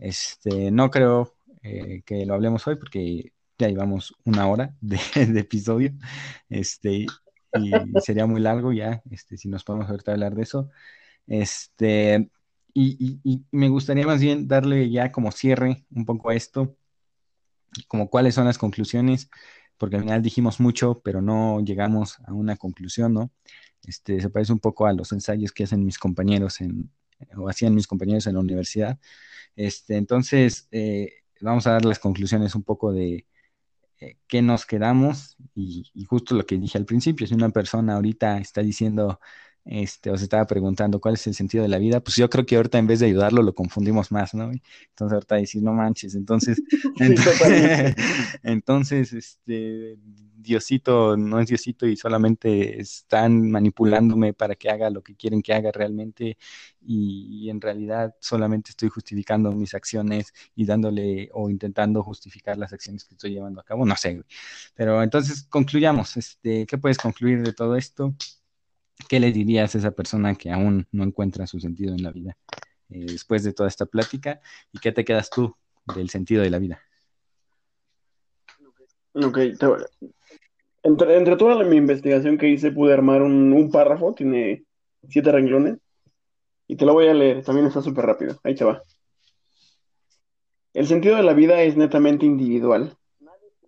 Este, 0.00 0.70
no 0.70 0.90
creo 0.90 1.34
eh, 1.62 2.02
que 2.04 2.26
lo 2.26 2.34
hablemos 2.34 2.66
hoy 2.66 2.76
porque 2.76 3.32
ya 3.58 3.68
llevamos 3.68 4.14
una 4.24 4.48
hora 4.48 4.74
de, 4.80 4.98
episodio. 5.38 5.92
Este, 6.48 7.06
y, 7.54 7.72
sería 8.02 8.26
muy 8.26 8.40
largo 8.40 8.72
ya, 8.72 9.02
este, 9.10 9.36
si 9.36 9.48
nos 9.48 9.64
podemos 9.64 9.88
ahorita 9.88 10.12
hablar 10.12 10.34
de 10.34 10.42
eso. 10.42 10.70
Este, 11.26 12.30
y, 12.74 13.20
y, 13.24 13.44
me 13.52 13.68
gustaría 13.68 14.06
más 14.06 14.20
bien 14.20 14.48
darle 14.48 14.90
ya 14.90 15.12
como 15.12 15.32
cierre 15.32 15.84
un 15.90 16.04
poco 16.06 16.30
a 16.30 16.34
esto, 16.34 16.76
como 17.88 18.10
cuáles 18.10 18.34
son 18.34 18.46
las 18.46 18.58
conclusiones 18.58 19.30
porque 19.80 19.96
al 19.96 20.02
final 20.02 20.20
dijimos 20.20 20.60
mucho, 20.60 21.00
pero 21.02 21.22
no 21.22 21.60
llegamos 21.64 22.18
a 22.26 22.34
una 22.34 22.56
conclusión, 22.58 23.14
¿no? 23.14 23.30
Este, 23.82 24.20
se 24.20 24.28
parece 24.28 24.52
un 24.52 24.58
poco 24.60 24.86
a 24.86 24.92
los 24.92 25.10
ensayos 25.12 25.52
que 25.52 25.64
hacen 25.64 25.86
mis 25.86 25.98
compañeros 25.98 26.60
en, 26.60 26.90
o 27.36 27.48
hacían 27.48 27.74
mis 27.74 27.86
compañeros 27.86 28.26
en 28.26 28.34
la 28.34 28.40
universidad. 28.40 28.98
Este, 29.56 29.96
entonces, 29.96 30.68
eh, 30.70 31.12
vamos 31.40 31.66
a 31.66 31.72
dar 31.72 31.84
las 31.84 31.98
conclusiones 31.98 32.54
un 32.54 32.62
poco 32.62 32.92
de 32.92 33.26
eh, 34.00 34.16
qué 34.26 34.42
nos 34.42 34.66
quedamos 34.66 35.36
y, 35.54 35.84
justo 36.06 36.34
lo 36.34 36.46
que 36.46 36.56
dije 36.58 36.78
al 36.78 36.86
principio, 36.86 37.26
si 37.26 37.34
una 37.34 37.50
persona 37.50 37.94
ahorita 37.96 38.38
está 38.38 38.62
diciendo 38.62 39.20
este, 39.64 40.10
os 40.10 40.22
estaba 40.22 40.46
preguntando 40.46 41.00
cuál 41.00 41.14
es 41.14 41.26
el 41.26 41.34
sentido 41.34 41.62
de 41.62 41.68
la 41.68 41.78
vida, 41.78 42.00
pues 42.00 42.16
yo 42.16 42.28
creo 42.30 42.46
que 42.46 42.56
ahorita 42.56 42.78
en 42.78 42.86
vez 42.86 43.00
de 43.00 43.06
ayudarlo 43.06 43.42
lo 43.42 43.54
confundimos 43.54 44.10
más, 44.12 44.34
¿no? 44.34 44.50
Entonces 44.50 45.12
ahorita 45.12 45.36
decir, 45.36 45.62
no 45.62 45.72
manches, 45.72 46.14
entonces, 46.14 46.60
entonces, 48.42 49.12
este, 49.12 49.98
Diosito 50.36 51.16
no 51.16 51.38
es 51.40 51.48
Diosito 51.48 51.86
y 51.86 51.96
solamente 51.96 52.80
están 52.80 53.50
manipulándome 53.50 54.32
para 54.32 54.54
que 54.54 54.70
haga 54.70 54.88
lo 54.90 55.02
que 55.02 55.14
quieren 55.14 55.42
que 55.42 55.52
haga 55.52 55.70
realmente 55.70 56.38
y, 56.80 57.28
y 57.44 57.50
en 57.50 57.60
realidad 57.60 58.14
solamente 58.20 58.70
estoy 58.70 58.88
justificando 58.88 59.52
mis 59.52 59.74
acciones 59.74 60.32
y 60.54 60.64
dándole 60.64 61.28
o 61.32 61.50
intentando 61.50 62.02
justificar 62.02 62.56
las 62.58 62.72
acciones 62.72 63.04
que 63.04 63.14
estoy 63.14 63.32
llevando 63.32 63.60
a 63.60 63.64
cabo, 63.64 63.84
no 63.84 63.96
sé, 63.96 64.22
pero 64.74 65.02
entonces 65.02 65.44
concluyamos, 65.44 66.16
este, 66.16 66.66
¿qué 66.66 66.78
puedes 66.78 66.98
concluir 66.98 67.42
de 67.42 67.52
todo 67.52 67.76
esto? 67.76 68.14
¿Qué 69.08 69.20
le 69.20 69.32
dirías 69.32 69.74
a 69.74 69.78
esa 69.78 69.90
persona 69.90 70.34
que 70.34 70.50
aún 70.50 70.86
no 70.92 71.04
encuentra 71.04 71.46
su 71.46 71.60
sentido 71.60 71.94
en 71.94 72.02
la 72.02 72.10
vida 72.10 72.36
eh, 72.90 73.06
después 73.06 73.42
de 73.44 73.52
toda 73.52 73.68
esta 73.68 73.86
plática? 73.86 74.40
¿Y 74.72 74.78
qué 74.78 74.92
te 74.92 75.04
quedas 75.04 75.30
tú 75.30 75.54
del 75.94 76.10
sentido 76.10 76.42
de 76.42 76.50
la 76.50 76.58
vida? 76.58 76.80
Ok, 79.12 79.38
entre, 80.82 81.16
entre, 81.16 81.36
toda 81.36 81.64
mi 81.64 81.76
investigación 81.76 82.38
que 82.38 82.48
hice 82.48 82.70
pude 82.70 82.92
armar 82.92 83.22
un, 83.22 83.52
un, 83.52 83.70
párrafo, 83.70 84.14
tiene 84.14 84.64
siete 85.08 85.32
renglones, 85.32 85.78
y 86.68 86.76
te 86.76 86.86
lo 86.86 86.92
voy 86.92 87.08
a 87.08 87.14
leer, 87.14 87.42
también 87.44 87.66
está 87.66 87.82
súper 87.82 88.06
rápido, 88.06 88.38
ahí 88.44 88.54
te 88.54 88.64
va. 88.64 88.82
El 90.72 90.86
sentido 90.86 91.16
de 91.16 91.24
la 91.24 91.34
vida 91.34 91.62
es 91.62 91.76
netamente 91.76 92.26
individual. 92.26 92.96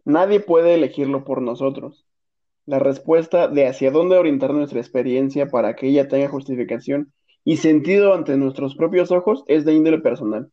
Nadie 0.04 0.38
puede 0.38 0.74
elegirlo 0.74 1.24
por 1.24 1.42
nosotros. 1.42 2.06
La 2.64 2.78
respuesta 2.78 3.48
de 3.48 3.66
hacia 3.66 3.90
dónde 3.90 4.16
orientar 4.16 4.54
nuestra 4.54 4.78
experiencia 4.78 5.48
para 5.48 5.74
que 5.74 5.88
ella 5.88 6.06
tenga 6.06 6.28
justificación 6.28 7.12
y 7.44 7.56
sentido 7.56 8.14
ante 8.14 8.36
nuestros 8.36 8.76
propios 8.76 9.10
ojos 9.10 9.42
es 9.48 9.64
de 9.64 9.74
índole 9.74 9.98
personal. 9.98 10.50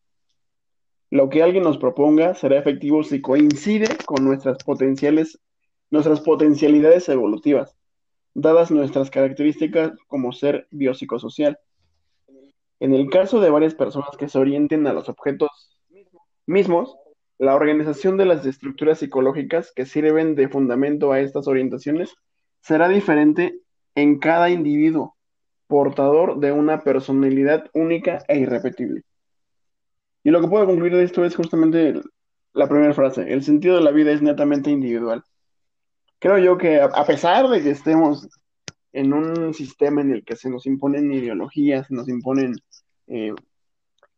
Lo 1.10 1.28
que 1.28 1.42
alguien 1.42 1.62
nos 1.62 1.78
proponga 1.78 2.34
será 2.34 2.58
efectivo 2.58 3.04
si 3.04 3.20
coincide 3.20 3.86
con 4.06 4.24
nuestras 4.24 4.62
potenciales, 4.64 5.40
nuestras 5.90 6.20
potencialidades 6.20 7.08
evolutivas, 7.08 7.76
dadas 8.34 8.72
nuestras 8.72 9.10
características 9.10 9.92
como 10.08 10.32
ser 10.32 10.66
biopsicosocial. 10.70 11.58
En 12.80 12.92
el 12.92 13.08
caso 13.08 13.40
de 13.40 13.50
varias 13.50 13.74
personas 13.74 14.16
que 14.16 14.28
se 14.28 14.38
orienten 14.38 14.86
a 14.86 14.92
los 14.92 15.08
objetos 15.08 15.78
mismos, 16.46 16.96
la 17.40 17.54
organización 17.54 18.18
de 18.18 18.26
las 18.26 18.44
estructuras 18.44 18.98
psicológicas 18.98 19.72
que 19.74 19.86
sirven 19.86 20.34
de 20.34 20.50
fundamento 20.50 21.10
a 21.10 21.20
estas 21.20 21.48
orientaciones 21.48 22.14
será 22.60 22.86
diferente 22.86 23.58
en 23.94 24.18
cada 24.18 24.50
individuo, 24.50 25.16
portador 25.66 26.38
de 26.38 26.52
una 26.52 26.80
personalidad 26.80 27.70
única 27.72 28.22
e 28.28 28.40
irrepetible. 28.40 29.04
Y 30.22 30.28
lo 30.28 30.42
que 30.42 30.48
puedo 30.48 30.66
concluir 30.66 30.94
de 30.94 31.02
esto 31.02 31.24
es 31.24 31.34
justamente 31.34 31.94
la 32.52 32.68
primera 32.68 32.92
frase, 32.92 33.32
el 33.32 33.42
sentido 33.42 33.76
de 33.76 33.84
la 33.84 33.90
vida 33.90 34.12
es 34.12 34.20
netamente 34.20 34.70
individual. 34.70 35.24
Creo 36.18 36.36
yo 36.36 36.58
que 36.58 36.78
a 36.78 37.04
pesar 37.06 37.48
de 37.48 37.62
que 37.62 37.70
estemos 37.70 38.28
en 38.92 39.14
un 39.14 39.54
sistema 39.54 40.02
en 40.02 40.12
el 40.12 40.24
que 40.26 40.36
se 40.36 40.50
nos 40.50 40.66
imponen 40.66 41.10
ideologías, 41.10 41.86
se 41.86 41.94
nos 41.94 42.06
imponen 42.10 42.52
eh, 43.06 43.32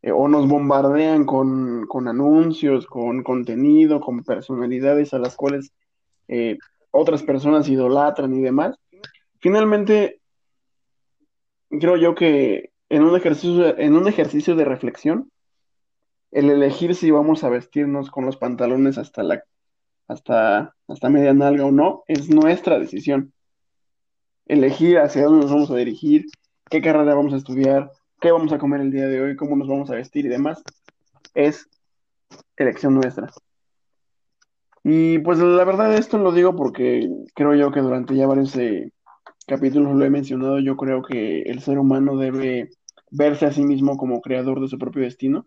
eh, 0.03 0.11
o 0.13 0.29
nos 0.29 0.49
bombardean 0.49 1.25
con, 1.25 1.87
anuncios, 2.09 2.87
con 2.87 3.23
contenido, 3.23 4.01
con 4.01 4.25
personalidades 4.25 5.15
a 5.15 5.19
las 5.19 5.37
cuales 5.37 5.73
eh, 6.29 6.59
otras 6.91 7.23
personas 7.23 7.69
idolatran 7.69 8.35
y 8.35 8.41
demás. 8.41 8.77
Finalmente, 9.39 10.21
creo 11.71 11.97
yo 11.97 12.15
que 12.15 12.71
en 12.89 13.03
un 13.03 13.17
ejercicio, 13.17 13.79
en 13.79 13.95
un 13.95 14.09
ejercicio 14.09 14.55
de 14.57 14.65
reflexión, 14.65 15.31
el 16.31 16.51
elegir 16.51 16.95
si 16.95 17.11
vamos 17.11 17.45
a 17.45 17.49
vestirnos 17.49 18.11
con 18.11 18.27
los 18.27 18.37
pantalones 18.37 18.99
hasta 18.99 19.23
la 19.23 19.45
hasta, 20.09 20.75
hasta 20.89 21.09
media 21.09 21.33
nalga 21.35 21.65
o 21.65 21.73
no, 21.73 22.05
es 22.07 22.29
nuestra 22.29 22.79
decisión. 22.79 23.33
Elegir 24.47 24.99
hacia 24.99 25.25
dónde 25.25 25.43
nos 25.43 25.53
vamos 25.53 25.71
a 25.71 25.77
dirigir, 25.77 26.27
qué 26.71 26.83
carrera 26.83 27.15
vamos 27.15 27.33
a 27.33 27.37
estudiar, 27.37 27.91
qué 28.23 28.31
vamos 28.31 28.53
a 28.53 28.59
comer 28.59 28.81
el 28.81 28.93
día 28.93 29.09
de 29.09 29.21
hoy, 29.21 29.37
cómo 29.37 29.57
nos 29.57 29.67
vamos 29.67 29.91
a 29.91 29.97
vestir 29.97 30.25
y 30.25 30.29
demás, 30.29 30.63
es 31.35 31.69
elección 32.57 32.95
nuestra. 32.95 33.29
Y 34.85 35.19
pues 35.19 35.41
la 35.41 35.65
verdad 35.65 35.95
esto 35.97 36.19
lo 36.19 36.31
digo 36.31 36.55
porque 36.55 37.11
creo 37.35 37.55
yo 37.57 37.73
que 37.73 37.81
durante 37.81 38.15
ya 38.15 38.29
varios 38.29 38.55
eh, 38.57 38.93
capítulos 39.47 39.97
lo 39.97 40.05
he 40.05 40.11
mencionado, 40.11 40.61
yo 40.61 40.77
creo 40.77 41.03
que 41.03 41.43
el 41.43 41.61
ser 41.61 41.81
humano 41.81 42.17
debe 42.17 42.71
verse 43.11 43.47
a 43.47 43.53
sí 43.53 43.65
mismo 43.65 43.97
como 43.97 44.21
creador 44.21 44.61
de 44.61 44.69
su 44.69 44.79
propio 44.79 45.03
destino. 45.03 45.47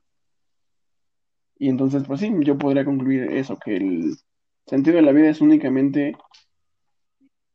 Y 1.58 1.70
entonces, 1.70 2.04
pues 2.06 2.20
sí, 2.20 2.34
yo 2.42 2.58
podría 2.58 2.84
concluir 2.84 3.32
eso, 3.32 3.58
que 3.58 3.78
el 3.78 4.18
sentido 4.68 4.98
de 4.98 5.02
la 5.02 5.14
vida 5.14 5.30
es 5.30 5.40
únicamente 5.40 6.18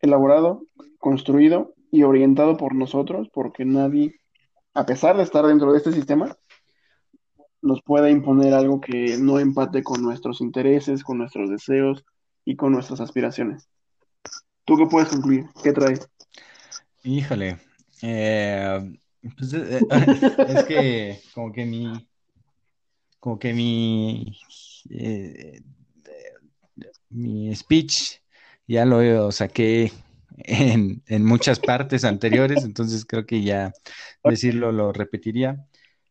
elaborado, 0.00 0.62
construido 0.98 1.74
y 1.90 2.04
orientado 2.04 2.56
por 2.56 2.74
nosotros, 2.74 3.28
porque 3.30 3.66
nadie 3.66 4.19
a 4.74 4.86
pesar 4.86 5.16
de 5.16 5.22
estar 5.22 5.46
dentro 5.46 5.72
de 5.72 5.78
este 5.78 5.92
sistema, 5.92 6.36
nos 7.62 7.82
pueda 7.82 8.10
imponer 8.10 8.54
algo 8.54 8.80
que 8.80 9.16
no 9.18 9.38
empate 9.38 9.82
con 9.82 10.02
nuestros 10.02 10.40
intereses, 10.40 11.04
con 11.04 11.18
nuestros 11.18 11.50
deseos 11.50 12.04
y 12.44 12.56
con 12.56 12.72
nuestras 12.72 13.00
aspiraciones. 13.00 13.68
¿Tú 14.64 14.76
qué 14.76 14.86
puedes 14.86 15.08
concluir? 15.08 15.46
¿Qué 15.62 15.72
traes? 15.72 16.08
Híjole, 17.02 17.58
eh, 18.02 18.98
pues, 19.36 19.52
eh, 19.54 19.80
es 20.48 20.64
que 20.64 21.20
como 21.34 21.52
que 21.52 21.66
mi, 21.66 22.08
como 23.18 23.38
que 23.38 23.52
mi, 23.52 24.38
eh, 24.90 25.60
mi 27.10 27.54
speech 27.54 28.20
ya 28.66 28.84
lo 28.84 29.32
saqué 29.32 29.92
en, 30.44 31.24
muchas 31.24 31.60
partes 31.60 32.04
anteriores, 32.04 32.64
entonces 32.64 33.04
creo 33.04 33.26
que 33.26 33.42
ya 33.42 33.72
decirlo 34.24 34.72
lo 34.72 34.92
repetiría, 34.92 35.66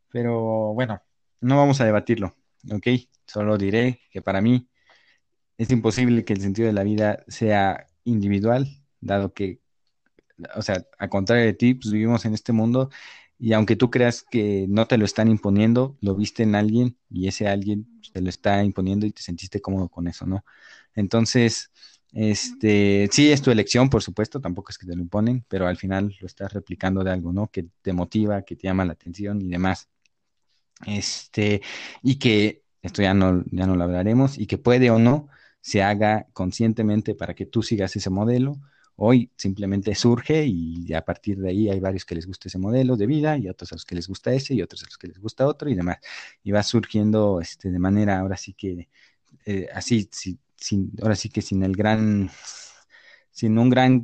pero 0.10 0.74
bueno, 0.74 1.02
no 1.42 1.58
vamos 1.58 1.82
a 1.82 1.86
debatirlo, 1.86 2.36
¿ok? 2.72 2.88
Solo 3.28 3.58
diré 3.58 4.02
que 4.12 4.22
para 4.22 4.42
mí 4.42 4.70
es 5.58 5.72
imposible 5.72 6.26
que 6.26 6.34
el 6.34 6.42
sentido 6.42 6.68
de 6.68 6.74
la 6.74 6.84
vida 6.84 7.24
sea 7.28 7.88
individual, 8.04 8.68
dado 9.02 9.34
que, 9.34 9.60
o 10.56 10.62
sea, 10.62 10.86
a 10.98 11.10
contrario 11.10 11.46
de 11.46 11.54
ti, 11.54 11.74
pues 11.74 11.92
vivimos 11.92 12.26
en 12.26 12.34
este 12.34 12.54
mundo 12.54 12.90
y 13.38 13.54
aunque 13.54 13.78
tú 13.78 13.90
creas 13.90 14.24
que 14.30 14.66
no 14.68 14.86
te 14.88 14.98
lo 14.98 15.06
están 15.06 15.30
imponiendo, 15.30 15.98
lo 16.02 16.16
viste 16.16 16.44
en 16.44 16.56
alguien 16.56 16.98
y 17.10 17.28
ese 17.30 17.48
alguien 17.48 17.88
te 18.14 18.22
lo 18.22 18.30
está 18.30 18.64
imponiendo 18.64 19.06
y 19.06 19.12
te 19.12 19.22
sentiste 19.22 19.62
cómodo 19.62 19.88
con 19.88 20.08
eso, 20.08 20.26
¿no? 20.26 20.44
Entonces, 20.94 21.72
este, 22.12 23.08
sí, 23.12 23.32
es 23.32 23.42
tu 23.42 23.52
elección, 23.52 23.90
por 23.90 24.02
supuesto, 24.02 24.42
tampoco 24.42 24.72
es 24.72 24.78
que 24.78 24.88
te 24.88 24.96
lo 24.96 25.02
imponen, 25.02 25.46
pero 25.48 25.68
al 25.68 25.78
final 25.78 26.16
lo 26.20 26.28
estás 26.28 26.54
replicando 26.54 27.04
de 27.04 27.12
algo, 27.12 27.32
¿no? 27.34 27.48
Que 27.48 27.68
te 27.82 27.94
motiva, 27.94 28.42
que 28.44 28.56
te 28.56 28.64
llama 28.68 28.86
la 28.86 28.94
atención 28.94 29.42
y 29.42 29.50
demás. 29.50 29.90
Este, 30.86 31.62
y 32.02 32.16
que, 32.16 32.64
esto 32.82 33.02
ya 33.02 33.14
no, 33.14 33.44
ya 33.52 33.68
no 33.68 33.76
lo 33.76 33.84
hablaremos, 33.84 34.38
y 34.38 34.48
que 34.48 34.58
puede 34.58 34.90
o 34.92 35.00
no 35.00 35.28
se 35.62 35.84
haga 35.84 36.28
conscientemente 36.34 37.16
para 37.16 37.36
que 37.36 37.46
tú 37.46 37.62
sigas 37.64 37.96
ese 37.96 38.10
modelo. 38.10 38.58
Hoy 38.96 39.32
simplemente 39.38 39.96
surge 39.96 40.46
y 40.46 40.94
a 40.94 41.06
partir 41.06 41.40
de 41.40 41.50
ahí 41.50 41.70
hay 41.70 41.80
varios 41.80 42.06
que 42.06 42.16
les 42.16 42.28
gusta 42.28 42.50
ese 42.50 42.58
modelo 42.58 42.98
de 42.98 43.08
vida 43.08 43.38
y 43.38 43.48
otros 43.48 43.72
a 43.72 43.76
los 43.76 43.86
que 43.86 43.96
les 43.96 44.08
gusta 44.08 44.34
ese 44.34 44.54
y 44.56 44.62
otros 44.62 44.84
a 44.84 44.88
los 44.88 44.98
que 44.98 45.08
les 45.08 45.20
gusta 45.20 45.48
otro 45.48 45.70
y 45.70 45.76
demás. 45.76 46.00
Y 46.44 46.52
va 46.52 46.64
surgiendo 46.64 47.40
este, 47.40 47.72
de 47.72 47.80
manera 47.80 48.20
ahora 48.20 48.36
sí 48.36 48.54
que 48.54 48.90
eh, 49.46 49.68
así, 49.74 50.10
si 50.12 50.38
sin, 50.60 50.92
ahora 51.02 51.16
sí 51.16 51.30
que 51.30 51.42
sin 51.42 51.64
el 51.64 51.76
gran, 51.76 52.30
sin 53.32 53.58
un 53.58 53.70
gran 53.70 54.02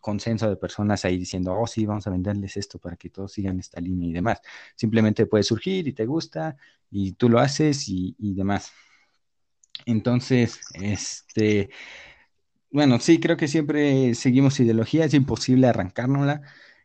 consenso 0.00 0.48
de 0.48 0.56
personas 0.56 1.04
ahí 1.04 1.18
diciendo, 1.18 1.54
oh 1.54 1.66
sí, 1.66 1.86
vamos 1.86 2.06
a 2.06 2.10
venderles 2.10 2.56
esto 2.56 2.78
para 2.78 2.96
que 2.96 3.10
todos 3.10 3.32
sigan 3.32 3.58
esta 3.60 3.80
línea 3.80 4.08
y 4.08 4.12
demás. 4.12 4.40
Simplemente 4.74 5.26
puede 5.26 5.44
surgir 5.44 5.86
y 5.88 5.92
te 5.92 6.06
gusta 6.06 6.56
y 6.90 7.12
tú 7.12 7.28
lo 7.28 7.38
haces 7.38 7.88
y, 7.88 8.14
demás. 8.18 8.72
Entonces, 9.86 10.60
este, 10.74 11.70
bueno, 12.70 12.98
sí, 13.00 13.20
creo 13.20 13.36
que 13.36 13.48
siempre 13.48 14.14
seguimos 14.14 14.58
ideología, 14.60 15.04
es 15.04 15.14
imposible 15.14 15.66
arrancárnosla. 15.66 16.42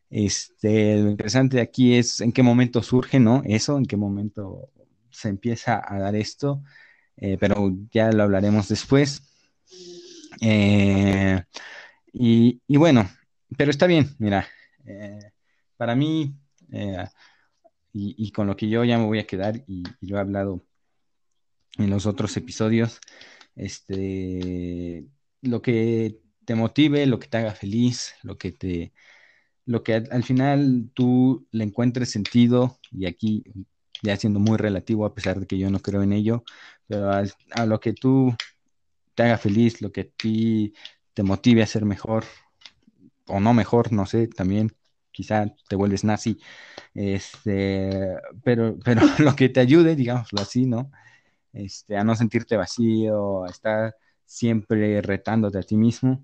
Este, 0.09 0.97
lo 1.01 1.09
interesante 1.09 1.61
aquí 1.61 1.95
es 1.95 2.21
en 2.21 2.31
qué 2.31 2.43
momento 2.43 2.81
surge, 2.83 3.19
¿no? 3.19 3.41
Eso, 3.45 3.77
en 3.77 3.85
qué 3.85 3.97
momento 3.97 4.69
se 5.09 5.29
empieza 5.29 5.81
a 5.85 5.99
dar 5.99 6.15
esto. 6.15 6.63
Eh, 7.17 7.37
pero 7.39 7.75
ya 7.91 8.11
lo 8.11 8.23
hablaremos 8.23 8.67
después. 8.67 9.23
Eh, 10.41 11.43
y, 12.13 12.61
bueno, 12.77 13.09
pero 13.57 13.71
está 13.71 13.87
bien, 13.87 14.15
mira, 14.19 14.47
eh, 14.85 15.31
para 15.77 15.95
mí, 15.95 16.35
y, 17.93 18.31
con 18.31 18.47
lo 18.47 18.55
que 18.55 18.69
yo 18.69 18.83
ya 18.83 18.97
me 18.97 19.05
voy 19.05 19.19
a 19.19 19.27
quedar, 19.27 19.63
y, 19.67 19.83
lo 20.01 20.17
he 20.17 20.19
hablado 20.19 20.63
en 21.77 21.89
los 21.89 22.05
otros 22.05 22.35
episodios, 22.37 22.99
este, 23.55 25.05
lo 25.41 25.61
que 25.61 26.19
te 26.45 26.55
motive, 26.55 27.05
lo 27.07 27.19
que 27.19 27.27
te 27.27 27.37
haga 27.37 27.53
feliz, 27.53 28.13
lo 28.23 28.37
que 28.37 28.51
te, 28.51 28.93
lo 29.65 29.83
que 29.83 29.95
al, 29.95 30.23
final 30.23 30.89
tú 30.93 31.47
le 31.51 31.63
encuentres 31.63 32.11
sentido, 32.11 32.79
y 32.91 33.05
aquí 33.05 33.43
ya 34.03 34.15
siendo 34.17 34.39
muy 34.39 34.57
relativo 34.57 35.05
a 35.05 35.13
pesar 35.15 35.39
de 35.39 35.47
que 35.47 35.57
yo 35.57 35.69
no 35.69 35.79
creo 35.79 36.03
en 36.03 36.13
ello, 36.13 36.43
pero 36.87 37.11
a 37.11 37.65
lo 37.65 37.79
que 37.79 37.93
tú 37.93 38.33
te 39.15 39.23
haga 39.23 39.37
feliz, 39.37 39.81
lo 39.81 39.91
que 39.91 40.01
a 40.01 40.07
ti 40.15 40.73
te 41.13 41.23
motive 41.23 41.63
a 41.63 41.67
ser 41.67 41.85
mejor 41.85 42.25
o 43.27 43.39
no 43.39 43.53
mejor, 43.53 43.91
no 43.91 44.05
sé, 44.05 44.27
también 44.27 44.71
quizá 45.11 45.45
te 45.67 45.75
vuelves 45.75 46.03
nazi, 46.03 46.39
este, 46.93 48.15
pero, 48.43 48.77
pero 48.83 49.01
lo 49.19 49.35
que 49.35 49.49
te 49.49 49.59
ayude, 49.59 49.95
digámoslo 49.95 50.41
así, 50.41 50.65
¿no? 50.65 50.91
Este, 51.53 51.97
a 51.97 52.03
no 52.03 52.15
sentirte 52.15 52.55
vacío, 52.55 53.45
a 53.45 53.49
estar 53.49 53.95
siempre 54.25 55.01
retándote 55.01 55.57
a 55.57 55.63
ti 55.63 55.75
mismo. 55.75 56.23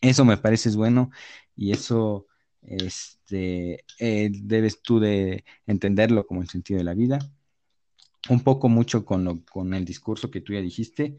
Eso 0.00 0.24
me 0.24 0.38
parece 0.38 0.70
bueno 0.70 1.10
y 1.54 1.72
eso 1.72 2.26
este, 2.62 3.84
eh, 3.98 4.30
debes 4.32 4.80
tú 4.80 4.98
de 4.98 5.44
entenderlo 5.66 6.26
como 6.26 6.40
el 6.40 6.48
sentido 6.48 6.78
de 6.78 6.84
la 6.84 6.94
vida. 6.94 7.18
Un 8.28 8.40
poco 8.40 8.68
mucho 8.68 9.04
con, 9.04 9.24
lo, 9.24 9.44
con 9.44 9.72
el 9.74 9.84
discurso 9.84 10.30
que 10.30 10.40
tú 10.40 10.52
ya 10.52 10.60
dijiste. 10.60 11.16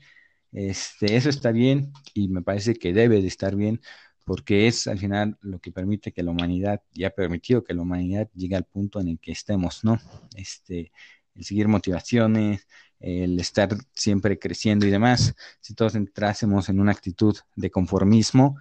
Este, 0.51 1.15
eso 1.15 1.29
está 1.29 1.51
bien 1.51 1.93
y 2.13 2.27
me 2.27 2.41
parece 2.41 2.75
que 2.75 2.93
debe 2.93 3.21
de 3.21 3.27
estar 3.27 3.55
bien 3.55 3.81
porque 4.23 4.67
es 4.67 4.87
al 4.87 4.99
final 4.99 5.37
lo 5.41 5.59
que 5.59 5.71
permite 5.71 6.11
que 6.11 6.23
la 6.23 6.31
humanidad, 6.31 6.81
y 6.93 7.05
ha 7.05 7.09
permitido 7.09 7.63
que 7.63 7.73
la 7.73 7.81
humanidad 7.81 8.29
llegue 8.33 8.55
al 8.55 8.65
punto 8.65 8.99
en 9.01 9.07
el 9.09 9.19
que 9.19 9.31
estemos, 9.31 9.83
¿no? 9.83 9.99
Este, 10.35 10.91
el 11.35 11.43
seguir 11.43 11.67
motivaciones, 11.67 12.67
el 12.99 13.39
estar 13.39 13.69
siempre 13.93 14.37
creciendo 14.39 14.85
y 14.85 14.91
demás. 14.91 15.35
Si 15.59 15.73
todos 15.73 15.95
entrásemos 15.95 16.69
en 16.69 16.79
una 16.79 16.91
actitud 16.91 17.35
de 17.55 17.71
conformismo, 17.71 18.57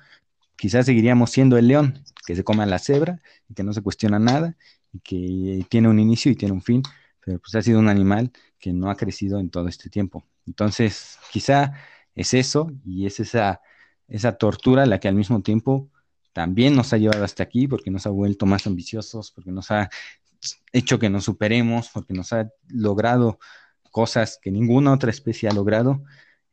quizás 0.56 0.86
seguiríamos 0.86 1.30
siendo 1.30 1.58
el 1.58 1.68
león, 1.68 2.02
que 2.26 2.34
se 2.36 2.44
come 2.44 2.62
a 2.62 2.66
la 2.66 2.78
cebra 2.78 3.20
y 3.48 3.54
que 3.54 3.62
no 3.62 3.72
se 3.72 3.82
cuestiona 3.82 4.18
nada 4.18 4.56
y 4.92 5.00
que 5.00 5.66
tiene 5.68 5.88
un 5.88 6.00
inicio 6.00 6.32
y 6.32 6.36
tiene 6.36 6.54
un 6.54 6.62
fin, 6.62 6.82
pero 7.24 7.38
pues 7.38 7.54
ha 7.54 7.62
sido 7.62 7.78
un 7.78 7.88
animal 7.88 8.32
que 8.58 8.72
no 8.72 8.90
ha 8.90 8.96
crecido 8.96 9.38
en 9.38 9.50
todo 9.50 9.68
este 9.68 9.90
tiempo. 9.90 10.26
Entonces, 10.46 11.18
quizá 11.32 11.72
es 12.14 12.34
eso 12.34 12.70
y 12.84 13.06
es 13.06 13.20
esa, 13.20 13.60
esa 14.08 14.36
tortura 14.36 14.86
la 14.86 15.00
que 15.00 15.08
al 15.08 15.14
mismo 15.14 15.42
tiempo 15.42 15.90
también 16.32 16.76
nos 16.76 16.92
ha 16.92 16.98
llevado 16.98 17.24
hasta 17.24 17.42
aquí 17.42 17.68
porque 17.68 17.90
nos 17.90 18.06
ha 18.06 18.10
vuelto 18.10 18.46
más 18.46 18.66
ambiciosos, 18.66 19.32
porque 19.32 19.50
nos 19.52 19.70
ha 19.70 19.90
hecho 20.72 20.98
que 20.98 21.10
nos 21.10 21.24
superemos, 21.24 21.90
porque 21.92 22.14
nos 22.14 22.32
ha 22.32 22.50
logrado 22.68 23.38
cosas 23.90 24.38
que 24.40 24.50
ninguna 24.50 24.92
otra 24.92 25.10
especie 25.10 25.48
ha 25.48 25.52
logrado. 25.52 26.02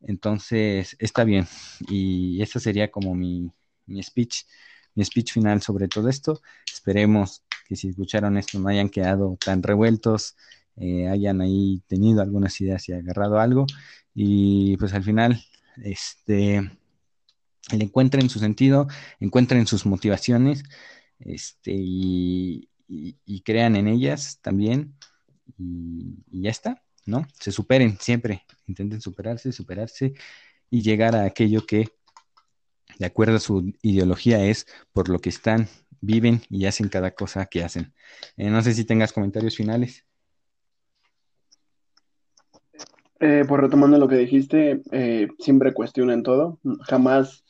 Entonces, 0.02 0.96
está 1.00 1.24
bien. 1.24 1.48
Y 1.88 2.42
ese 2.42 2.60
sería 2.60 2.92
como 2.92 3.16
mi, 3.16 3.52
mi 3.86 4.04
speech, 4.04 4.46
mi 4.96 5.06
speech 5.06 5.34
final 5.34 5.62
sobre 5.62 5.88
todo 5.88 6.10
esto. 6.10 6.42
Esperemos 6.72 7.44
que 7.68 7.76
si 7.76 7.90
escucharon 7.90 8.38
esto 8.38 8.60
no 8.60 8.70
hayan 8.70 8.90
quedado 8.90 9.38
tan 9.44 9.64
revueltos, 9.64 10.36
eh, 10.78 11.08
hayan 11.08 11.42
ahí 11.42 11.82
tenido 11.88 12.22
algunas 12.22 12.60
ideas 12.62 12.88
y 12.90 12.94
agarrado 12.94 13.40
algo. 13.40 13.66
Y 14.14 14.78
pues 14.78 14.94
al 14.94 15.04
final, 15.04 15.44
este, 15.84 16.62
le 17.72 17.84
encuentren 17.84 18.30
su 18.30 18.40
sentido, 18.40 18.88
encuentren 19.20 19.68
sus 19.68 19.86
motivaciones, 19.86 20.64
este, 21.20 21.74
y, 21.76 22.70
crean 23.44 23.76
en 23.76 23.88
ellas 23.88 24.40
también. 24.42 24.96
y 25.58 26.42
ya 26.42 26.50
está. 26.52 26.84
¿no? 27.08 27.26
Se 27.40 27.52
superen 27.52 27.98
siempre, 28.00 28.46
intenten 28.68 29.02
superarse, 29.02 29.52
superarse 29.52 30.14
y 30.70 30.82
llegar 30.82 31.16
a 31.16 31.24
aquello 31.24 31.66
que, 31.66 31.88
de 33.00 33.06
acuerdo 33.06 33.38
a 33.38 33.40
su 33.40 33.74
ideología, 33.82 34.44
es 34.46 34.68
por 34.92 35.10
lo 35.10 35.20
que 35.20 35.30
están, 35.30 35.70
viven 36.02 36.42
y 36.50 36.66
hacen 36.66 36.90
cada 36.90 37.12
cosa 37.12 37.46
que 37.46 37.64
hacen. 37.64 37.94
Eh, 38.38 38.50
no 38.50 38.62
sé 38.62 38.74
si 38.74 38.86
tengas 38.86 39.14
comentarios 39.14 39.56
finales. 39.56 40.06
Eh, 43.20 43.46
pues 43.48 43.62
retomando 43.62 43.98
lo 43.98 44.08
que 44.08 44.18
dijiste, 44.18 44.82
eh, 44.92 45.28
siempre 45.40 45.74
cuestionen 45.74 46.22
todo, 46.22 46.60
jamás 46.82 47.44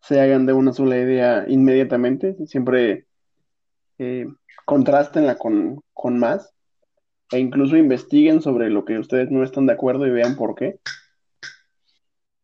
se 0.00 0.20
hagan 0.20 0.46
de 0.46 0.52
una 0.52 0.72
sola 0.72 0.98
idea 0.98 1.44
inmediatamente, 1.48 2.36
siempre 2.46 3.06
contrastenla 4.66 5.38
con, 5.38 5.80
con 5.94 6.18
más 6.18 6.52
e 7.32 7.38
incluso 7.38 7.76
investiguen 7.76 8.42
sobre 8.42 8.68
lo 8.68 8.84
que 8.84 8.98
ustedes 8.98 9.30
no 9.30 9.42
están 9.42 9.66
de 9.66 9.72
acuerdo 9.72 10.06
y 10.06 10.10
vean 10.10 10.36
por 10.36 10.54
qué. 10.54 10.78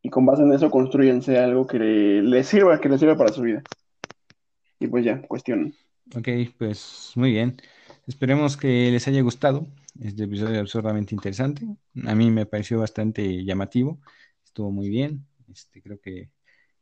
Y 0.02 0.10
con 0.10 0.26
base 0.26 0.42
en 0.42 0.52
eso 0.52 0.70
construyense 0.70 1.38
algo 1.38 1.66
que 1.66 1.78
les 1.78 2.46
sirva, 2.46 2.80
que 2.80 2.88
les 2.88 2.98
sirva 2.98 3.16
para 3.16 3.32
su 3.32 3.42
vida. 3.42 3.62
Y 4.82 4.88
pues 4.88 5.04
ya, 5.04 5.22
cuestionen. 5.22 5.74
Ok, 6.16 6.28
pues 6.58 7.12
muy 7.14 7.30
bien. 7.30 7.56
Esperemos 8.06 8.56
que 8.56 8.90
les 8.90 9.06
haya 9.08 9.20
gustado 9.22 9.68
este 10.00 10.24
episodio 10.24 10.60
absurdamente 10.60 11.14
interesante. 11.14 11.64
A 12.06 12.14
mí 12.14 12.30
me 12.30 12.46
pareció 12.46 12.80
bastante 12.80 13.44
llamativo. 13.44 14.00
Estuvo 14.44 14.70
muy 14.72 14.88
bien. 14.88 15.26
Este, 15.48 15.80
creo 15.82 16.00
que 16.00 16.30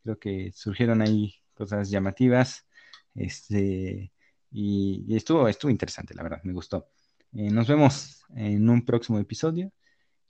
creo 0.02 0.18
que 0.18 0.52
surgieron 0.54 1.02
ahí 1.02 1.34
cosas 1.54 1.90
llamativas. 1.90 2.66
Este, 3.14 4.12
y, 4.50 5.04
y 5.08 5.16
estuvo, 5.16 5.48
estuvo 5.48 5.70
interesante, 5.70 6.14
la 6.14 6.22
verdad, 6.22 6.40
me 6.44 6.52
gustó. 6.54 6.88
Eh, 7.32 7.50
nos 7.50 7.68
vemos 7.68 8.24
en 8.36 8.68
un 8.68 8.84
próximo 8.84 9.18
episodio 9.18 9.72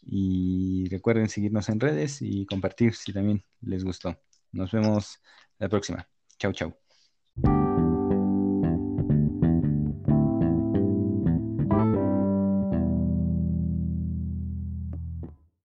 y 0.02 0.88
recuerden 0.90 1.28
seguirnos 1.28 1.68
en 1.70 1.80
redes 1.80 2.22
y 2.22 2.46
compartir 2.46 2.94
si 2.94 3.12
también 3.12 3.44
les 3.62 3.84
gustó. 3.84 4.16
Nos 4.52 4.72
vemos 4.72 5.20
la 5.58 5.68
próxima. 5.68 6.08
Chau, 6.38 6.52
chau. 6.52 6.79
thank 7.42 7.54
you 7.54 7.69